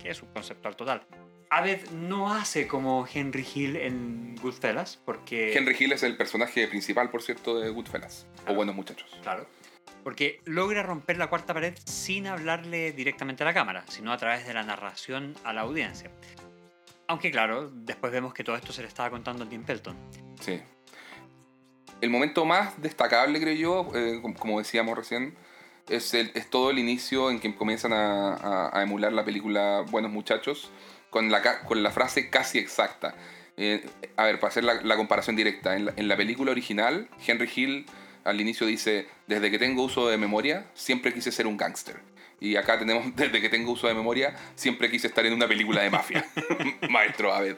Que 0.00 0.10
es 0.10 0.22
un 0.22 0.28
conceptual 0.28 0.76
total. 0.76 1.06
Aved 1.50 1.88
no 1.90 2.32
hace 2.34 2.66
como 2.66 3.06
Henry 3.12 3.46
Hill 3.54 3.76
en 3.76 4.34
Goodfellas, 4.36 5.00
porque. 5.04 5.56
Henry 5.56 5.74
Hill 5.78 5.92
es 5.92 6.02
el 6.02 6.16
personaje 6.16 6.66
principal, 6.68 7.10
por 7.10 7.22
cierto, 7.22 7.58
de 7.60 7.70
Goodfellas. 7.70 8.26
O 8.34 8.42
Claro. 8.42 8.56
Buenos 8.56 8.74
Muchachos. 8.74 9.10
Claro. 9.22 9.46
Porque 10.02 10.40
logra 10.44 10.82
romper 10.82 11.16
la 11.16 11.28
cuarta 11.28 11.54
pared 11.54 11.74
sin 11.86 12.26
hablarle 12.26 12.92
directamente 12.92 13.42
a 13.42 13.46
la 13.46 13.54
cámara, 13.54 13.84
sino 13.88 14.12
a 14.12 14.18
través 14.18 14.46
de 14.46 14.52
la 14.52 14.62
narración 14.64 15.34
a 15.44 15.52
la 15.54 15.62
audiencia. 15.62 16.10
Aunque 17.06 17.30
claro, 17.30 17.70
después 17.72 18.12
vemos 18.12 18.34
que 18.34 18.44
todo 18.44 18.56
esto 18.56 18.72
se 18.72 18.82
le 18.82 18.88
estaba 18.88 19.08
contando 19.10 19.44
a 19.44 19.48
Tim 19.48 19.62
Pelton. 19.64 19.96
Sí. 20.40 20.60
El 22.04 22.10
momento 22.10 22.44
más 22.44 22.80
destacable, 22.82 23.40
creo 23.40 23.54
yo, 23.54 23.92
eh, 23.94 24.18
com- 24.20 24.34
como 24.34 24.58
decíamos 24.58 24.94
recién, 24.94 25.34
es, 25.88 26.12
el- 26.12 26.30
es 26.34 26.50
todo 26.50 26.70
el 26.70 26.78
inicio 26.78 27.30
en 27.30 27.40
que 27.40 27.54
comienzan 27.54 27.94
a, 27.94 28.34
a- 28.34 28.78
a 28.78 28.82
emular 28.82 29.10
la 29.12 29.24
película 29.24 29.82
Buenos 29.90 30.10
Muchachos 30.12 30.70
con 31.08 31.30
la, 31.30 31.60
con 31.60 31.82
la 31.82 31.90
frase 31.90 32.28
casi 32.28 32.58
exacta. 32.58 33.14
Eh, 33.56 33.86
a 34.18 34.24
ver, 34.24 34.38
para 34.38 34.50
hacer 34.50 34.64
la, 34.64 34.74
la 34.82 34.96
comparación 34.96 35.34
directa, 35.34 35.76
en 35.76 35.86
la, 35.86 35.94
en 35.96 36.08
la 36.08 36.16
película 36.18 36.50
original, 36.50 37.08
Henry 37.26 37.50
Hill 37.54 37.86
al 38.24 38.38
inicio 38.38 38.66
dice, 38.66 39.06
desde 39.26 39.50
que 39.50 39.58
tengo 39.58 39.82
uso 39.84 40.08
de 40.08 40.18
memoria, 40.18 40.66
siempre 40.74 41.14
quise 41.14 41.32
ser 41.32 41.46
un 41.46 41.56
gángster. 41.56 41.96
Y 42.38 42.56
acá 42.56 42.78
tenemos, 42.78 43.04
desde 43.16 43.40
que 43.40 43.48
tengo 43.48 43.72
uso 43.72 43.86
de 43.88 43.94
memoria, 43.94 44.34
siempre 44.56 44.90
quise 44.90 45.06
estar 45.06 45.24
en 45.24 45.32
una 45.32 45.48
película 45.48 45.80
de 45.80 45.88
mafia. 45.90 46.26
Maestro 46.90 47.32
Abed. 47.32 47.56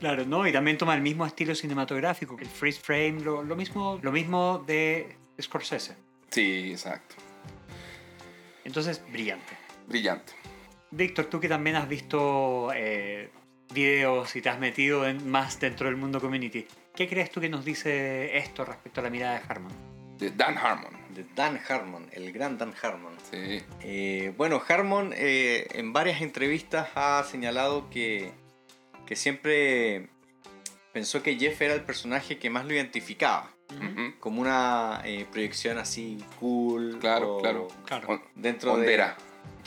Claro, 0.00 0.24
¿no? 0.26 0.46
Y 0.46 0.52
también 0.52 0.76
toma 0.76 0.94
el 0.94 1.00
mismo 1.00 1.24
estilo 1.24 1.54
cinematográfico, 1.54 2.36
el 2.38 2.46
freeze 2.46 2.80
frame, 2.80 3.20
lo, 3.22 3.42
lo 3.42 3.56
mismo, 3.56 3.98
lo 4.02 4.12
mismo 4.12 4.62
de 4.66 5.16
Scorsese. 5.40 5.96
Sí, 6.30 6.70
exacto. 6.72 7.14
Entonces, 8.64 9.02
brillante. 9.10 9.56
Brillante. 9.86 10.32
Víctor, 10.90 11.26
tú 11.26 11.40
que 11.40 11.48
también 11.48 11.76
has 11.76 11.88
visto 11.88 12.70
eh, 12.74 13.30
videos 13.72 14.34
y 14.36 14.42
te 14.42 14.48
has 14.48 14.58
metido 14.58 15.06
en- 15.06 15.28
más 15.30 15.58
dentro 15.60 15.86
del 15.86 15.96
mundo 15.96 16.20
community, 16.20 16.66
¿qué 16.94 17.08
crees 17.08 17.30
tú 17.30 17.40
que 17.40 17.48
nos 17.48 17.64
dice 17.64 18.36
esto 18.36 18.64
respecto 18.64 19.00
a 19.00 19.04
la 19.04 19.10
mirada 19.10 19.38
de 19.38 19.44
Harmon? 19.48 19.72
De 20.18 20.30
Dan 20.30 20.56
Harmon. 20.58 20.92
De 21.14 21.24
Dan 21.34 21.60
Harmon, 21.68 22.08
el 22.12 22.32
gran 22.32 22.58
Dan 22.58 22.74
Harmon. 22.80 23.14
Sí. 23.30 23.62
Eh, 23.82 24.32
bueno, 24.36 24.62
Harmon 24.66 25.12
eh, 25.16 25.66
en 25.72 25.92
varias 25.92 26.20
entrevistas 26.22 26.88
ha 26.94 27.22
señalado 27.24 27.88
que, 27.90 28.32
que 29.06 29.16
siempre 29.16 30.08
pensó 30.92 31.22
que 31.22 31.36
Jeff 31.36 31.60
era 31.62 31.74
el 31.74 31.82
personaje 31.82 32.38
que 32.38 32.50
más 32.50 32.64
lo 32.66 32.74
identificaba. 32.74 33.52
Como 34.20 34.40
una 34.40 35.02
eh, 35.04 35.26
proyección 35.30 35.76
así 35.78 36.18
cool. 36.38 36.98
Claro, 37.00 37.36
o 37.36 37.40
claro. 37.40 37.68
Claro. 37.84 38.22
Dentro 38.34 38.74
Ondera. 38.74 39.16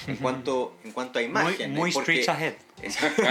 de. 0.06 0.12
En 0.14 0.18
cuanto, 0.18 0.78
en 0.86 0.92
cuanto 0.94 1.20
a 1.20 1.22
Muy, 1.22 1.30
imagen. 1.30 1.72
muy 1.74 1.90
¿eh? 1.90 1.94
Porque- 1.94 2.22
streets 2.24 2.30
ahead. 2.30 2.54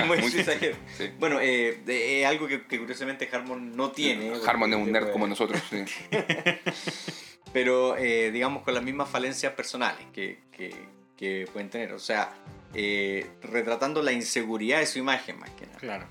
muy 0.06 0.18
Muy 0.20 0.28
streets 0.28 0.48
ahead. 0.48 0.74
Sí. 0.98 1.10
Bueno, 1.18 1.38
eh, 1.40 1.80
es 1.86 2.26
algo 2.26 2.46
que, 2.46 2.66
que 2.66 2.78
curiosamente 2.78 3.26
Harmon 3.32 3.74
no 3.74 3.90
tiene. 3.92 4.30
Harmon 4.46 4.72
es 4.74 4.78
un 4.78 4.92
nerd 4.92 5.10
como 5.10 5.26
nosotros. 5.26 5.62
sí. 5.70 5.84
pero 7.52 7.96
eh, 7.96 8.30
digamos 8.30 8.62
con 8.62 8.74
las 8.74 8.82
mismas 8.82 9.08
falencias 9.08 9.54
personales 9.54 10.04
que, 10.12 10.38
que- 10.52 10.74
que 11.16 11.48
pueden 11.52 11.68
tener. 11.70 11.92
O 11.94 11.98
sea, 11.98 12.32
eh, 12.74 13.26
retratando 13.42 14.02
la 14.02 14.12
inseguridad 14.12 14.78
de 14.80 14.86
su 14.86 14.98
imagen 14.98 15.38
más 15.38 15.50
que 15.50 15.66
nada. 15.66 15.78
Claro. 15.78 16.06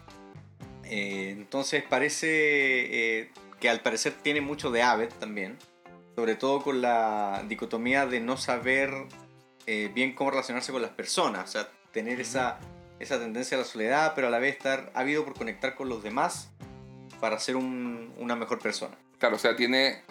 Eh, 0.83 1.29
entonces 1.31 1.83
parece 1.83 2.27
eh, 2.29 3.31
que 3.59 3.69
al 3.69 3.81
parecer 3.81 4.13
tiene 4.21 4.41
mucho 4.41 4.71
de 4.71 4.81
Abbott 4.83 5.13
también, 5.19 5.57
sobre 6.15 6.35
todo 6.35 6.61
con 6.63 6.81
la 6.81 7.43
dicotomía 7.47 8.05
de 8.05 8.19
no 8.21 8.37
saber 8.37 8.91
eh, 9.65 9.91
bien 9.93 10.13
cómo 10.15 10.31
relacionarse 10.31 10.71
con 10.71 10.81
las 10.81 10.91
personas, 10.91 11.49
o 11.49 11.51
sea, 11.51 11.69
tener 11.91 12.21
esa, 12.21 12.57
esa 12.99 13.19
tendencia 13.19 13.57
a 13.57 13.61
la 13.61 13.65
soledad, 13.65 14.13
pero 14.15 14.27
a 14.27 14.29
la 14.29 14.39
vez 14.39 14.55
estar 14.55 14.91
ávido 14.95 15.25
por 15.25 15.33
conectar 15.33 15.75
con 15.75 15.89
los 15.89 16.03
demás 16.03 16.49
para 17.19 17.39
ser 17.39 17.55
un- 17.55 18.13
una 18.17 18.35
mejor 18.35 18.59
persona. 18.59 18.95
Claro, 19.19 19.35
o 19.35 19.39
sea, 19.39 19.55
tiene. 19.55 20.03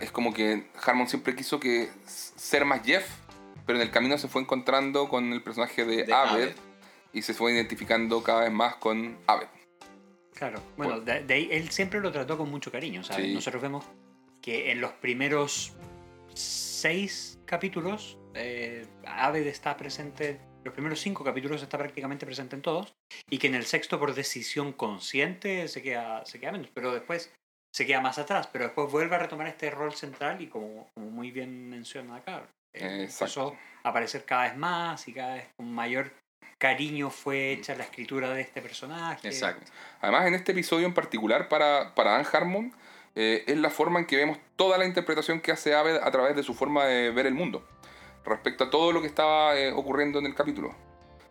es 0.00 0.10
como 0.10 0.32
que 0.32 0.68
Harmon 0.84 1.08
siempre 1.08 1.34
quiso 1.36 1.60
que 1.60 1.90
ser 2.06 2.64
más 2.64 2.80
Jeff, 2.84 3.06
pero 3.68 3.80
en 3.80 3.82
el 3.82 3.90
camino 3.90 4.16
se 4.16 4.28
fue 4.28 4.40
encontrando 4.40 5.10
con 5.10 5.30
el 5.30 5.42
personaje 5.42 5.84
de, 5.84 6.04
De 6.04 6.14
Abed 6.14 6.42
Abed. 6.42 6.56
y 7.12 7.20
se 7.20 7.34
fue 7.34 7.52
identificando 7.52 8.22
cada 8.22 8.44
vez 8.44 8.50
más 8.50 8.76
con 8.76 9.18
Abed. 9.26 9.48
Claro, 10.34 10.62
bueno, 10.78 11.00
de, 11.02 11.22
de 11.22 11.34
ahí 11.34 11.48
él 11.52 11.68
siempre 11.68 12.00
lo 12.00 12.10
trató 12.10 12.38
con 12.38 12.50
mucho 12.50 12.72
cariño. 12.72 13.04
¿sabes? 13.04 13.26
Sí. 13.26 13.34
Nosotros 13.34 13.60
vemos 13.60 13.84
que 14.40 14.70
en 14.70 14.80
los 14.80 14.92
primeros 14.92 15.74
seis 16.32 17.38
capítulos, 17.44 18.16
eh, 18.32 18.86
Aved 19.04 19.46
está 19.46 19.76
presente, 19.76 20.40
los 20.64 20.72
primeros 20.72 20.98
cinco 20.98 21.22
capítulos 21.22 21.62
está 21.62 21.76
prácticamente 21.76 22.24
presente 22.24 22.56
en 22.56 22.62
todos, 22.62 22.94
y 23.28 23.36
que 23.36 23.48
en 23.48 23.54
el 23.54 23.66
sexto, 23.66 23.98
por 23.98 24.14
decisión 24.14 24.72
consciente, 24.72 25.68
se 25.68 25.82
queda, 25.82 26.24
se 26.24 26.40
queda 26.40 26.52
menos, 26.52 26.70
pero 26.72 26.94
después 26.94 27.34
se 27.70 27.84
queda 27.84 28.00
más 28.00 28.18
atrás, 28.18 28.48
pero 28.50 28.64
después 28.64 28.90
vuelve 28.90 29.14
a 29.16 29.18
retomar 29.18 29.46
este 29.46 29.70
rol 29.70 29.92
central 29.92 30.40
y 30.40 30.46
como, 30.46 30.88
como 30.94 31.10
muy 31.10 31.30
bien 31.32 31.68
menciona 31.68 32.16
acá. 32.16 32.48
Empezó 32.72 33.56
a 33.82 33.88
aparecer 33.88 34.24
cada 34.24 34.44
vez 34.44 34.56
más 34.56 35.06
y 35.08 35.12
cada 35.12 35.34
vez 35.34 35.48
con 35.56 35.72
mayor 35.72 36.12
cariño 36.58 37.10
fue 37.10 37.52
hecha 37.52 37.74
la 37.74 37.84
escritura 37.84 38.30
de 38.30 38.42
este 38.42 38.60
personaje. 38.60 39.28
Exacto. 39.28 39.70
Además, 40.00 40.26
en 40.26 40.34
este 40.34 40.52
episodio 40.52 40.86
en 40.86 40.94
particular, 40.94 41.48
para, 41.48 41.94
para 41.94 42.12
Dan 42.12 42.26
Harmon, 42.30 42.72
eh, 43.14 43.44
es 43.46 43.56
la 43.56 43.70
forma 43.70 44.00
en 44.00 44.06
que 44.06 44.16
vemos 44.16 44.38
toda 44.56 44.76
la 44.78 44.84
interpretación 44.84 45.40
que 45.40 45.52
hace 45.52 45.74
Abed 45.74 45.96
a 45.96 46.10
través 46.10 46.36
de 46.36 46.42
su 46.42 46.54
forma 46.54 46.84
de 46.84 47.10
ver 47.10 47.26
el 47.26 47.34
mundo, 47.34 47.66
respecto 48.24 48.64
a 48.64 48.70
todo 48.70 48.92
lo 48.92 49.00
que 49.00 49.06
estaba 49.06 49.56
eh, 49.56 49.72
ocurriendo 49.72 50.18
en 50.18 50.26
el 50.26 50.34
capítulo. 50.34 50.74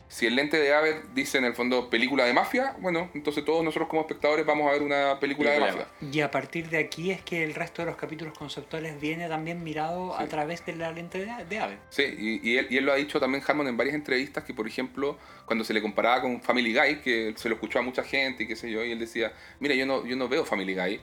Si 0.09 0.25
el 0.25 0.35
lente 0.35 0.57
de 0.57 0.73
Abed 0.73 1.03
dice 1.13 1.37
en 1.37 1.43
el 1.43 1.53
fondo 1.53 1.89
película 1.89 2.23
de 2.23 2.31
mafia, 2.33 2.75
bueno, 2.79 3.09
entonces 3.13 3.43
todos 3.43 3.61
nosotros 3.61 3.89
como 3.89 4.01
espectadores 4.03 4.45
vamos 4.45 4.67
a 4.69 4.71
ver 4.71 4.81
una 4.81 5.19
película 5.19 5.51
de 5.51 5.59
mafia. 5.59 5.87
Y 6.11 6.21
a 6.21 6.31
partir 6.31 6.69
de 6.69 6.77
aquí 6.77 7.11
es 7.11 7.21
que 7.21 7.43
el 7.43 7.53
resto 7.53 7.81
de 7.81 7.87
los 7.87 7.97
capítulos 7.97 8.37
conceptuales 8.37 8.99
viene 9.01 9.27
también 9.27 9.63
mirado 9.63 10.15
Sí. 10.17 10.23
a 10.23 10.27
través 10.27 10.65
de 10.65 10.75
la 10.77 10.91
lente 10.93 11.19
de, 11.25 11.45
de 11.49 11.59
Ave. 11.59 11.77
Sí, 11.89 12.03
y, 12.17 12.49
y 12.51 12.57
él, 12.57 12.67
y 12.69 12.77
él 12.77 12.85
lo 12.85 12.93
ha 12.93 12.95
dicho 12.95 13.19
también 13.19 13.43
Harmon 13.45 13.67
en 13.67 13.75
varias 13.75 13.95
entrevistas, 13.95 14.45
que 14.45 14.53
por 14.53 14.65
ejemplo, 14.65 15.17
cuando 15.45 15.65
se 15.65 15.73
le 15.73 15.81
comparaba 15.81 16.21
con 16.21 16.41
Family 16.41 16.73
Guy, 16.73 17.01
que 17.01 17.33
se 17.35 17.49
lo 17.49 17.55
escuchó 17.55 17.79
a 17.79 17.81
mucha 17.81 18.03
gente 18.03 18.43
y 18.43 18.47
qué 18.47 18.55
sé 18.55 18.71
yo, 18.71 18.85
y 18.85 18.91
él 18.93 18.99
decía, 18.99 19.33
mira, 19.59 19.75
yo 19.75 19.85
no, 19.85 20.05
yo 20.05 20.15
no 20.15 20.29
veo 20.29 20.45
Family 20.45 20.73
Guy, 20.73 21.01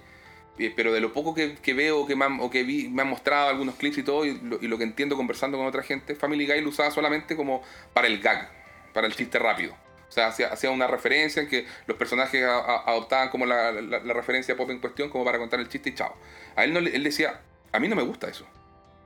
eh, 0.59 0.73
pero 0.75 0.93
de 0.95 1.01
lo 1.01 1.13
poco 1.13 1.35
que, 1.35 1.57
que 1.57 1.75
veo 1.75 2.07
que 2.07 2.17
me 2.17 2.25
han, 2.25 2.41
o 2.41 2.49
que 2.49 2.63
vi, 2.63 2.89
me 2.89 3.03
han 3.03 3.09
mostrado 3.09 3.51
algunos 3.51 3.75
clips 3.75 3.99
y 3.99 4.03
todo, 4.03 4.25
y 4.25 4.39
lo, 4.41 4.59
y 4.63 4.67
lo 4.67 4.79
que 4.79 4.85
entiendo 4.85 5.15
conversando 5.17 5.59
con 5.59 5.67
otra 5.67 5.83
gente, 5.83 6.15
Family 6.15 6.47
Guy 6.47 6.63
lo 6.63 6.71
usaba 6.71 6.91
solamente 6.91 7.37
como 7.37 7.63
para 7.93 8.07
el 8.07 8.19
gag, 8.21 8.64
para 8.95 9.07
el 9.07 9.15
chiste 9.15 9.39
rápido. 9.39 9.75
O 10.09 10.13
sea, 10.15 10.29
hacía, 10.29 10.47
hacía 10.49 10.71
una 10.71 10.87
referencia 10.87 11.43
en 11.43 11.49
que 11.49 11.67
los 11.87 11.97
personajes 11.99 12.43
a- 12.45 12.59
a- 12.61 12.85
adoptaban 12.91 13.29
como 13.31 13.45
la, 13.47 13.73
la- 13.73 13.99
la 13.99 14.15
referencia 14.15 14.57
pop 14.57 14.71
en 14.71 14.79
cuestión 14.79 15.11
como 15.11 15.25
para 15.25 15.39
contar 15.39 15.61
el 15.61 15.69
chiste 15.69 15.91
y 15.91 15.95
chao. 15.95 16.15
A 16.57 16.65
él, 16.65 16.73
no, 16.73 16.81
le- 16.81 16.95
él 16.95 17.03
decía, 17.05 17.41
a 17.73 17.81
mí 17.81 17.89
no 17.89 17.97
me 17.97 18.03
gusta 18.03 18.29
eso. 18.29 18.47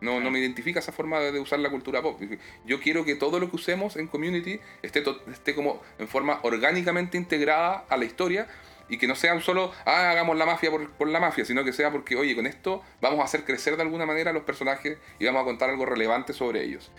No, 0.01 0.21
no 0.21 0.31
me 0.31 0.39
identifica 0.39 0.79
esa 0.79 0.93
forma 0.93 1.19
de, 1.19 1.41
usar 1.41 1.59
la 1.59 1.71
cultura 1.71 2.01
pop. 2.03 2.21
Yo 2.65 2.79
quiero 2.81 3.05
que 3.05 3.17
todo 3.17 3.41
lo 3.41 3.51
que 3.51 3.57
usemos 3.57 3.97
en 3.97 4.07
community 4.07 4.61
esté, 4.83 5.01
to- 5.01 5.21
esté 5.33 5.55
como 5.57 5.83
en 5.99 6.07
forma 6.07 6.39
orgánicamente 6.43 7.17
integrada 7.17 7.85
a 7.89 7.97
la 7.97 8.05
historia 8.05 8.47
y 8.91 8.99
que 8.99 9.09
no 9.09 9.17
sea 9.17 9.39
solo, 9.41 9.73
ah, 9.87 10.11
hagamos 10.11 10.37
la 10.37 10.47
mafia 10.47 10.71
por, 10.71 10.91
por 10.93 11.09
la 11.09 11.19
mafia, 11.21 11.45
sino 11.45 11.65
que 11.65 11.73
sea 11.73 11.91
porque, 11.91 12.15
oye, 12.17 12.37
con 12.37 12.47
esto 12.47 12.83
vamos 13.01 13.21
a 13.21 13.25
hacer 13.25 13.45
crecer 13.45 13.77
de 13.77 13.83
alguna 13.83 14.07
manera 14.07 14.31
a 14.31 14.33
los 14.35 14.45
personajes 14.45 14.99
y 15.19 15.25
vamos 15.27 15.43
a 15.43 15.45
contar 15.45 15.69
algo 15.71 15.85
relevante 15.85 16.33
sobre 16.33 16.63
ellos. 16.65 16.93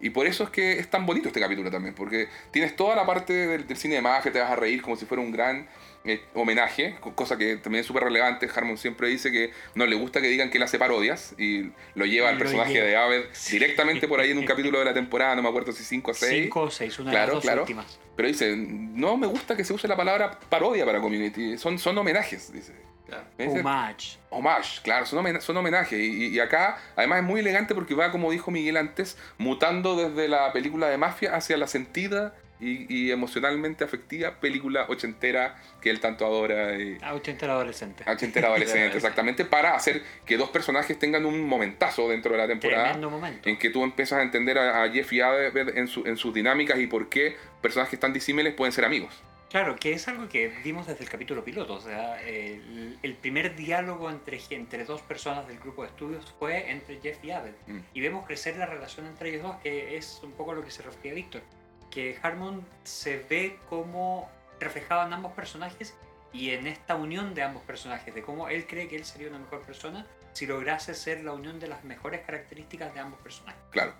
Y 0.00 0.10
por 0.10 0.26
eso 0.26 0.44
es 0.44 0.50
que 0.50 0.78
es 0.78 0.90
tan 0.90 1.06
bonito 1.06 1.28
este 1.28 1.40
capítulo 1.40 1.70
también, 1.70 1.94
porque 1.94 2.28
tienes 2.50 2.76
toda 2.76 2.94
la 2.96 3.06
parte 3.06 3.32
del, 3.32 3.66
del 3.66 3.76
cine 3.76 3.94
de 3.96 4.02
magia, 4.02 4.30
te 4.30 4.38
vas 4.40 4.50
a 4.50 4.56
reír 4.56 4.82
como 4.82 4.96
si 4.96 5.06
fuera 5.06 5.22
un 5.22 5.32
gran 5.32 5.66
eh, 6.04 6.20
homenaje, 6.34 6.96
co- 7.00 7.14
cosa 7.14 7.36
que 7.38 7.56
también 7.56 7.80
es 7.80 7.86
súper 7.86 8.04
relevante. 8.04 8.48
Harmon 8.54 8.76
siempre 8.76 9.08
dice 9.08 9.32
que 9.32 9.52
no 9.74 9.86
le 9.86 9.96
gusta 9.96 10.20
que 10.20 10.28
digan 10.28 10.50
que 10.50 10.58
él 10.58 10.62
hace 10.64 10.78
parodias 10.78 11.34
y 11.38 11.70
lo 11.94 12.04
lleva 12.04 12.28
al 12.28 12.36
personaje 12.38 12.74
lleva. 12.74 12.86
de 12.86 12.96
Aved 12.96 13.24
directamente 13.50 14.06
por 14.06 14.20
ahí 14.20 14.30
en 14.32 14.38
un 14.38 14.44
capítulo 14.44 14.78
de 14.78 14.84
la 14.84 14.94
temporada, 14.94 15.34
no 15.34 15.42
me 15.42 15.48
acuerdo 15.48 15.72
si 15.72 15.82
5 15.82 16.10
o 16.10 16.14
6. 16.14 16.42
Cinco 16.44 16.60
o 16.62 16.70
seis, 16.70 16.98
una 16.98 17.10
de 17.10 17.16
las 17.16 17.30
dos 17.30 17.42
claro. 17.42 17.62
últimas. 17.62 17.98
Pero 18.14 18.28
dice, 18.28 18.54
no 18.56 19.16
me 19.16 19.26
gusta 19.26 19.56
que 19.56 19.64
se 19.64 19.72
use 19.72 19.88
la 19.88 19.96
palabra 19.96 20.38
parodia 20.48 20.84
para 20.84 21.00
community, 21.00 21.56
son, 21.58 21.78
son 21.78 21.96
homenajes, 21.98 22.52
dice. 22.52 22.72
Claro. 23.06 23.24
Homage. 23.38 24.18
Homage, 24.30 24.80
claro, 24.82 25.06
son, 25.06 25.24
homen- 25.24 25.40
son 25.40 25.56
homenajes. 25.56 25.98
Y, 25.98 26.28
y 26.28 26.40
acá, 26.40 26.78
además, 26.96 27.18
es 27.18 27.24
muy 27.24 27.40
elegante 27.40 27.74
porque 27.74 27.94
va, 27.94 28.10
como 28.10 28.30
dijo 28.30 28.50
Miguel 28.50 28.76
antes, 28.76 29.16
mutando 29.38 29.96
desde 29.96 30.28
la 30.28 30.52
película 30.52 30.88
de 30.88 30.98
mafia 30.98 31.34
hacia 31.36 31.56
la 31.56 31.66
sentida 31.68 32.34
y, 32.58 32.86
y 32.92 33.10
emocionalmente 33.12 33.84
afectiva 33.84 34.40
película 34.40 34.86
ochentera 34.88 35.56
que 35.82 35.90
él 35.90 36.00
tanto 36.00 36.24
adora. 36.26 36.74
y- 36.80 36.96
A 37.02 37.12
80 37.14 37.46
adolescente. 37.46 38.02
ochentera 38.10 38.48
adolescente, 38.48 38.96
exactamente, 38.96 39.44
para 39.44 39.74
hacer 39.74 40.02
que 40.24 40.36
dos 40.38 40.48
personajes 40.50 40.98
tengan 40.98 41.26
un 41.26 41.46
momentazo 41.46 42.08
dentro 42.08 42.32
de 42.32 42.38
la 42.38 42.46
temporada. 42.48 42.84
Tremendo 42.84 43.10
momento. 43.10 43.48
En 43.48 43.58
que 43.58 43.68
tú 43.70 43.84
empiezas 43.84 44.18
a 44.18 44.22
entender 44.22 44.58
a, 44.58 44.82
a 44.84 44.90
Jeff 44.90 45.12
y 45.12 45.20
Abed 45.20 45.76
en, 45.76 45.86
su- 45.86 46.06
en 46.06 46.16
sus 46.16 46.32
dinámicas 46.34 46.78
y 46.78 46.86
por 46.86 47.08
qué 47.10 47.36
personajes 47.60 48.00
tan 48.00 48.12
disímiles 48.12 48.54
pueden 48.54 48.72
ser 48.72 48.84
amigos. 48.86 49.12
Claro, 49.50 49.76
que 49.76 49.92
es 49.92 50.08
algo 50.08 50.28
que 50.28 50.48
vimos 50.64 50.86
desde 50.86 51.04
el 51.04 51.10
capítulo 51.10 51.44
piloto. 51.44 51.74
O 51.74 51.80
sea, 51.80 52.20
el, 52.22 52.98
el 53.02 53.14
primer 53.14 53.54
diálogo 53.54 54.10
entre, 54.10 54.40
entre 54.50 54.84
dos 54.84 55.00
personas 55.02 55.46
del 55.46 55.58
grupo 55.58 55.82
de 55.82 55.88
estudios 55.88 56.34
fue 56.38 56.70
entre 56.70 57.00
Jeff 57.00 57.22
y 57.24 57.30
Abed. 57.30 57.54
Mm. 57.66 57.78
Y 57.94 58.00
vemos 58.00 58.26
crecer 58.26 58.56
la 58.56 58.66
relación 58.66 59.06
entre 59.06 59.30
ellos 59.30 59.42
dos, 59.42 59.56
que 59.62 59.96
es 59.96 60.20
un 60.22 60.32
poco 60.32 60.52
a 60.52 60.54
lo 60.54 60.64
que 60.64 60.70
se 60.70 60.82
refiere 60.82 61.14
Víctor. 61.14 61.42
Que 61.90 62.18
Harmon 62.20 62.66
se 62.82 63.18
ve 63.30 63.58
como 63.68 64.28
reflejado 64.58 65.06
en 65.06 65.12
ambos 65.12 65.32
personajes 65.32 65.94
y 66.32 66.50
en 66.50 66.66
esta 66.66 66.96
unión 66.96 67.34
de 67.34 67.42
ambos 67.42 67.62
personajes, 67.62 68.14
de 68.14 68.22
cómo 68.22 68.48
él 68.48 68.66
cree 68.66 68.88
que 68.88 68.96
él 68.96 69.04
sería 69.04 69.28
una 69.28 69.38
mejor 69.38 69.62
persona 69.62 70.06
si 70.32 70.46
lograse 70.46 70.94
ser 70.94 71.24
la 71.24 71.32
unión 71.32 71.58
de 71.60 71.68
las 71.68 71.84
mejores 71.84 72.20
características 72.26 72.92
de 72.92 73.00
ambos 73.00 73.20
personajes. 73.20 73.60
Claro, 73.70 73.94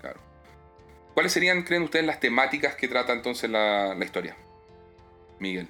claro. 0.00 0.18
¿Cuáles 1.12 1.30
serían, 1.32 1.62
creen 1.62 1.82
ustedes, 1.82 2.04
las 2.04 2.18
temáticas 2.18 2.74
que 2.74 2.88
trata 2.88 3.12
entonces 3.12 3.48
la, 3.48 3.94
la 3.94 4.04
historia? 4.04 4.36
Miguel. 5.44 5.68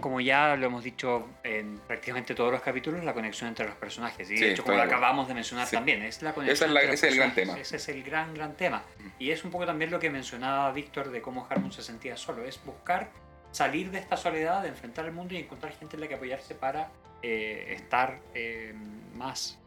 Como 0.00 0.20
ya 0.20 0.56
lo 0.56 0.66
hemos 0.66 0.82
dicho 0.82 1.28
en 1.44 1.78
prácticamente 1.86 2.34
todos 2.34 2.50
los 2.50 2.60
capítulos, 2.62 3.04
la 3.04 3.12
conexión 3.14 3.48
entre 3.48 3.66
los 3.66 3.74
personajes. 3.76 4.28
Y 4.30 4.36
Sí, 4.38 4.44
de 4.44 4.52
hecho, 4.52 4.64
como 4.64 4.76
lo 4.78 4.82
acabamos 4.82 5.28
de 5.28 5.34
mencionar 5.34 5.66
Sí. 5.66 5.76
también, 5.76 6.02
es 6.02 6.22
la 6.22 6.32
conexión 6.34 6.54
Esa 6.54 6.64
es 6.66 6.70
la- 6.72 6.80
entre 6.80 6.92
los 6.92 6.98
ese 7.02 7.06
es 7.08 7.12
el 7.12 7.18
gran 7.18 7.34
tema. 7.34 7.58
Ese 7.58 7.76
es 7.76 7.88
el 7.88 8.02
gran, 8.02 8.34
gran 8.34 8.56
tema. 8.56 8.82
Y 9.18 9.30
es 9.30 9.44
un 9.44 9.50
poco 9.50 9.66
también 9.66 9.90
lo 9.90 10.00
que 10.00 10.08
mencionaba 10.10 10.72
Víctor 10.72 11.10
de 11.10 11.20
cómo 11.22 11.46
Harmon 11.48 11.70
se 11.72 11.82
sentía 11.82 12.16
solo. 12.16 12.42
Es 12.42 12.58
buscar 12.64 13.10
salir 13.52 13.90
de 13.90 13.98
esta 13.98 14.16
soledad, 14.16 14.62
de 14.62 14.68
enfrentar 14.68 15.04
el 15.04 15.12
mundo 15.12 15.34
y 15.34 15.36
encontrar 15.38 15.72
gente 15.74 15.96
en 15.96 16.00
la 16.00 16.08
que 16.08 16.14
apoyarse 16.14 16.54
para 16.54 16.90
eh, 17.22 17.74
estar 17.76 18.18
eh, 18.34 18.74
más 19.14 19.58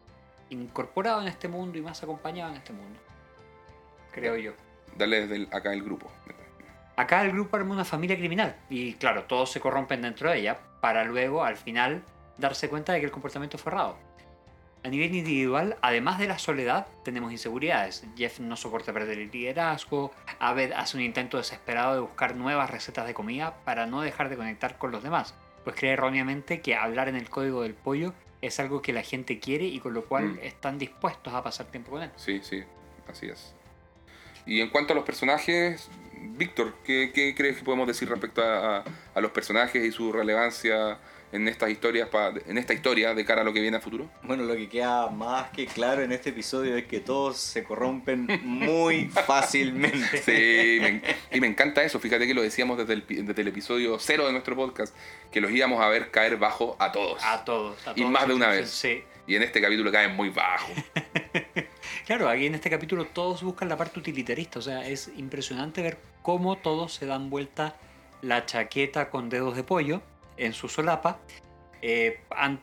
incorporado 0.49 1.21
en 1.21 1.27
este 1.27 1.47
mundo 1.47 1.77
y 1.77 1.81
más 1.81 2.01
acompañado 2.03 2.51
en 2.51 2.57
este 2.57 2.73
mundo. 2.73 2.99
Creo 4.11 4.35
yo. 4.37 4.53
Dale 4.97 5.21
desde 5.21 5.35
el- 5.35 5.47
acá 5.51 5.71
el 5.71 5.83
grupo. 5.83 6.11
Acá 6.97 7.23
el 7.23 7.31
grupo 7.31 7.57
arma 7.57 7.73
una 7.73 7.85
familia 7.85 8.17
criminal 8.17 8.55
y 8.69 8.93
claro, 8.93 9.23
todos 9.23 9.51
se 9.51 9.59
corrompen 9.59 10.01
dentro 10.01 10.29
de 10.29 10.37
ella 10.39 10.59
para 10.81 11.03
luego 11.03 11.43
al 11.43 11.57
final 11.57 12.03
darse 12.37 12.69
cuenta 12.69 12.93
de 12.93 12.99
que 12.99 13.05
el 13.05 13.11
comportamiento 13.11 13.57
fue 13.57 13.71
errado. 13.73 13.97
A 14.83 14.87
nivel 14.87 15.15
individual, 15.15 15.77
además 15.81 16.19
de 16.19 16.27
la 16.27 16.37
soledad, 16.37 16.85
tenemos 17.03 17.31
inseguridades. 17.31 18.05
Jeff 18.15 18.39
no 18.39 18.55
soporta 18.55 18.93
perder 18.93 19.17
el 19.17 19.31
liderazgo, 19.31 20.11
Abed 20.39 20.71
hace 20.73 20.95
un 20.97 21.03
intento 21.03 21.37
desesperado 21.37 21.95
de 21.95 21.99
buscar 22.01 22.35
nuevas 22.35 22.69
recetas 22.69 23.07
de 23.07 23.15
comida 23.15 23.55
para 23.65 23.87
no 23.87 24.01
dejar 24.01 24.29
de 24.29 24.37
conectar 24.37 24.77
con 24.77 24.91
los 24.91 25.01
demás, 25.01 25.33
pues 25.63 25.75
cree 25.75 25.93
erróneamente 25.93 26.61
que 26.61 26.75
hablar 26.75 27.09
en 27.09 27.15
el 27.15 27.29
código 27.29 27.63
del 27.63 27.73
pollo 27.73 28.13
es 28.41 28.59
algo 28.59 28.83
que 28.83 28.93
la 28.93 29.01
gente 29.01 29.39
quiere 29.39 29.65
y 29.65 29.79
con 29.79 29.93
lo 29.95 30.05
cual 30.05 30.33
Mm. 30.35 30.39
están 30.43 30.77
dispuestos 30.77 31.33
a 31.33 31.41
pasar 31.41 31.65
tiempo 31.65 31.89
con 31.91 32.03
él. 32.03 32.11
Sí, 32.15 32.41
sí, 32.43 32.63
así 33.09 33.25
es. 33.27 33.55
Y 34.45 34.61
en 34.61 34.69
cuanto 34.69 34.93
a 34.93 34.95
los 34.95 35.03
personajes, 35.05 35.89
Víctor, 36.25 36.73
¿qué, 36.83 37.11
qué 37.13 37.33
crees 37.35 37.57
que 37.57 37.63
podemos 37.63 37.87
decir 37.87 38.09
respecto 38.09 38.41
a, 38.43 38.77
a- 38.79 38.83
a 39.13 39.21
los 39.21 39.31
personajes 39.31 39.83
y 39.83 39.91
su 39.91 40.11
relevancia 40.11 40.97
en 41.31 41.47
estas 41.47 41.69
historias, 41.69 42.07
pa- 42.09 42.33
en 42.47 42.57
esta 42.57 42.73
historia 42.73 43.13
de 43.13 43.25
cara 43.25 43.41
a 43.41 43.43
lo 43.43 43.51
que 43.53 43.59
viene 43.61 43.77
a 43.77 43.81
futuro? 43.81 44.09
Bueno, 44.23 44.43
lo 44.43 44.55
que 44.55 44.69
queda 44.69 45.09
más 45.09 45.49
que 45.49 45.65
claro 45.65 46.01
en 46.01 46.11
este 46.11 46.29
episodio 46.29 46.77
es 46.77 46.85
que 46.85 46.99
todos 46.99 47.37
se 47.37 47.63
corrompen 47.63 48.27
muy 48.43 49.05
fácilmente. 49.25 50.17
Sí, 50.21 50.79
me 50.81 51.01
y 51.31 51.41
me 51.41 51.47
encanta 51.47 51.83
eso. 51.83 51.99
Fíjate 51.99 52.27
que 52.27 52.33
lo 52.33 52.41
decíamos 52.41 52.77
desde 52.77 52.93
el, 52.93 53.05
desde 53.27 53.41
el 53.41 53.47
episodio 53.47 53.97
cero 53.99 54.25
de 54.27 54.31
nuestro 54.31 54.55
podcast, 54.55 54.95
que 55.31 55.41
los 55.41 55.51
íbamos 55.51 55.81
a 55.81 55.89
ver 55.89 56.11
caer 56.11 56.37
bajo 56.37 56.75
a 56.79 56.91
todos. 56.91 57.21
A 57.23 57.43
todos. 57.43 57.85
a 57.87 57.91
Y 57.91 57.95
todos 58.01 58.11
más 58.11 58.27
de 58.27 58.33
una 58.33 58.47
vez. 58.49 58.69
Sí. 58.69 59.03
Y 59.27 59.35
en 59.35 59.43
este 59.43 59.61
capítulo 59.61 59.91
caen 59.91 60.15
muy 60.15 60.29
bajo. 60.29 60.71
Claro, 62.05 62.29
aquí 62.29 62.45
en 62.45 62.53
este 62.55 62.69
capítulo 62.69 63.05
todos 63.05 63.41
buscan 63.41 63.67
la 63.67 63.77
parte 63.77 63.99
utilitarista, 63.99 64.59
o 64.59 64.61
sea, 64.61 64.87
es 64.87 65.09
impresionante 65.17 65.81
ver 65.81 65.97
cómo 66.21 66.55
todos 66.57 66.93
se 66.93 67.07
dan 67.07 67.31
vuelta 67.31 67.75
la 68.21 68.45
chaqueta 68.45 69.09
con 69.09 69.29
dedos 69.29 69.55
de 69.55 69.63
pollo 69.63 70.01
en 70.37 70.53
su 70.53 70.67
solapa. 70.69 71.19
eh, 71.81 72.19
an- 72.29 72.59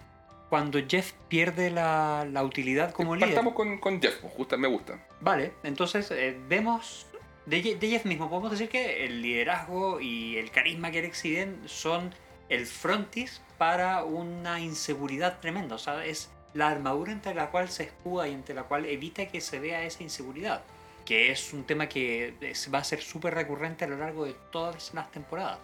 cuando 0.49 0.79
Jeff 0.87 1.13
pierde 1.29 1.71
la, 1.71 2.27
la 2.31 2.45
utilidad 2.45 2.93
como 2.93 3.17
líder. 3.17 3.31
Partamos 3.31 3.55
con, 3.55 3.79
con 3.79 4.01
Jeff, 4.03 4.17
pues, 4.37 4.59
me 4.61 4.69
gusta. 4.69 5.03
Vale, 5.21 5.55
entonces 5.63 6.11
eh, 6.11 6.37
vemos 6.47 7.07
de, 7.47 7.63
de 7.77 7.89
Jeff 7.89 8.05
mismo, 8.05 8.29
podemos 8.29 8.51
decir 8.51 8.69
que 8.69 9.05
el 9.07 9.23
liderazgo 9.23 9.99
y 10.01 10.37
el 10.37 10.51
carisma 10.51 10.91
que 10.91 10.99
él 11.01 11.07
exhiben 11.07 11.59
son 11.65 12.15
el 12.51 12.67
frontis 12.67 13.41
para 13.59 14.05
una 14.05 14.61
inseguridad 14.61 15.41
tremenda. 15.41 15.75
O 15.77 15.79
sea, 15.79 16.05
es 16.05 16.31
la 16.55 16.69
armadura 16.69 17.13
entre 17.13 17.35
la 17.35 17.51
cual 17.51 17.69
se 17.69 17.85
escuda 17.85 18.29
y 18.29 18.33
entre 18.33 18.55
la 18.55 18.65
cual 18.65 18.85
evita 18.87 19.27
que 19.27 19.41
se 19.41 19.59
vea 19.59 19.83
esa 19.85 20.03
inseguridad. 20.03 20.63
Que 21.05 21.31
es 21.33 21.53
un 21.53 21.65
tema 21.65 21.89
que 21.89 22.35
es- 22.41 22.73
va 22.73 22.79
a 22.79 22.85
ser 22.85 23.01
súper 23.01 23.35
recurrente 23.35 23.85
a 23.85 23.89
lo 23.89 23.97
largo 23.97 24.25
de 24.25 24.35
todas 24.51 24.93
las 24.95 25.11
temporadas. 25.11 25.59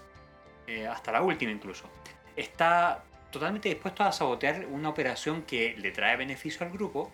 eh, 0.71 0.87
hasta 0.87 1.11
la 1.13 1.23
última 1.23 1.51
incluso. 1.51 1.89
Está 2.37 3.03
totalmente 3.31 3.71
dispuesto 3.71 4.03
a 4.05 4.13
sabotear 4.13 4.67
una 4.71 4.91
operación 4.91 5.43
que 5.45 5.75
le 5.79 5.91
trae 5.93 6.15
beneficio 6.17 6.67
al 6.67 6.71
grupo, 6.73 7.11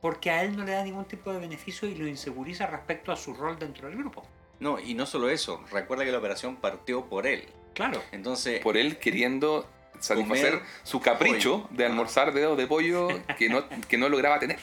porque 0.00 0.30
a 0.30 0.44
él 0.44 0.56
no 0.56 0.64
le 0.64 0.70
da 0.72 0.84
ningún 0.84 1.04
tipo 1.06 1.32
de 1.32 1.40
beneficio 1.40 1.88
y 1.88 1.96
lo 1.96 2.06
inseguriza 2.06 2.66
respecto 2.68 3.10
a 3.10 3.16
su 3.16 3.34
rol 3.34 3.58
dentro 3.58 3.88
del 3.88 3.98
grupo. 3.98 4.22
No, 4.60 4.78
y 4.78 4.94
no 4.94 5.06
solo 5.06 5.28
eso, 5.28 5.60
recuerda 5.72 6.04
que 6.04 6.12
la 6.12 6.18
operación 6.18 6.54
partió 6.56 7.04
por 7.06 7.26
él. 7.26 7.48
Claro. 7.74 8.00
Entonces, 8.12 8.60
Por 8.60 8.76
él 8.76 8.98
queriendo 8.98 9.68
satisfacer 10.00 10.52
Comer 10.52 10.66
su 10.82 11.00
capricho 11.00 11.62
pollo. 11.62 11.76
de 11.76 11.86
almorzar 11.86 12.32
dedos 12.32 12.56
de 12.56 12.66
pollo 12.66 13.08
que 13.38 13.48
no, 13.48 13.64
que 13.88 13.98
no 13.98 14.08
lograba 14.08 14.38
tener. 14.38 14.58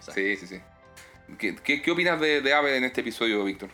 Sí, 0.00 0.36
sí, 0.36 0.46
sí. 0.46 0.60
¿Qué, 1.38 1.56
qué, 1.56 1.82
qué 1.82 1.90
opinas 1.90 2.18
de, 2.20 2.40
de 2.40 2.54
Ave 2.54 2.76
en 2.76 2.84
este 2.84 3.02
episodio, 3.02 3.44
Víctor? 3.44 3.70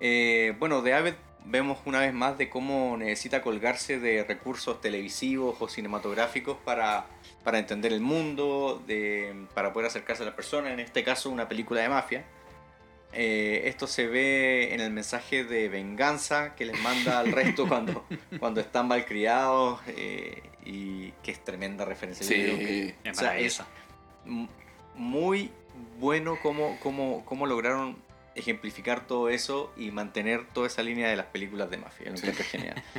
eh, 0.00 0.54
bueno, 0.58 0.82
de 0.82 0.94
Aved 0.94 1.14
vemos 1.46 1.78
una 1.84 2.00
vez 2.00 2.12
más 2.12 2.36
de 2.38 2.50
cómo 2.50 2.96
necesita 2.96 3.40
colgarse 3.40 4.00
de 4.00 4.24
recursos 4.24 4.80
televisivos 4.80 5.56
o 5.60 5.68
cinematográficos 5.68 6.56
para, 6.64 7.06
para 7.44 7.58
entender 7.58 7.92
el 7.92 8.00
mundo, 8.00 8.82
de, 8.86 9.46
para 9.54 9.72
poder 9.72 9.88
acercarse 9.88 10.24
a 10.24 10.26
las 10.26 10.34
personas, 10.34 10.72
en 10.72 10.80
este 10.80 11.04
caso 11.04 11.30
una 11.30 11.48
película 11.48 11.80
de 11.80 11.88
mafia. 11.88 12.24
Eh, 13.18 13.62
esto 13.68 13.86
se 13.86 14.06
ve 14.06 14.74
en 14.74 14.80
el 14.80 14.90
mensaje 14.92 15.42
de 15.44 15.70
venganza 15.70 16.54
que 16.54 16.66
les 16.66 16.78
manda 16.80 17.18
al 17.18 17.32
resto 17.32 17.66
cuando, 17.68 18.04
cuando 18.38 18.60
están 18.60 18.88
malcriados 18.88 19.80
eh, 19.88 20.42
y 20.66 21.12
que 21.22 21.30
es 21.30 21.42
tremenda 21.42 21.84
referencia. 21.86 22.26
Que- 22.28 22.94
Es 23.04 23.16
O 23.16 23.20
sea, 23.20 23.66
muy 24.94 25.50
bueno 25.98 26.38
cómo, 26.42 26.78
cómo, 26.82 27.24
cómo 27.24 27.46
lograron 27.46 27.96
ejemplificar 28.34 29.06
todo 29.06 29.28
eso 29.30 29.72
y 29.76 29.90
mantener 29.90 30.46
toda 30.52 30.66
esa 30.66 30.82
línea 30.82 31.08
de 31.08 31.16
las 31.16 31.26
películas 31.26 31.70
de 31.70 31.78
mafia. 31.78 32.10
Lo 32.10 32.16
Sí. 32.16 32.26
encuentro 32.26 32.44
genial. 32.50 32.82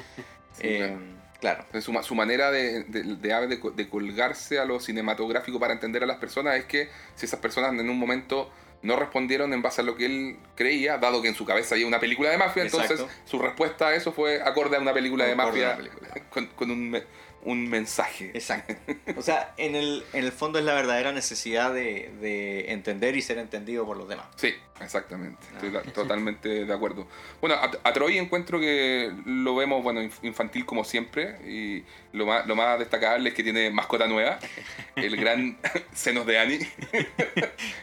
Sí, 0.54 0.64
Eh, 0.64 0.98
claro. 1.40 1.64
Su, 1.82 1.94
ma- 1.94 2.02
su 2.02 2.16
manera 2.16 2.50
de, 2.50 2.84
de, 2.86 3.04
de 3.04 3.72
de 3.76 3.90
colgarse 3.90 4.58
a 4.58 4.66
lo 4.66 4.80
cinematográfico 4.80 5.60
para 5.60 5.74
entender 5.74 6.02
a 6.02 6.08
las 6.08 6.18
personas 6.18 6.56
es 6.56 6.66
que 6.66 6.90
si 7.14 7.28
esas 7.28 7.40
personas 7.40 7.74
en 7.80 7.88
un 7.88 8.00
momento 8.00 8.50
no 8.82 8.96
respondieron 8.96 9.54
en 9.54 9.62
base 9.62 9.82
a 9.82 9.84
lo 9.84 9.96
que 9.96 10.06
él 10.06 10.38
creía, 10.56 10.98
dado 10.98 11.22
que 11.22 11.28
en 11.28 11.36
su 11.36 11.46
cabeza 11.46 11.76
había 11.76 11.88
una 11.88 12.00
película 12.00 12.30
de 12.30 12.38
mafia, 12.38 12.64
entonces 12.64 13.04
su 13.26 13.40
respuesta 13.40 13.88
a 13.88 13.96
eso 13.96 14.12
fue 14.12 14.42
acorde 14.42 14.78
a 14.78 14.80
una 14.80 14.94
película 14.94 15.26
de 15.26 15.36
mafia 15.36 15.78
película. 15.78 16.10
con, 16.30 16.48
con 16.48 16.72
un 16.72 17.02
un 17.44 17.70
mensaje. 17.70 18.32
Exacto. 18.34 18.76
O 19.18 19.22
sea, 19.22 19.54
en 19.58 19.76
el, 19.76 20.04
en 20.14 20.26
el 20.26 20.32
fondo 20.32 20.60
es 20.60 20.66
la 20.66 20.74
verdadera 20.74 21.12
necesidad 21.12 21.74
de, 21.74 22.12
de 22.22 22.72
entender 22.72 23.16
y 23.16 23.22
ser 23.22 23.38
entendido 23.40 23.86
por 23.86 23.98
los 23.98 24.08
demás. 24.08 24.28
Sí, 24.36 24.54
exactamente. 24.80 25.40
Estoy 25.54 25.72
da- 25.72 25.82
totalmente 25.82 26.66
de 26.66 26.74
acuerdo. 26.74 27.08
Bueno, 27.42 27.56
a, 27.56 27.72
a 27.84 27.94
Troy 27.94 28.18
encuentro 28.18 28.60
que 28.60 29.12
lo 29.26 29.56
vemos, 29.56 29.82
bueno, 29.82 30.02
inf- 30.04 30.20
infantil 30.24 30.66
como 30.66 30.84
siempre. 30.84 31.38
Y 31.50 31.84
lo 32.16 32.26
más, 32.28 32.46
lo 32.46 32.56
más 32.56 32.78
destacable 32.80 33.30
es 33.30 33.36
que 33.36 33.44
tiene 33.44 33.72
mascota 33.72 34.08
nueva. 34.08 34.40
El 34.96 35.16
gran 35.18 35.58
senos 35.94 36.26
de 36.28 36.38
Annie. 36.40 36.68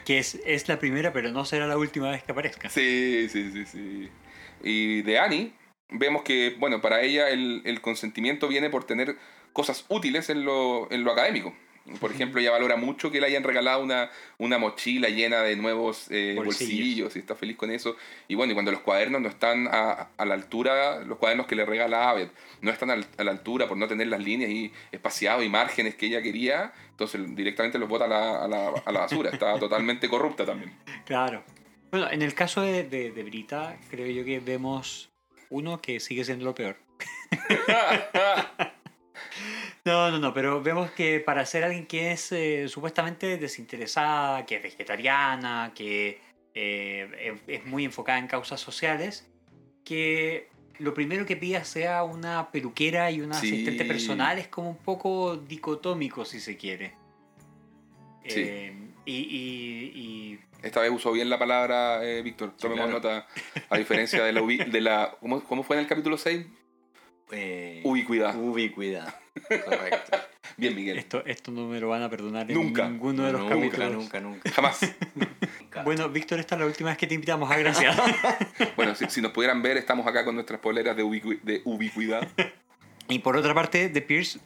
Que 0.05 0.19
es, 0.19 0.35
es 0.45 0.67
la 0.69 0.79
primera, 0.79 1.11
pero 1.11 1.31
no 1.31 1.43
será 1.45 1.67
la 1.67 1.77
última 1.77 2.11
vez 2.11 2.23
que 2.23 2.31
aparezca. 2.31 2.69
Sí, 2.69 3.27
sí, 3.29 3.51
sí, 3.51 3.65
sí. 3.65 4.09
Y 4.63 5.01
de 5.01 5.19
Annie, 5.19 5.53
vemos 5.89 6.23
que, 6.23 6.55
bueno, 6.59 6.81
para 6.81 7.01
ella 7.01 7.29
el, 7.29 7.61
el 7.65 7.81
consentimiento 7.81 8.47
viene 8.47 8.69
por 8.69 8.85
tener 8.85 9.17
cosas 9.55 9.85
útiles 9.87 10.29
en 10.29 10.43
lo, 10.43 10.91
en 10.91 11.03
lo 11.05 11.11
académico. 11.13 11.55
Por 11.99 12.11
ejemplo, 12.11 12.41
ella 12.41 12.49
valora 12.49 12.77
mucho 12.77 13.11
que 13.11 13.21
le 13.21 13.27
hayan 13.27 13.43
regalado 13.43 13.83
una, 13.83 14.09
una 14.39 14.57
mochila 14.57 15.07
llena 15.09 15.43
de 15.43 15.55
nuevos 15.55 16.07
eh, 16.09 16.33
Bolsillos. 16.35 16.45
bolsillos. 16.67 17.15
y 17.15 17.19
está 17.19 17.35
feliz 17.35 17.55
con 17.57 17.69
eso. 17.69 17.95
Y 18.27 18.33
bueno, 18.33 18.51
y 18.51 18.55
cuando 18.55 18.71
los 18.71 18.81
cuadernos 18.81 19.21
no 19.21 19.29
están 19.29 19.67
a, 19.71 20.09
a 20.17 20.25
la 20.25 20.33
altura, 20.33 21.01
los 21.01 21.19
cuadernos 21.19 21.45
que 21.45 21.55
le 21.55 21.63
regala 21.63 22.09
Abed 22.09 22.29
no 22.61 22.71
están 22.71 22.89
al- 22.89 23.05
a 23.19 23.23
la 23.23 23.29
altura 23.31 23.67
por 23.67 23.77
no 23.77 23.87
tener 23.87 24.07
las 24.07 24.19
líneas 24.19 24.49
y 24.49 24.73
espaciados 24.91 25.43
y 25.45 25.49
márgenes 25.49 25.93
que 25.93 26.07
ella 26.07 26.23
quería, 26.23 26.73
entonces 26.89 27.21
directamente 27.35 27.77
los 27.77 27.87
bota 27.87 28.05
a 28.05 28.07
la, 28.07 28.43
a 28.43 28.47
la, 28.47 28.69
a 28.83 28.91
la 28.91 28.99
basura. 29.01 29.29
Está 29.29 29.59
totalmente 29.59 30.09
corrupta 30.09 30.43
también. 30.43 30.73
Claro. 31.05 31.43
Bueno, 31.91 32.09
en 32.11 32.23
el 32.23 32.33
caso 32.33 32.61
de, 32.61 32.83
de, 32.83 33.11
de 33.11 33.23
Brita, 33.23 33.77
creo 33.91 34.07
yo 34.07 34.25
que 34.25 34.39
vemos 34.39 35.11
uno 35.51 35.79
que 35.81 35.99
sigue 35.99 36.25
siendo 36.25 36.45
lo 36.45 36.55
peor. 36.55 36.77
No, 39.85 40.09
no, 40.11 40.19
no, 40.19 40.33
pero 40.33 40.61
vemos 40.61 40.91
que 40.91 41.19
para 41.19 41.45
ser 41.45 41.63
alguien 41.63 41.85
que 41.85 42.11
es 42.11 42.31
eh, 42.31 42.67
supuestamente 42.67 43.37
desinteresada, 43.37 44.45
que 44.45 44.55
es 44.55 44.63
vegetariana, 44.63 45.71
que 45.75 46.19
eh, 46.53 47.35
es 47.47 47.65
muy 47.65 47.85
enfocada 47.85 48.17
en 48.19 48.27
causas 48.27 48.59
sociales, 48.61 49.27
que 49.83 50.49
lo 50.79 50.93
primero 50.93 51.25
que 51.25 51.37
pida 51.37 51.63
sea 51.63 52.03
una 52.03 52.51
peluquera 52.51 53.11
y 53.11 53.21
una 53.21 53.35
Sí. 53.35 53.47
asistente 53.47 53.85
personal 53.85 54.39
es 54.39 54.47
como 54.47 54.69
un 54.71 54.77
poco 54.77 55.37
dicotómico, 55.37 56.25
si 56.25 56.39
se 56.39 56.57
quiere. 56.57 56.93
Sí. 58.27 58.41
Eh, 58.43 58.73
y, 59.05 59.13
y- 59.15 59.91
y 59.95 60.39
Esta 60.63 60.81
vez 60.81 60.89
usó 60.91 61.11
bien 61.11 61.29
la 61.29 61.37
palabra, 61.37 62.03
eh, 62.03 62.23
Víctor. 62.23 62.55
Tomemos 62.57 62.85
claro. 62.89 62.97
nota. 62.99 63.27
A 63.69 63.77
diferencia 63.77 64.23
de 64.23 64.33
la. 64.33 64.41
de 64.41 64.81
la 64.81 65.15
¿cómo, 65.19 65.43
cómo 65.43 65.61
fue 65.63 65.75
en 65.75 65.81
el 65.83 65.87
capítulo 65.87 66.17
6? 66.17 66.45
Eh, 67.31 67.81
Ubicuidad. 67.83 68.35
Ubicuidad. 68.39 69.15
Correcto. 69.65 70.17
Bien, 70.57 70.75
Miguel. 70.75 70.97
esto, 70.97 71.25
esto 71.25 71.51
no 71.51 71.67
me 71.67 71.79
lo 71.79 71.89
van 71.89 72.01
a 72.03 72.09
perdonar 72.09 72.49
en 72.49 72.55
Nunca. 72.55 72.87
ninguno 72.87 73.25
de 73.25 73.31
los 73.33 73.41
nunca, 73.41 73.55
capítulos. 73.55 73.91
nunca, 73.93 74.19
nunca. 74.21 74.51
Jamás. 74.51 74.79
Bueno, 75.83 76.07
Víctor, 76.09 76.39
esta 76.39 76.55
es 76.55 76.61
la 76.61 76.67
última 76.67 76.89
vez 76.89 76.97
que 76.97 77.07
te 77.07 77.15
invitamos 77.15 77.51
a 77.51 77.57
Gracia. 77.57 77.95
Bueno, 78.77 78.95
si, 78.95 79.05
si 79.09 79.21
nos 79.21 79.31
pudieran 79.31 79.61
ver, 79.61 79.75
estamos 79.77 80.07
acá 80.07 80.23
con 80.23 80.35
nuestras 80.35 80.59
poleras 80.61 80.95
de, 80.95 81.03
ubicu- 81.03 81.41
de 81.41 81.61
ubicuidad. 81.65 82.27
Y 83.07 83.19
por 83.19 83.37
otra 83.37 83.53
parte, 83.53 83.89
de 83.89 84.01
Pierce, 84.01 84.39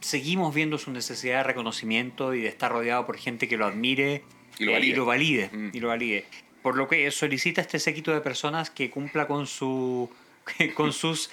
seguimos 0.00 0.54
viendo 0.54 0.78
su 0.78 0.92
necesidad 0.92 1.38
de 1.38 1.42
reconocimiento 1.42 2.32
y 2.32 2.42
de 2.42 2.48
estar 2.48 2.70
rodeado 2.70 3.06
por 3.06 3.16
gente 3.16 3.48
que 3.48 3.56
lo 3.56 3.66
admire 3.66 4.22
Y 4.58 4.66
lo 4.66 4.70
eh, 4.70 4.74
valide. 4.74 4.92
y 4.92 4.96
lo 4.96 5.04
valide. 5.06 5.50
Mm. 5.52 5.70
y 5.72 5.80
lo 5.80 5.88
valide. 5.88 6.24
Por 6.62 6.76
lo 6.76 6.86
que 6.86 7.10
solicita 7.10 7.60
este 7.60 7.80
séquito 7.80 8.12
de 8.12 8.20
personas 8.20 8.70
que 8.70 8.88
cumpla 8.90 9.26
con 9.26 9.46
su 9.48 10.08
con 10.76 10.92
sus 10.92 11.30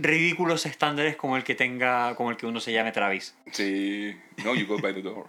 ridículos 0.00 0.64
estándares 0.66 1.16
como 1.16 1.36
el 1.36 1.44
que 1.44 1.54
tenga 1.54 2.14
como 2.14 2.30
el 2.30 2.36
que 2.36 2.46
uno 2.46 2.60
se 2.60 2.72
llame 2.72 2.92
Travis. 2.92 3.34
Sí. 3.52 4.16
No, 4.44 4.54
you 4.54 4.66
go 4.66 4.78
by 4.78 4.94
the 4.94 5.02
door. 5.02 5.26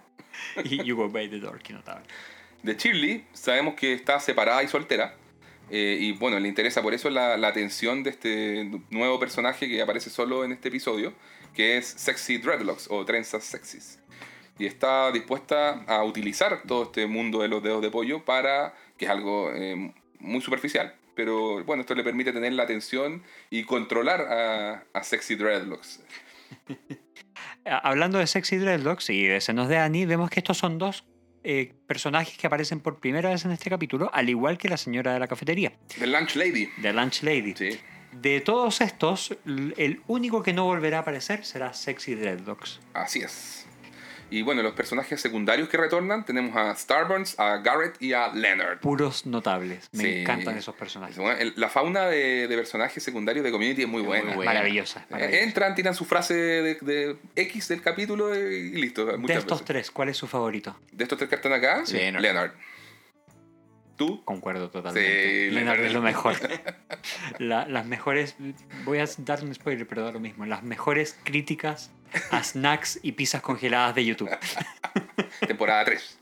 Y 0.64 0.82
You 0.84 0.96
Go 0.96 1.08
By 1.10 1.28
The 1.28 1.38
Door, 1.40 1.60
que 1.60 1.72
notable. 1.72 2.06
De 2.62 2.74
Shirley, 2.74 3.26
sabemos 3.32 3.74
que 3.74 3.92
está 3.92 4.20
separada 4.20 4.62
y 4.62 4.68
soltera. 4.68 5.14
eh, 5.70 5.98
y 6.00 6.12
bueno, 6.12 6.38
le 6.38 6.48
interesa 6.48 6.80
por 6.82 6.94
eso 6.94 7.10
la, 7.10 7.36
la 7.36 7.48
atención 7.48 8.02
de 8.02 8.10
este 8.10 8.70
nuevo 8.90 9.18
personaje 9.18 9.68
que 9.68 9.82
aparece 9.82 10.08
solo 10.08 10.44
en 10.44 10.52
este 10.52 10.68
episodio, 10.68 11.12
que 11.54 11.76
es 11.76 11.86
Sexy 11.86 12.38
Dreadlocks 12.38 12.86
o 12.90 13.04
Trenzas 13.04 13.44
Sexys. 13.44 13.98
Y 14.58 14.66
está 14.66 15.10
dispuesta 15.12 15.82
a 15.86 16.04
utilizar 16.04 16.62
todo 16.66 16.84
este 16.84 17.06
mundo 17.06 17.40
de 17.42 17.48
los 17.48 17.62
dedos 17.62 17.82
de 17.82 17.90
pollo 17.90 18.24
para, 18.24 18.74
que 18.96 19.06
es 19.06 19.10
algo 19.10 19.50
eh, 19.54 19.92
muy 20.20 20.40
superficial, 20.40 20.94
pero 21.20 21.62
bueno, 21.64 21.82
esto 21.82 21.94
le 21.94 22.02
permite 22.02 22.32
tener 22.32 22.54
la 22.54 22.62
atención 22.62 23.22
y 23.50 23.64
controlar 23.64 24.22
a, 24.22 24.84
a 24.94 25.04
Sexy 25.04 25.34
Dreadlocks. 25.34 26.00
Ah, 27.64 27.78
Hablando 27.84 28.18
de 28.18 28.26
Sexy 28.26 28.56
Dreadlocks 28.56 29.10
y 29.10 29.26
de 29.26 29.40
senos 29.40 29.68
de 29.68 29.76
Annie, 29.76 30.06
vemos 30.06 30.30
que 30.30 30.40
estos 30.40 30.56
son 30.56 30.78
dos 30.78 31.04
eh, 31.44 31.74
personajes 31.86 32.36
que 32.38 32.46
aparecen 32.46 32.80
por 32.80 33.00
primera 33.00 33.28
vez 33.28 33.44
en 33.44 33.50
este 33.50 33.68
capítulo, 33.68 34.10
al 34.14 34.30
igual 34.30 34.56
que 34.56 34.68
la 34.68 34.78
señora 34.78 35.12
de 35.12 35.20
la 35.20 35.28
cafetería, 35.28 35.72
The 35.98 36.06
Lunch 36.06 36.36
Lady. 36.36 36.68
The 36.80 36.92
Lunch 36.94 37.22
Lady. 37.22 37.54
Sí. 37.54 37.78
De 38.12 38.40
todos 38.40 38.80
estos, 38.80 39.36
el 39.44 40.00
único 40.06 40.42
que 40.42 40.54
no 40.54 40.64
volverá 40.64 40.98
a 40.98 41.00
aparecer 41.02 41.44
será 41.44 41.74
Sexy 41.74 42.14
Dreadlocks. 42.14 42.80
Así 42.94 43.20
es. 43.20 43.66
Y 44.30 44.42
bueno, 44.42 44.62
los 44.62 44.74
personajes 44.74 45.20
secundarios 45.20 45.68
que 45.68 45.76
retornan 45.76 46.24
tenemos 46.24 46.56
a 46.56 46.74
Starburns, 46.76 47.38
a 47.38 47.56
Garrett 47.58 48.00
y 48.00 48.12
a 48.12 48.28
Leonard. 48.32 48.78
Puros 48.80 49.26
notables. 49.26 49.88
Me 49.92 50.04
Sí. 50.04 50.20
encantan 50.20 50.56
esos 50.56 50.74
personajes. 50.74 51.16
La 51.56 51.68
fauna 51.68 52.06
de, 52.06 52.46
de 52.48 52.56
personajes 52.56 53.02
secundarios 53.02 53.44
de 53.44 53.50
Community 53.50 53.82
es 53.82 53.88
muy 53.88 54.02
buena. 54.02 54.26
muy 54.26 54.34
buena. 54.36 54.52
Maravillosa. 54.52 55.00
Eh, 55.00 55.04
maravillosa. 55.10 55.42
Entran, 55.44 55.74
tiran 55.74 55.94
su 55.94 56.04
frase 56.04 56.34
de, 56.34 56.74
de 56.80 57.16
X 57.36 57.68
del 57.68 57.82
capítulo 57.82 58.34
y 58.34 58.70
listo. 58.72 59.04
de 59.04 59.12
estos 59.34 59.58
veces. 59.58 59.64
tres, 59.64 59.90
¿cuál 59.90 60.08
es 60.10 60.16
su 60.16 60.26
favorito? 60.26 60.76
De 60.92 61.04
estos 61.04 61.18
tres 61.18 61.28
que 61.28 61.36
están 61.36 61.52
acá, 61.52 61.82
Leonard. 61.90 62.22
Leonard. 62.22 62.52
¿Tú? 64.00 64.24
Concuerdo 64.24 64.70
totalmente. 64.70 65.48
Sí, 65.48 65.50
Leonard 65.54 65.76
Leonard. 65.76 65.84
es 65.84 65.92
lo 65.92 66.00
mejor. 66.00 66.34
La- 67.38 67.66
las 67.66 67.84
mejores, 67.84 68.34
voy 68.86 68.96
a 68.98 69.04
dar 69.18 69.44
un 69.44 69.54
spoiler, 69.54 69.86
pero 69.86 70.02
da 70.02 70.10
lo 70.10 70.20
mismo. 70.20 70.46
Las 70.46 70.62
mejores 70.62 71.18
críticas 71.22 71.90
a 72.30 72.42
snacks 72.42 72.98
y 73.02 73.12
pizzas 73.12 73.42
congeladas 73.42 73.94
de 73.94 74.06
YouTube. 74.06 74.30
Temporada 75.46 75.84
3. 75.84 76.18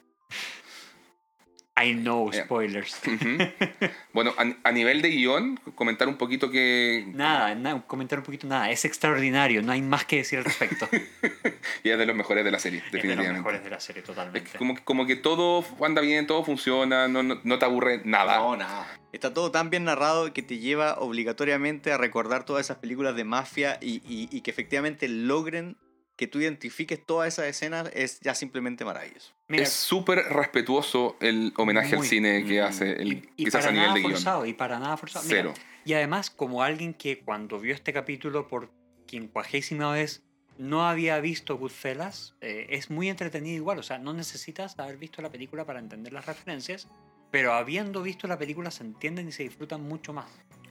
I 1.84 1.94
know 1.94 2.30
Bien. 2.30 2.44
spoilers. 2.44 3.00
bueno, 4.12 4.32
a, 4.36 4.68
a 4.68 4.72
nivel 4.72 5.02
de 5.02 5.10
guion, 5.10 5.58
comentar 5.74 6.08
un 6.08 6.16
poquito 6.16 6.50
que 6.50 7.04
Nada, 7.14 7.54
nada, 7.54 7.82
comentar 7.86 8.18
un 8.18 8.24
poquito 8.24 8.46
nada. 8.46 8.70
Es 8.70 8.84
extraordinario, 8.84 9.62
no 9.62 9.72
hay 9.72 9.82
más 9.82 10.04
que 10.04 10.16
decir 10.16 10.38
al 10.38 10.44
respecto. 10.44 10.88
y 11.84 11.90
es 11.90 11.98
de 11.98 12.06
los 12.06 12.16
mejores 12.16 12.44
de 12.44 12.50
la 12.50 12.58
serie, 12.58 12.78
es 12.78 12.84
de 12.84 12.90
los 12.90 13.02
definitivamente. 13.02 13.38
mejores 13.40 13.64
de 13.64 13.70
la 13.70 13.80
serie, 13.80 14.00
Es 14.00 14.06
totalmente. 14.06 14.50
que 14.50 14.58
como, 14.58 14.74
que- 14.74 14.82
como 14.84 15.06
que 15.06 15.16
todo 15.16 15.64
anda 15.84 16.00
bien, 16.00 16.26
todo 16.26 16.44
funciona, 16.44 17.08
no, 17.08 17.22
no, 17.22 17.40
no 17.42 17.58
te 17.58 17.64
aburre 17.64 18.02
nada. 18.04 18.38
No, 18.38 18.56
nada. 18.56 18.86
Está 19.12 19.32
todo 19.32 19.50
tan 19.50 19.70
bien 19.70 19.84
narrado 19.84 20.32
que 20.34 20.42
te 20.42 20.58
lleva 20.58 20.98
obligatoriamente 20.98 21.92
a 21.92 21.96
recordar 21.98 22.44
todas 22.44 22.66
esas 22.66 22.76
películas 22.78 23.16
de 23.16 23.24
mafia 23.24 23.78
y, 23.80 24.02
y- 24.06 24.28
y 24.30 24.40
que 24.42 24.50
efectivamente 24.50 25.08
logren 25.08 25.76
que 26.18 26.26
tú 26.26 26.40
identifiques 26.40 27.00
todas 27.06 27.28
esas 27.32 27.46
escenas 27.46 27.88
es 27.94 28.20
ya 28.20 28.34
simplemente 28.34 28.84
maravilloso. 28.84 29.32
Mira, 29.46 29.62
es 29.62 29.70
súper 29.72 30.18
respetuoso 30.18 31.16
el 31.20 31.54
homenaje 31.56 31.96
al 31.96 32.02
cine 32.04 32.44
que 32.44 32.60
Mm. 32.60 32.64
hace, 32.64 32.92
el, 33.00 33.08
y, 33.12 33.30
y 33.36 33.44
quizás 33.46 33.60
para 33.64 33.68
a 33.68 33.72
nivel 33.72 33.86
nada 33.86 33.94
de 33.94 34.00
guion. 34.00 34.12
forzado, 34.12 34.44
y 34.46 34.52
para 34.52 34.78
nada 34.78 34.96
forzado. 34.96 35.24
Mira, 35.26 35.36
Cero. 35.38 35.54
y 35.84 35.92
además, 35.94 36.28
como 36.30 36.62
alguien 36.62 36.92
que 36.92 37.20
cuando 37.20 37.58
vio 37.60 37.72
este 37.72 37.92
capítulo 37.92 38.48
por 38.48 38.70
quincuagésima 39.06 39.92
vez 39.92 40.22
no 40.58 40.86
había 40.88 41.20
visto 41.20 41.56
Goodfellas, 41.56 42.34
eh, 42.40 42.66
es 42.70 42.90
muy 42.90 43.08
entretenido 43.08 43.54
igual. 43.56 43.78
O 43.78 43.82
sea, 43.84 43.98
no 43.98 44.12
necesitas 44.12 44.76
haber 44.78 44.96
visto 44.96 45.22
la 45.22 45.30
película 45.30 45.64
para 45.64 45.78
entender 45.78 46.12
las 46.12 46.26
referencias, 46.26 46.88
pero 47.30 47.52
habiendo 47.52 48.02
visto 48.02 48.26
la 48.26 48.36
película 48.38 48.70
se 48.72 48.82
entienden 48.82 49.28
y 49.28 49.32
se 49.32 49.44
disfrutan 49.44 49.82
mucho 49.82 50.12
más. 50.12 50.26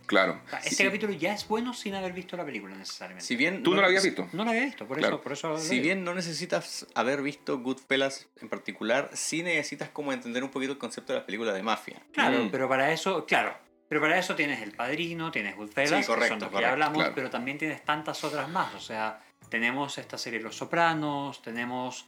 Claro. 0.08 0.42
O 0.46 0.50
sea, 0.50 0.60
este 0.60 0.76
Sí. 0.76 0.84
capítulo 0.86 1.14
ya 1.14 1.34
es 1.34 1.48
bueno 1.48 1.74
sin 1.74 1.94
haber 1.94 2.14
visto 2.14 2.36
la 2.38 2.46
película 2.46 2.76
necesariamente. 2.76 3.26
Si 3.26 3.36
bien 3.36 3.62
Tú 3.62 3.76
no 3.76 3.82
lo 3.82 3.88
habías 3.88 4.04
visto. 4.04 4.28
No 4.34 4.44
la 4.46 4.52
había 4.52 4.64
visto, 4.64 4.88
por 4.88 4.98
Claro. 4.98 5.16
eso, 5.18 5.24
por 5.24 5.34
eso 5.34 5.58
Si 5.58 5.72
digo. 5.76 5.84
bien 5.84 6.04
no 6.04 6.14
necesitas 6.16 6.88
haber 6.96 7.22
visto 7.22 7.60
Goodfellas 7.60 8.28
en 8.42 8.50
particular, 8.50 9.10
sí 9.14 9.44
necesitas 9.44 9.90
como 9.90 10.14
entender 10.14 10.44
un 10.44 10.50
poquito 10.50 10.72
el 10.72 10.78
concepto 10.80 11.14
de 11.14 11.20
las 11.20 11.26
películas 11.26 11.54
de 11.54 11.62
mafia. 11.64 12.02
Claro, 12.14 12.46
Mm. 12.46 12.50
pero 12.50 12.68
para 12.70 12.92
eso, 12.92 13.26
claro. 13.26 13.56
Pero 13.90 14.02
para 14.02 14.18
eso 14.18 14.36
tienes 14.36 14.62
El 14.62 14.72
Padrino, 14.74 15.32
tienes 15.32 15.56
Goodfellas, 15.56 15.90
Sí, 15.92 15.96
que 15.98 16.04
son 16.04 16.16
correcto, 16.16 16.46
los 16.46 16.54
que 16.56 16.62
ya 16.62 16.72
hablamos, 16.72 16.98
claro. 16.98 17.14
pero 17.16 17.30
también 17.30 17.58
tienes 17.58 17.84
tantas 17.86 18.22
otras 18.24 18.50
más. 18.50 18.74
O 18.76 18.80
sea, 18.82 19.22
tenemos 19.50 19.98
esta 19.98 20.18
serie 20.18 20.40
Los 20.42 20.56
Sopranos, 20.58 21.42
tenemos 21.42 22.06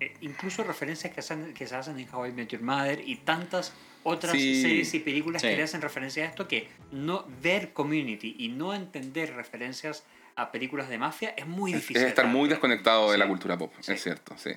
eh, 0.00 0.12
incluso 0.22 0.64
referencias 0.64 1.14
que, 1.14 1.20
hacen, 1.20 1.54
que 1.54 1.66
se 1.66 1.76
hacen 1.76 1.98
en 1.98 2.12
How 2.12 2.26
I 2.26 2.32
Met 2.32 2.48
Your 2.48 2.62
Mother 2.62 3.00
y 3.06 3.16
tantas 3.16 3.72
otras 4.04 4.32
Sí. 4.32 4.62
series 4.62 4.94
y 4.94 5.00
películas 5.00 5.42
Sí. 5.42 5.48
que 5.48 5.56
le 5.56 5.62
hacen 5.64 5.80
referencia 5.82 6.24
a 6.24 6.28
esto 6.28 6.46
que 6.46 6.68
no 6.92 7.26
ver 7.42 7.72
Community 7.72 8.36
y 8.38 8.48
no 8.48 8.74
entender 8.74 9.34
referencias 9.34 10.04
a 10.36 10.50
películas 10.52 10.88
de 10.88 10.98
mafia 10.98 11.34
es 11.36 11.46
muy 11.46 11.72
difícil. 11.72 11.96
Es 11.98 12.04
estar 12.08 12.26
muy 12.26 12.48
de 12.48 12.54
desconectado 12.54 13.10
de 13.12 13.18
la 13.18 13.26
cultura 13.28 13.56
pop, 13.58 13.72
es 13.86 14.02
cierto, 14.02 14.34
sí. 14.36 14.50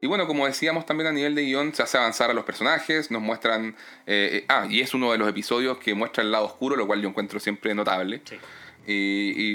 Y 0.00 0.06
bueno, 0.08 0.26
como 0.26 0.46
decíamos 0.46 0.86
también 0.86 1.08
a 1.08 1.12
nivel 1.12 1.34
de 1.34 1.42
guion, 1.42 1.72
se 1.74 1.82
hace 1.82 1.96
avanzar 1.98 2.30
a 2.30 2.34
los 2.34 2.44
personajes, 2.44 3.10
nos 3.10 3.22
muestran... 3.22 3.76
eh, 4.06 4.30
eh, 4.40 4.44
ah, 4.48 4.66
y 4.68 4.80
es 4.80 4.92
uno 4.94 5.12
de 5.12 5.18
los 5.18 5.28
episodios 5.28 5.78
que 5.78 5.94
muestra 5.94 6.22
el 6.24 6.32
lado 6.32 6.46
oscuro, 6.46 6.74
lo 6.74 6.86
cual 6.86 7.00
yo 7.02 7.08
encuentro 7.08 7.38
siempre 7.38 7.72
notable. 7.74 8.22
Sí. 8.24 8.36
Y, 8.86 8.92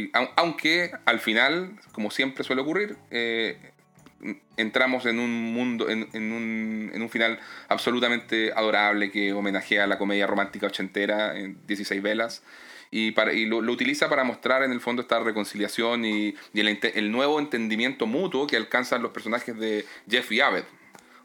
y 0.06 0.12
au- 0.14 0.30
aunque 0.38 0.92
al 1.04 1.20
final, 1.20 1.78
como 1.92 2.10
siempre 2.12 2.44
suele 2.46 2.62
ocurrir, 2.62 2.96
eh, 3.12 3.58
entramos 4.58 5.06
en 5.06 5.20
un 5.20 5.54
mundo, 5.54 5.90
en, 5.90 6.08
en 6.14 6.32
un, 6.32 6.92
en 6.94 7.02
un 7.02 7.10
final 7.10 7.40
absolutamente 7.68 8.52
adorable 8.54 9.12
que 9.12 9.34
homenajea 9.34 9.84
a 9.84 9.88
la 9.88 9.98
comedia 9.98 10.28
romántica 10.28 10.68
ochentera 10.68 11.38
en 11.38 11.58
16 11.68 12.02
velas. 12.02 12.44
Y, 12.90 13.12
para, 13.12 13.34
y 13.34 13.46
lo, 13.46 13.62
lo 13.62 13.74
utiliza 13.74 14.10
para 14.10 14.24
mostrar 14.24 14.64
en 14.64 14.72
el 14.72 14.80
fondo 14.80 15.02
esta 15.02 15.20
reconciliación 15.20 16.06
y, 16.06 16.36
y 16.54 16.60
el, 16.60 16.80
el 16.82 17.12
nuevo 17.12 17.40
entendimiento 17.40 18.06
mutuo 18.06 18.48
que 18.48 18.56
alcanzan 18.56 19.02
los 19.02 19.12
personajes 19.12 19.58
de 19.58 19.86
Jeff 20.10 20.32
y 20.32 20.40
Abed. 20.40 20.64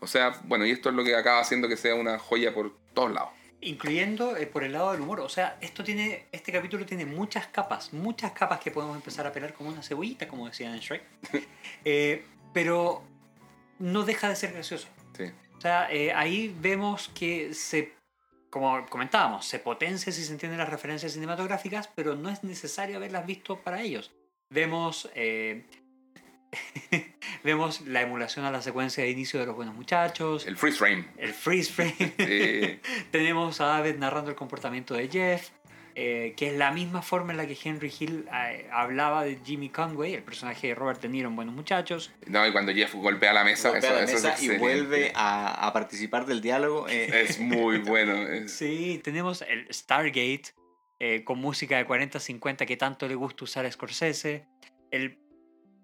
O 0.01 0.09
sea, 0.09 0.41
bueno, 0.45 0.67
y 0.67 0.73
esto 0.73 0.89
es 0.89 0.97
lo 0.97 1.05
que 1.05 1.15
acaba 1.15 1.41
haciendo 1.41 1.69
que 1.69 1.77
sea 1.77 1.95
una 1.95 2.19
joya 2.19 2.53
por 2.53 2.75
todos 2.93 3.13
lados. 3.13 3.31
Incluyendo 3.61 4.37
eh, 4.37 4.49
por 4.49 4.65
el 4.65 4.73
lado 4.73 4.91
del 4.91 5.01
humor. 5.01 5.21
O 5.21 5.29
sea, 5.29 5.57
esto 5.61 5.85
tiene, 5.85 6.27
este 6.33 6.51
capítulo 6.51 6.85
tiene 6.85 7.07
muchas 7.07 7.47
capas, 7.47 7.93
muchas 7.93 8.33
capas 8.33 8.59
que 8.59 8.73
podemos 8.73 8.97
empezar 8.97 9.25
a 9.25 9.33
pelar 9.33 9.55
como 9.55 9.71
una 9.71 9.81
cebollita, 9.85 10.27
como 10.27 10.49
decían 10.49 10.75
en 10.75 10.81
Shrek. 10.81 11.03
Eh, 11.85 12.25
pero 12.53 13.03
no 13.79 14.05
deja 14.05 14.29
de 14.29 14.37
ser 14.37 14.53
gracioso. 14.53 14.89
Sí. 15.17 15.25
O 15.57 15.61
sea, 15.61 15.93
eh, 15.93 16.13
ahí 16.13 16.55
vemos 16.61 17.11
que 17.15 17.55
se, 17.55 17.95
como 18.51 18.85
comentábamos, 18.87 19.47
se 19.47 19.59
potencia 19.59 20.13
si 20.13 20.25
se 20.25 20.33
entienden 20.33 20.59
las 20.59 20.69
referencias 20.69 21.13
cinematográficas, 21.13 21.89
pero 21.95 22.15
no 22.17 22.31
es 22.31 22.43
necesario 22.45 22.97
haberlas 22.97 23.27
visto 23.27 23.57
para 23.61 23.81
ellos. 23.83 24.13
Vemos, 24.51 25.09
eh, 25.15 25.65
vemos 27.45 27.81
la 27.83 28.03
emulación 28.03 28.45
a 28.45 28.51
la 28.51 28.61
secuencia 28.61 29.05
de 29.05 29.11
inicio 29.11 29.41
de 29.41 29.47
los 29.47 29.55
buenos 29.57 29.75
muchachos, 29.75 30.47
El 30.47 30.57
freeze 30.57 30.79
frame. 30.79 31.09
el 31.17 31.33
freeze 31.33 31.73
frame. 31.73 31.95
Eh, 32.19 32.81
Tenemos 33.11 33.61
a 33.61 33.77
Abed 33.77 33.99
narrando 33.99 34.31
el 34.31 34.37
comportamiento 34.37 34.95
de 34.95 35.09
Jeff, 35.09 35.51
eh, 35.95 36.35
que 36.37 36.49
es 36.49 36.57
la 36.57 36.71
misma 36.73 37.03
forma 37.03 37.33
en 37.33 37.37
la 37.37 37.47
que 37.47 37.57
Henry 37.63 37.93
Hill 37.99 38.27
eh, 38.33 38.69
hablaba 38.73 39.25
de 39.25 39.39
Jimmy 39.45 39.69
Conway, 39.69 40.15
el 40.15 40.23
personaje 40.23 40.69
de 40.69 40.75
Robert 40.75 41.01
De 41.03 41.09
Niro 41.09 41.29
en 41.29 41.37
Buenos 41.37 41.55
Muchachos. 41.55 42.13
no, 42.27 42.47
y 42.47 42.53
cuando 42.53 42.73
Jeff 42.73 42.95
golpea 42.95 43.33
la 43.33 43.45
mesa, 43.45 43.71
Golpea 43.71 43.91
eso, 43.91 43.99
la 43.99 44.05
eso 44.05 44.17
es 44.17 44.23
mesa 44.23 44.29
y 44.29 44.33
excelente. 44.47 44.59
vuelve 44.61 45.13
a, 45.15 45.67
a 45.67 45.73
participar 45.73 46.27
del 46.27 46.41
diálogo. 46.41 46.89
eh, 46.89 47.23
Es 47.29 47.39
muy 47.41 47.79
bueno. 47.79 48.49
Sí, 48.49 49.01
tenemos 49.05 49.43
el 49.43 49.67
Stargate 49.73 50.43
eh, 51.01 51.25
con 51.25 51.39
música 51.39 51.77
de 51.77 51.87
40-50 51.87 52.65
que 52.67 52.77
tanto 52.77 53.07
le 53.09 53.15
gusta 53.15 53.45
usar 53.45 53.67
a 53.67 53.71
Scorsese. 53.73 54.47
El, 54.91 55.19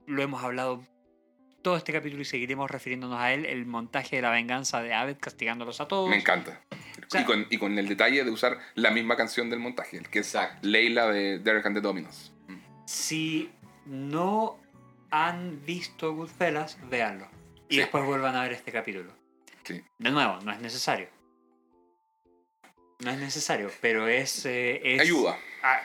lo 0.06 0.22
hemos 0.22 0.42
hablado 0.42 0.86
todo 1.68 1.76
este 1.76 1.92
capítulo 1.92 2.22
y 2.22 2.24
seguiremos 2.24 2.70
refiriéndonos 2.70 3.20
a 3.20 3.30
él, 3.34 3.44
el 3.44 3.66
montaje 3.66 4.16
de 4.16 4.22
la 4.22 4.30
venganza 4.30 4.80
de 4.82 4.94
Abed 4.94 5.18
castigándolos 5.18 5.82
a 5.82 5.86
todos. 5.86 6.08
Me 6.08 6.16
encanta. 6.16 6.62
sea- 7.08 7.20
y, 7.20 7.24
con, 7.24 7.46
y 7.50 7.58
con 7.58 7.78
el 7.78 7.86
detalle 7.86 8.24
de 8.24 8.30
usar 8.30 8.58
la 8.74 8.90
misma 8.90 9.16
canción 9.16 9.50
del 9.50 9.58
montaje, 9.60 9.98
el 9.98 10.08
que 10.08 10.20
es. 10.20 10.34
Leila 10.62 11.08
de 11.08 11.38
Derek 11.40 11.66
and 11.66 11.76
the 11.76 11.82
Dominos. 11.82 12.32
Si 12.86 13.50
no 13.84 14.58
han 15.10 15.62
visto 15.66 16.14
Goodfellas, 16.14 16.78
véanlo. 16.88 17.28
Y 17.68 17.74
Sí. 17.74 17.80
después 17.80 18.02
vuelvan 18.06 18.34
a 18.34 18.42
ver 18.44 18.52
este 18.54 18.72
capítulo. 18.72 19.12
Sí. 19.64 19.82
De 19.98 20.10
nuevo, 20.10 20.38
no 20.40 20.50
es 20.50 20.60
necesario. 20.60 21.08
No 23.00 23.10
es 23.10 23.18
necesario, 23.18 23.70
pero 23.82 24.08
es... 24.08 24.46
eh, 24.46 24.80
es- 24.94 25.02
Ayuda, 25.02 25.38
ah, 25.62 25.80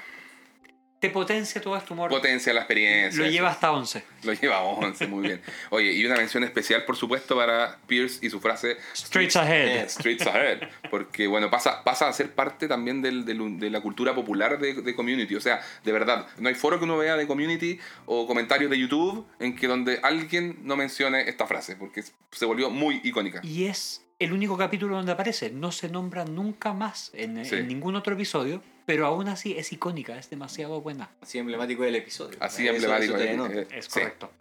te 1.04 1.10
potencia 1.10 1.60
todo 1.60 1.76
este 1.76 1.92
humor. 1.92 2.10
potencia 2.10 2.54
la 2.54 2.62
experiencia. 2.62 3.22
Lo 3.22 3.30
lleva 3.30 3.50
hasta 3.50 3.74
11. 3.74 4.04
Lo 4.24 4.32
lleva 4.32 4.56
a 4.60 4.64
11, 4.64 5.06
muy 5.08 5.28
bien. 5.28 5.42
Oye, 5.70 5.92
y 5.92 6.06
una 6.06 6.16
mención 6.16 6.46
especial, 6.46 6.86
por 6.86 6.96
supuesto, 6.96 7.36
para 7.36 7.78
Pierce 7.88 8.26
y 8.26 8.30
su 8.30 8.40
frase 8.40 8.78
Streets 8.96 9.36
ahead. 9.36 9.90
Streets 9.90 10.26
Ahead, 10.26 10.60
porque 10.90 11.28
bueno, 11.28 11.52
pasa, 11.52 11.84
pasa 11.84 12.08
a 12.08 12.14
ser 12.14 12.32
parte 12.34 12.70
también 12.70 13.02
del- 13.02 13.26
del- 13.26 13.60
de 13.60 13.70
la 13.70 13.82
cultura 13.82 14.16
popular 14.16 14.58
de, 14.60 14.76
de 14.76 14.96
Community. 14.96 15.36
O 15.36 15.42
sea, 15.42 15.62
de 15.84 15.92
verdad, 15.92 16.26
no 16.38 16.48
hay 16.48 16.56
foro 16.56 16.78
que 16.80 16.86
uno 16.86 16.98
vea 16.98 17.18
de 17.18 17.28
Community 17.28 17.78
o 18.06 18.26
comentarios 18.26 18.72
de 18.72 18.80
YouTube 18.80 19.28
en 19.42 19.58
que 19.58 19.68
donde 19.68 20.00
alguien 20.04 20.60
no 20.64 20.78
mencione 20.78 21.28
esta 21.28 21.46
frase, 21.48 21.76
porque 21.76 22.02
se 22.32 22.46
volvió 22.46 22.70
muy 22.70 23.02
icónica. 23.04 23.42
Y 23.44 23.66
es 23.66 24.06
el 24.24 24.34
único 24.34 24.58
capítulo 24.58 24.96
donde 24.96 25.12
aparece. 25.12 25.52
No 25.52 25.72
se 25.72 25.90
nombra 25.90 26.26
nunca 26.26 26.74
más 26.74 27.12
en, 27.14 27.46
Sí. 27.46 27.56
en 27.56 27.68
ningún 27.68 27.96
otro 27.96 28.14
episodio, 28.14 28.62
pero 28.86 29.06
aún 29.06 29.28
así 29.28 29.56
es 29.58 29.72
icónica, 29.74 30.18
es 30.18 30.30
demasiado 30.30 30.82
buena. 30.82 31.10
Así 31.22 31.38
emblemático 31.40 31.84
del 31.84 31.96
episodio. 31.96 32.38
Así 32.40 32.66
Eso- 32.68 32.76
emblemático. 32.76 33.16
eso 33.16 33.24
eh, 33.24 33.28
denota. 33.28 33.54
eh, 33.62 33.68
Es 33.72 33.86
sí. 33.86 33.92
correcto. 34.00 34.32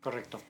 Correcto. 0.00 0.40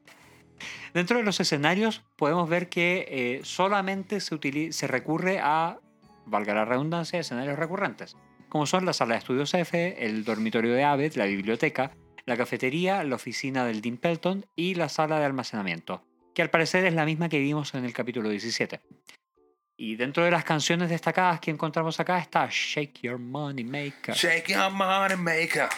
Dentro 0.95 1.19
de 1.19 1.25
los 1.25 1.39
escenarios 1.41 2.03
podemos 2.17 2.49
ver 2.49 2.69
que 2.69 3.07
eh, 3.09 3.41
solamente 3.45 4.21
se, 4.21 4.35
utili- 4.35 4.73
se 4.73 4.87
recurre 4.87 5.39
a, 5.43 5.79
valga 6.27 6.55
la 6.55 6.65
redundancia, 6.65 7.19
escenarios 7.21 7.59
recurrentes, 7.59 8.17
como 8.49 8.67
son 8.67 8.85
la 8.87 8.93
sala 8.93 9.15
de 9.15 9.19
estudios 9.21 9.53
F, 9.55 10.05
el 10.05 10.25
dormitorio 10.25 10.73
de 10.75 10.85
Abed, 10.85 11.15
la 11.15 11.27
biblioteca, 11.27 11.93
la 12.27 12.37
cafetería, 12.37 13.05
la 13.05 13.17
oficina 13.17 13.65
del 13.65 13.81
Dean 13.81 13.97
Pelton 13.99 14.47
y 14.57 14.75
la 14.75 14.89
sala 14.89 15.19
de 15.19 15.27
almacenamiento, 15.27 16.03
que 16.39 16.43
al 16.43 16.51
parecer 16.51 16.85
es 16.85 16.95
la 16.95 17.05
misma 17.05 17.29
que 17.29 17.41
vimos 17.41 17.75
en 17.75 17.85
el 17.85 17.93
capítulo 17.93 18.29
17. 18.29 18.81
Y 19.77 19.97
dentro 19.97 20.23
de 20.25 20.31
las 20.31 20.45
canciones 20.45 20.89
destacadas 20.89 21.41
que 21.41 21.51
encontramos 21.51 21.99
acá 21.99 22.21
está 22.21 22.47
Shake 22.49 23.01
Your 23.03 23.19
Money 23.19 23.65
Maker. 23.65 24.15
Shake 24.15 24.47
your 24.53 24.71
money 24.71 25.17
maker. 25.17 25.69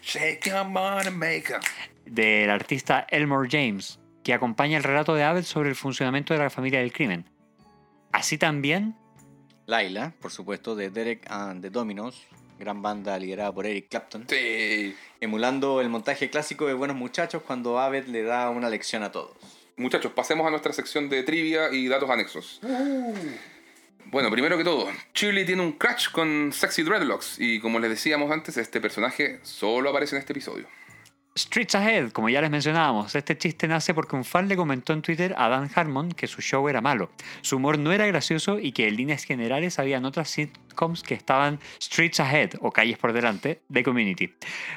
Shake 0.00 0.48
your 0.48 0.64
money 0.64 1.10
maker. 1.10 1.58
del 2.06 2.50
artista 2.50 3.04
Elmore 3.10 3.48
James, 3.50 3.98
que 4.22 4.32
acompaña 4.32 4.76
el 4.76 4.84
relato 4.84 5.12
de 5.16 5.24
Abel 5.24 5.44
sobre 5.44 5.70
el 5.70 5.74
funcionamiento 5.74 6.34
de 6.34 6.38
la 6.38 6.50
familia 6.50 6.78
del 6.78 6.92
crimen. 6.92 7.28
Así 8.12 8.38
también, 8.38 8.94
Laila, 9.66 10.14
por 10.20 10.30
supuesto, 10.30 10.76
de 10.76 10.90
Derek 10.90 11.26
and 11.28 11.62
the 11.62 11.70
Dominos, 11.70 12.28
gran 12.60 12.80
banda 12.80 13.18
liderada 13.18 13.52
por 13.52 13.66
Eric 13.66 13.88
Clapton, 13.88 14.24
Sí. 14.28 14.94
emulando 15.20 15.80
el 15.80 15.88
montaje 15.88 16.30
clásico 16.30 16.68
de 16.68 16.74
Buenos 16.74 16.96
Muchachos 16.96 17.42
cuando 17.44 17.80
Abed 17.80 18.06
le 18.06 18.22
da 18.22 18.50
una 18.50 18.70
lección 18.70 19.02
a 19.02 19.10
todos. 19.10 19.36
Muchachos, 19.80 20.12
pasemos 20.12 20.46
a 20.46 20.50
nuestra 20.50 20.74
sección 20.74 21.08
de 21.08 21.22
trivia 21.22 21.72
y 21.72 21.88
datos 21.88 22.10
anexos. 22.10 22.60
Bueno, 24.04 24.30
primero 24.30 24.58
que 24.58 24.64
todo, 24.64 24.90
Shirley 25.14 25.46
tiene 25.46 25.62
un 25.62 25.72
crush 25.72 26.10
con 26.10 26.52
Sexy 26.52 26.82
Dreadlocks 26.82 27.36
y 27.38 27.60
como 27.60 27.78
les 27.78 27.88
decíamos 27.88 28.30
antes, 28.30 28.58
este 28.58 28.78
personaje 28.78 29.40
solo 29.42 29.88
aparece 29.88 30.16
en 30.16 30.20
este 30.20 30.34
episodio. 30.34 30.66
Streets 31.36 31.76
Ahead, 31.76 32.10
como 32.10 32.28
ya 32.28 32.40
les 32.40 32.50
mencionábamos, 32.50 33.14
este 33.14 33.38
chiste 33.38 33.68
nace 33.68 33.94
porque 33.94 34.16
un 34.16 34.24
fan 34.24 34.48
le 34.48 34.56
comentó 34.56 34.92
en 34.92 35.00
Twitter 35.00 35.32
a 35.38 35.48
Dan 35.48 35.70
Harmon 35.72 36.10
que 36.10 36.26
su 36.26 36.42
show 36.42 36.68
era 36.68 36.80
malo, 36.80 37.12
su 37.40 37.56
humor 37.56 37.78
no 37.78 37.92
era 37.92 38.04
gracioso 38.06 38.58
y 38.58 38.72
que 38.72 38.88
en 38.88 38.96
líneas 38.96 39.22
generales 39.22 39.78
habían 39.78 40.04
otras 40.04 40.28
sitcoms 40.28 41.04
que 41.04 41.14
estaban 41.14 41.60
Streets 41.80 42.18
Ahead 42.18 42.50
o 42.60 42.72
calles 42.72 42.98
por 42.98 43.12
delante 43.12 43.62
de 43.68 43.84
Community. 43.84 44.34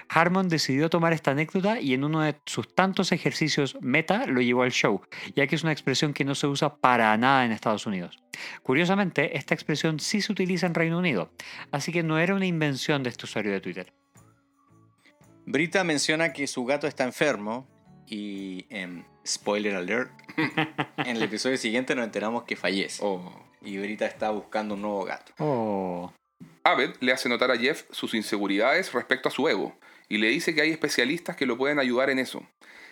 Harmon 0.09 0.47
decidió 0.47 0.91
tomar 0.91 1.11
esta 1.11 1.31
anécdota 1.31 1.81
y 1.81 1.95
en 1.95 2.03
uno 2.03 2.21
de 2.21 2.35
sus 2.45 2.73
tantos 2.75 3.11
ejercicios 3.11 3.75
meta 3.81 4.27
lo 4.27 4.39
llevó 4.39 4.61
al 4.61 4.71
show, 4.71 5.01
ya 5.35 5.47
que 5.47 5.55
es 5.55 5.63
una 5.63 5.71
expresión 5.71 6.13
que 6.13 6.23
no 6.23 6.35
se 6.35 6.45
usa 6.45 6.75
para 6.75 7.17
nada 7.17 7.45
en 7.45 7.51
Estados 7.51 7.87
Unidos. 7.87 8.21
Curiosamente, 8.61 9.37
esta 9.37 9.55
expresión 9.55 9.99
sí 9.99 10.21
se 10.21 10.31
utiliza 10.31 10.67
en 10.67 10.75
Reino 10.75 10.99
Unido, 10.99 11.31
así 11.71 11.91
que 11.91 12.03
no 12.03 12.19
era 12.19 12.35
una 12.35 12.45
invención 12.45 13.01
de 13.01 13.09
este 13.09 13.25
usuario 13.25 13.51
de 13.51 13.61
Twitter. 13.61 14.02
Brita 15.45 15.83
menciona 15.83 16.33
que 16.33 16.47
su 16.47 16.65
gato 16.65 16.87
está 16.87 17.03
enfermo 17.03 17.67
y, 18.07 18.65
em, 18.69 19.03
spoiler 19.25 19.75
alert, 19.75 20.11
en 20.97 21.17
el 21.17 21.23
episodio 21.23 21.57
siguiente 21.57 21.95
nos 21.95 22.05
enteramos 22.05 22.43
que 22.43 22.55
fallece. 22.55 23.01
Oh. 23.03 23.31
Y 23.61 23.77
Brita 23.77 24.05
está 24.05 24.29
buscando 24.29 24.75
un 24.75 24.81
nuevo 24.81 25.03
gato. 25.05 25.33
Oh. 25.39 26.11
Abed 26.63 26.95
le 26.99 27.11
hace 27.11 27.29
notar 27.29 27.51
a 27.51 27.57
Jeff 27.57 27.85
sus 27.91 28.13
inseguridades 28.13 28.91
respecto 28.93 29.29
a 29.29 29.31
su 29.31 29.47
ego 29.47 29.77
y 30.09 30.17
le 30.17 30.27
dice 30.27 30.53
que 30.53 30.61
hay 30.61 30.71
especialistas 30.71 31.35
que 31.35 31.45
lo 31.45 31.57
pueden 31.57 31.79
ayudar 31.79 32.09
en 32.09 32.19
eso. 32.19 32.45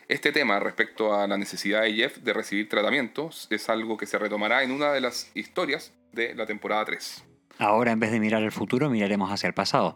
Este 0.07 0.31
tema 0.31 0.59
respecto 0.59 1.13
a 1.13 1.27
la 1.27 1.37
necesidad 1.37 1.83
de 1.83 1.93
Jeff 1.93 2.17
de 2.17 2.33
recibir 2.33 2.67
tratamientos 2.67 3.47
es 3.49 3.69
algo 3.69 3.97
que 3.97 4.05
se 4.05 4.17
retomará 4.17 4.63
en 4.63 4.71
una 4.71 4.91
de 4.91 5.01
las 5.01 5.31
historias 5.35 5.93
de 6.11 6.35
la 6.35 6.45
temporada 6.45 6.83
3. 6.85 7.23
Ahora, 7.59 7.91
en 7.91 7.99
vez 7.99 8.11
de 8.11 8.19
mirar 8.19 8.43
al 8.43 8.51
futuro, 8.51 8.89
miraremos 8.89 9.31
hacia 9.31 9.47
el 9.47 9.53
pasado. 9.53 9.95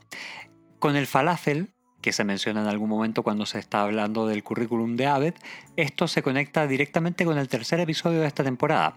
Con 0.79 0.95
el 0.95 1.07
falafel, 1.07 1.74
que 2.05 2.11
se 2.11 2.23
menciona 2.23 2.61
en 2.61 2.67
algún 2.67 2.87
momento 2.87 3.23
cuando 3.23 3.47
se 3.47 3.57
está 3.57 3.81
hablando 3.81 4.27
del 4.27 4.43
currículum 4.43 4.95
de 4.95 5.07
Abed, 5.07 5.33
esto 5.75 6.07
se 6.07 6.21
conecta 6.21 6.67
directamente 6.67 7.25
con 7.25 7.39
el 7.39 7.47
tercer 7.47 7.79
episodio 7.79 8.21
de 8.21 8.27
esta 8.27 8.43
temporada. 8.43 8.95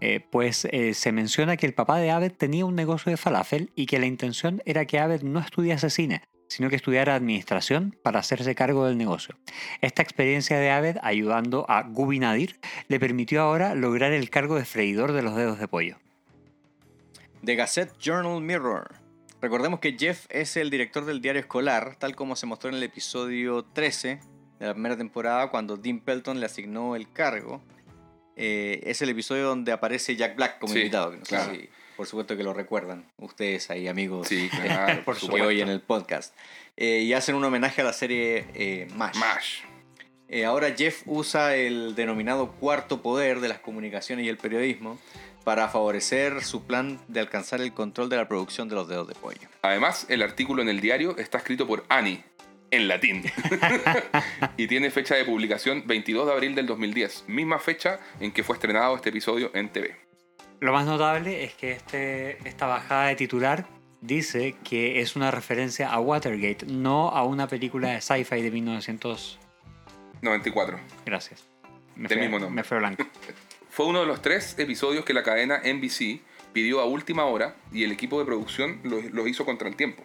Eh, 0.00 0.24
pues 0.30 0.66
eh, 0.70 0.94
se 0.94 1.12
menciona 1.12 1.58
que 1.58 1.66
el 1.66 1.74
papá 1.74 1.98
de 1.98 2.10
Abed 2.10 2.32
tenía 2.32 2.64
un 2.64 2.74
negocio 2.74 3.10
de 3.10 3.18
falafel 3.18 3.70
y 3.76 3.84
que 3.84 3.98
la 3.98 4.06
intención 4.06 4.62
era 4.64 4.86
que 4.86 4.98
Abed 4.98 5.20
no 5.20 5.38
estudiase 5.38 5.90
cine, 5.90 6.22
sino 6.48 6.70
que 6.70 6.76
estudiara 6.76 7.14
administración 7.14 7.94
para 8.02 8.20
hacerse 8.20 8.54
cargo 8.54 8.86
del 8.86 8.96
negocio. 8.96 9.36
Esta 9.82 10.00
experiencia 10.00 10.58
de 10.58 10.70
Abed 10.70 10.96
ayudando 11.02 11.66
a 11.68 11.82
Gubi 11.82 12.20
Nadir 12.20 12.58
le 12.88 12.98
permitió 12.98 13.42
ahora 13.42 13.74
lograr 13.74 14.12
el 14.12 14.30
cargo 14.30 14.56
de 14.56 14.64
freidor 14.64 15.12
de 15.12 15.20
los 15.20 15.36
dedos 15.36 15.58
de 15.58 15.68
pollo. 15.68 15.98
The 17.44 17.54
Gazette 17.54 17.92
Journal 17.98 18.40
Mirror. 18.40 19.05
Recordemos 19.40 19.80
que 19.80 19.96
Jeff 19.98 20.26
es 20.30 20.56
el 20.56 20.70
director 20.70 21.04
del 21.04 21.20
diario 21.20 21.40
escolar, 21.40 21.96
tal 21.96 22.16
como 22.16 22.36
se 22.36 22.46
mostró 22.46 22.70
en 22.70 22.76
el 22.76 22.82
episodio 22.82 23.64
13 23.64 24.20
de 24.58 24.66
la 24.66 24.72
primera 24.72 24.96
temporada, 24.96 25.50
cuando 25.50 25.76
Dean 25.76 26.00
Pelton 26.00 26.40
le 26.40 26.46
asignó 26.46 26.96
el 26.96 27.12
cargo. 27.12 27.62
Eh, 28.34 28.80
es 28.84 29.00
el 29.02 29.10
episodio 29.10 29.44
donde 29.44 29.72
aparece 29.72 30.16
Jack 30.16 30.36
Black 30.36 30.58
como 30.58 30.72
Sí, 30.72 30.80
invitado. 30.80 31.10
que 31.12 31.18
no 31.18 31.24
sé 31.44 31.56
si- 31.56 31.68
por 31.96 32.06
supuesto 32.06 32.36
que 32.36 32.42
lo 32.42 32.52
recuerdan. 32.52 33.10
Ustedes 33.16 33.70
ahí, 33.70 33.88
amigos, 33.88 34.28
Sí, 34.28 34.50
claro, 34.50 35.02
por 35.04 35.14
que 35.14 35.20
supuesto. 35.20 35.48
oyen 35.48 35.68
el 35.68 35.80
podcast. 35.80 36.34
Eh, 36.76 37.00
y 37.00 37.12
hacen 37.14 37.34
un 37.34 37.44
homenaje 37.44 37.80
a 37.80 37.84
la 37.84 37.92
serie 37.94 38.46
eh, 38.54 38.88
MASH. 38.94 39.16
Mash. 39.16 39.58
Eh, 40.28 40.44
ahora 40.44 40.74
Jeff 40.76 41.02
usa 41.06 41.54
el 41.56 41.94
denominado 41.94 42.52
cuarto 42.52 43.00
poder 43.00 43.40
de 43.40 43.48
las 43.48 43.60
comunicaciones 43.60 44.26
y 44.26 44.28
el 44.28 44.36
periodismo 44.36 44.98
para 45.46 45.68
favorecer 45.68 46.42
su 46.42 46.66
plan 46.66 46.98
de 47.06 47.20
alcanzar 47.20 47.60
el 47.60 47.72
control 47.72 48.08
de 48.08 48.16
la 48.16 48.26
producción 48.26 48.68
de 48.68 48.74
los 48.74 48.88
dedos 48.88 49.06
de 49.06 49.14
pollo. 49.14 49.48
Además, 49.62 50.04
el 50.08 50.22
artículo 50.22 50.60
en 50.60 50.68
el 50.68 50.80
diario 50.80 51.16
está 51.18 51.38
escrito 51.38 51.68
por 51.68 51.84
Annie, 51.88 52.24
en 52.72 52.88
latín. 52.88 53.22
y 54.56 54.66
tiene 54.66 54.90
fecha 54.90 55.14
de 55.14 55.24
publicación 55.24 55.84
22 55.86 56.26
de 56.26 56.32
abril 56.32 56.54
del 56.56 56.66
2010, 56.66 57.26
misma 57.28 57.60
fecha 57.60 58.00
en 58.18 58.32
que 58.32 58.42
fue 58.42 58.56
estrenado 58.56 58.96
este 58.96 59.10
episodio 59.10 59.52
en 59.54 59.68
TV. 59.68 59.94
Lo 60.58 60.72
más 60.72 60.84
notable 60.84 61.44
es 61.44 61.54
que 61.54 61.70
este, 61.70 62.38
esta 62.48 62.66
bajada 62.66 63.06
de 63.06 63.14
titular 63.14 63.68
dice 64.00 64.56
que 64.64 65.00
es 65.00 65.14
una 65.14 65.30
referencia 65.30 65.92
a 65.92 66.00
Watergate, 66.00 66.66
no 66.66 67.10
a 67.10 67.22
una 67.22 67.46
película 67.46 67.90
de 67.90 68.00
sci-fi 68.00 68.42
de 68.42 68.50
1900. 68.50 69.38
94. 70.22 70.80
Gracias. 71.04 71.44
Me 71.94 72.08
Del 72.08 72.18
fue- 72.18 72.26
mismo 72.26 72.40
nombre. 72.40 72.56
Me 72.56 72.64
fue 72.64 72.78
blanco. 72.78 73.06
Fue 73.76 73.84
uno 73.84 74.00
de 74.00 74.06
los 74.06 74.22
tres 74.22 74.58
episodios 74.58 75.04
que 75.04 75.12
la 75.12 75.22
cadena 75.22 75.58
NBC 75.62 76.20
pidió 76.54 76.80
a 76.80 76.86
última 76.86 77.26
hora 77.26 77.56
y 77.70 77.84
el 77.84 77.92
equipo 77.92 78.18
de 78.18 78.24
producción 78.24 78.80
los, 78.84 79.04
los 79.12 79.28
hizo 79.28 79.44
contra 79.44 79.68
el 79.68 79.76
tiempo. 79.76 80.02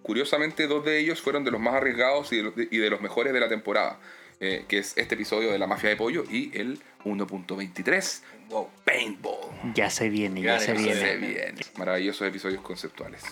Curiosamente, 0.00 0.66
dos 0.66 0.82
de 0.86 0.98
ellos 0.98 1.20
fueron 1.20 1.44
de 1.44 1.50
los 1.50 1.60
más 1.60 1.74
arriesgados 1.74 2.32
y 2.32 2.38
de 2.38 2.42
los, 2.44 2.54
y 2.56 2.78
de 2.78 2.88
los 2.88 3.02
mejores 3.02 3.34
de 3.34 3.40
la 3.40 3.50
temporada, 3.50 4.00
eh, 4.40 4.64
que 4.66 4.78
es 4.78 4.96
este 4.96 5.14
episodio 5.16 5.52
de 5.52 5.58
La 5.58 5.66
Mafia 5.66 5.90
de 5.90 5.96
Pollo 5.96 6.24
y 6.30 6.58
el 6.58 6.78
1.23, 7.04 8.22
Wow. 8.48 8.70
Paintball. 8.86 9.74
Ya 9.74 9.90
se 9.90 10.08
viene, 10.08 10.40
ya 10.40 10.58
se 10.58 10.72
viene. 10.72 10.94
Se 10.94 11.16
viene. 11.18 11.60
Maravillosos 11.76 12.26
episodios 12.26 12.62
conceptuales. 12.62 13.22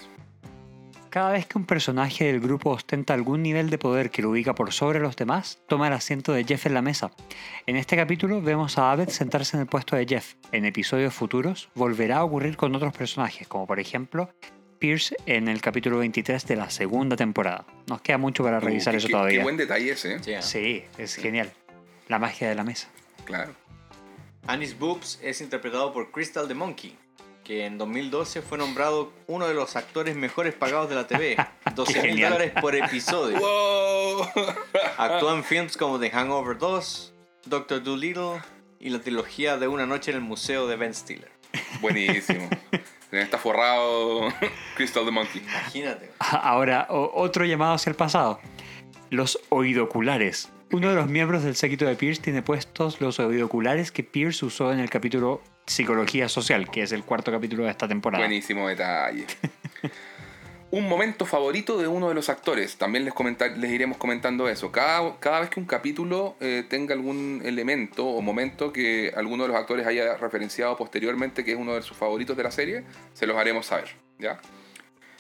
Cada 1.11 1.32
vez 1.32 1.47
que 1.47 1.59
un 1.59 1.66
personaje 1.66 2.27
del 2.27 2.39
grupo 2.41 2.70
ostenta 2.70 3.15
algún 3.15 3.43
nivel 3.43 3.69
de 3.69 3.78
poder 3.78 4.11
que 4.11 4.23
lo 4.23 4.31
ubica 4.31 4.55
por 4.55 4.73
sobre 4.73 5.01
los 5.01 5.16
demás, 5.16 5.59
toma 5.66 5.89
el 5.89 5.93
asiento 5.93 6.32
de 6.32 6.45
Jeff 6.45 6.66
en 6.66 6.74
la 6.74 6.82
mesa. 6.82 7.11
En 7.66 7.74
este 7.74 7.97
capítulo 7.97 8.41
vemos 8.41 8.78
a 8.78 8.93
Abed 8.93 9.09
sentarse 9.09 9.57
en 9.57 9.62
el 9.62 9.66
puesto 9.66 9.97
de 9.97 10.07
Jeff. 10.07 10.35
En 10.53 10.65
episodios 10.65 11.12
futuros 11.12 11.69
volverá 11.74 12.19
a 12.19 12.24
ocurrir 12.24 12.57
con 12.57 12.73
otros 12.77 12.93
personajes, 12.97 13.49
como 13.49 13.66
por 13.66 13.81
ejemplo 13.81 14.31
Pierce 14.78 15.16
en 15.27 15.49
el 15.49 15.61
capítulo 15.61 15.99
23 15.99 16.47
de 16.47 16.57
la 16.57 16.70
segunda 16.70 17.16
temporada. 17.16 17.66
Nos 17.89 18.01
queda 18.03 18.16
mucho 18.19 18.45
para 18.45 18.61
revisar 18.61 18.95
Uh, 18.95 18.99
eso 18.99 19.07
qué- 19.09 19.12
todavía. 19.12 19.39
Qué 19.39 19.43
buen 19.43 19.57
detalle 19.57 19.91
ese, 19.91 20.15
¿eh? 20.15 20.19
Sí. 20.23 20.35
Sí, 20.41 20.85
es 20.97 21.16
genial. 21.16 21.53
La 22.07 22.20
magia 22.20 22.49
de 22.49 22.55
la 22.55 22.62
mesa. 22.62 22.89
Claro. 23.24 23.53
Anis 24.47 24.78
Boobs 24.78 25.19
es 25.23 25.41
interpretado 25.41 25.93
por 25.93 26.12
Crystal 26.12 26.47
the 26.49 26.55
Monkey, 26.55 26.97
que 27.45 27.67
en 27.67 27.79
2012 27.79 28.43
fue 28.43 28.59
nombrado 28.59 29.12
uno 29.27 29.49
de 29.49 29.55
los 29.55 29.77
actores 29.77 30.17
mejores 30.17 30.55
pagados 30.55 30.89
de 30.89 30.95
la 30.95 31.07
TV. 31.07 31.37
12 31.75 32.03
mil 32.15 32.21
dólares 32.21 32.53
por 32.61 32.75
episodio. 32.75 33.39
¡Wow! 33.41 34.27
Actuó 34.99 35.35
en 35.35 35.45
films 35.45 35.77
como 35.77 35.99
The 35.99 36.11
Hangover 36.11 36.59
2, 36.59 37.15
Doctor 37.47 37.83
Dolittle 37.83 38.41
y 38.79 38.91
la 38.91 39.01
trilogía 39.01 39.57
de 39.57 39.69
Una 39.69 39.87
noche 39.87 40.11
en 40.11 40.19
el 40.19 40.23
museo 40.23 40.67
de 40.67 40.77
Ben 40.77 40.95
Stiller. 40.95 41.31
Buenísimo. 41.81 42.49
Está 43.12 43.39
forrado 43.39 44.29
Crystal 44.77 45.05
the 45.05 45.11
Monkey. 45.11 45.43
Imagínate. 45.43 46.11
Ahora, 46.19 46.87
otro 46.91 47.45
llamado 47.45 47.75
hacia 47.75 47.91
el 47.91 47.97
pasado. 47.97 48.41
Los 49.11 49.41
oidoculares. 49.49 50.51
Uno 50.73 50.89
de 50.89 50.95
los 50.95 51.09
miembros 51.09 51.43
del 51.43 51.57
séquito 51.57 51.85
de 51.85 51.97
Pierce 51.97 52.23
tiene 52.23 52.43
puestos 52.43 53.01
los 53.01 53.19
oidoculares 53.19 53.91
que 53.91 54.05
Pierce 54.05 54.47
usó 54.47 54.73
en 54.73 54.79
el 54.79 54.89
capítulo 54.89 55.43
Psicología 55.71 56.29
Social, 56.29 56.69
que 56.69 56.83
es 56.83 56.91
el 56.91 57.05
cuarto 57.05 57.31
capítulo 57.31 57.63
de 57.65 57.71
esta 57.71 57.87
temporada. 57.87 58.25
Buenísimo 58.25 58.67
detalle. 58.69 59.25
Un 60.73 60.89
momento 60.89 61.27
favorito 61.27 61.79
de 61.79 61.87
uno 61.89 62.09
de 62.09 62.15
los 62.15 62.29
actores. 62.29 62.77
También 62.77 63.05
les, 63.05 63.13
comentar- 63.15 63.57
les 63.57 63.71
iremos 63.71 63.97
comentando 63.97 64.49
eso. 64.49 64.71
Cada, 64.73 65.19
cada 65.19 65.41
vez 65.41 65.51
que 65.51 65.59
un 65.61 65.67
capítulo 65.67 66.37
eh, 66.41 66.65
tenga 66.69 66.95
algún 66.95 67.41
elemento 67.45 68.07
o 68.07 68.21
momento 68.21 68.73
que 68.73 69.13
alguno 69.17 69.45
de 69.45 69.49
los 69.49 69.57
actores 69.57 69.87
haya 69.87 70.17
referenciado 70.17 70.77
posteriormente 70.77 71.45
que 71.45 71.53
es 71.53 71.59
uno 71.59 71.75
de 71.75 71.83
sus 71.83 71.97
favoritos 71.97 72.37
de 72.37 72.43
la 72.45 72.51
serie, 72.53 72.85
se 73.15 73.27
los 73.27 73.37
haremos 73.37 73.67
saber. 73.67 73.91
¿ya? 74.19 74.41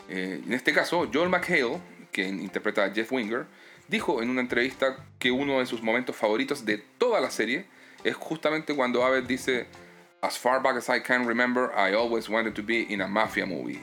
Eh, 0.08 0.40
en 0.44 0.52
este 0.52 0.72
caso, 0.72 1.08
Joel 1.12 1.28
McHale, 1.30 1.78
que 2.12 2.26
interpreta 2.28 2.84
a 2.84 2.90
Jeff 2.92 3.10
Winger, 3.12 3.46
dijo 3.88 4.22
en 4.22 4.30
una 4.30 4.40
entrevista 4.40 5.04
que 5.18 5.30
uno 5.32 5.58
de 5.60 5.66
sus 5.66 5.80
momentos 5.82 6.14
favoritos 6.16 6.64
de 6.64 6.78
toda 6.78 7.20
la 7.20 7.30
serie 7.30 7.66
es 8.04 8.14
justamente 8.14 8.74
cuando 8.74 9.04
Abed 9.04 9.24
dice 9.24 9.66
As 10.22 10.36
far 10.36 10.62
back 10.62 10.76
as 10.76 10.88
I 10.88 11.00
can 11.00 11.26
remember, 11.26 11.72
I 11.74 11.94
always 11.94 12.28
wanted 12.28 12.54
to 12.54 12.62
be 12.62 12.86
in 12.92 13.00
a 13.00 13.08
mafia 13.08 13.46
movie. 13.46 13.82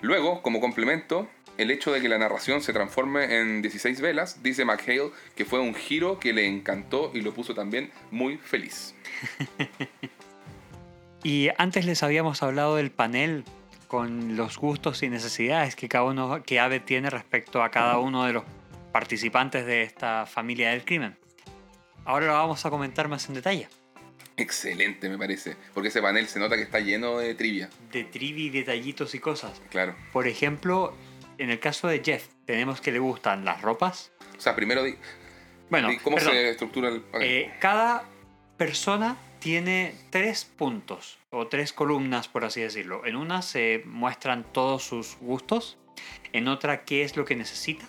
Luego, 0.00 0.42
como 0.42 0.60
complemento, 0.60 1.28
el 1.58 1.70
hecho 1.70 1.92
de 1.92 2.00
que 2.00 2.08
la 2.08 2.18
narración 2.18 2.62
se 2.62 2.72
transforme 2.72 3.38
en 3.38 3.62
16 3.62 4.00
velas, 4.00 4.42
dice 4.42 4.64
McHale 4.64 5.10
que 5.34 5.44
fue 5.44 5.60
un 5.60 5.74
giro 5.74 6.18
que 6.18 6.32
le 6.32 6.46
encantó 6.46 7.10
y 7.12 7.20
lo 7.20 7.34
puso 7.34 7.54
también 7.54 7.90
muy 8.10 8.38
feliz. 8.38 8.94
Y 11.24 11.48
antes 11.58 11.84
les 11.84 12.02
habíamos 12.02 12.42
hablado 12.42 12.76
del 12.76 12.92
panel 12.92 13.44
con 13.88 14.36
los 14.36 14.56
gustos 14.58 15.02
y 15.02 15.08
necesidades 15.08 15.74
que 15.74 15.88
cada 15.88 16.04
uno, 16.04 16.42
que 16.44 16.60
Abed 16.60 16.82
tiene 16.82 17.10
respecto 17.10 17.62
a 17.62 17.70
cada 17.70 17.98
uno 17.98 18.24
de 18.24 18.34
los 18.34 18.44
participantes 18.92 19.66
de 19.66 19.82
esta 19.82 20.26
familia 20.26 20.70
del 20.70 20.84
crimen. 20.84 21.16
Ahora 22.04 22.26
lo 22.26 22.34
vamos 22.34 22.64
a 22.64 22.70
comentar 22.70 23.08
más 23.08 23.28
en 23.28 23.34
detalle. 23.34 23.68
Excelente, 24.38 25.08
me 25.08 25.18
parece, 25.18 25.56
porque 25.74 25.88
ese 25.88 26.00
panel 26.00 26.26
se 26.28 26.38
nota 26.38 26.56
que 26.56 26.62
está 26.62 26.80
lleno 26.80 27.18
de 27.18 27.34
trivia. 27.34 27.68
De 27.92 28.04
trivi, 28.04 28.48
detallitos 28.50 29.14
y 29.14 29.18
cosas. 29.18 29.60
Claro. 29.70 29.94
Por 30.12 30.26
ejemplo, 30.26 30.94
en 31.38 31.50
el 31.50 31.58
caso 31.60 31.88
de 31.88 32.00
Jeff, 32.04 32.28
tenemos 32.46 32.80
que 32.80 32.92
le 32.92 32.98
gustan 33.00 33.44
las 33.44 33.60
ropas. 33.62 34.12
O 34.36 34.40
sea, 34.40 34.54
primero, 34.56 34.82
di- 34.84 34.96
Bueno, 35.70 35.88
di 35.88 35.98
cómo 35.98 36.16
perdón, 36.16 36.32
se 36.34 36.50
estructura 36.50 36.88
el 36.88 37.00
panel. 37.02 37.28
eh, 37.28 37.52
cada 37.60 38.04
persona 38.56 39.16
tiene 39.40 39.94
tres 40.10 40.44
puntos 40.44 41.18
o 41.30 41.46
tres 41.48 41.72
columnas, 41.72 42.28
por 42.28 42.44
así 42.44 42.60
decirlo. 42.60 43.04
En 43.06 43.16
una 43.16 43.42
se 43.42 43.82
muestran 43.86 44.44
todos 44.52 44.82
sus 44.84 45.16
gustos, 45.20 45.78
en 46.32 46.48
otra 46.48 46.84
qué 46.84 47.02
es 47.02 47.16
lo 47.16 47.24
que 47.24 47.34
necesita 47.36 47.88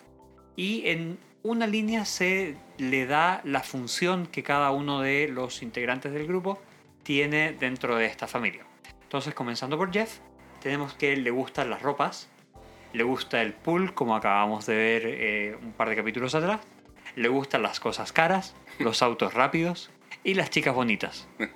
y 0.55 0.87
en 0.89 1.17
una 1.43 1.67
línea 1.67 2.05
se 2.05 2.55
le 2.77 3.05
da 3.05 3.41
la 3.43 3.61
función 3.61 4.25
que 4.25 4.43
cada 4.43 4.71
uno 4.71 5.01
de 5.01 5.27
los 5.27 5.61
integrantes 5.61 6.11
del 6.11 6.27
grupo 6.27 6.61
tiene 7.03 7.53
dentro 7.53 7.95
de 7.95 8.05
esta 8.05 8.27
familia. 8.27 8.65
Entonces, 9.03 9.33
comenzando 9.33 9.77
por 9.77 9.91
Jeff, 9.91 10.19
tenemos 10.61 10.93
que 10.93 11.15
le 11.15 11.31
gustan 11.31 11.69
las 11.69 11.81
ropas, 11.81 12.29
le 12.93 13.03
gusta 13.03 13.41
el 13.41 13.53
pool, 13.53 13.93
como 13.93 14.15
acabamos 14.15 14.65
de 14.65 14.75
ver 14.75 15.01
eh, 15.05 15.57
un 15.61 15.71
par 15.71 15.89
de 15.89 15.95
capítulos 15.95 16.35
atrás, 16.35 16.59
le 17.15 17.27
gustan 17.29 17.61
las 17.61 17.79
cosas 17.79 18.11
caras, 18.11 18.55
los 18.79 19.01
autos 19.01 19.33
rápidos 19.33 19.89
y 20.23 20.33
las 20.33 20.49
chicas 20.49 20.73
bonitas. 20.73 21.27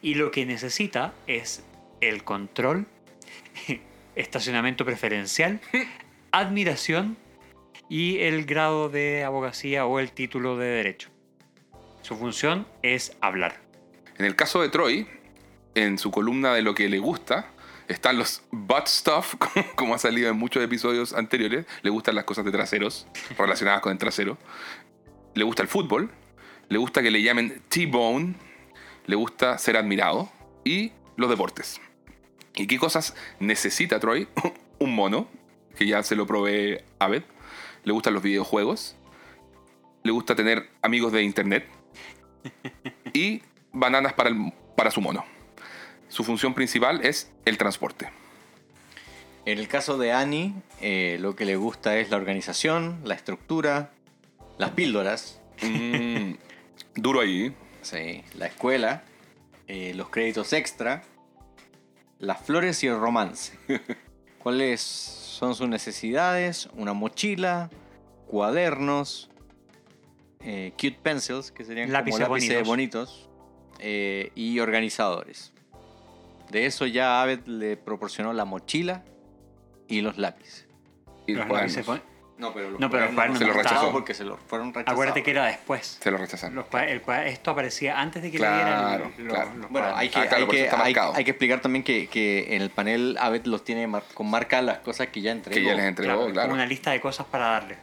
Y 0.00 0.14
lo 0.14 0.30
que 0.30 0.46
necesita 0.46 1.12
es 1.26 1.62
el 2.00 2.24
control, 2.24 2.86
estacionamiento 4.14 4.86
preferencial, 4.86 5.60
admiración 6.32 7.18
y 7.88 8.18
el 8.20 8.44
grado 8.44 8.88
de 8.88 9.24
abogacía 9.24 9.86
o 9.86 9.98
el 9.98 10.12
título 10.12 10.56
de 10.56 10.66
derecho. 10.66 11.10
Su 12.02 12.16
función 12.16 12.66
es 12.82 13.16
hablar. 13.20 13.60
En 14.18 14.26
el 14.26 14.36
caso 14.36 14.62
de 14.62 14.68
Troy, 14.68 15.06
en 15.74 15.98
su 15.98 16.10
columna 16.10 16.54
de 16.54 16.62
lo 16.62 16.74
que 16.74 16.88
le 16.88 16.98
gusta, 16.98 17.50
están 17.88 18.18
los 18.18 18.42
butt 18.50 18.86
stuff, 18.86 19.34
como, 19.74 19.94
ha 19.94 19.98
salido 19.98 20.30
en 20.30 20.36
muchos 20.36 20.62
episodios 20.62 21.12
anteriores. 21.12 21.66
Le 21.82 21.90
gustan 21.90 22.14
las 22.14 22.24
cosas 22.24 22.44
de 22.44 22.52
traseros, 22.52 23.06
relacionadas 23.36 23.80
con 23.80 23.92
el 23.92 23.98
trasero. 23.98 24.38
Le 25.34 25.44
gusta 25.44 25.62
el 25.62 25.68
fútbol. 25.68 26.10
Le 26.68 26.78
gusta 26.78 27.02
que 27.02 27.10
le 27.10 27.22
llamen 27.22 27.62
T-Bone. 27.68 28.34
Le 29.06 29.16
gusta 29.16 29.58
ser 29.58 29.76
admirado. 29.76 30.30
Y 30.64 30.92
los 31.16 31.28
deportes. 31.28 31.80
¿Y 32.54 32.66
qué 32.66 32.78
cosas 32.78 33.14
necesita 33.40 34.00
Troy? 34.00 34.28
Un 34.78 34.94
mono, 34.94 35.28
que 35.76 35.86
ya 35.86 36.02
se 36.02 36.16
lo 36.16 36.26
provee 36.26 36.78
Abed. 36.98 37.22
Le 37.84 37.92
gustan 37.92 38.14
los 38.14 38.22
videojuegos. 38.22 38.96
Le 40.02 40.10
gusta 40.12 40.34
tener 40.34 40.68
amigos 40.82 41.12
de 41.12 41.22
internet. 41.22 41.66
Y 43.12 43.42
bananas 43.72 44.12
para, 44.14 44.28
el- 44.30 44.52
para 44.76 44.90
su 44.90 45.00
mono. 45.00 45.24
Su 46.08 46.24
función 46.24 46.52
principal 46.54 47.04
es 47.04 47.32
el 47.44 47.56
transporte. 47.58 48.08
En 49.46 49.58
el 49.58 49.68
caso 49.68 49.98
de 49.98 50.12
Annie, 50.12 50.52
eh, 50.80 51.16
lo 51.20 51.36
que 51.36 51.44
le 51.44 51.54
gusta 51.56 51.96
es 51.98 52.10
la 52.10 52.16
organización, 52.16 53.00
la 53.04 53.14
estructura, 53.14 53.90
las 54.58 54.70
píldoras, 54.70 55.40
Mm, 55.62 56.32
duro 56.96 57.20
ahí. 57.20 57.54
sí, 57.82 58.24
la 58.34 58.46
escuela, 58.46 59.04
eh, 59.68 59.92
los 59.94 60.08
créditos 60.08 60.52
extra, 60.52 61.02
las 62.18 62.40
flores 62.44 62.82
y 62.82 62.88
el 62.88 62.98
romance. 62.98 63.56
¿Cuáles 64.44 64.82
son 64.82 65.54
sus 65.54 65.66
necesidades? 65.70 66.68
Una 66.76 66.92
mochila, 66.92 67.70
cuadernos, 68.26 69.30
eh, 70.40 70.74
cute 70.76 70.98
pencils, 71.02 71.50
que 71.50 71.64
serían 71.64 71.90
Lápices 71.90 72.20
como 72.20 72.34
lápices 72.36 72.66
bonitos. 72.66 73.08
bonitos, 73.08 73.30
eh, 73.78 74.32
y 74.34 74.60
organizadores. 74.60 75.54
De 76.50 76.66
eso 76.66 76.84
ya 76.84 77.22
Abed 77.22 77.46
le 77.46 77.78
proporcionó 77.78 78.34
la 78.34 78.44
mochila 78.44 79.02
y 79.88 80.02
los 80.02 80.18
lápices. 80.18 80.68
Y 81.26 81.32
Los 81.32 81.48
lápices 81.48 81.86
No, 82.36 82.52
pero 82.52 82.70
los 82.70 82.80
No, 82.80 82.90
pero 82.90 83.04
los 83.06 83.14
cuadernos 83.14 83.38
Se 83.38 83.44
los 83.46 83.56
no 83.56 83.62
rechazó. 83.62 83.92
porque 83.92 84.12
se 84.12 84.24
los 84.24 84.40
fueron 84.48 84.68
rechazados. 84.74 84.92
Acuérdate 84.92 85.22
que 85.22 85.30
era 85.30 85.44
después. 85.46 85.98
Se 86.02 86.10
lo 86.10 86.16
rechazaron. 86.18 86.56
Los 86.56 86.66
el 86.88 87.00
cua- 87.02 87.26
esto 87.26 87.52
aparecía 87.52 88.00
antes 88.00 88.22
de 88.24 88.30
que 88.32 88.38
Claro, 88.38 88.56
le 88.56 88.64
dieran 88.64 89.00
los, 89.00 89.32
claro. 89.34 89.50
los 89.50 89.54
Bueno, 89.54 89.68
cuadernos. 89.70 89.98
hay 90.00 90.08
que, 90.08 90.18
Ah, 90.18 90.26
claro, 90.28 90.44
hay, 90.44 90.50
que, 90.50 90.64
está 90.64 90.76
hay, 90.76 90.82
marcado. 90.94 91.14
hay 91.14 91.24
que 91.24 91.30
explicar 91.30 91.60
también 91.60 91.84
que, 91.84 92.08
que 92.08 92.56
en 92.56 92.62
el 92.62 92.70
panel 92.70 93.16
Abed 93.20 93.44
los 93.46 93.62
tiene 93.62 93.86
mar- 93.86 94.02
con 94.14 94.28
marca 94.28 94.60
las 94.62 94.78
cosas 94.78 95.06
que 95.08 95.20
ya 95.20 95.30
entregó. 95.30 95.54
Que 95.54 95.64
ya 95.64 95.74
les 95.74 95.84
entregó, 95.84 96.30
Claro, 96.32 96.52
una 96.52 96.66
lista 96.66 96.90
de 96.90 97.00
cosas 97.00 97.24
para 97.26 97.46
darle. 97.46 97.76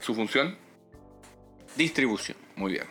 Su 0.00 0.14
función, 0.16 0.58
Distribución. 1.76 2.36
muy 2.56 2.72
bien. 2.72 2.84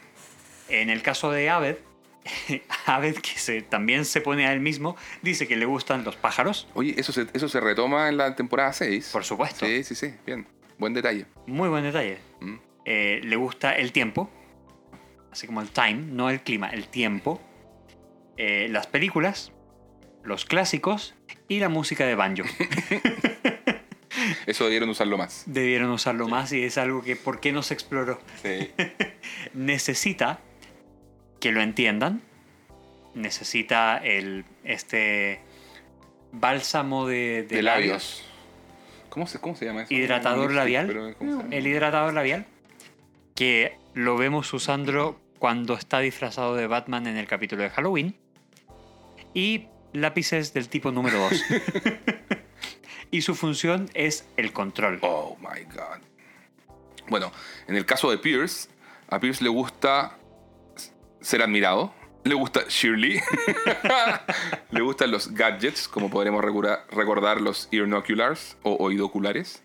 En 0.69 0.89
el 0.89 1.01
caso 1.01 1.29
de 1.31 1.49
Aved, 1.49 1.77
Aved, 2.85 3.15
que 3.17 3.37
se, 3.37 3.61
también 3.61 4.05
se 4.05 4.21
pone 4.21 4.47
a 4.47 4.53
él 4.53 4.59
mismo, 4.61 4.95
dice 5.21 5.47
que 5.47 5.55
le 5.57 5.65
gustan 5.65 6.03
los 6.05 6.15
pájaros, 6.15 6.67
Oye, 6.73 6.95
eso 6.97 7.11
se, 7.11 7.27
eso 7.33 7.49
se 7.49 7.59
retoma 7.59 8.07
en 8.09 8.15
la 8.17 8.35
temporada 8.35 8.71
6. 8.73 9.09
por 9.11 9.25
supuesto. 9.25 9.65
Sí, 9.65 9.83
sí, 9.83 9.93
sí, 9.95 10.13
bien. 10.25 10.47
Buen 10.77 10.93
detalle. 10.93 11.25
Muy 11.47 11.69
buen 11.69 11.83
detalle. 11.83 12.17
Mm. 12.41 12.55
Eh, 12.85 13.21
le 13.23 13.35
gusta 13.35 13.73
el 13.73 13.91
tiempo, 13.91 14.29
así 15.31 15.47
como 15.47 15.61
el 15.61 15.69
time, 15.69 15.95
no 15.95 16.29
el 16.29 16.41
clima, 16.41 16.69
el 16.69 16.87
tiempo. 16.87 17.41
Eh, 18.37 18.67
las 18.69 18.87
películas, 18.87 19.51
los 20.23 20.45
clásicos 20.45 21.15
y 21.47 21.59
la 21.59 21.69
música 21.69 22.05
de 22.05 22.15
banjo. 22.15 22.43
Eso 24.45 24.65
debieron 24.65 24.89
usarlo 24.89 25.17
más. 25.17 25.43
Debieron 25.45 25.89
usarlo 25.91 26.27
más 26.27 26.51
y 26.51 26.63
es 26.63 26.77
algo 26.77 27.01
que 27.01 27.15
¿por 27.15 27.39
qué 27.39 27.51
no 27.51 27.63
se 27.63 27.73
exploró? 27.73 28.19
Sí. 28.41 28.71
necesita 29.53 30.39
que 31.39 31.51
lo 31.51 31.61
entiendan. 31.61 32.21
Necesita 33.15 33.97
el 33.97 34.45
este 34.63 35.39
bálsamo 36.31 37.07
de, 37.07 37.45
de 37.47 37.57
de 37.57 37.61
labios. 37.61 37.87
labios. 37.87 38.32
¿Cómo 39.13 39.27
se, 39.27 39.39
¿Cómo 39.39 39.55
se 39.55 39.65
llama 39.65 39.83
eso? 39.83 39.93
Hidratador 39.93 40.51
labial. 40.53 41.15
El 41.51 41.67
hidratador 41.67 42.15
labial. 42.15 42.47
Que 43.35 43.77
lo 43.93 44.17
vemos 44.17 44.51
usando 44.53 45.21
cuando 45.37 45.75
está 45.75 45.99
disfrazado 45.99 46.55
de 46.55 46.65
Batman 46.65 47.05
en 47.05 47.17
el 47.17 47.27
capítulo 47.27 47.61
de 47.61 47.69
Halloween. 47.69 48.15
Y 49.35 49.67
lápices 49.91 50.55
del 50.55 50.67
tipo 50.67 50.91
número 50.91 51.19
2. 51.19 51.43
y 53.11 53.21
su 53.21 53.35
función 53.35 53.87
es 53.93 54.27
el 54.35 54.51
control. 54.51 54.97
Oh 55.03 55.37
my 55.41 55.63
god. 55.65 56.01
Bueno, 57.07 57.31
en 57.67 57.75
el 57.75 57.85
caso 57.85 58.09
de 58.09 58.17
Pierce, 58.17 58.67
a 59.09 59.19
Pierce 59.19 59.43
le 59.43 59.51
gusta 59.51 60.17
ser 61.21 61.43
admirado. 61.43 61.93
Le 62.23 62.35
gusta 62.35 62.61
Shirley. 62.67 63.19
le 64.71 64.81
gustan 64.81 65.11
los 65.11 65.33
gadgets, 65.33 65.87
como 65.87 66.09
podremos 66.09 66.43
recordar 66.43 67.41
los 67.41 67.67
earnoculars 67.71 68.57
o 68.63 68.75
oidoculares. 68.79 69.63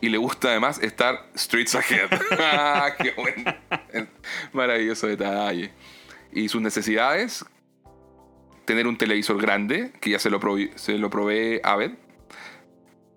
Y 0.00 0.08
le 0.08 0.18
gusta 0.18 0.48
además 0.48 0.78
estar 0.80 1.26
streets 1.36 1.74
ahead. 1.74 2.10
Ah, 2.38 2.90
¡Qué 2.96 3.12
buen! 3.12 4.08
Maravilloso 4.52 5.06
detalle. 5.06 5.72
Y 6.32 6.48
sus 6.48 6.60
necesidades: 6.60 7.44
tener 8.66 8.86
un 8.86 8.98
televisor 8.98 9.40
grande, 9.40 9.92
que 10.00 10.10
ya 10.10 10.18
se 10.18 10.30
lo, 10.30 10.40
se 10.76 10.98
lo 10.98 11.10
provee 11.10 11.60
Aved 11.62 11.92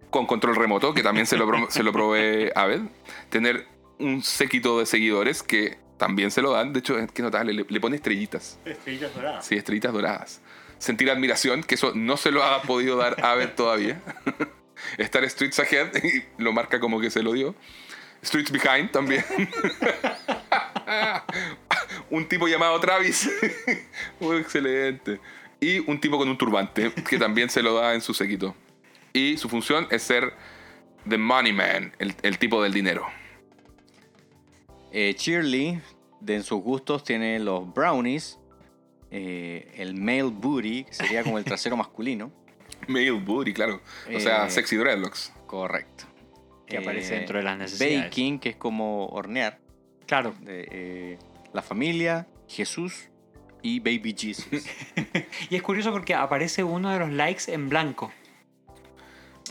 con 0.10 0.26
control 0.26 0.56
remoto, 0.56 0.94
que 0.94 1.04
también 1.04 1.28
se 1.28 1.38
lo, 1.38 1.70
se 1.70 1.84
lo 1.84 1.92
provee 1.92 2.52
Aved. 2.56 2.82
Tener 3.30 3.68
un 4.00 4.24
séquito 4.24 4.80
de 4.80 4.86
seguidores 4.86 5.44
que 5.44 5.78
también 6.00 6.32
se 6.32 6.42
lo 6.42 6.54
dan. 6.54 6.74
De 6.74 6.80
hecho, 6.80 6.98
es 6.98 7.12
que 7.12 7.22
notable, 7.22 7.54
le, 7.54 7.66
le 7.70 7.80
pone 7.80 7.98
estrellitas. 7.98 8.58
Estrellitas 8.66 9.14
doradas. 9.14 9.46
Sí, 9.46 9.56
estrellitas 9.56 9.94
doradas. 9.94 10.42
Sentir 10.80 11.12
admiración, 11.12 11.62
que 11.62 11.76
eso 11.76 11.92
no 11.94 12.18
se 12.18 12.32
lo 12.32 12.44
ha 12.44 12.64
podido 12.64 12.98
dar 12.98 13.24
Aved 13.24 13.50
todavía. 13.50 14.02
Estar 14.98 15.30
Streets 15.30 15.60
Ahead, 15.60 15.96
y 16.04 16.24
lo 16.42 16.54
marca 16.54 16.80
como 16.80 17.00
que 17.00 17.12
se 17.12 17.22
lo 17.22 17.34
dio. 17.34 17.54
Streets 18.24 18.52
Behind 18.52 18.92
también. 18.92 19.24
un 22.10 22.28
tipo 22.28 22.48
llamado 22.48 22.80
Travis. 22.80 23.30
Muy 24.20 24.38
excelente. 24.38 25.20
Y 25.60 25.80
un 25.80 26.00
tipo 26.00 26.18
con 26.18 26.30
un 26.30 26.38
turbante, 26.38 26.92
que 27.08 27.18
también 27.18 27.50
se 27.50 27.62
lo 27.62 27.76
da 27.76 27.94
en 27.94 28.02
su 28.02 28.14
séquito. 28.14 28.56
Y 29.12 29.38
su 29.38 29.50
función 29.50 29.88
es 29.92 30.04
ser 30.04 30.34
The 31.08 31.18
Money 31.18 31.52
Man, 31.52 31.94
el, 32.00 32.16
el 32.22 32.38
tipo 32.38 32.64
del 32.64 32.74
dinero. 32.74 33.06
Eh, 34.92 35.16
Shirley, 35.18 35.82
de 36.20 36.36
en 36.36 36.44
sus 36.44 36.62
gustos, 36.62 37.04
tiene 37.04 37.40
los 37.40 37.72
brownies, 37.74 38.40
eh, 39.12 39.72
el 39.78 39.96
male 39.96 40.24
booty, 40.24 40.84
que 40.86 40.94
sería 40.94 41.24
como 41.24 41.38
el 41.38 41.44
trasero 41.46 41.78
masculino. 41.78 42.32
Male 42.88 43.12
booty, 43.12 43.54
claro. 43.54 43.82
O 44.16 44.20
sea, 44.20 44.48
Eh, 44.48 44.52
sexy 44.52 44.76
dreadlocks. 44.78 45.34
Correcto. 45.46 46.06
Que 46.66 46.78
aparece 46.78 47.16
Eh, 47.16 47.20
dentro 47.20 47.38
de 47.38 47.44
las 47.44 47.58
necesidades. 47.58 48.04
Baking, 48.06 48.40
que 48.40 48.50
es 48.50 48.56
como 48.56 49.08
hornear. 49.08 49.60
Claro. 50.06 50.34
de, 50.42 50.68
eh, 50.72 51.20
la 51.54 51.62
familia, 51.62 52.28
Jesús 52.48 53.10
y 53.62 53.80
Baby 53.80 54.16
Jesus. 54.18 54.66
Y 55.50 55.56
es 55.56 55.62
curioso 55.62 55.92
porque 55.92 56.14
aparece 56.16 56.64
uno 56.64 56.90
de 56.92 57.00
los 57.00 57.12
likes 57.12 57.52
en 57.54 57.70
blanco. 57.70 58.12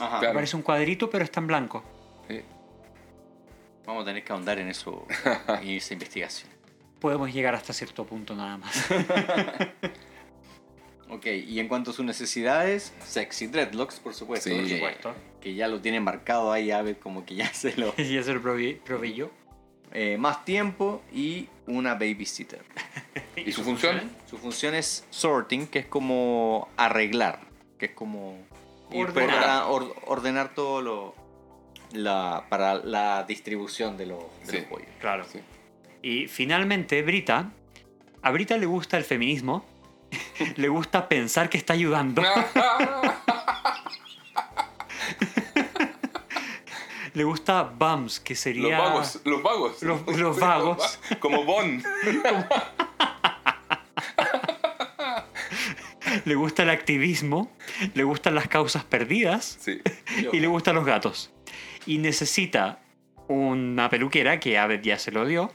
Ajá. 0.00 0.18
Claro. 0.20 0.30
Aparece 0.30 0.56
un 0.56 0.62
cuadrito, 0.62 1.10
pero 1.10 1.24
está 1.24 1.40
en 1.40 1.46
blanco. 1.48 1.84
Vamos 3.88 4.02
a 4.02 4.04
tener 4.04 4.22
que 4.22 4.30
ahondar 4.34 4.58
en 4.58 4.68
eso 4.68 5.06
y 5.62 5.78
esa 5.78 5.94
investigación. 5.94 6.50
Podemos 7.00 7.32
llegar 7.32 7.54
hasta 7.54 7.72
cierto 7.72 8.04
punto 8.04 8.36
nada 8.36 8.58
más. 8.58 8.86
Ok, 11.10 11.24
y 11.24 11.58
en 11.58 11.68
cuanto 11.68 11.90
a 11.90 11.94
sus 11.94 12.04
necesidades, 12.04 12.92
sexy 13.02 13.46
dreadlocks, 13.46 13.98
por 13.98 14.12
supuesto. 14.12 14.50
Sí. 14.50 14.54
Por 14.54 14.66
que, 14.66 14.74
supuesto. 14.74 15.14
que 15.40 15.54
ya 15.54 15.66
lo 15.66 15.80
tiene 15.80 16.00
marcado 16.00 16.52
ahí, 16.52 16.70
a 16.70 16.82
ver, 16.82 16.98
como 16.98 17.24
que 17.24 17.34
ya 17.34 17.46
se 17.54 17.74
lo... 17.78 17.94
Y 17.96 18.18
eso 18.18 18.34
lo 18.34 18.42
proveyó. 18.42 19.30
Eh, 19.92 20.18
más 20.18 20.44
tiempo 20.44 21.00
y 21.10 21.48
una 21.66 21.94
babysitter. 21.94 22.62
¿Y 23.36 23.52
su 23.52 23.64
función? 23.64 24.02
Su 24.28 24.36
función 24.36 24.74
es 24.74 25.06
sorting, 25.08 25.66
que 25.66 25.78
es 25.78 25.86
como 25.86 26.68
arreglar, 26.76 27.40
que 27.78 27.86
es 27.86 27.92
como 27.92 28.36
ordenar 28.92 30.54
todo 30.54 30.82
lo 30.82 31.14
la, 31.92 32.44
para 32.48 32.74
la 32.74 33.24
distribución 33.24 33.96
de, 33.96 34.06
los 34.06 34.20
de 34.46 34.50
Sí. 34.52 34.56
los 34.58 34.66
pollos. 34.66 34.88
Claro. 35.00 35.24
Sí. 35.30 35.40
Y 36.02 36.26
finalmente, 36.28 37.02
Brita. 37.02 37.50
A 38.22 38.30
Brita 38.30 38.56
le 38.56 38.66
gusta 38.66 38.96
el 38.98 39.04
feminismo. 39.04 39.64
le 40.56 40.68
gusta 40.68 41.08
pensar 41.08 41.48
que 41.48 41.58
está 41.58 41.72
ayudando. 41.74 42.22
Le 47.14 47.24
gusta 47.24 47.62
Bums, 47.64 48.20
que 48.20 48.34
Los 48.34 48.40
sería. 48.40 48.78
vagos, 48.78 49.20
los 49.24 49.42
vagos. 49.42 49.82
Los- 49.82 50.06
los 50.18 50.38
vagos. 50.38 51.00
Como 51.20 51.42
Bond. 51.44 51.84
Le 56.24 56.34
gusta 56.36 56.62
el 56.62 56.70
activismo. 56.70 57.50
Le 57.94 58.04
gustan 58.04 58.34
las 58.34 58.46
causas 58.46 58.84
perdidas. 58.84 59.58
Sí. 59.60 59.80
y 60.32 60.38
le 60.38 60.46
gustan 60.46 60.76
los 60.76 60.84
gatos. 60.84 61.32
Y 61.88 61.96
necesita 61.96 62.80
una 63.28 63.88
peluquera, 63.88 64.38
que 64.38 64.58
Abed 64.58 64.82
ya 64.82 64.98
se 64.98 65.10
lo 65.10 65.24
dio, 65.24 65.50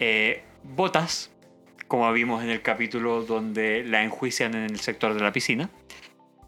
eh, 0.00 0.42
botas, 0.64 1.30
como 1.86 2.12
vimos 2.12 2.42
en 2.42 2.50
el 2.50 2.62
capítulo 2.62 3.22
donde 3.22 3.84
la 3.84 4.02
enjuician 4.02 4.56
en 4.56 4.64
el 4.64 4.80
sector 4.80 5.14
de 5.14 5.20
la 5.20 5.30
piscina, 5.30 5.70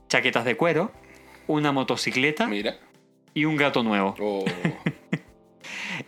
chaquetas 0.08 0.44
de 0.44 0.56
cuero, 0.56 0.90
una 1.46 1.70
motocicleta 1.70 2.48
Mira. 2.48 2.76
y 3.34 3.44
un 3.44 3.56
gato 3.56 3.84
nuevo. 3.84 4.16
Oh. 4.18 4.44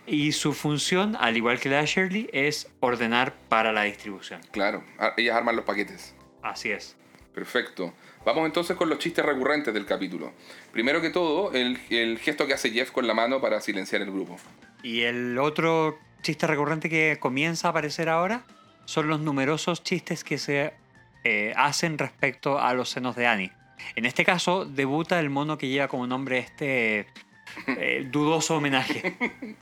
Y 0.05 0.33
su 0.33 0.51
función, 0.51 1.15
al 1.17 1.37
igual 1.37 1.59
que 1.59 1.69
la 1.69 1.79
de 1.79 1.85
Shirley, 1.85 2.29
es 2.33 2.69
ordenar 2.81 3.33
para 3.47 3.71
la 3.71 3.83
distribución. 3.83 4.41
Claro. 4.51 4.83
Ah, 4.99 5.13
Ellas 5.15 5.37
arman 5.37 5.55
los 5.55 5.63
paquetes. 5.63 6.13
Así 6.41 6.71
es. 6.71 6.97
Perfecto. 7.33 7.93
Vamos 8.25 8.45
entonces 8.45 8.77
con 8.77 8.89
los 8.89 8.99
chistes 8.99 9.25
recurrentes 9.25 9.73
del 9.73 9.85
capítulo. 9.85 10.31
Primero 10.71 11.01
que 11.01 11.09
todo, 11.09 11.51
el, 11.53 11.79
el 11.89 12.19
gesto 12.19 12.45
que 12.45 12.53
hace 12.53 12.69
Jeff 12.69 12.91
con 12.91 13.07
la 13.07 13.13
mano 13.13 13.41
para 13.41 13.61
silenciar 13.61 14.01
el 14.01 14.11
grupo. 14.11 14.37
Y 14.83 15.01
el 15.01 15.37
otro 15.39 15.97
chiste 16.21 16.45
recurrente 16.47 16.89
que 16.89 17.17
comienza 17.19 17.67
a 17.67 17.71
aparecer 17.71 18.09
ahora 18.09 18.43
son 18.85 19.07
los 19.07 19.19
numerosos 19.19 19.83
chistes 19.83 20.23
que 20.23 20.37
se 20.37 20.73
eh, 21.23 21.53
hacen 21.55 21.97
respecto 21.97 22.59
a 22.59 22.73
los 22.73 22.89
senos 22.89 23.15
de 23.15 23.27
Annie. 23.27 23.51
En 23.95 24.05
este 24.05 24.25
caso, 24.25 24.65
debuta 24.65 25.19
el 25.19 25.29
mono 25.29 25.57
que 25.57 25.67
lleva 25.67 25.87
como 25.87 26.05
nombre 26.07 26.39
este 26.39 27.07
eh, 27.67 28.07
dudoso 28.09 28.57
homenaje. 28.57 29.15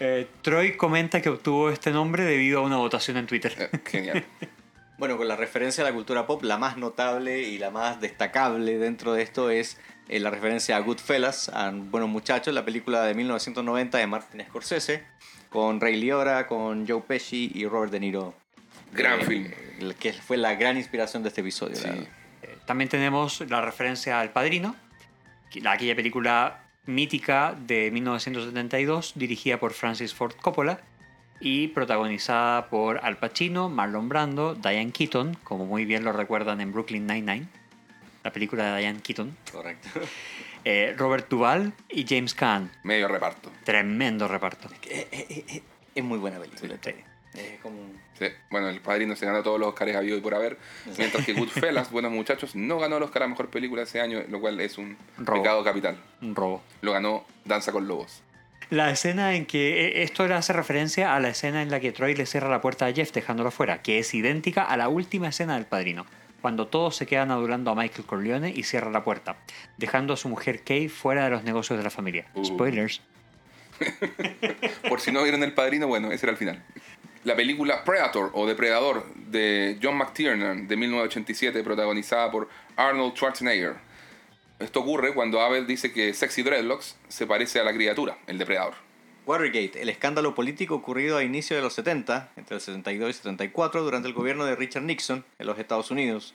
Eh, 0.00 0.26
Troy 0.42 0.76
comenta 0.76 1.22
que 1.22 1.30
obtuvo 1.30 1.70
este 1.70 1.90
nombre 1.90 2.24
debido 2.24 2.60
a 2.60 2.62
una 2.62 2.76
votación 2.76 3.16
en 3.16 3.26
Twitter. 3.26 3.70
Genial. 3.86 4.24
Bueno, 4.98 5.16
con 5.18 5.28
la 5.28 5.36
referencia 5.36 5.84
a 5.84 5.86
la 5.88 5.92
cultura 5.92 6.26
pop, 6.26 6.42
la 6.42 6.56
más 6.56 6.78
notable 6.78 7.42
y 7.42 7.58
la 7.58 7.70
más 7.70 8.00
destacable 8.00 8.78
dentro 8.78 9.12
de 9.12 9.22
esto 9.22 9.50
es 9.50 9.78
eh, 10.08 10.20
la 10.20 10.30
referencia 10.30 10.76
a 10.76 10.80
Goodfellas, 10.80 11.50
a 11.50 11.70
Buenos 11.70 12.08
Muchachos, 12.08 12.54
la 12.54 12.64
película 12.64 13.02
de 13.04 13.14
1990 13.14 13.98
de 13.98 14.06
Martin 14.06 14.42
Scorsese, 14.48 15.04
con 15.50 15.80
Ray 15.80 15.96
Liotta, 15.96 16.46
con 16.46 16.86
Joe 16.88 17.02
Pesci 17.02 17.52
y 17.54 17.66
Robert 17.66 17.92
De 17.92 18.00
Niro. 18.00 18.34
Gran 18.92 19.20
Eh, 19.20 19.24
film. 19.24 19.52
que 19.98 20.14
fue 20.14 20.38
la 20.38 20.54
gran 20.54 20.78
inspiración 20.78 21.22
de 21.22 21.28
este 21.28 21.42
episodio. 21.42 21.76
Sí. 21.76 21.88
Eh, 22.42 22.56
también 22.64 22.88
tenemos 22.88 23.42
la 23.50 23.60
referencia 23.60 24.18
al 24.20 24.30
Padrino, 24.30 24.74
que- 25.50 25.60
la- 25.60 25.72
aquella 25.72 25.94
película 25.94 26.62
mítica 26.86 27.54
de 27.66 27.90
1972 27.90 29.12
dirigida 29.16 29.58
por 29.60 29.72
Francis 29.74 30.14
Ford 30.14 30.34
Coppola 30.40 30.80
y 31.40 31.68
protagonizada 31.68 32.66
por 32.66 32.98
Al 33.04 33.16
Pacino, 33.18 33.68
Marlon 33.68 34.08
Brando, 34.08 34.54
Diane 34.54 34.92
Keaton, 34.92 35.36
como 35.44 35.66
muy 35.66 35.84
bien 35.84 36.04
lo 36.04 36.12
recuerdan 36.12 36.60
en 36.60 36.72
Brooklyn 36.72 37.06
Nine-Nine, 37.06 37.46
la 38.24 38.32
película 38.32 38.72
de 38.74 38.80
Diane 38.80 39.00
Keaton, 39.00 39.36
Correcto. 39.52 39.88
eh, 40.64 40.94
Robert 40.96 41.28
Duvall 41.28 41.72
y 41.88 42.04
James 42.08 42.34
Caan. 42.34 42.70
Medio 42.82 43.08
reparto. 43.08 43.50
Tremendo 43.64 44.26
reparto. 44.28 44.68
Eh, 44.84 45.08
eh, 45.12 45.44
eh, 45.48 45.62
es 45.94 46.04
muy 46.04 46.18
buena 46.18 46.38
película. 46.38 46.76
Sí. 46.82 46.90
Es 47.34 47.60
como 47.60 47.78
un- 47.80 48.06
Sí, 48.18 48.24
Bueno, 48.48 48.70
el 48.70 48.80
padrino 48.80 49.14
se 49.14 49.26
ganó 49.26 49.42
todos 49.42 49.60
los 49.60 49.68
Oscars 49.68 49.94
habido 49.94 50.16
y 50.16 50.22
por 50.22 50.34
haber. 50.34 50.56
Mientras 50.96 51.22
que 51.26 51.34
Goodfellas, 51.38 51.90
buenos 51.90 52.10
muchachos, 52.10 52.56
no 52.56 52.78
ganó 52.78 52.96
el 52.96 53.02
Oscar 53.02 53.24
a 53.24 53.28
mejor 53.28 53.50
película 53.50 53.82
ese 53.82 54.00
año, 54.00 54.22
lo 54.30 54.40
cual 54.40 54.58
es 54.58 54.78
un 54.78 54.96
Robo. 55.18 55.42
pecado 55.42 55.62
capital. 55.62 55.98
Un 56.22 56.34
robo. 56.34 56.62
Lo 56.80 56.92
ganó 56.92 57.26
Danza 57.44 57.72
con 57.72 57.86
Lobos. 57.86 58.22
La 58.70 58.90
escena 58.90 59.34
en 59.34 59.46
que 59.46 59.86
eh, 59.86 60.02
esto 60.02 60.26
le 60.26 60.34
hace 60.34 60.52
referencia 60.52 61.14
a 61.14 61.20
la 61.20 61.28
escena 61.28 61.62
en 61.62 61.70
la 61.70 61.78
que 61.78 61.92
Troy 61.92 62.14
le 62.14 62.26
cierra 62.26 62.48
la 62.48 62.60
puerta 62.60 62.86
a 62.86 62.92
Jeff 62.92 63.12
dejándolo 63.12 63.50
fuera, 63.50 63.82
que 63.82 63.98
es 63.98 64.12
idéntica 64.12 64.64
a 64.64 64.76
la 64.76 64.88
última 64.88 65.28
escena 65.28 65.54
del 65.54 65.66
padrino, 65.66 66.04
cuando 66.42 66.66
todos 66.66 66.96
se 66.96 67.06
quedan 67.06 67.30
adulando 67.30 67.70
a 67.70 67.74
Michael 67.76 68.06
Corleone 68.06 68.52
y 68.54 68.64
cierra 68.64 68.90
la 68.90 69.04
puerta, 69.04 69.36
dejando 69.76 70.14
a 70.14 70.16
su 70.16 70.28
mujer 70.28 70.62
Kay 70.64 70.88
fuera 70.88 71.24
de 71.24 71.30
los 71.30 71.44
negocios 71.44 71.78
de 71.78 71.84
la 71.84 71.90
familia. 71.90 72.26
Uh. 72.34 72.44
Spoilers. 72.44 73.02
Por 74.88 75.00
si 75.00 75.12
no 75.12 75.22
vieron 75.22 75.42
El 75.42 75.52
Padrino, 75.52 75.86
bueno, 75.86 76.10
ese 76.10 76.26
era 76.26 76.32
el 76.32 76.38
final. 76.38 76.62
La 77.24 77.36
película 77.36 77.84
Predator 77.84 78.30
o 78.34 78.46
Depredador 78.46 79.06
de 79.14 79.78
John 79.82 79.96
McTiernan 79.96 80.68
de 80.68 80.76
1987, 80.76 81.62
protagonizada 81.62 82.30
por 82.30 82.48
Arnold 82.76 83.14
Schwarzenegger. 83.14 83.74
Esto 84.58 84.80
ocurre 84.80 85.12
cuando 85.12 85.42
Abel 85.42 85.66
dice 85.66 85.92
que 85.92 86.14
Sexy 86.14 86.42
Dreadlocks 86.42 86.96
se 87.08 87.26
parece 87.26 87.60
a 87.60 87.64
la 87.64 87.74
criatura, 87.74 88.16
el 88.26 88.38
depredador. 88.38 88.72
Watergate, 89.26 89.82
el 89.82 89.90
escándalo 89.90 90.34
político 90.34 90.76
ocurrido 90.76 91.18
a 91.18 91.24
inicio 91.24 91.56
de 91.56 91.62
los 91.62 91.74
70, 91.74 92.32
entre 92.36 92.54
el 92.54 92.60
72 92.62 93.10
y 93.10 93.12
74, 93.12 93.82
durante 93.82 94.08
el 94.08 94.14
gobierno 94.14 94.46
de 94.46 94.56
Richard 94.56 94.84
Nixon 94.84 95.26
en 95.38 95.46
los 95.46 95.58
Estados 95.58 95.90
Unidos, 95.90 96.34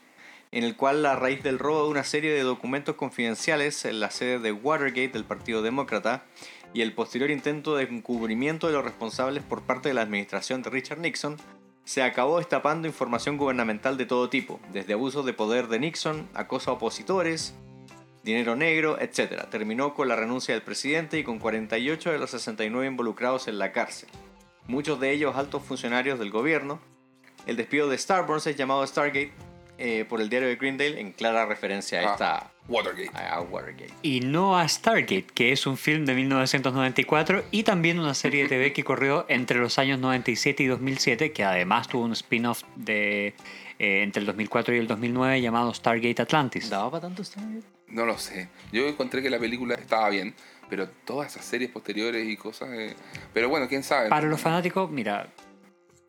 en 0.52 0.62
el 0.62 0.76
cual 0.76 1.04
a 1.04 1.16
raíz 1.16 1.42
del 1.42 1.58
robo 1.58 1.84
de 1.84 1.90
una 1.90 2.04
serie 2.04 2.30
de 2.32 2.42
documentos 2.42 2.94
confidenciales 2.94 3.84
en 3.86 3.98
la 3.98 4.10
sede 4.12 4.38
de 4.38 4.52
Watergate 4.52 5.08
del 5.08 5.24
Partido 5.24 5.62
Demócrata 5.62 6.24
y 6.72 6.82
el 6.82 6.92
posterior 6.92 7.30
intento 7.30 7.74
de 7.74 7.84
encubrimiento 7.84 8.68
de 8.68 8.74
los 8.74 8.84
responsables 8.84 9.42
por 9.42 9.62
parte 9.62 9.88
de 9.88 9.94
la 9.94 10.02
administración 10.02 10.62
de 10.62 10.70
Richard 10.70 11.00
Nixon, 11.00 11.38
se 11.84 12.04
acabó 12.04 12.38
destapando 12.38 12.86
información 12.86 13.36
gubernamental 13.36 13.96
de 13.96 14.06
todo 14.06 14.28
tipo, 14.28 14.60
desde 14.72 14.92
abusos 14.92 15.26
de 15.26 15.32
poder 15.32 15.66
de 15.66 15.80
Nixon, 15.80 16.28
acoso 16.34 16.70
a 16.70 16.74
opositores, 16.74 17.54
dinero 18.22 18.54
negro, 18.56 18.98
etc. 19.00 19.44
Terminó 19.50 19.94
con 19.94 20.08
la 20.08 20.16
renuncia 20.16 20.54
del 20.54 20.62
presidente 20.62 21.18
y 21.18 21.24
con 21.24 21.38
48 21.38 22.12
de 22.12 22.18
los 22.18 22.30
69 22.30 22.86
involucrados 22.86 23.48
en 23.48 23.58
la 23.58 23.72
cárcel, 23.72 24.08
muchos 24.66 25.00
de 25.00 25.10
ellos 25.12 25.36
altos 25.36 25.62
funcionarios 25.62 26.18
del 26.18 26.30
gobierno. 26.30 26.80
El 27.46 27.56
despido 27.56 27.88
de 27.88 27.98
Starburns 27.98 28.46
es 28.46 28.56
llamado 28.56 28.86
Stargate 28.86 29.32
eh, 29.78 30.04
por 30.08 30.20
el 30.20 30.28
diario 30.28 30.48
de 30.48 30.54
Greendale 30.56 31.00
en 31.00 31.10
clara 31.12 31.44
referencia 31.46 32.00
a 32.00 32.02
Ah. 32.02 32.12
esta 32.12 32.50
Watergate. 32.68 33.10
a 33.18 33.40
Watergate. 33.40 33.92
Y 34.02 34.20
no 34.20 34.56
a 34.56 34.68
Stargate, 34.68 35.24
que 35.34 35.50
es 35.50 35.66
un 35.66 35.76
film 35.76 36.04
de 36.04 36.14
1994 36.14 37.42
y 37.50 37.64
también 37.64 37.98
una 37.98 38.14
serie 38.14 38.44
de 38.44 38.48
TV 38.48 38.72
que 38.72 38.84
corrió 38.84 39.26
entre 39.28 39.58
los 39.58 39.80
años 39.80 39.98
97 39.98 40.62
y 40.62 40.66
2007, 40.68 41.32
que 41.32 41.42
además 41.42 41.88
tuvo 41.88 42.04
un 42.04 42.12
spin-off 42.12 42.62
de 42.76 43.34
eh, 43.80 44.02
entre 44.04 44.20
el 44.20 44.26
2004 44.26 44.76
y 44.76 44.78
el 44.78 44.86
2009 44.86 45.40
llamado 45.40 45.74
Stargate 45.74 46.22
Atlantis. 46.22 46.70
¿Daba 46.70 46.88
para 46.92 47.00
tanto 47.00 47.24
Stargate? 47.24 47.66
No 47.92 48.06
lo 48.06 48.18
sé. 48.18 48.48
Yo 48.72 48.86
encontré 48.88 49.22
que 49.22 49.30
la 49.30 49.38
película 49.38 49.74
estaba 49.74 50.08
bien, 50.10 50.34
pero 50.68 50.88
todas 50.88 51.30
esas 51.32 51.44
series 51.44 51.70
posteriores 51.70 52.26
y 52.26 52.36
cosas... 52.36 52.70
eh, 52.72 52.94
Pero 53.34 53.48
bueno, 53.48 53.68
quién 53.68 53.82
sabe. 53.82 54.08
Para 54.08 54.26
los 54.26 54.40
fanáticos, 54.40 54.90
mira, 54.90 55.28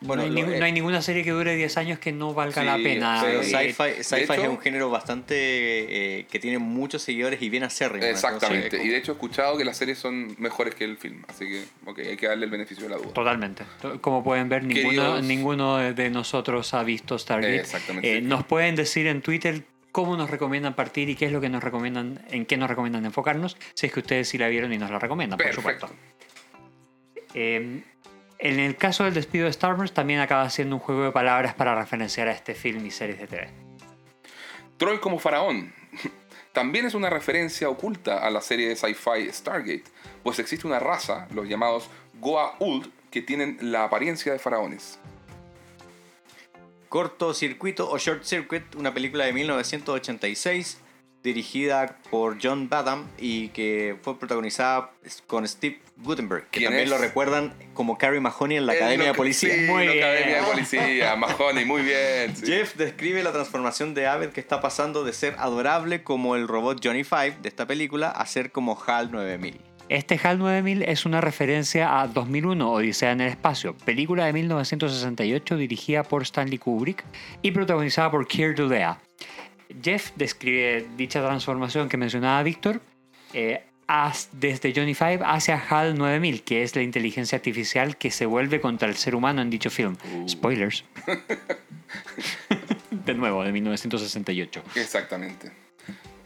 Bueno, 0.05 0.23
no, 0.23 0.27
hay 0.29 0.33
ningún- 0.35 0.53
eh, 0.55 0.59
no 0.59 0.65
hay 0.65 0.71
ninguna 0.73 1.01
serie 1.01 1.23
que 1.23 1.31
dure 1.31 1.55
10 1.55 1.77
años 1.77 1.97
que 1.99 2.11
no 2.11 2.33
valga 2.33 2.61
Sí, 2.61 2.65
la 2.67 2.75
pena. 2.75 3.21
Pero 3.23 3.41
Eh, 3.41 3.43
sci-fi, 3.45 4.03
sci-fi 4.03 4.23
hecho- 4.33 4.43
es 4.43 4.49
un 4.49 4.59
género 4.59 4.89
bastante 4.89 5.35
eh, 6.19 6.25
que 6.29 6.39
tiene 6.39 6.57
muchos 6.59 7.01
seguidores 7.03 7.41
y 7.41 7.49
bien 7.49 7.63
acérrimo. 7.63 8.05
Exactamente. 8.05 8.65
entonces, 8.65 8.85
Y 8.85 8.89
de 8.89 8.97
hecho 8.97 9.11
he 9.13 9.15
escuchado 9.15 9.57
que 9.57 9.63
las 9.63 9.77
series 9.77 9.97
son 9.99 10.35
mejores 10.39 10.75
que 10.75 10.83
el 10.83 10.97
film. 10.97 11.23
Así 11.29 11.45
que, 11.47 11.63
ok, 11.85 11.99
hay 11.99 12.17
que 12.17 12.27
darle 12.27 12.43
el 12.45 12.51
beneficio 12.51 12.83
de 12.83 12.89
la 12.89 12.97
duda. 12.97 13.13
Totalmente. 13.13 13.63
Como 14.01 14.23
pueden 14.25 14.49
ver, 14.49 14.63
ninguno, 14.65 14.89
Queridos- 14.89 15.23
ninguno 15.23 15.77
de 15.77 16.09
nosotros 16.09 16.73
ha 16.73 16.83
visto 16.83 17.17
Stargate. 17.17 17.55
Exactamente. 17.57 18.17
Eh, 18.17 18.21
nos 18.21 18.43
pueden 18.45 18.75
decir 18.75 19.07
en 19.07 19.21
Twitter 19.21 19.63
cómo 19.93 20.17
nos 20.17 20.29
recomiendan 20.29 20.73
partir 20.73 21.07
y 21.07 21.15
qué 21.15 21.27
es 21.27 21.31
lo 21.31 21.39
que 21.39 21.49
nos 21.49 21.63
recomiendan, 21.63 22.25
en 22.29 22.45
qué 22.45 22.57
nos 22.57 22.67
recomiendan 22.67 23.05
enfocarnos, 23.05 23.55
si 23.75 23.85
es 23.85 23.93
que 23.93 24.01
ustedes 24.01 24.27
sí 24.27 24.37
la 24.37 24.49
vieron 24.49 24.73
y 24.73 24.77
nos 24.77 24.89
la 24.89 24.99
recomiendan, 24.99 25.37
por 25.37 25.45
Perfecto. 25.45 25.87
supuesto. 25.87 26.03
Eh, 27.35 27.83
en 28.39 28.59
el 28.59 28.75
caso 28.75 29.05
del 29.05 29.13
despido 29.13 29.45
de 29.45 29.53
Starburst 29.53 29.93
también 29.93 30.19
acaba 30.19 30.49
siendo 30.49 30.75
un 30.75 30.81
juego 30.81 31.03
de 31.03 31.11
palabras 31.11 31.53
para 31.53 31.75
referenciar 31.75 32.27
a 32.27 32.31
este 32.31 32.55
film 32.55 32.85
y 32.85 32.91
series 32.91 33.19
de 33.19 33.27
TV. 33.27 33.49
Troy 34.77 34.97
como 34.97 35.19
faraón. 35.19 35.73
También 36.53 36.85
es 36.85 36.93
una 36.93 37.09
referencia 37.09 37.69
oculta 37.69 38.19
a 38.19 38.29
la 38.29 38.41
serie 38.41 38.67
de 38.67 38.75
sci-fi 38.75 39.31
Stargate, 39.31 39.85
pues 40.23 40.37
existe 40.39 40.67
una 40.67 40.79
raza, 40.79 41.27
los 41.33 41.47
llamados 41.47 41.89
Goa'uld, 42.19 42.89
que 43.09 43.21
tienen 43.21 43.57
la 43.61 43.85
apariencia 43.85 44.31
de 44.33 44.39
faraones. 44.39 44.99
Cortocircuito 46.93 47.89
o 47.89 47.97
Short 47.97 48.23
Circuit, 48.23 48.75
una 48.75 48.93
película 48.93 49.25
de 49.25 49.33
1986 49.33 50.77
dirigida 51.23 51.97
por 52.11 52.37
John 52.39 52.69
Badham 52.69 53.07
y 53.17 53.47
que 53.47 53.97
fue 54.03 54.19
protagonizada 54.19 54.91
con 55.25 55.47
Steve 55.47 55.79
Gutenberg, 55.97 56.43
que 56.51 56.59
¿Quién 56.59 56.69
también 56.69 56.83
es? 56.83 56.89
lo 56.91 56.99
recuerdan 56.99 57.55
como 57.73 57.97
Carrie 57.97 58.19
Mahoney 58.19 58.57
en 58.57 58.67
la 58.67 58.73
Academia 58.73 59.07
de 59.07 59.13
Policía. 59.15 59.55
Sí, 59.55 59.61
Muy 59.61 59.87
la 59.87 59.91
bien. 59.93 60.03
Academia 60.03 60.35
de 60.35 60.43
Policía, 60.43 61.15
Mahoney, 61.17 61.65
muy 61.65 61.81
bien. 61.81 62.35
sí. 62.35 62.45
Jeff 62.45 62.75
describe 62.75 63.23
la 63.23 63.31
transformación 63.31 63.95
de 63.95 64.05
Abed 64.05 64.29
que 64.29 64.39
está 64.39 64.61
pasando 64.61 65.03
de 65.03 65.13
ser 65.13 65.35
adorable 65.39 66.03
como 66.03 66.35
el 66.35 66.47
robot 66.47 66.79
Johnny 66.83 67.03
Five 67.03 67.37
de 67.41 67.49
esta 67.49 67.65
película 67.65 68.11
a 68.11 68.23
ser 68.27 68.51
como 68.51 68.79
HAL 68.85 69.11
9000. 69.11 69.59
Este 69.93 70.19
HAL 70.19 70.39
9000 70.39 70.81
es 70.81 71.05
una 71.05 71.21
referencia 71.21 72.01
a 72.01 72.07
2001, 72.07 72.71
Odisea 72.71 73.11
en 73.11 73.21
el 73.21 73.29
Espacio, 73.29 73.77
película 73.77 74.25
de 74.25 74.33
1968 74.33 75.55
dirigida 75.55 76.01
por 76.01 76.23
Stanley 76.23 76.57
Kubrick 76.57 77.05
y 77.43 77.51
protagonizada 77.51 78.09
por 78.09 78.27
Keir 78.27 78.55
Dullea. 78.55 78.99
Jeff 79.83 80.09
describe 80.15 80.87
dicha 80.97 81.21
transformación 81.21 81.89
que 81.89 81.97
mencionaba 81.97 82.41
Víctor 82.41 82.81
eh, 83.33 83.65
desde 84.31 84.73
Johnny 84.75 84.95
Five 84.95 85.19
hacia 85.23 85.61
HAL 85.69 85.95
9000, 85.95 86.41
que 86.41 86.63
es 86.63 86.75
la 86.75 86.81
inteligencia 86.81 87.35
artificial 87.35 87.95
que 87.95 88.09
se 88.09 88.25
vuelve 88.25 88.59
contra 88.59 88.89
el 88.89 88.95
ser 88.95 89.13
humano 89.13 89.43
en 89.43 89.51
dicho 89.51 89.69
film. 89.69 89.95
Uh. 90.11 90.27
Spoilers. 90.27 90.85
de 92.89 93.13
nuevo, 93.13 93.43
de 93.43 93.51
1968. 93.51 94.63
Exactamente. 94.73 95.51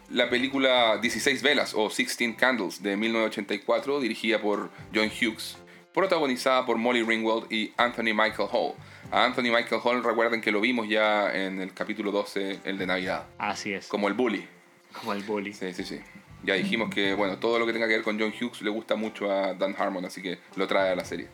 La 0.10 0.30
película 0.30 0.98
16 1.02 1.42
velas 1.42 1.74
o 1.74 1.90
16 1.90 2.36
Candles 2.38 2.82
de 2.82 2.96
1984, 2.96 4.00
dirigida 4.00 4.40
por 4.40 4.70
John 4.96 5.10
Hughes, 5.10 5.58
protagonizada 5.94 6.66
por 6.66 6.78
Molly 6.78 7.04
Ringwald 7.04 7.52
y 7.52 7.74
Anthony 7.76 8.14
Michael 8.16 8.48
Hall. 8.52 8.74
A 9.12 9.26
Anthony 9.26 9.52
Michael 9.54 9.82
Hall 9.84 10.04
recuerden 10.04 10.40
que 10.40 10.52
lo 10.52 10.62
vimos 10.62 10.88
ya 10.88 11.34
en 11.36 11.60
el 11.62 11.74
capítulo 11.74 12.12
12, 12.12 12.60
el 12.64 12.78
de 12.78 12.88
Navidad, 12.88 13.26
Así 13.38 13.74
es. 13.74 13.88
como 13.88 14.08
el 14.08 14.14
bully. 14.14 14.48
Como 14.94 15.12
el 15.14 15.24
bully. 15.24 15.54
Sí, 15.54 15.74
sí, 15.74 15.84
sí. 15.84 16.00
Ya 16.44 16.54
dijimos 16.54 16.94
que, 16.94 17.14
bueno, 17.14 17.38
todo 17.40 17.60
lo 17.60 17.66
que 17.66 17.74
tenga 17.74 17.88
que 17.88 17.96
ver 17.96 18.04
con 18.04 18.18
John 18.18 18.32
Hughes 18.40 18.62
le 18.62 18.70
gusta 18.70 18.96
mucho 18.96 19.30
a 19.30 19.54
Dan 19.56 19.76
Harmon, 19.78 20.06
así 20.06 20.22
que 20.22 20.40
lo 20.56 20.68
trae 20.68 20.92
a 20.92 20.96
la 20.96 21.04
serie. 21.04 21.28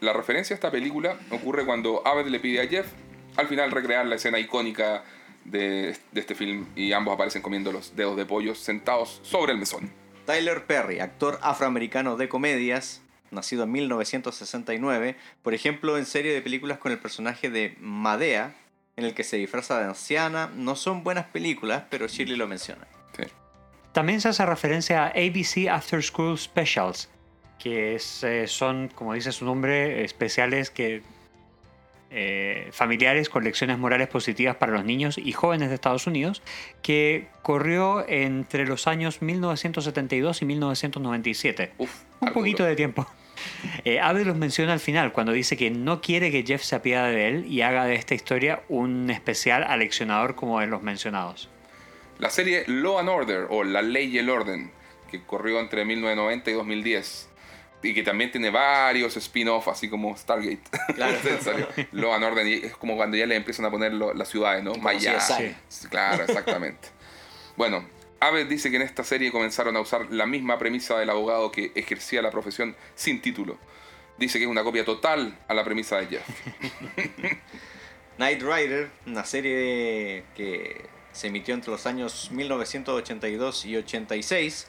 La 0.00 0.12
referencia 0.12 0.52
a 0.54 0.56
esta 0.56 0.70
película 0.70 1.18
ocurre 1.30 1.64
cuando 1.64 2.06
Abed 2.06 2.26
le 2.26 2.38
pide 2.38 2.60
a 2.60 2.66
Jeff 2.66 2.86
al 3.36 3.46
final 3.46 3.70
recrear 3.70 4.04
la 4.06 4.16
escena 4.16 4.38
icónica 4.38 5.04
de, 5.50 5.96
de 6.12 6.20
este 6.20 6.34
film 6.34 6.66
y 6.76 6.92
ambos 6.92 7.14
aparecen 7.14 7.42
comiendo 7.42 7.72
los 7.72 7.96
dedos 7.96 8.16
de 8.16 8.26
pollo 8.26 8.54
sentados 8.54 9.20
sobre 9.22 9.52
el 9.52 9.58
mesón. 9.58 9.90
Tyler 10.26 10.66
Perry, 10.66 11.00
actor 11.00 11.38
afroamericano 11.42 12.16
de 12.16 12.28
comedias, 12.28 13.02
nacido 13.30 13.64
en 13.64 13.72
1969, 13.72 15.16
por 15.42 15.54
ejemplo 15.54 15.98
en 15.98 16.06
serie 16.06 16.32
de 16.32 16.42
películas 16.42 16.78
con 16.78 16.92
el 16.92 16.98
personaje 16.98 17.50
de 17.50 17.76
Madea, 17.80 18.54
en 18.96 19.04
el 19.04 19.14
que 19.14 19.24
se 19.24 19.36
disfraza 19.36 19.78
de 19.78 19.86
anciana. 19.86 20.50
No 20.54 20.76
son 20.76 21.04
buenas 21.04 21.26
películas, 21.26 21.84
pero 21.88 22.08
Shirley 22.08 22.36
lo 22.36 22.48
menciona. 22.48 22.86
Sí. 23.16 23.24
También 23.92 24.20
se 24.20 24.28
hace 24.28 24.44
referencia 24.44 25.04
a 25.04 25.08
ABC 25.08 25.68
After 25.70 26.02
School 26.02 26.38
Specials, 26.38 27.08
que 27.58 27.94
es, 27.94 28.24
eh, 28.24 28.46
son, 28.48 28.88
como 28.88 29.14
dice 29.14 29.32
su 29.32 29.44
nombre, 29.44 30.04
especiales 30.04 30.70
que 30.70 31.02
eh, 32.10 32.68
familiares 32.72 33.28
con 33.28 33.44
lecciones 33.44 33.78
morales 33.78 34.08
positivas 34.08 34.56
para 34.56 34.72
los 34.72 34.84
niños 34.84 35.18
y 35.18 35.32
jóvenes 35.32 35.68
de 35.68 35.74
Estados 35.74 36.06
Unidos, 36.06 36.42
que 36.82 37.28
corrió 37.42 38.06
entre 38.08 38.66
los 38.66 38.86
años 38.86 39.20
1972 39.22 40.42
y 40.42 40.44
1997. 40.46 41.72
Uf, 41.78 41.90
Un 42.20 42.32
poquito 42.32 42.58
duro. 42.62 42.70
de 42.70 42.76
tiempo. 42.76 43.06
Eh, 43.84 44.00
Abe 44.00 44.24
los 44.24 44.36
menciona 44.36 44.72
al 44.72 44.80
final, 44.80 45.12
cuando 45.12 45.30
dice 45.30 45.56
que 45.56 45.70
no 45.70 46.00
quiere 46.00 46.32
que 46.32 46.42
Jeff 46.42 46.60
se 46.64 46.74
apiade 46.74 47.14
de 47.14 47.28
él 47.28 47.46
y 47.46 47.62
haga 47.62 47.84
de 47.84 47.94
esta 47.94 48.16
historia 48.16 48.62
un 48.68 49.10
especial 49.10 49.62
aleccionador 49.62 50.34
como 50.34 50.60
en 50.60 50.70
los 50.70 50.82
mencionados. 50.82 51.48
La 52.18 52.30
serie 52.30 52.64
Law 52.66 52.98
and 52.98 53.08
Order 53.08 53.46
o 53.48 53.62
La 53.62 53.80
Ley 53.80 54.08
y 54.08 54.18
el 54.18 54.28
Orden, 54.28 54.72
que 55.08 55.22
corrió 55.22 55.60
entre 55.60 55.84
1990 55.84 56.50
y 56.50 56.54
2010. 56.54 57.28
Y 57.82 57.94
que 57.94 58.02
también 58.02 58.32
tiene 58.32 58.50
varios 58.50 59.16
spin-off, 59.16 59.68
así 59.68 59.88
como 59.88 60.16
Stargate. 60.16 60.60
Claro. 60.94 61.16
En 61.24 61.40
serio. 61.42 61.68
Law 61.92 62.12
and 62.12 62.24
Order, 62.24 62.46
y 62.46 62.54
es 62.66 62.76
como 62.76 62.96
cuando 62.96 63.16
ya 63.16 63.24
le 63.26 63.36
empiezan 63.36 63.64
a 63.66 63.70
poner 63.70 63.92
lo- 63.92 64.12
las 64.14 64.28
ciudades, 64.28 64.64
¿no? 64.64 64.74
Maya. 64.74 65.20
Sí, 65.20 65.88
Claro, 65.88 66.24
exactamente. 66.24 66.88
bueno, 67.56 67.86
Abbott 68.20 68.48
dice 68.48 68.70
que 68.70 68.76
en 68.76 68.82
esta 68.82 69.04
serie 69.04 69.30
comenzaron 69.30 69.76
a 69.76 69.80
usar 69.80 70.06
la 70.10 70.26
misma 70.26 70.58
premisa 70.58 70.98
del 70.98 71.08
abogado 71.10 71.52
que 71.52 71.70
ejercía 71.76 72.20
la 72.20 72.32
profesión 72.32 72.74
sin 72.96 73.22
título. 73.22 73.56
Dice 74.18 74.38
que 74.38 74.44
es 74.46 74.50
una 74.50 74.64
copia 74.64 74.84
total 74.84 75.38
a 75.46 75.54
la 75.54 75.62
premisa 75.62 75.98
de 76.00 76.06
Jeff. 76.08 76.26
Knight 78.16 78.42
Rider, 78.42 78.90
una 79.06 79.24
serie 79.24 80.24
que 80.34 80.84
se 81.12 81.28
emitió 81.28 81.54
entre 81.54 81.70
los 81.70 81.86
años 81.86 82.30
1982 82.32 83.64
y 83.66 83.76
86. 83.76 84.66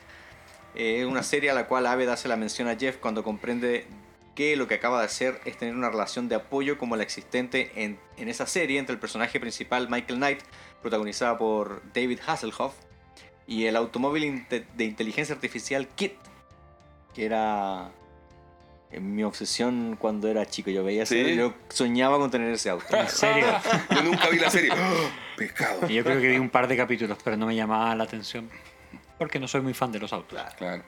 Es 0.79 1.05
una 1.05 1.23
serie 1.23 1.49
a 1.49 1.53
la 1.53 1.67
cual 1.67 1.85
Aved 1.87 2.07
hace 2.09 2.27
la 2.29 2.37
mención 2.37 2.67
a 2.69 2.75
Jeff 2.77 2.97
cuando 2.97 3.23
comprende 3.23 3.85
que 4.33 4.55
lo 4.55 4.67
que 4.67 4.75
acaba 4.75 4.99
de 4.99 5.05
hacer 5.05 5.41
es 5.43 5.57
tener 5.57 5.75
una 5.75 5.89
relación 5.89 6.29
de 6.29 6.35
apoyo 6.35 6.77
como 6.77 6.95
la 6.95 7.03
existente 7.03 7.71
en, 7.75 7.99
en 8.17 8.29
esa 8.29 8.45
serie 8.45 8.79
entre 8.79 8.93
el 8.93 8.99
personaje 8.99 9.39
principal 9.41 9.89
Michael 9.89 10.17
Knight, 10.19 10.39
protagonizada 10.81 11.37
por 11.37 11.81
David 11.93 12.19
Hasselhoff, 12.25 12.73
y 13.45 13.65
el 13.65 13.75
automóvil 13.75 14.45
de 14.49 14.83
inteligencia 14.85 15.35
artificial 15.35 15.87
Kit, 15.95 16.13
que 17.13 17.25
era 17.25 17.91
en 18.91 19.15
mi 19.15 19.23
obsesión 19.23 19.97
cuando 19.99 20.29
era 20.29 20.45
chico. 20.45 20.69
Yo 20.69 20.83
veía 20.85 21.03
ese- 21.03 21.25
¿Sí? 21.25 21.35
yo 21.35 21.53
soñaba 21.67 22.17
con 22.19 22.31
tener 22.31 22.53
ese 22.53 22.69
auto. 22.69 22.85
En 22.95 23.09
serio. 23.09 23.47
Yo 23.93 24.03
nunca 24.03 24.29
vi 24.29 24.39
la 24.39 24.49
serie. 24.49 24.71
¡Oh! 24.71 25.09
Pecado. 25.35 25.81
Y 25.89 25.95
yo 25.95 26.03
creo 26.03 26.19
que 26.21 26.27
vi 26.29 26.37
un 26.37 26.49
par 26.49 26.67
de 26.67 26.75
capítulos, 26.77 27.17
pero 27.23 27.35
no 27.37 27.45
me 27.47 27.55
llamaba 27.55 27.93
la 27.95 28.03
atención. 28.05 28.49
Porque 29.19 29.39
no 29.39 29.47
soy 29.47 29.61
muy 29.61 29.75
fan 29.75 29.91
de 29.91 29.99
los 29.99 30.11
autos. 30.13 30.41
Claro. 30.57 30.83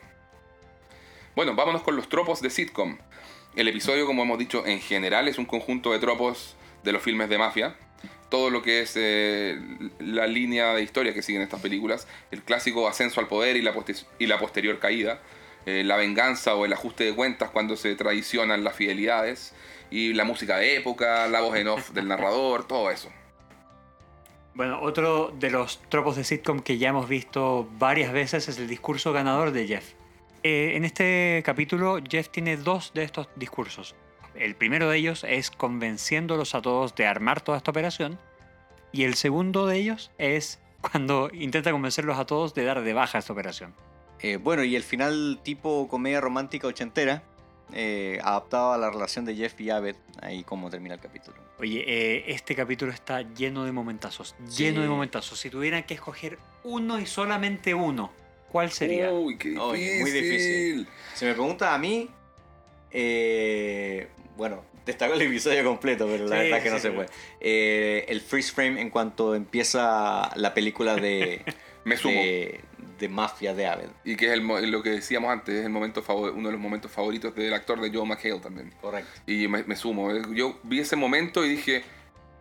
Bueno, 1.36 1.54
vámonos 1.56 1.84
con 1.84 1.96
los 1.96 2.10
tropos 2.10 2.42
de 2.42 2.50
sitcom. 2.50 2.98
El 3.56 3.68
episodio, 3.68 4.08
como 4.08 4.24
hemos 4.24 4.40
dicho, 4.40 4.66
en 4.66 4.80
general 4.80 5.28
es 5.28 5.38
un 5.38 5.46
conjunto 5.46 5.92
de 5.92 6.00
tropos 6.00 6.56
de 6.84 6.92
los 6.94 7.04
filmes 7.04 7.30
de 7.30 7.38
mafia. 7.38 7.76
Todo 8.30 8.50
lo 8.50 8.62
que 8.62 8.80
es 8.82 8.94
eh, 8.96 9.60
la 10.00 10.26
línea 10.26 10.74
de 10.74 10.82
historia 10.82 11.14
que 11.14 11.22
siguen 11.22 11.42
estas 11.42 11.62
películas. 11.62 12.08
El 12.32 12.42
clásico 12.42 12.88
ascenso 12.88 13.20
al 13.20 13.28
poder 13.28 13.58
y 13.58 13.62
la, 13.62 13.74
y 14.20 14.26
la 14.28 14.40
posterior 14.40 14.80
caída. 14.80 15.20
eh, 15.66 15.84
la 15.86 15.96
venganza 15.98 16.56
o 16.56 16.66
el 16.66 16.74
ajuste 16.74 17.04
de 17.04 17.14
cuentas 17.14 17.50
cuando 17.52 17.76
se 17.76 17.94
traicionan 17.96 18.64
las 18.64 18.76
fidelidades. 18.76 19.54
Y 19.92 20.14
la 20.14 20.24
música 20.24 20.58
de 20.58 20.78
época, 20.78 21.28
la 21.28 21.42
voz 21.42 21.58
en 21.58 21.68
off 21.68 21.90
del 21.92 22.08
narrador, 22.08 22.66
todo 22.66 22.90
eso. 22.90 23.12
Bueno, 24.54 24.82
otro 24.82 25.34
de 25.40 25.50
los 25.50 25.82
tropos 25.88 26.18
de 26.18 26.26
sitcom 26.26 26.60
que 26.60 26.78
ya 26.78 26.90
hemos 26.90 27.08
visto 27.08 27.70
varias 27.80 28.12
veces 28.12 28.50
es 28.50 28.58
el 28.58 28.68
discurso 28.68 29.14
ganador 29.14 29.52
de 29.52 29.66
Jeff. 29.66 29.94
Eh, 30.44 30.74
en 30.76 30.84
este 30.84 31.42
capítulo, 31.46 32.00
Jeff 32.08 32.30
tiene 32.30 32.58
dos 32.58 32.92
de 32.94 33.04
estos 33.04 33.30
discursos. 33.38 33.96
El 34.36 34.56
primero 34.56 34.90
de 34.90 34.98
ellos 34.98 35.26
es 35.28 35.52
convenciéndolos 35.52 36.54
a 36.54 36.62
todos 36.62 36.96
de 36.96 37.08
armar 37.08 37.42
toda 37.42 37.58
esta 37.58 37.72
operación. 37.72 38.20
Y 38.92 39.04
el 39.04 39.14
segundo 39.14 39.68
de 39.68 39.78
ellos 39.78 40.12
es 40.18 40.60
cuando 40.82 41.30
intenta 41.32 41.72
convencerlos 41.72 42.18
a 42.18 42.26
todos 42.26 42.54
de 42.54 42.66
dar 42.66 42.82
de 42.82 42.94
baja 42.94 43.20
esta 43.20 43.32
operación. 43.32 43.74
Eh, 44.20 44.36
bueno, 44.36 44.64
y 44.64 44.76
el 44.76 44.84
final 44.84 45.40
tipo 45.44 45.88
comedia 45.88 46.20
romántica 46.20 46.68
ochentera, 46.68 47.24
eh, 47.74 48.20
adaptado 48.24 48.74
a 48.74 48.78
la 48.78 48.90
relación 48.90 49.26
de 49.26 49.36
Jeff 49.36 49.60
y 49.62 49.70
Abed, 49.70 49.96
ahí 50.22 50.44
como 50.44 50.70
termina 50.70 50.96
el 50.96 51.02
capítulo. 51.02 51.38
Oye, 51.60 51.84
eh, 51.88 52.24
este 52.28 52.56
capítulo 52.56 52.92
está 52.92 53.22
lleno 53.22 53.66
de 53.66 53.72
momentazos. 53.72 54.36
Lleno 54.58 54.82
de 54.82 54.88
momentazos. 54.88 55.40
Si 55.40 55.50
tuvieran 55.50 55.84
que 55.84 55.94
escoger 55.94 56.38
uno 56.64 57.00
y 57.00 57.06
solamente 57.06 57.74
uno, 57.74 58.12
¿cuál 58.52 58.72
sería? 58.72 59.12
Uy, 59.12 59.38
qué 59.38 59.58
Uy, 59.58 59.78
difícil. 59.80 60.02
muy 60.02 60.12
difícil. 60.12 60.88
Si 61.16 61.26
me 61.26 61.34
pregunta 61.34 61.74
a 61.74 61.78
mí, 61.78 62.10
eh, 62.92 64.08
bueno, 64.38 64.64
destaco 64.86 65.14
el 65.14 65.22
episodio 65.22 65.64
completo, 65.64 66.08
pero 66.08 66.26
la 66.28 66.38
Sí, 66.38 66.44
verdad 66.44 66.64
que 66.64 66.70
no 66.70 66.76
sí, 66.78 66.82
se 66.82 66.92
puede. 66.92 67.10
Eh, 67.40 68.06
el 68.10 68.22
freeze 68.22 68.52
frame 68.54 68.82
en 68.82 68.90
cuanto 68.90 69.36
empieza 69.36 70.32
la 70.36 70.54
película 70.54 70.96
de, 70.96 71.44
Me 71.86 71.98
sumo. 71.98 72.14
de, 72.16 72.62
de 73.02 73.10
mafia 73.10 73.54
de 73.54 73.68
Abed. 73.68 73.90
Y 74.06 74.16
que 74.16 74.28
es 74.28 74.32
el 74.34 74.48
lo 74.72 74.82
que 74.82 74.92
decíamos 74.92 75.30
antes, 75.32 75.56
es 75.56 75.66
el 75.66 75.72
momento 75.72 76.02
favor- 76.02 76.32
uno 76.34 76.48
de 76.48 76.54
los 76.54 76.62
momentos 76.62 76.90
favoritos 76.92 77.36
del 77.36 77.54
actor 77.54 77.82
de 77.82 77.90
Joe 77.94 78.06
McHale 78.08 78.40
también. 78.40 78.74
Correcto. 78.80 79.10
Y 79.28 79.48
me, 79.50 79.64
me 79.64 79.76
sumo. 79.76 80.12
eh, 80.12 80.22
Yo 80.34 80.58
vi 80.64 80.80
ese 80.80 80.96
momento 80.96 81.44
y 81.44 81.50
dije, 81.50 81.84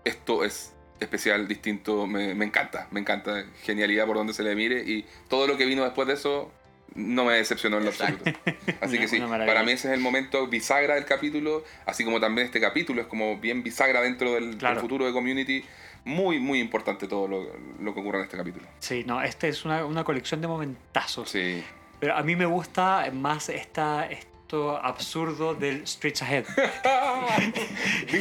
esto 0.04 0.44
es 0.44 0.72
especial, 1.00 1.48
distinto, 1.48 2.06
me, 2.06 2.34
me 2.34 2.44
encanta, 2.44 2.86
me 2.90 3.00
encanta. 3.00 3.44
Genialidad 3.62 4.06
por 4.06 4.16
donde 4.16 4.32
se 4.34 4.42
le 4.42 4.54
mire 4.54 4.82
y 4.84 5.06
todo 5.28 5.46
lo 5.46 5.56
que 5.56 5.64
vino 5.64 5.82
después 5.82 6.06
de 6.06 6.14
eso 6.14 6.52
no 6.94 7.24
me 7.24 7.34
decepcionó 7.34 7.78
en 7.78 7.84
lo 7.84 7.90
Exacto. 7.90 8.24
absoluto. 8.28 8.72
Así 8.80 8.98
que 8.98 9.08
sí, 9.08 9.20
para 9.20 9.62
mí 9.62 9.72
ese 9.72 9.88
es 9.88 9.94
el 9.94 10.00
momento 10.00 10.46
bisagra 10.48 10.96
del 10.96 11.04
capítulo, 11.06 11.64
así 11.86 12.04
como 12.04 12.20
también 12.20 12.46
este 12.46 12.60
capítulo 12.60 13.00
es 13.00 13.06
como 13.06 13.38
bien 13.38 13.62
bisagra 13.62 14.02
dentro 14.02 14.32
del, 14.34 14.50
del 14.50 14.58
Claro. 14.58 14.80
futuro 14.80 15.06
de 15.06 15.12
Community. 15.12 15.64
Muy, 16.04 16.38
muy 16.40 16.60
importante 16.60 17.06
todo 17.06 17.28
lo, 17.28 17.46
lo 17.80 17.94
que 17.94 18.00
ocurre 18.00 18.18
en 18.18 18.24
este 18.24 18.36
capítulo. 18.36 18.66
Sí, 18.78 19.04
no, 19.06 19.22
este 19.22 19.48
es 19.48 19.64
una, 19.64 19.84
una 19.84 20.02
colección 20.04 20.40
de 20.40 20.48
momentazos. 20.48 21.28
Sí. 21.30 21.62
Pero 22.00 22.16
a 22.16 22.22
mí 22.22 22.34
me 22.36 22.46
gusta 22.46 23.10
más 23.12 23.48
esta, 23.50 24.06
esto 24.06 24.76
absurdo 24.78 25.54
del 25.54 25.86
Streets 25.86 26.22
Ahead. 26.22 26.44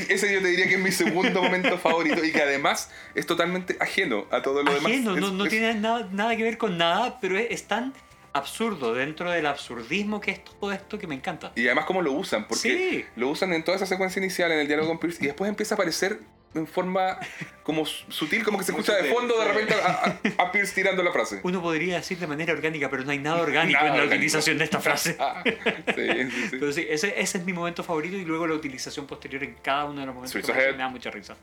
Ese 0.10 0.34
yo 0.34 0.42
te 0.42 0.48
diría 0.48 0.68
que 0.68 0.76
es 0.76 0.80
mi 0.82 0.92
segundo 0.92 1.42
momento 1.42 1.78
favorito 1.78 2.24
y 2.24 2.32
que 2.32 2.42
además 2.42 2.92
es 3.16 3.26
totalmente 3.26 3.78
ajeno 3.80 4.26
a 4.32 4.42
todo 4.42 4.64
lo 4.64 4.72
demás. 4.74 4.86
Ajeno, 4.92 5.16
no, 5.16 5.28
Es- 5.28 5.34
no 5.34 5.44
es- 5.46 5.50
tiene 5.50 5.74
nada, 5.76 6.08
nada 6.12 6.36
que 6.36 6.44
ver 6.44 6.58
con 6.58 6.78
nada, 6.78 7.20
pero 7.20 7.38
es, 7.38 7.48
es 7.50 7.64
tan 7.68 7.94
absurdo 8.34 8.94
dentro 8.94 9.32
del 9.32 9.46
absurdismo 9.48 10.22
que 10.22 10.32
es 10.32 10.44
todo 10.44 10.72
esto 10.72 11.00
que 11.00 11.08
me 11.08 11.16
encanta. 11.16 11.52
Y 11.56 11.66
además 11.66 11.86
cómo 11.86 12.02
lo 12.02 12.12
usan, 12.12 12.48
porque 12.48 12.60
Sí. 12.92 13.06
lo 13.16 13.30
usan 13.30 13.54
en 13.54 13.64
toda 13.64 13.78
esa 13.78 13.86
secuencia 13.88 14.20
inicial 14.20 14.52
en 14.52 14.60
el 14.60 14.68
diálogo 14.68 14.90
con 14.90 15.00
Pierce 15.00 15.24
y 15.24 15.28
después 15.28 15.50
empieza 15.50 15.74
a 15.74 15.78
aparecer 15.78 16.20
en 16.56 16.66
forma 16.68 17.20
como 17.64 17.86
su- 17.86 18.12
sutil, 18.12 18.44
como 18.44 18.58
que 18.58 18.64
se 18.64 18.72
escucha 18.72 18.96
de 18.96 19.14
fondo 19.14 19.38
de 19.40 19.46
repente 19.48 19.76
a, 19.76 20.20
a- 20.38 20.44
a 20.44 20.52
Pierce 20.52 20.74
tirando 20.74 21.04
la 21.04 21.12
frase. 21.12 21.40
Uno 21.44 21.62
podría 21.62 21.98
decir 21.98 22.18
de 22.18 22.26
manera 22.28 22.54
orgánica, 22.54 22.90
pero 22.90 23.04
no 23.04 23.12
hay 23.12 23.20
nada 23.20 23.42
orgánico 23.42 23.78
Nada 23.80 23.92
en 23.92 23.98
la 23.98 24.04
orgánico. 24.04 24.16
utilización 24.16 24.58
de 24.58 24.64
esta 24.64 24.80
frase. 24.80 25.16
Ah, 25.20 25.44
sí, 25.46 25.52
sí, 25.96 26.32
sí. 26.32 26.48
Pero 26.60 26.72
sí, 26.74 26.88
ese, 26.90 27.20
ese 27.22 27.38
es 27.38 27.46
mi 27.46 27.54
momento 27.54 27.84
favorito 27.84 28.16
y 28.18 28.26
luego 28.26 28.48
la 28.48 28.56
utilización 28.56 29.06
posterior 29.06 29.44
en 29.44 29.54
cada 29.56 29.86
uno 29.86 30.00
de 30.00 30.06
los 30.08 30.16
momentos 30.16 30.42
que 30.42 30.54
me 30.54 30.78
da 30.78 30.90
mucha 30.90 31.12
risa. 31.12 31.36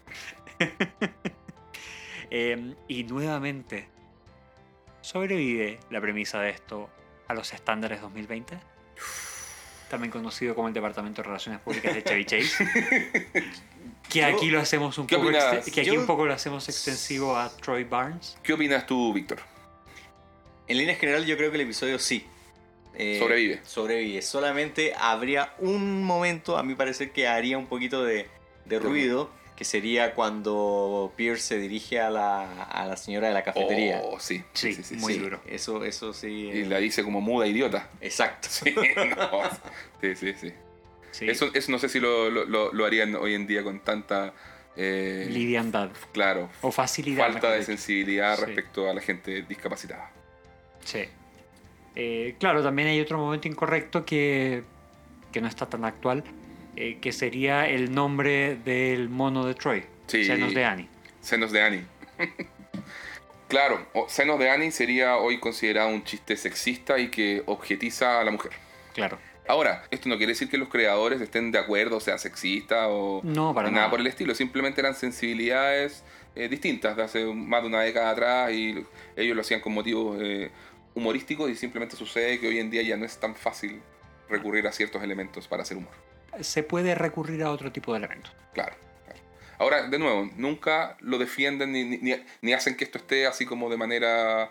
Eh, 2.28 2.74
y 2.88 3.04
nuevamente, 3.04 3.88
¿sobrevive 5.00 5.78
la 5.90 6.00
premisa 6.00 6.40
de 6.40 6.50
esto 6.50 6.90
a 7.28 7.34
los 7.34 7.52
estándares 7.52 8.00
2020? 8.00 8.58
También 9.90 10.10
conocido 10.10 10.54
como 10.54 10.68
el 10.68 10.74
Departamento 10.74 11.22
de 11.22 11.26
Relaciones 11.28 11.60
Públicas 11.60 11.94
de 11.94 12.02
Chevy 12.04 12.24
Chase. 12.24 12.68
Que 14.08 14.20
Yo- 14.20 14.26
aquí 14.28 14.50
lo 14.50 14.60
hacemos 14.60 14.96
un 14.98 15.06
¿Qué 15.08 15.16
poco 15.16 15.30
que 15.30 15.36
aquí 15.80 15.84
Yo- 15.84 15.98
un 15.98 16.06
poco 16.06 16.26
lo 16.26 16.32
hacemos 16.32 16.68
extensivo 16.68 17.36
a 17.36 17.50
Troy 17.56 17.82
Barnes. 17.82 18.38
¿Qué 18.42 18.52
opinas 18.52 18.86
tú, 18.86 19.12
Víctor? 19.12 19.38
En 20.68 20.78
líneas 20.78 20.98
generales 21.00 21.26
yo 21.26 21.36
creo 21.36 21.50
que 21.50 21.56
el 21.56 21.62
episodio 21.62 21.98
sí. 21.98 22.24
Eh, 22.94 23.18
Sobrevive. 23.18 23.60
Sobrevive. 23.64 24.22
Solamente 24.22 24.94
habría 24.96 25.52
un 25.58 26.04
momento, 26.04 26.56
a 26.56 26.62
mi 26.62 26.74
parecer, 26.76 27.10
que 27.10 27.26
haría 27.26 27.58
un 27.58 27.66
poquito 27.66 28.04
de, 28.04 28.28
de 28.64 28.78
ruido, 28.78 29.28
que 29.56 29.64
sería 29.64 30.14
cuando 30.14 31.12
Pierce 31.16 31.42
se 31.42 31.58
dirige 31.58 31.98
a 32.00 32.10
la, 32.10 32.62
a 32.64 32.86
la 32.86 32.96
señora 32.96 33.28
de 33.28 33.34
la 33.34 33.42
cafetería. 33.42 34.02
Oh, 34.04 34.20
sí, 34.20 34.44
Sí, 34.52 34.74
sí, 34.74 34.82
sí, 34.82 34.94
sí, 34.94 35.00
muy 35.00 35.14
sí. 35.14 35.18
duro. 35.18 35.40
Eso, 35.46 35.82
eso 35.84 36.12
sí. 36.12 36.50
Y 36.52 36.60
eh, 36.62 36.66
la 36.66 36.78
dice 36.78 37.02
como 37.02 37.20
muda 37.22 37.46
idiota. 37.46 37.88
Exacto. 38.00 38.48
Sí, 38.50 38.74
no. 39.16 39.42
sí, 40.02 40.14
sí, 40.14 40.34
sí. 40.38 40.52
Sí. 41.10 41.30
Eso, 41.30 41.48
eso 41.54 41.72
no 41.72 41.78
sé 41.78 41.88
si 41.88 41.98
lo, 42.00 42.28
lo- 42.30 42.84
harían 42.84 43.14
hoy 43.16 43.32
en 43.34 43.46
día 43.46 43.62
con 43.64 43.80
tanta... 43.80 44.34
eh, 44.76 45.26
Liviandad 45.30 45.88
claro, 46.12 46.50
o 46.60 46.70
facilidad. 46.70 47.30
falta 47.32 47.50
de 47.52 47.62
sensibilidad 47.62 48.36
Sí. 48.36 48.44
respecto 48.44 48.90
a 48.90 48.92
la 48.92 49.00
gente 49.00 49.40
discapacitada. 49.48 50.10
Sí. 50.84 51.04
Eh, 51.94 52.36
claro, 52.38 52.62
también 52.62 52.88
hay 52.88 53.00
otro 53.00 53.16
momento 53.16 53.48
incorrecto 53.48 54.04
que, 54.04 54.62
que 55.32 55.40
no 55.40 55.48
está 55.48 55.64
tan 55.64 55.86
actual, 55.86 56.22
eh, 56.76 56.98
que 57.00 57.12
sería 57.12 57.68
el 57.68 57.92
nombre 57.94 58.56
del 58.56 59.08
mono 59.08 59.44
de 59.46 59.54
Troy, 59.54 59.84
Sí. 60.06 60.24
Senos 60.24 60.54
de 60.54 60.64
Annie. 60.64 60.88
Senos 61.20 61.50
de 61.52 61.62
Annie. 61.62 61.82
claro, 63.48 63.86
o- 63.94 64.08
Senos 64.08 64.38
de 64.38 64.50
Annie 64.50 64.70
sería 64.70 65.16
hoy 65.16 65.38
considerado 65.38 65.88
un 65.88 66.04
chiste 66.04 66.36
sexista 66.36 66.98
y 66.98 67.08
que 67.08 67.42
objetiza 67.46 68.20
a 68.20 68.24
la 68.24 68.30
mujer. 68.30 68.52
Claro. 68.94 69.18
Ahora, 69.48 69.84
esto 69.92 70.08
no 70.08 70.16
quiere 70.16 70.32
decir 70.32 70.48
que 70.48 70.58
los 70.58 70.68
creadores 70.68 71.20
estén 71.20 71.52
de 71.52 71.58
acuerdo, 71.58 71.98
o 71.98 72.00
sea 72.00 72.18
sexista 72.18 72.88
o 72.88 73.20
No, 73.22 73.54
para 73.54 73.70
nada 73.70 73.88
por 73.90 74.00
el 74.00 74.06
estilo. 74.08 74.34
Simplemente 74.34 74.80
eran 74.80 74.94
sensibilidades 74.96 76.02
eh, 76.34 76.48
distintas 76.48 76.96
de 76.96 77.04
hace 77.04 77.24
más 77.26 77.62
de 77.62 77.68
una 77.68 77.80
década 77.82 78.10
atrás 78.10 78.50
y 78.52 78.84
ellos 79.16 79.36
lo 79.36 79.42
hacían 79.42 79.60
con 79.60 79.72
motivos 79.72 80.18
eh, 80.20 80.50
humorísticos 80.94 81.48
y 81.50 81.54
simplemente 81.54 81.94
sucede 81.94 82.40
que 82.40 82.48
hoy 82.48 82.58
en 82.58 82.70
día 82.70 82.82
ya 82.82 82.96
no 82.96 83.04
es 83.04 83.18
tan 83.20 83.36
fácil 83.36 83.80
recurrir 84.28 84.66
a 84.66 84.72
ciertos 84.72 85.00
elementos 85.04 85.46
para 85.46 85.62
hacer 85.62 85.76
humor. 85.76 85.92
Se 86.42 86.62
puede 86.62 86.94
recurrir 86.94 87.42
a 87.42 87.50
otro 87.50 87.72
tipo 87.72 87.92
de 87.92 87.98
elementos. 87.98 88.32
Claro. 88.54 88.74
claro. 89.04 89.20
Ahora, 89.58 89.88
de 89.88 89.98
nuevo, 89.98 90.30
nunca 90.36 90.96
lo 91.00 91.18
defienden 91.18 91.72
ni, 91.72 91.84
ni- 92.42 92.52
hacen 92.52 92.76
que 92.76 92.84
esto 92.84 92.98
esté 92.98 93.26
así 93.26 93.46
como 93.46 93.68
de 93.70 93.76
manera 93.76 94.50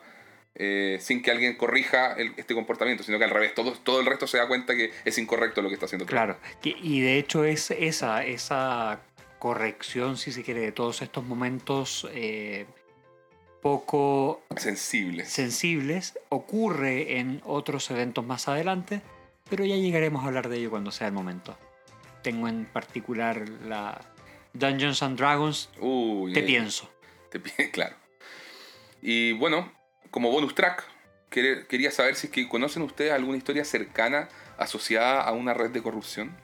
eh, 0.58 0.98
sin 1.02 1.22
que 1.22 1.32
alguien 1.32 1.56
corrija 1.58 2.14
el- 2.14 2.34
este 2.38 2.54
comportamiento, 2.54 3.04
sino 3.04 3.18
que 3.18 3.26
al 3.26 3.30
revés, 3.30 3.54
todo, 3.54 3.74
todo 3.74 4.00
el 4.00 4.06
resto 4.06 4.26
se 4.26 4.38
da 4.38 4.48
cuenta 4.48 4.74
que 4.76 4.92
es 5.04 5.18
incorrecto 5.18 5.62
lo 5.62 5.68
que 5.68 5.74
está 5.74 5.86
haciendo. 5.86 6.06
Claro, 6.06 6.38
que- 6.62 6.76
y 6.82 7.02
de 7.02 7.18
hecho 7.18 7.44
es 7.44 7.72
esa, 7.72 8.24
esa 8.24 9.02
corrección, 9.40 10.16
si 10.18 10.32
se 10.32 10.44
quiere, 10.44 10.62
de 10.62 10.72
todos 10.72 11.02
estos 11.02 11.26
momentos 11.26 12.08
eh, 12.14 12.66
poco 13.62 14.44
Sensibles. 14.58 15.30
sensibles 15.30 16.18
ocurre 16.30 17.20
en 17.20 17.42
otros 17.46 17.90
eventos 17.92 18.26
más 18.26 18.48
adelante, 18.48 19.02
pero 19.50 19.66
ya 19.66 19.76
llegaremos 19.76 20.24
a 20.24 20.28
hablar 20.28 20.50
de 20.50 20.58
ello 20.58 20.70
cuando 20.70 20.92
sea 20.92 21.08
el 21.08 21.14
momento. 21.14 21.58
Tengo 22.26 22.48
en 22.48 22.66
particular 22.66 23.48
la 23.68 24.02
Dungeons 24.54 25.04
and 25.04 25.16
Dragons, 25.16 25.70
Uy, 25.80 26.34
te 26.34 26.40
eh, 26.40 26.44
pienso. 26.44 26.90
te 27.30 27.40
claro. 27.70 27.96
Y 29.00 29.34
bueno, 29.34 29.72
como 30.10 30.32
bonus 30.32 30.56
track, 30.56 30.84
quer- 31.30 31.68
quería 31.68 31.92
saber 31.92 32.16
si 32.16 32.26
es 32.26 32.34
que 32.34 32.50
conocen 32.50 32.82
ustedes 32.82 33.12
alguna 33.12 33.38
historia 33.38 33.64
cercana 33.64 34.28
asociada 34.58 35.22
a 35.22 35.34
una 35.34 35.54
red 35.54 35.70
de 35.70 35.84
corrupción. 35.84 36.36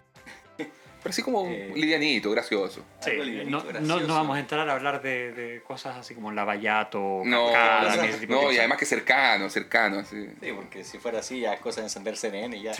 Pero 0.57 1.09
así 1.09 1.23
como 1.23 1.47
Eh, 1.47 1.71
livianito, 1.75 2.29
gracioso. 2.29 2.85
Algo 3.03 3.23
livianito, 3.23 3.49
no, 3.57 3.63
no- 3.63 3.69
gracioso. 3.69 4.07
no 4.07 4.13
vamos 4.13 4.37
a 4.37 4.39
entrar 4.39 4.69
a 4.69 4.73
hablar 4.73 5.01
de, 5.01 5.31
de 5.31 5.63
cosas 5.63 5.95
así 5.97 6.13
como 6.13 6.31
Lavallato, 6.31 7.23
No, 7.25 7.47
Cascada, 7.51 7.95
no, 7.95 8.03
ese 8.03 8.17
tipo 8.19 8.33
de 8.33 8.35
no, 8.35 8.41
y 8.41 8.45
cosas. 8.45 8.59
además 8.59 8.77
que 8.77 8.85
cercano, 8.85 9.49
cercano, 9.49 9.97
así. 9.97 10.27
Sí, 10.39 10.51
porque 10.55 10.83
si 10.83 10.99
fuera 10.99 11.17
así, 11.21 11.39
ya 11.39 11.53
es 11.55 11.59
cosa 11.59 11.79
de 11.81 11.87
encender 11.87 12.17
CNN 12.17 12.55
y 12.55 12.61
ya. 12.61 12.73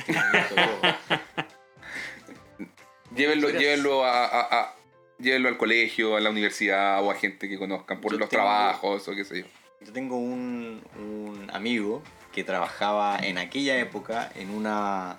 Llévenlo, 3.16 3.50
llévenlo, 3.50 4.04
a, 4.06 4.26
a- 4.26 4.60
a- 4.62 4.76
llévenlo 5.20 5.50
al 5.50 5.58
colegio, 5.58 6.16
a 6.16 6.20
la 6.22 6.30
universidad 6.30 7.04
o 7.04 7.12
a 7.12 7.16
gente 7.16 7.50
que 7.50 7.58
conozcan 7.58 8.00
por 8.02 8.12
Yo 8.14 8.18
los 8.20 8.30
tengo- 8.30 8.44
trabajos 8.44 9.08
o 9.08 9.16
qué 9.16 9.24
sé 9.26 9.40
yo. 9.42 9.46
Yo 9.82 9.92
tengo 9.94 10.16
un, 10.18 10.82
un 10.98 11.50
amigo 11.54 12.04
que 12.32 12.44
trabajaba 12.44 13.18
en 13.20 13.38
aquella 13.38 13.78
época 13.80 14.32
en 14.36 14.52
una, 14.52 15.18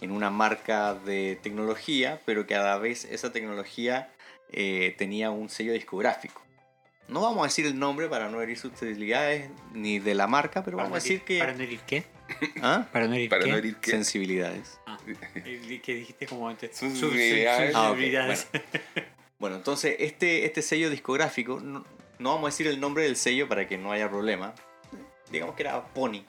en 0.00 0.12
una 0.12 0.30
marca 0.30 0.94
de 0.94 1.38
tecnología, 1.42 2.20
pero 2.24 2.46
que 2.46 2.54
a 2.54 2.62
la 2.62 2.78
vez 2.78 3.04
esa 3.04 3.32
tecnología 3.32 4.10
eh, 4.52 4.94
tenía 4.96 5.30
un 5.30 5.48
sello 5.48 5.72
discográfico. 5.72 6.40
No 7.08 7.20
vamos 7.22 7.40
a 7.40 7.46
decir 7.48 7.66
el 7.66 7.76
nombre 7.78 8.08
para 8.08 8.28
no 8.28 8.40
herir 8.40 8.56
susceptibilidades 8.56 9.50
ni 9.72 9.98
de 9.98 10.14
la 10.14 10.28
marca, 10.28 10.62
pero 10.64 10.76
Para 10.76 10.88
vamos 10.88 10.96
a 10.96 10.98
no 11.00 11.02
decir 11.02 11.18
herir- 11.20 11.24
que... 11.24 11.38
¿Para 11.40 11.52
no 11.54 11.62
herir 11.64 11.80
qué? 11.80 12.04
¿Ah? 12.62 12.86
¿Para 12.92 13.08
no 13.08 13.14
herir 13.14 13.28
Para 13.28 13.44
qué? 13.44 13.50
no 13.50 13.56
herir 13.56 13.76
que... 13.76 13.90
Sensibilidades. 13.90 14.78
Que 15.82 15.94
dijiste 15.94 16.26
como 16.26 16.48
antes. 16.48 16.76
Sus 16.76 16.98
Sus- 16.98 17.12
Ah. 17.74 17.94
Bueno, 19.38 19.56
entonces 19.56 19.96
este, 20.00 20.44
este 20.44 20.60
sello 20.60 20.90
discográfico, 20.90 21.60
no, 21.60 21.82
no 22.18 22.28
vamos 22.34 22.44
a 22.44 22.48
decir 22.48 22.66
el 22.66 22.78
nombre 22.78 23.04
del 23.04 23.16
sello 23.16 23.48
para 23.48 23.66
que 23.66 23.78
no 23.78 23.90
haya 23.90 24.10
problema. 24.10 24.54
Digamos 25.30 25.54
que 25.54 25.62
era 25.62 25.82
Pony, 25.94 26.24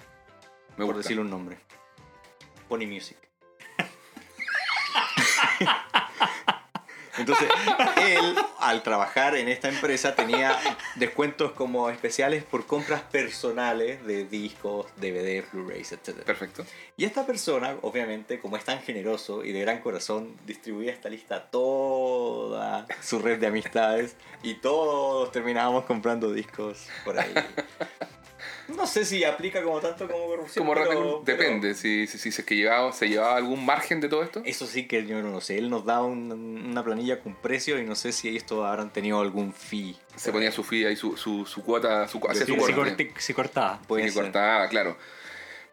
Me 0.77 0.77
por 0.77 0.85
gusta. 0.85 0.97
decirle 0.99 1.23
un 1.23 1.29
nombre. 1.29 1.57
Pony 2.69 2.87
Music. 2.87 3.17
Entonces, 7.17 7.47
él, 8.01 8.35
al 8.59 8.83
trabajar 8.83 9.35
en 9.35 9.47
esta 9.47 9.69
empresa, 9.69 10.15
tenía 10.15 10.57
descuentos 10.95 11.51
como 11.51 11.89
especiales 11.89 12.43
por 12.43 12.65
compras 12.65 13.01
personales 13.01 14.05
de 14.05 14.25
discos, 14.25 14.87
DVD, 14.97 15.43
Blu-rays, 15.51 15.91
etc. 15.91 16.23
Perfecto. 16.23 16.65
Y 16.97 17.05
esta 17.05 17.25
persona, 17.25 17.75
obviamente, 17.81 18.39
como 18.39 18.57
es 18.57 18.63
tan 18.63 18.81
generoso 18.81 19.43
y 19.43 19.51
de 19.51 19.61
gran 19.61 19.79
corazón, 19.81 20.37
distribuía 20.45 20.91
esta 20.91 21.09
lista 21.09 21.35
a 21.35 21.43
toda 21.49 22.85
su 23.01 23.19
red 23.19 23.39
de 23.39 23.47
amistades 23.47 24.15
y 24.43 24.55
todos 24.55 25.31
terminábamos 25.31 25.85
comprando 25.85 26.31
discos 26.31 26.87
por 27.03 27.19
ahí. 27.19 27.33
No 28.75 28.87
sé 28.87 29.05
si 29.05 29.23
aplica 29.23 29.61
como 29.63 29.79
tanto 29.79 30.07
como 30.07 30.25
corrupción. 30.27 30.65
Como 30.65 30.73
pero- 30.79 31.21
depende, 31.25 31.73
si, 31.75 32.07
si, 32.07 32.17
si 32.17 32.29
es 32.29 32.43
que 32.43 32.55
llevaba, 32.55 32.91
se 32.91 33.07
llevaba 33.09 33.35
algún 33.35 33.65
margen 33.65 33.99
de 34.01 34.07
todo 34.09 34.23
esto. 34.23 34.41
Eso 34.45 34.65
sí 34.67 34.87
que 34.87 35.05
yo 35.05 35.21
no 35.21 35.41
sé. 35.41 35.57
Él 35.57 35.69
nos 35.69 35.85
da 35.85 36.01
un- 36.01 36.31
una 36.31 36.83
planilla 36.83 37.19
con 37.19 37.35
precio 37.35 37.79
y 37.79 37.83
no 37.85 37.95
sé 37.95 38.11
si 38.11 38.35
esto 38.35 38.65
habrán 38.65 38.91
tenido 38.91 39.19
algún 39.19 39.53
fee. 39.53 39.95
Se 40.15 40.31
ponía 40.31 40.51
su 40.51 40.63
fee 40.63 40.85
ahí, 40.85 40.95
su, 40.95 41.17
su, 41.17 41.45
su 41.45 41.63
cuota, 41.63 42.07
su, 42.07 42.17
hacía 42.29 42.45
Si, 42.45 42.53
su 42.55 42.65
si 42.65 42.73
corte. 42.73 43.07
corti- 43.09 43.19
si 43.19 43.33
cortaba. 43.33 43.81
Puede 43.87 44.09
ser. 44.09 44.23
cortaba, 44.23 44.67
claro. 44.69 44.97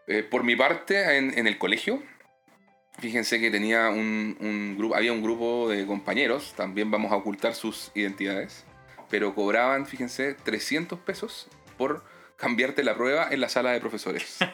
Eh, 0.07 0.23
por 0.23 0.43
mi 0.43 0.55
parte, 0.55 1.17
en, 1.17 1.37
en 1.37 1.45
el 1.47 1.57
colegio, 1.57 2.01
fíjense 2.99 3.39
que 3.39 3.49
tenía 3.51 3.89
un, 3.89 4.35
un 4.39 4.75
grupo, 4.77 4.95
había 4.95 5.13
un 5.13 5.21
grupo 5.21 5.69
de 5.69 5.85
compañeros, 5.85 6.53
también 6.55 6.91
vamos 6.91 7.11
a 7.11 7.15
ocultar 7.15 7.55
sus 7.55 7.91
identidades, 7.95 8.65
pero 9.09 9.33
cobraban, 9.35 9.85
fíjense, 9.85 10.33
300 10.33 10.99
pesos 10.99 11.47
por 11.77 12.03
cambiarte 12.39 12.83
la 12.83 12.95
prueba 12.95 13.27
en 13.31 13.41
la 13.41 13.49
sala 13.49 13.71
de 13.71 13.79
profesores. 13.79 14.37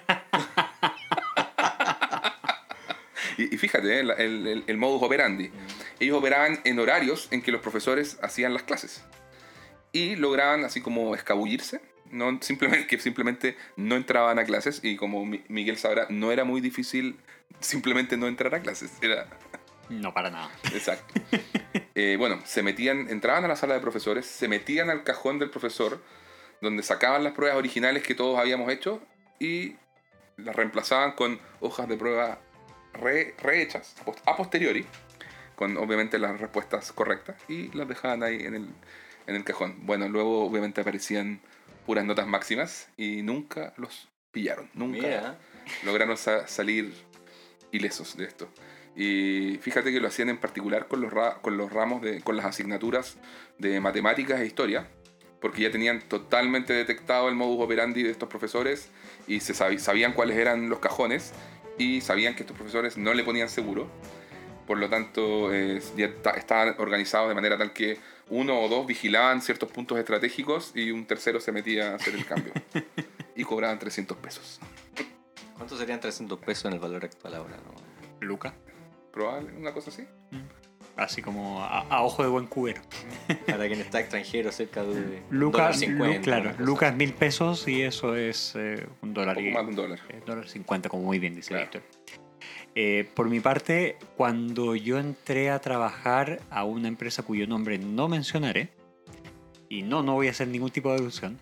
y, 3.37 3.53
y 3.53 3.57
fíjate, 3.57 3.97
eh, 3.97 3.99
el, 4.01 4.11
el- 4.47 4.63
el 4.67 4.77
modus 4.77 5.03
operandi. 5.03 5.51
Ellos 5.99 6.17
operaban 6.17 6.59
en 6.63 6.79
horarios 6.79 7.27
en 7.31 7.41
que 7.41 7.51
los 7.51 7.61
profesores 7.61 8.17
hacían 8.21 8.53
las 8.53 8.63
clases. 8.63 9.03
Y 9.91 10.15
lograban 10.15 10.65
así 10.65 10.81
como 10.81 11.15
escabullirse. 11.15 11.81
No, 12.11 12.37
simplemente, 12.41 12.87
que 12.87 12.99
simplemente 12.99 13.57
no 13.77 13.95
entraban 13.95 14.39
a 14.39 14.43
clases. 14.45 14.79
Y 14.83 14.95
como 14.95 15.25
Mi- 15.25 15.43
Miguel 15.47 15.77
sabrá, 15.77 16.07
no 16.09 16.31
era 16.31 16.43
muy 16.43 16.61
difícil 16.61 17.17
simplemente 17.59 18.17
no 18.17 18.27
entrar 18.27 18.53
a 18.55 18.61
clases. 18.61 18.91
Era 19.01 19.27
No, 19.89 20.13
para 20.13 20.29
nada. 20.31 20.49
exacto. 20.73 21.13
Eh, 21.97 22.17
bueno, 22.19 22.41
se 22.43 22.61
metían, 22.61 23.07
entraban 23.09 23.45
a 23.45 23.47
la 23.47 23.55
sala 23.55 23.73
de 23.75 23.79
profesores, 23.79 24.25
se 24.25 24.49
metían 24.49 24.89
al 24.89 25.05
cajón 25.05 25.39
del 25.39 25.49
profesor, 25.49 26.01
donde 26.61 26.83
sacaban 26.83 27.23
las 27.23 27.33
pruebas 27.33 27.57
originales 27.57 28.03
que 28.03 28.15
todos 28.15 28.39
habíamos 28.39 28.71
hecho 28.71 29.01
y 29.39 29.75
las 30.37 30.55
reemplazaban 30.55 31.13
con 31.13 31.39
hojas 31.59 31.87
de 31.87 31.97
prueba 31.97 32.39
re- 32.93 33.33
rehechas 33.41 33.95
a 34.01 34.05
pos- 34.05 34.21
a 34.25 34.35
posteriori, 34.35 34.85
con 35.55 35.77
obviamente 35.77 36.17
las 36.19 36.39
respuestas 36.39 36.91
correctas, 36.91 37.35
y 37.47 37.69
las 37.77 37.87
dejaban 37.87 38.23
ahí 38.23 38.43
en 38.43 38.55
el, 38.55 38.67
en 39.27 39.35
el 39.35 39.43
cajón. 39.43 39.85
Bueno, 39.85 40.07
luego 40.09 40.43
obviamente 40.45 40.81
aparecían 40.81 41.39
puras 41.85 42.03
notas 42.05 42.27
máximas 42.27 42.89
y 42.97 43.21
nunca 43.21 43.73
los 43.77 44.09
pillaron, 44.31 44.69
nunca 44.73 45.07
Mira, 45.07 45.37
lograron 45.83 46.17
sa- 46.17 46.47
salir 46.47 46.93
ilesos 47.71 48.17
de 48.17 48.25
esto. 48.25 48.49
Y 48.97 49.57
fíjate 49.61 49.91
que 49.91 49.99
lo 49.99 50.07
hacían 50.07 50.29
en 50.29 50.37
particular 50.37 50.87
con 50.87 51.01
los, 51.01 51.11
ra- 51.11 51.39
con 51.41 51.57
los 51.57 51.71
ramos, 51.71 52.01
de, 52.01 52.21
con 52.21 52.35
las 52.37 52.45
asignaturas 52.45 53.17
de 53.57 53.79
matemáticas 53.79 54.39
e 54.41 54.45
historia, 54.45 54.87
porque 55.41 55.61
ya 55.61 55.71
tenían 55.71 56.01
totalmente 56.01 56.73
detectado 56.73 57.29
el 57.29 57.35
modus 57.35 57.63
operandi 57.63 58.03
de 58.03 58.11
estos 58.11 58.29
profesores 58.29 58.89
y 59.27 59.39
se 59.39 59.53
sabi- 59.53 59.79
sabían 59.79 60.13
cuáles 60.13 60.37
eran 60.37 60.69
los 60.69 60.79
cajones 60.79 61.33
y 61.77 62.01
sabían 62.01 62.35
que 62.35 62.43
estos 62.43 62.55
profesores 62.57 62.97
no 62.97 63.13
le 63.13 63.23
ponían 63.23 63.49
seguro. 63.49 63.87
Por 64.65 64.79
lo 64.79 64.89
tanto, 64.89 65.53
eh, 65.53 65.79
ya 65.95 66.11
ta- 66.21 66.31
estaban 66.31 66.75
organizados 66.79 67.29
de 67.29 67.35
manera 67.35 67.57
tal 67.57 67.71
que 67.73 67.99
uno 68.29 68.59
o 68.59 68.67
dos 68.67 68.87
vigilaban 68.87 69.41
ciertos 69.41 69.69
puntos 69.71 69.99
estratégicos 69.99 70.71
y 70.73 70.89
un 70.89 71.05
tercero 71.05 71.39
se 71.39 71.51
metía 71.51 71.91
a 71.91 71.95
hacer 71.95 72.15
el 72.15 72.25
cambio. 72.25 72.51
y 73.35 73.43
cobraban 73.43 73.77
300 73.77 74.17
pesos. 74.17 74.59
¿cuánto 75.55 75.77
serían 75.77 75.99
300 75.99 76.39
pesos 76.39 76.65
en 76.65 76.73
el 76.73 76.79
valor 76.79 77.05
actual 77.05 77.35
ahora? 77.35 77.57
no? 77.57 78.25
Luca. 78.25 78.53
Probable, 79.11 79.53
una 79.55 79.71
cosa 79.73 79.89
así. 79.91 80.05
Así 80.97 81.21
como 81.21 81.61
a, 81.61 81.79
a 81.81 82.03
ojo 82.03 82.23
de 82.23 82.29
buen 82.29 82.45
cubero. 82.47 82.81
Para 83.47 83.67
quien 83.67 83.81
está 83.81 83.99
extranjero, 83.99 84.51
cerca 84.51 84.81
de 84.83 85.21
Lucas, 85.29 85.85
Lu- 85.85 86.21
claro, 86.21 86.53
Lucas 86.59 86.95
mil 86.95 87.13
pesos 87.13 87.67
y 87.67 87.81
eso 87.81 88.15
es 88.15 88.53
eh, 88.55 88.87
un 89.01 89.13
dólar 89.13 89.37
Un 89.37 89.43
y 89.43 89.49
poco 89.51 89.57
más 89.63 89.65
de 89.65 89.69
un 89.71 89.75
dólar. 89.75 89.99
eh, 90.09 90.21
dólar 90.25 90.47
cincuenta, 90.47 90.87
como 90.87 91.03
muy 91.03 91.19
bien 91.19 91.35
dice 91.35 91.49
Claro. 91.49 91.63
Víctor. 91.65 91.81
Eh, 92.75 93.09
por 93.13 93.29
mi 93.29 93.39
parte, 93.41 93.97
cuando 94.17 94.75
yo 94.75 94.97
entré 94.99 95.49
a 95.49 95.59
trabajar 95.59 96.39
a 96.49 96.63
una 96.65 96.87
empresa 96.87 97.23
cuyo 97.23 97.45
nombre 97.47 97.77
no 97.77 98.07
mencionaré, 98.07 98.69
y 99.69 99.81
no, 99.81 100.01
no 100.03 100.13
voy 100.13 100.27
a 100.27 100.31
hacer 100.31 100.47
ningún 100.47 100.71
tipo 100.71 100.91
de 100.91 100.97
alusión, 100.99 101.39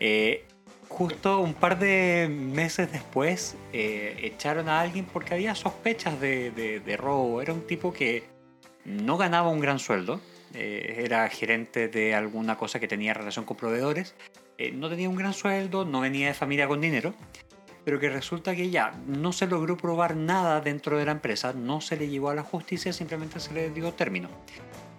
eh, 0.00 0.44
justo 0.88 1.40
un 1.40 1.54
par 1.54 1.78
de 1.78 2.28
meses 2.30 2.90
después 2.92 3.56
eh, 3.72 4.16
echaron 4.22 4.68
a 4.68 4.80
alguien 4.80 5.04
porque 5.06 5.34
había 5.34 5.54
sospechas 5.54 6.20
de, 6.20 6.50
de- 6.52 6.80
de 6.80 6.96
robo. 6.96 7.42
Era 7.42 7.52
un 7.52 7.66
tipo 7.66 7.92
que 7.92 8.22
no 8.84 9.16
ganaba 9.16 9.48
un 9.48 9.60
gran 9.60 9.78
sueldo, 9.78 10.20
eh, 10.54 11.02
era 11.04 11.28
gerente 11.28 11.88
de 11.88 12.14
alguna 12.14 12.56
cosa 12.56 12.78
que 12.78 12.88
tenía 12.88 13.14
relación 13.14 13.44
con 13.44 13.56
proveedores, 13.56 14.14
eh, 14.56 14.70
no 14.70 14.88
tenía 14.88 15.08
un 15.08 15.16
gran 15.16 15.32
sueldo, 15.32 15.84
no 15.84 16.00
venía 16.00 16.28
de 16.28 16.34
familia 16.34 16.68
con 16.68 16.80
dinero, 16.80 17.14
pero 17.84 17.98
que 17.98 18.08
resulta 18.08 18.54
que 18.54 18.70
ya 18.70 18.92
no 19.06 19.32
se 19.32 19.46
logró 19.46 19.76
probar 19.76 20.16
nada 20.16 20.60
dentro 20.60 20.96
de 20.96 21.04
la 21.04 21.12
empresa, 21.12 21.52
no 21.52 21.80
se 21.80 21.96
le 21.96 22.08
llevó 22.08 22.30
a 22.30 22.34
la 22.34 22.42
justicia, 22.42 22.92
simplemente 22.92 23.40
se 23.40 23.52
le 23.52 23.70
dio 23.70 23.92
término. 23.92 24.28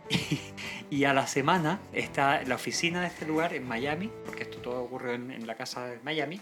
Y, 0.92 1.06
a 1.06 1.14
la 1.14 1.26
semana 1.26 1.80
está 1.94 2.44
la 2.44 2.56
oficina 2.56 3.02
de 3.02 3.08
este 3.08 3.26
lugar 3.26 3.56
en 3.56 3.68
Miami, 3.68 4.12
porque 4.24 4.44
esto 4.44 4.60
todo 4.60 4.84
ocurrió 4.84 5.14
en, 5.14 5.32
en 5.32 5.48
la 5.48 5.56
casa 5.56 5.88
de 5.88 6.00
Miami, 6.04 6.40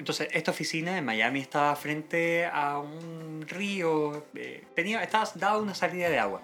Entonces, 0.00 0.28
esta 0.32 0.50
oficina 0.50 0.98
en 0.98 1.04
Miami 1.04 1.38
estaba 1.38 1.74
frente 1.76 2.46
a 2.46 2.78
un 2.78 3.44
río, 3.46 4.26
eh, 4.34 4.64
tenía, 4.74 5.04
estaba 5.04 5.30
dada 5.36 5.58
una 5.58 5.74
salida 5.74 6.10
de 6.10 6.18
agua. 6.18 6.42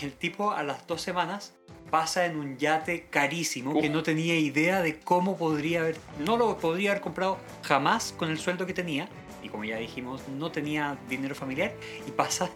El 0.00 0.12
tipo 0.12 0.52
a 0.52 0.62
las 0.62 0.86
dos 0.86 1.02
semanas 1.02 1.54
pasa 1.90 2.24
en 2.24 2.36
un 2.36 2.56
yate 2.56 3.08
carísimo 3.10 3.78
que 3.80 3.90
no 3.90 4.02
tenía 4.02 4.36
idea 4.38 4.80
de 4.80 4.98
cómo 5.00 5.36
podría 5.36 5.80
haber, 5.80 5.98
no 6.18 6.36
lo 6.36 6.56
podría 6.56 6.92
haber 6.92 7.02
comprado 7.02 7.38
jamás 7.62 8.14
con 8.16 8.30
el 8.30 8.38
sueldo 8.38 8.66
que 8.66 8.72
tenía. 8.72 9.08
Y 9.42 9.48
como 9.48 9.64
ya 9.64 9.76
dijimos, 9.76 10.26
no 10.28 10.50
tenía 10.50 10.96
dinero 11.08 11.34
familiar 11.34 11.74
y 12.06 12.10
pasa 12.12 12.50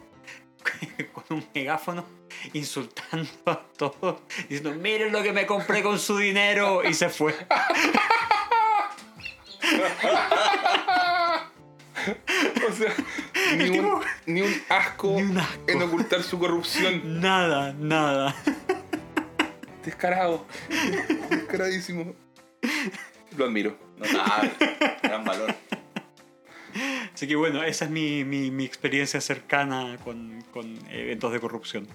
con 1.12 1.24
un 1.38 1.46
megáfono 1.54 2.04
insultando 2.52 3.28
a 3.46 3.60
todos, 3.76 4.20
diciendo, 4.48 4.74
miren 4.74 5.12
lo 5.12 5.22
que 5.22 5.32
me 5.32 5.46
compré 5.46 5.82
con 5.82 5.98
su 5.98 6.16
dinero 6.16 6.82
y 6.88 6.94
se 6.94 7.08
fue. 7.08 7.34
O 12.68 12.72
sea, 12.72 12.94
ni 13.56 13.64
El 13.64 13.70
un, 13.70 13.76
tipo- 13.76 14.00
ni 14.26 14.40
un 14.42 14.52
asco 14.68 15.12
Ni 15.16 15.22
un 15.22 15.38
asco. 15.38 15.62
en 15.68 15.82
ocultar 15.82 16.22
su 16.22 16.38
corrupción. 16.38 17.02
Nada, 17.20 17.72
nada. 17.78 18.34
Descarado. 19.84 20.46
Descaradísimo. 21.30 22.14
Lo 23.36 23.44
admiro. 23.44 23.78
Notable, 23.98 24.52
gran 25.02 25.24
valor. 25.24 25.54
Así 27.14 27.26
que 27.26 27.34
bueno, 27.36 27.62
esa 27.62 27.86
es 27.86 27.90
mi, 27.90 28.24
mi- 28.24 28.50
mi 28.50 28.64
experiencia 28.64 29.20
cercana 29.20 29.96
con, 30.04 30.42
con 30.52 30.76
eventos 30.90 31.32
de 31.32 31.40
corrupción. 31.40 31.88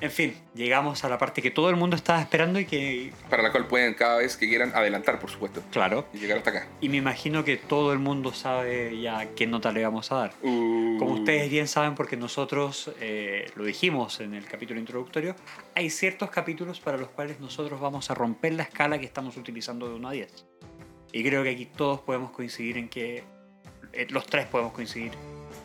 En 0.00 0.10
fin, 0.10 0.36
llegamos 0.54 1.04
a 1.04 1.08
la 1.08 1.18
parte 1.18 1.40
que 1.40 1.50
todo 1.50 1.70
el 1.70 1.76
mundo 1.76 1.96
estaba 1.96 2.20
esperando 2.20 2.58
y 2.58 2.66
que, 2.66 3.12
Para 3.30 3.42
la 3.42 3.52
cual 3.52 3.68
pueden 3.68 3.94
cada 3.94 4.18
vez 4.18 4.36
que 4.36 4.48
quieran 4.48 4.72
adelantar, 4.74 5.20
por 5.20 5.30
supuesto. 5.30 5.62
claro, 5.70 6.06
Y 6.12 6.18
llegar 6.18 6.38
hasta 6.38 6.50
acá. 6.50 6.68
y 6.80 6.88
me 6.88 6.96
imagino 6.96 7.44
que 7.44 7.56
todo 7.56 7.92
el 7.92 8.00
mundo 8.00 8.32
sabe 8.32 9.00
ya 9.00 9.26
qué 9.34 9.46
nota 9.46 9.72
le 9.72 9.84
vamos 9.84 10.10
a 10.12 10.16
dar. 10.16 10.34
Uh. 10.42 10.98
Como 10.98 11.14
ustedes 11.14 11.48
bien 11.48 11.68
saben, 11.68 11.94
porque 11.94 12.16
nosotros 12.16 12.90
eh, 13.00 13.50
lo 13.54 13.64
dijimos 13.64 14.20
en 14.20 14.34
el 14.34 14.46
capítulo 14.46 14.80
introductorio, 14.80 15.36
hay 15.74 15.90
ciertos 15.90 16.30
capítulos 16.30 16.80
para 16.80 16.98
los 16.98 17.08
cuales 17.08 17.40
nosotros 17.40 17.80
vamos 17.80 18.10
a 18.10 18.14
romper 18.14 18.54
la 18.54 18.64
escala 18.64 18.98
que 18.98 19.06
estamos 19.06 19.36
utilizando 19.36 19.88
de 19.88 19.94
1 19.94 20.08
a 20.08 20.12
10. 20.12 20.46
Y 21.12 21.22
creo 21.22 21.44
que 21.44 21.50
aquí 21.50 21.66
todos 21.66 22.00
podemos 22.00 22.32
coincidir 22.32 22.76
en 22.76 22.88
que, 22.88 23.22
eh, 23.92 24.06
los 24.10 24.26
tres 24.26 24.46
podemos 24.46 24.72
coincidir 24.72 25.12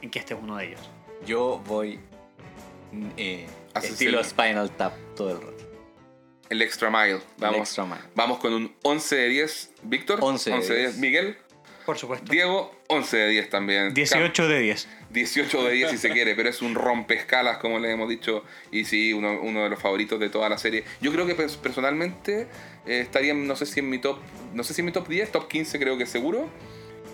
en 0.02 0.10
que 0.12 0.20
este 0.20 0.36
es 0.36 0.40
uno 0.42 0.56
de 0.58 0.68
ellos. 0.68 0.90
Yo 1.26 1.62
voy 1.68 2.00
mm, 2.92 3.08
eh, 3.18 3.48
estilo 3.88 4.20
el- 4.20 4.26
Spinal 4.26 4.72
Tap 4.76 4.94
todo 5.16 5.32
el 5.32 5.42
rato. 5.42 5.66
El 6.50 6.62
extra 6.64 6.90
mile. 6.90 7.12
El 7.18 7.22
Vamos, 7.38 7.60
extra 7.60 7.86
mile. 7.86 8.02
vamos 8.16 8.40
con 8.40 8.54
un 8.54 8.76
11 8.84 9.16
de 9.16 9.28
10. 9.30 9.72
Víctor. 9.84 10.20
11 10.22 10.52
de 10.52 10.80
10. 10.80 10.98
Miguel. 10.98 11.38
Por 11.86 11.98
supuesto. 11.98 12.32
Diego, 12.32 12.72
11 12.88 13.18
de 13.18 13.30
10 13.30 13.50
también. 13.50 13.94
18 13.96 14.48
de 14.48 14.60
10. 14.60 14.88
18 15.10 15.64
de 15.64 15.72
10 15.74 15.90
si 15.92 15.98
se 15.98 16.12
quiere, 16.12 16.36
pero 16.36 16.50
es 16.50 16.62
un 16.62 16.76
rompescalas, 16.76 17.58
como 17.58 17.80
les 17.80 17.92
hemos 17.92 18.08
dicho, 18.10 18.44
y 18.72 18.86
sí, 18.86 19.12
uno, 19.14 19.40
uno 19.42 19.64
de 19.64 19.70
los 19.70 19.80
favoritos 19.82 20.20
de 20.20 20.30
toda 20.30 20.50
la 20.50 20.60
serie. 20.60 20.84
Yo 21.02 21.12
creo 21.12 21.26
que 21.26 21.36
pers- 21.36 21.58
personalmente 21.58 22.42
eh, 22.86 23.00
estaría, 23.00 23.34
no 23.34 23.56
sé 23.56 23.66
si 23.66 23.80
en 23.80 23.90
mi 23.90 23.98
top, 23.98 24.20
no 24.54 24.64
sé 24.64 24.76
si 24.76 24.82
en 24.82 24.86
mi 24.86 24.92
top 24.92 25.08
10, 25.08 25.32
top 25.32 25.48
15 25.48 25.80
creo 25.80 25.98
que 25.98 26.06
seguro. 26.06 26.48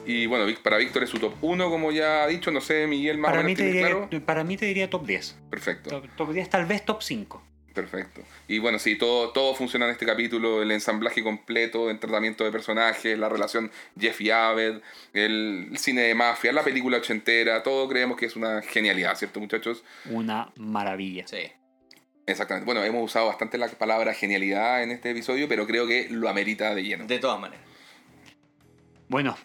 Y 0.05 0.25
bueno, 0.27 0.45
para 0.63 0.77
Víctor 0.77 1.03
es 1.03 1.09
su 1.09 1.19
top 1.19 1.33
1, 1.41 1.69
como 1.69 1.91
ya 1.91 2.23
ha 2.23 2.27
dicho, 2.27 2.51
no 2.51 2.61
sé, 2.61 2.85
Miguel 2.87 3.17
más 3.17 3.29
o 3.29 3.31
Para 3.33 3.43
menos 3.43 3.51
mí, 3.51 3.55
te 3.55 3.65
diría, 3.71 3.87
claro. 3.87 4.25
para 4.25 4.43
mí 4.43 4.57
te 4.57 4.65
diría 4.65 4.89
top 4.89 5.05
10. 5.05 5.37
Perfecto, 5.49 5.89
Top, 5.89 6.05
top 6.15 6.31
10, 6.33 6.49
tal 6.49 6.65
vez 6.65 6.85
top 6.85 7.01
5. 7.01 7.43
perfecto. 7.73 8.21
Y 8.47 8.59
bueno, 8.59 8.79
sí, 8.79 8.97
todo, 8.97 9.31
todo 9.31 9.53
funciona 9.55 9.85
en 9.85 9.91
este 9.91 10.05
capítulo, 10.05 10.61
el 10.61 10.71
ensamblaje 10.71 11.21
completo, 11.23 11.89
el 11.89 11.99
tratamiento 11.99 12.43
de 12.45 12.51
personajes, 12.51 13.17
la 13.19 13.27
relación 13.29 13.71
Jeff 13.99 14.21
y 14.21 14.29
Abed, 14.31 14.81
el 15.13 15.71
cine 15.77 16.01
de 16.03 16.15
mafia, 16.15 16.53
la 16.53 16.63
película 16.63 16.97
ochentera, 16.97 17.63
todo 17.63 17.89
creemos 17.89 18.15
que 18.17 18.27
es 18.27 18.35
una 18.35 18.61
genialidad, 18.61 19.15
¿cierto 19.17 19.39
muchachos? 19.39 19.83
Una 20.09 20.51
maravilla. 20.55 21.27
Sí. 21.27 21.51
Exactamente. 22.27 22.65
Bueno, 22.65 22.83
hemos 22.83 23.03
usado 23.03 23.27
bastante 23.27 23.57
la 23.57 23.67
palabra 23.67 24.13
genialidad 24.13 24.81
en 24.81 24.91
este 24.91 25.11
episodio, 25.11 25.47
pero 25.47 25.67
creo 25.67 25.85
que 25.85 26.07
lo 26.09 26.29
amerita 26.29 26.73
de 26.73 26.83
lleno. 26.83 27.05
De 27.05 27.19
todas 27.19 27.39
maneras. 27.39 27.63
Bueno, 29.07 29.35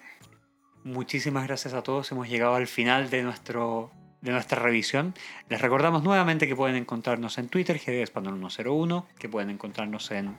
muchísimas 0.85 1.47
gracias 1.47 1.74
a 1.74 1.82
todos. 1.82 2.11
Hemos 2.12 2.28
llegado 2.28 2.55
al 2.55 2.66
final 2.66 3.11
de, 3.11 3.23
nuestro, 3.23 3.90
de 4.20 4.32
nuestra 4.32 4.61
revisión. 4.62 5.15
Les 5.48 5.61
recordamos 5.61 6.02
nuevamente 6.02 6.47
que 6.48 6.57
pueden 6.57 6.77
encontrarnos 6.77 7.39
en 7.39 7.48
Twitter, 7.48 7.78
GD 7.78 8.02
Español 8.02 8.39
101, 8.39 9.07
que 9.19 9.28
pueden 9.28 9.51
encontrarnos 9.51 10.11
en 10.11 10.36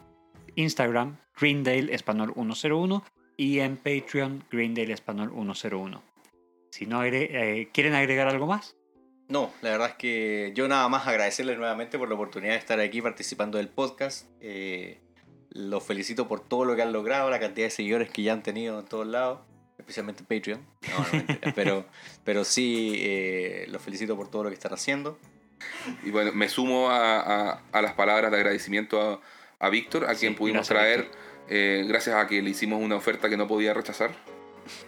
Instagram, 0.55 1.17
Greendale 1.39 1.93
Español 1.93 2.33
101 2.35 3.03
y 3.37 3.59
en 3.59 3.77
Patreon, 3.77 4.43
Greendale 4.51 4.93
Español 4.93 5.31
101. 5.33 6.01
Si 6.71 6.85
no 6.85 7.01
agre- 7.03 7.29
eh, 7.31 7.69
quieren 7.73 7.93
agregar 7.95 8.27
algo 8.27 8.47
más, 8.47 8.75
No, 9.27 9.49
la 9.61 9.69
verdad 9.71 9.87
es 9.91 9.95
que 9.95 10.51
yo 10.55 10.67
nada 10.67 10.89
más 10.89 11.07
agradecerles 11.07 11.57
nuevamente 11.57 11.97
por 11.97 12.09
la 12.09 12.15
oportunidad 12.15 12.51
de 12.51 12.59
estar 12.59 12.79
aquí 12.81 13.01
participando 13.01 13.57
del 13.59 13.69
podcast. 13.69 14.27
Eh, 14.41 14.99
los 15.51 15.81
felicito 15.85 16.27
por 16.27 16.41
todo 16.41 16.65
lo 16.65 16.75
que 16.75 16.81
han 16.81 16.91
logrado, 16.91 17.29
la 17.29 17.39
cantidad 17.39 17.67
de 17.67 17.71
seguidores 17.71 18.09
que 18.09 18.23
ya 18.23 18.33
han 18.33 18.43
tenido 18.43 18.77
en 18.79 18.85
todos 18.85 19.07
lados, 19.07 19.39
especialmente 19.81 20.21
en 20.21 20.25
Patreon. 20.39 20.61
No, 20.89 21.51
pero, 21.55 21.85
pero 22.23 22.43
sí, 22.43 22.95
eh, 22.99 23.65
los 23.69 23.81
felicito 23.81 24.15
por 24.15 24.29
todo 24.29 24.43
lo 24.43 24.49
que 24.49 24.55
están 24.55 24.73
haciendo. 24.73 25.17
Y 26.03 26.09
bueno, 26.11 26.31
me 26.33 26.49
sumo 26.49 26.89
a, 26.89 27.19
a- 27.51 27.61
a 27.71 27.81
las 27.81 27.93
palabras 27.93 28.31
de 28.31 28.37
agradecimiento 28.37 28.99
a, 29.01 29.19
a 29.65 29.69
Víctor, 29.69 30.09
a 30.09 30.15
quien 30.15 30.35
pudimos 30.35 30.67
gracias, 30.69 31.05
traer, 31.07 31.11
eh, 31.49 31.85
gracias 31.87 32.15
a 32.15 32.27
que 32.27 32.41
le 32.41 32.49
hicimos 32.49 32.81
una 32.81 32.95
oferta 32.95 33.29
que 33.29 33.37
no 33.37 33.47
podía 33.47 33.73
rechazar. 33.73 34.11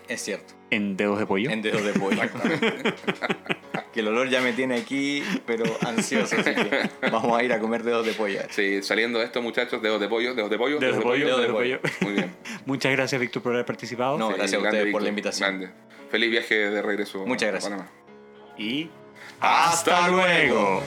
Es 0.08 0.22
cierto, 0.22 0.54
en 0.70 0.96
Dedos 0.98 1.20
de 1.20 1.26
Pollo. 1.26 1.50
en 1.50 1.62
dedos 1.62 1.84
de 1.84 1.94
pollo. 1.94 2.22
que 3.94 4.00
el 4.00 4.08
olor 4.08 4.30
ya 4.30 4.42
me 4.42 4.54
tiene 4.54 4.76
aquí, 4.76 5.24
pero 5.46 5.66
ansioso, 5.82 6.36
así 6.40 6.54
que 6.54 6.90
vamos 7.12 7.38
a 7.38 7.44
ir 7.44 7.54
a 7.54 7.60
comer 7.60 7.84
dedos 7.84 8.06
de 8.06 8.14
pollo. 8.14 8.40
Sí, 8.50 8.82
saliendo 8.82 9.20
de 9.20 9.26
esto, 9.26 9.42
muchachos, 9.42 9.82
dedos 9.82 10.00
de 10.02 10.08
pollo, 10.08 10.34
dedos 10.34 10.50
de 10.50 10.58
pollo, 10.58 10.80
Dedos 10.80 10.98
de 10.98 11.02
Pollo, 11.02 11.26
Dedos 11.26 11.42
de 11.42 11.48
pollo. 11.54 11.80
Muy 12.02 12.14
bien. 12.14 12.36
Muchas 12.66 12.92
gracias, 12.92 13.20
Víctor, 13.22 13.44
por 13.44 13.54
haber 13.54 13.66
participado. 13.66 14.18
No, 14.18 14.30
Sí, 14.30 14.36
gracias 14.38 14.60
a 14.60 14.62
grande, 14.62 14.78
ustedes 14.80 14.92
por 14.94 15.02
la 15.04 15.10
invitación. 15.10 15.60
grande. 15.60 15.76
Feliz 16.10 16.32
viaje 16.32 16.56
de 16.56 16.82
regreso. 16.82 17.26
Muchas 17.26 17.48
a 17.50 17.52
gracias. 17.52 17.72
Panamá. 17.72 17.92
Y 18.58 18.90
¡Hasta 19.40 20.08
luego! 20.10 20.82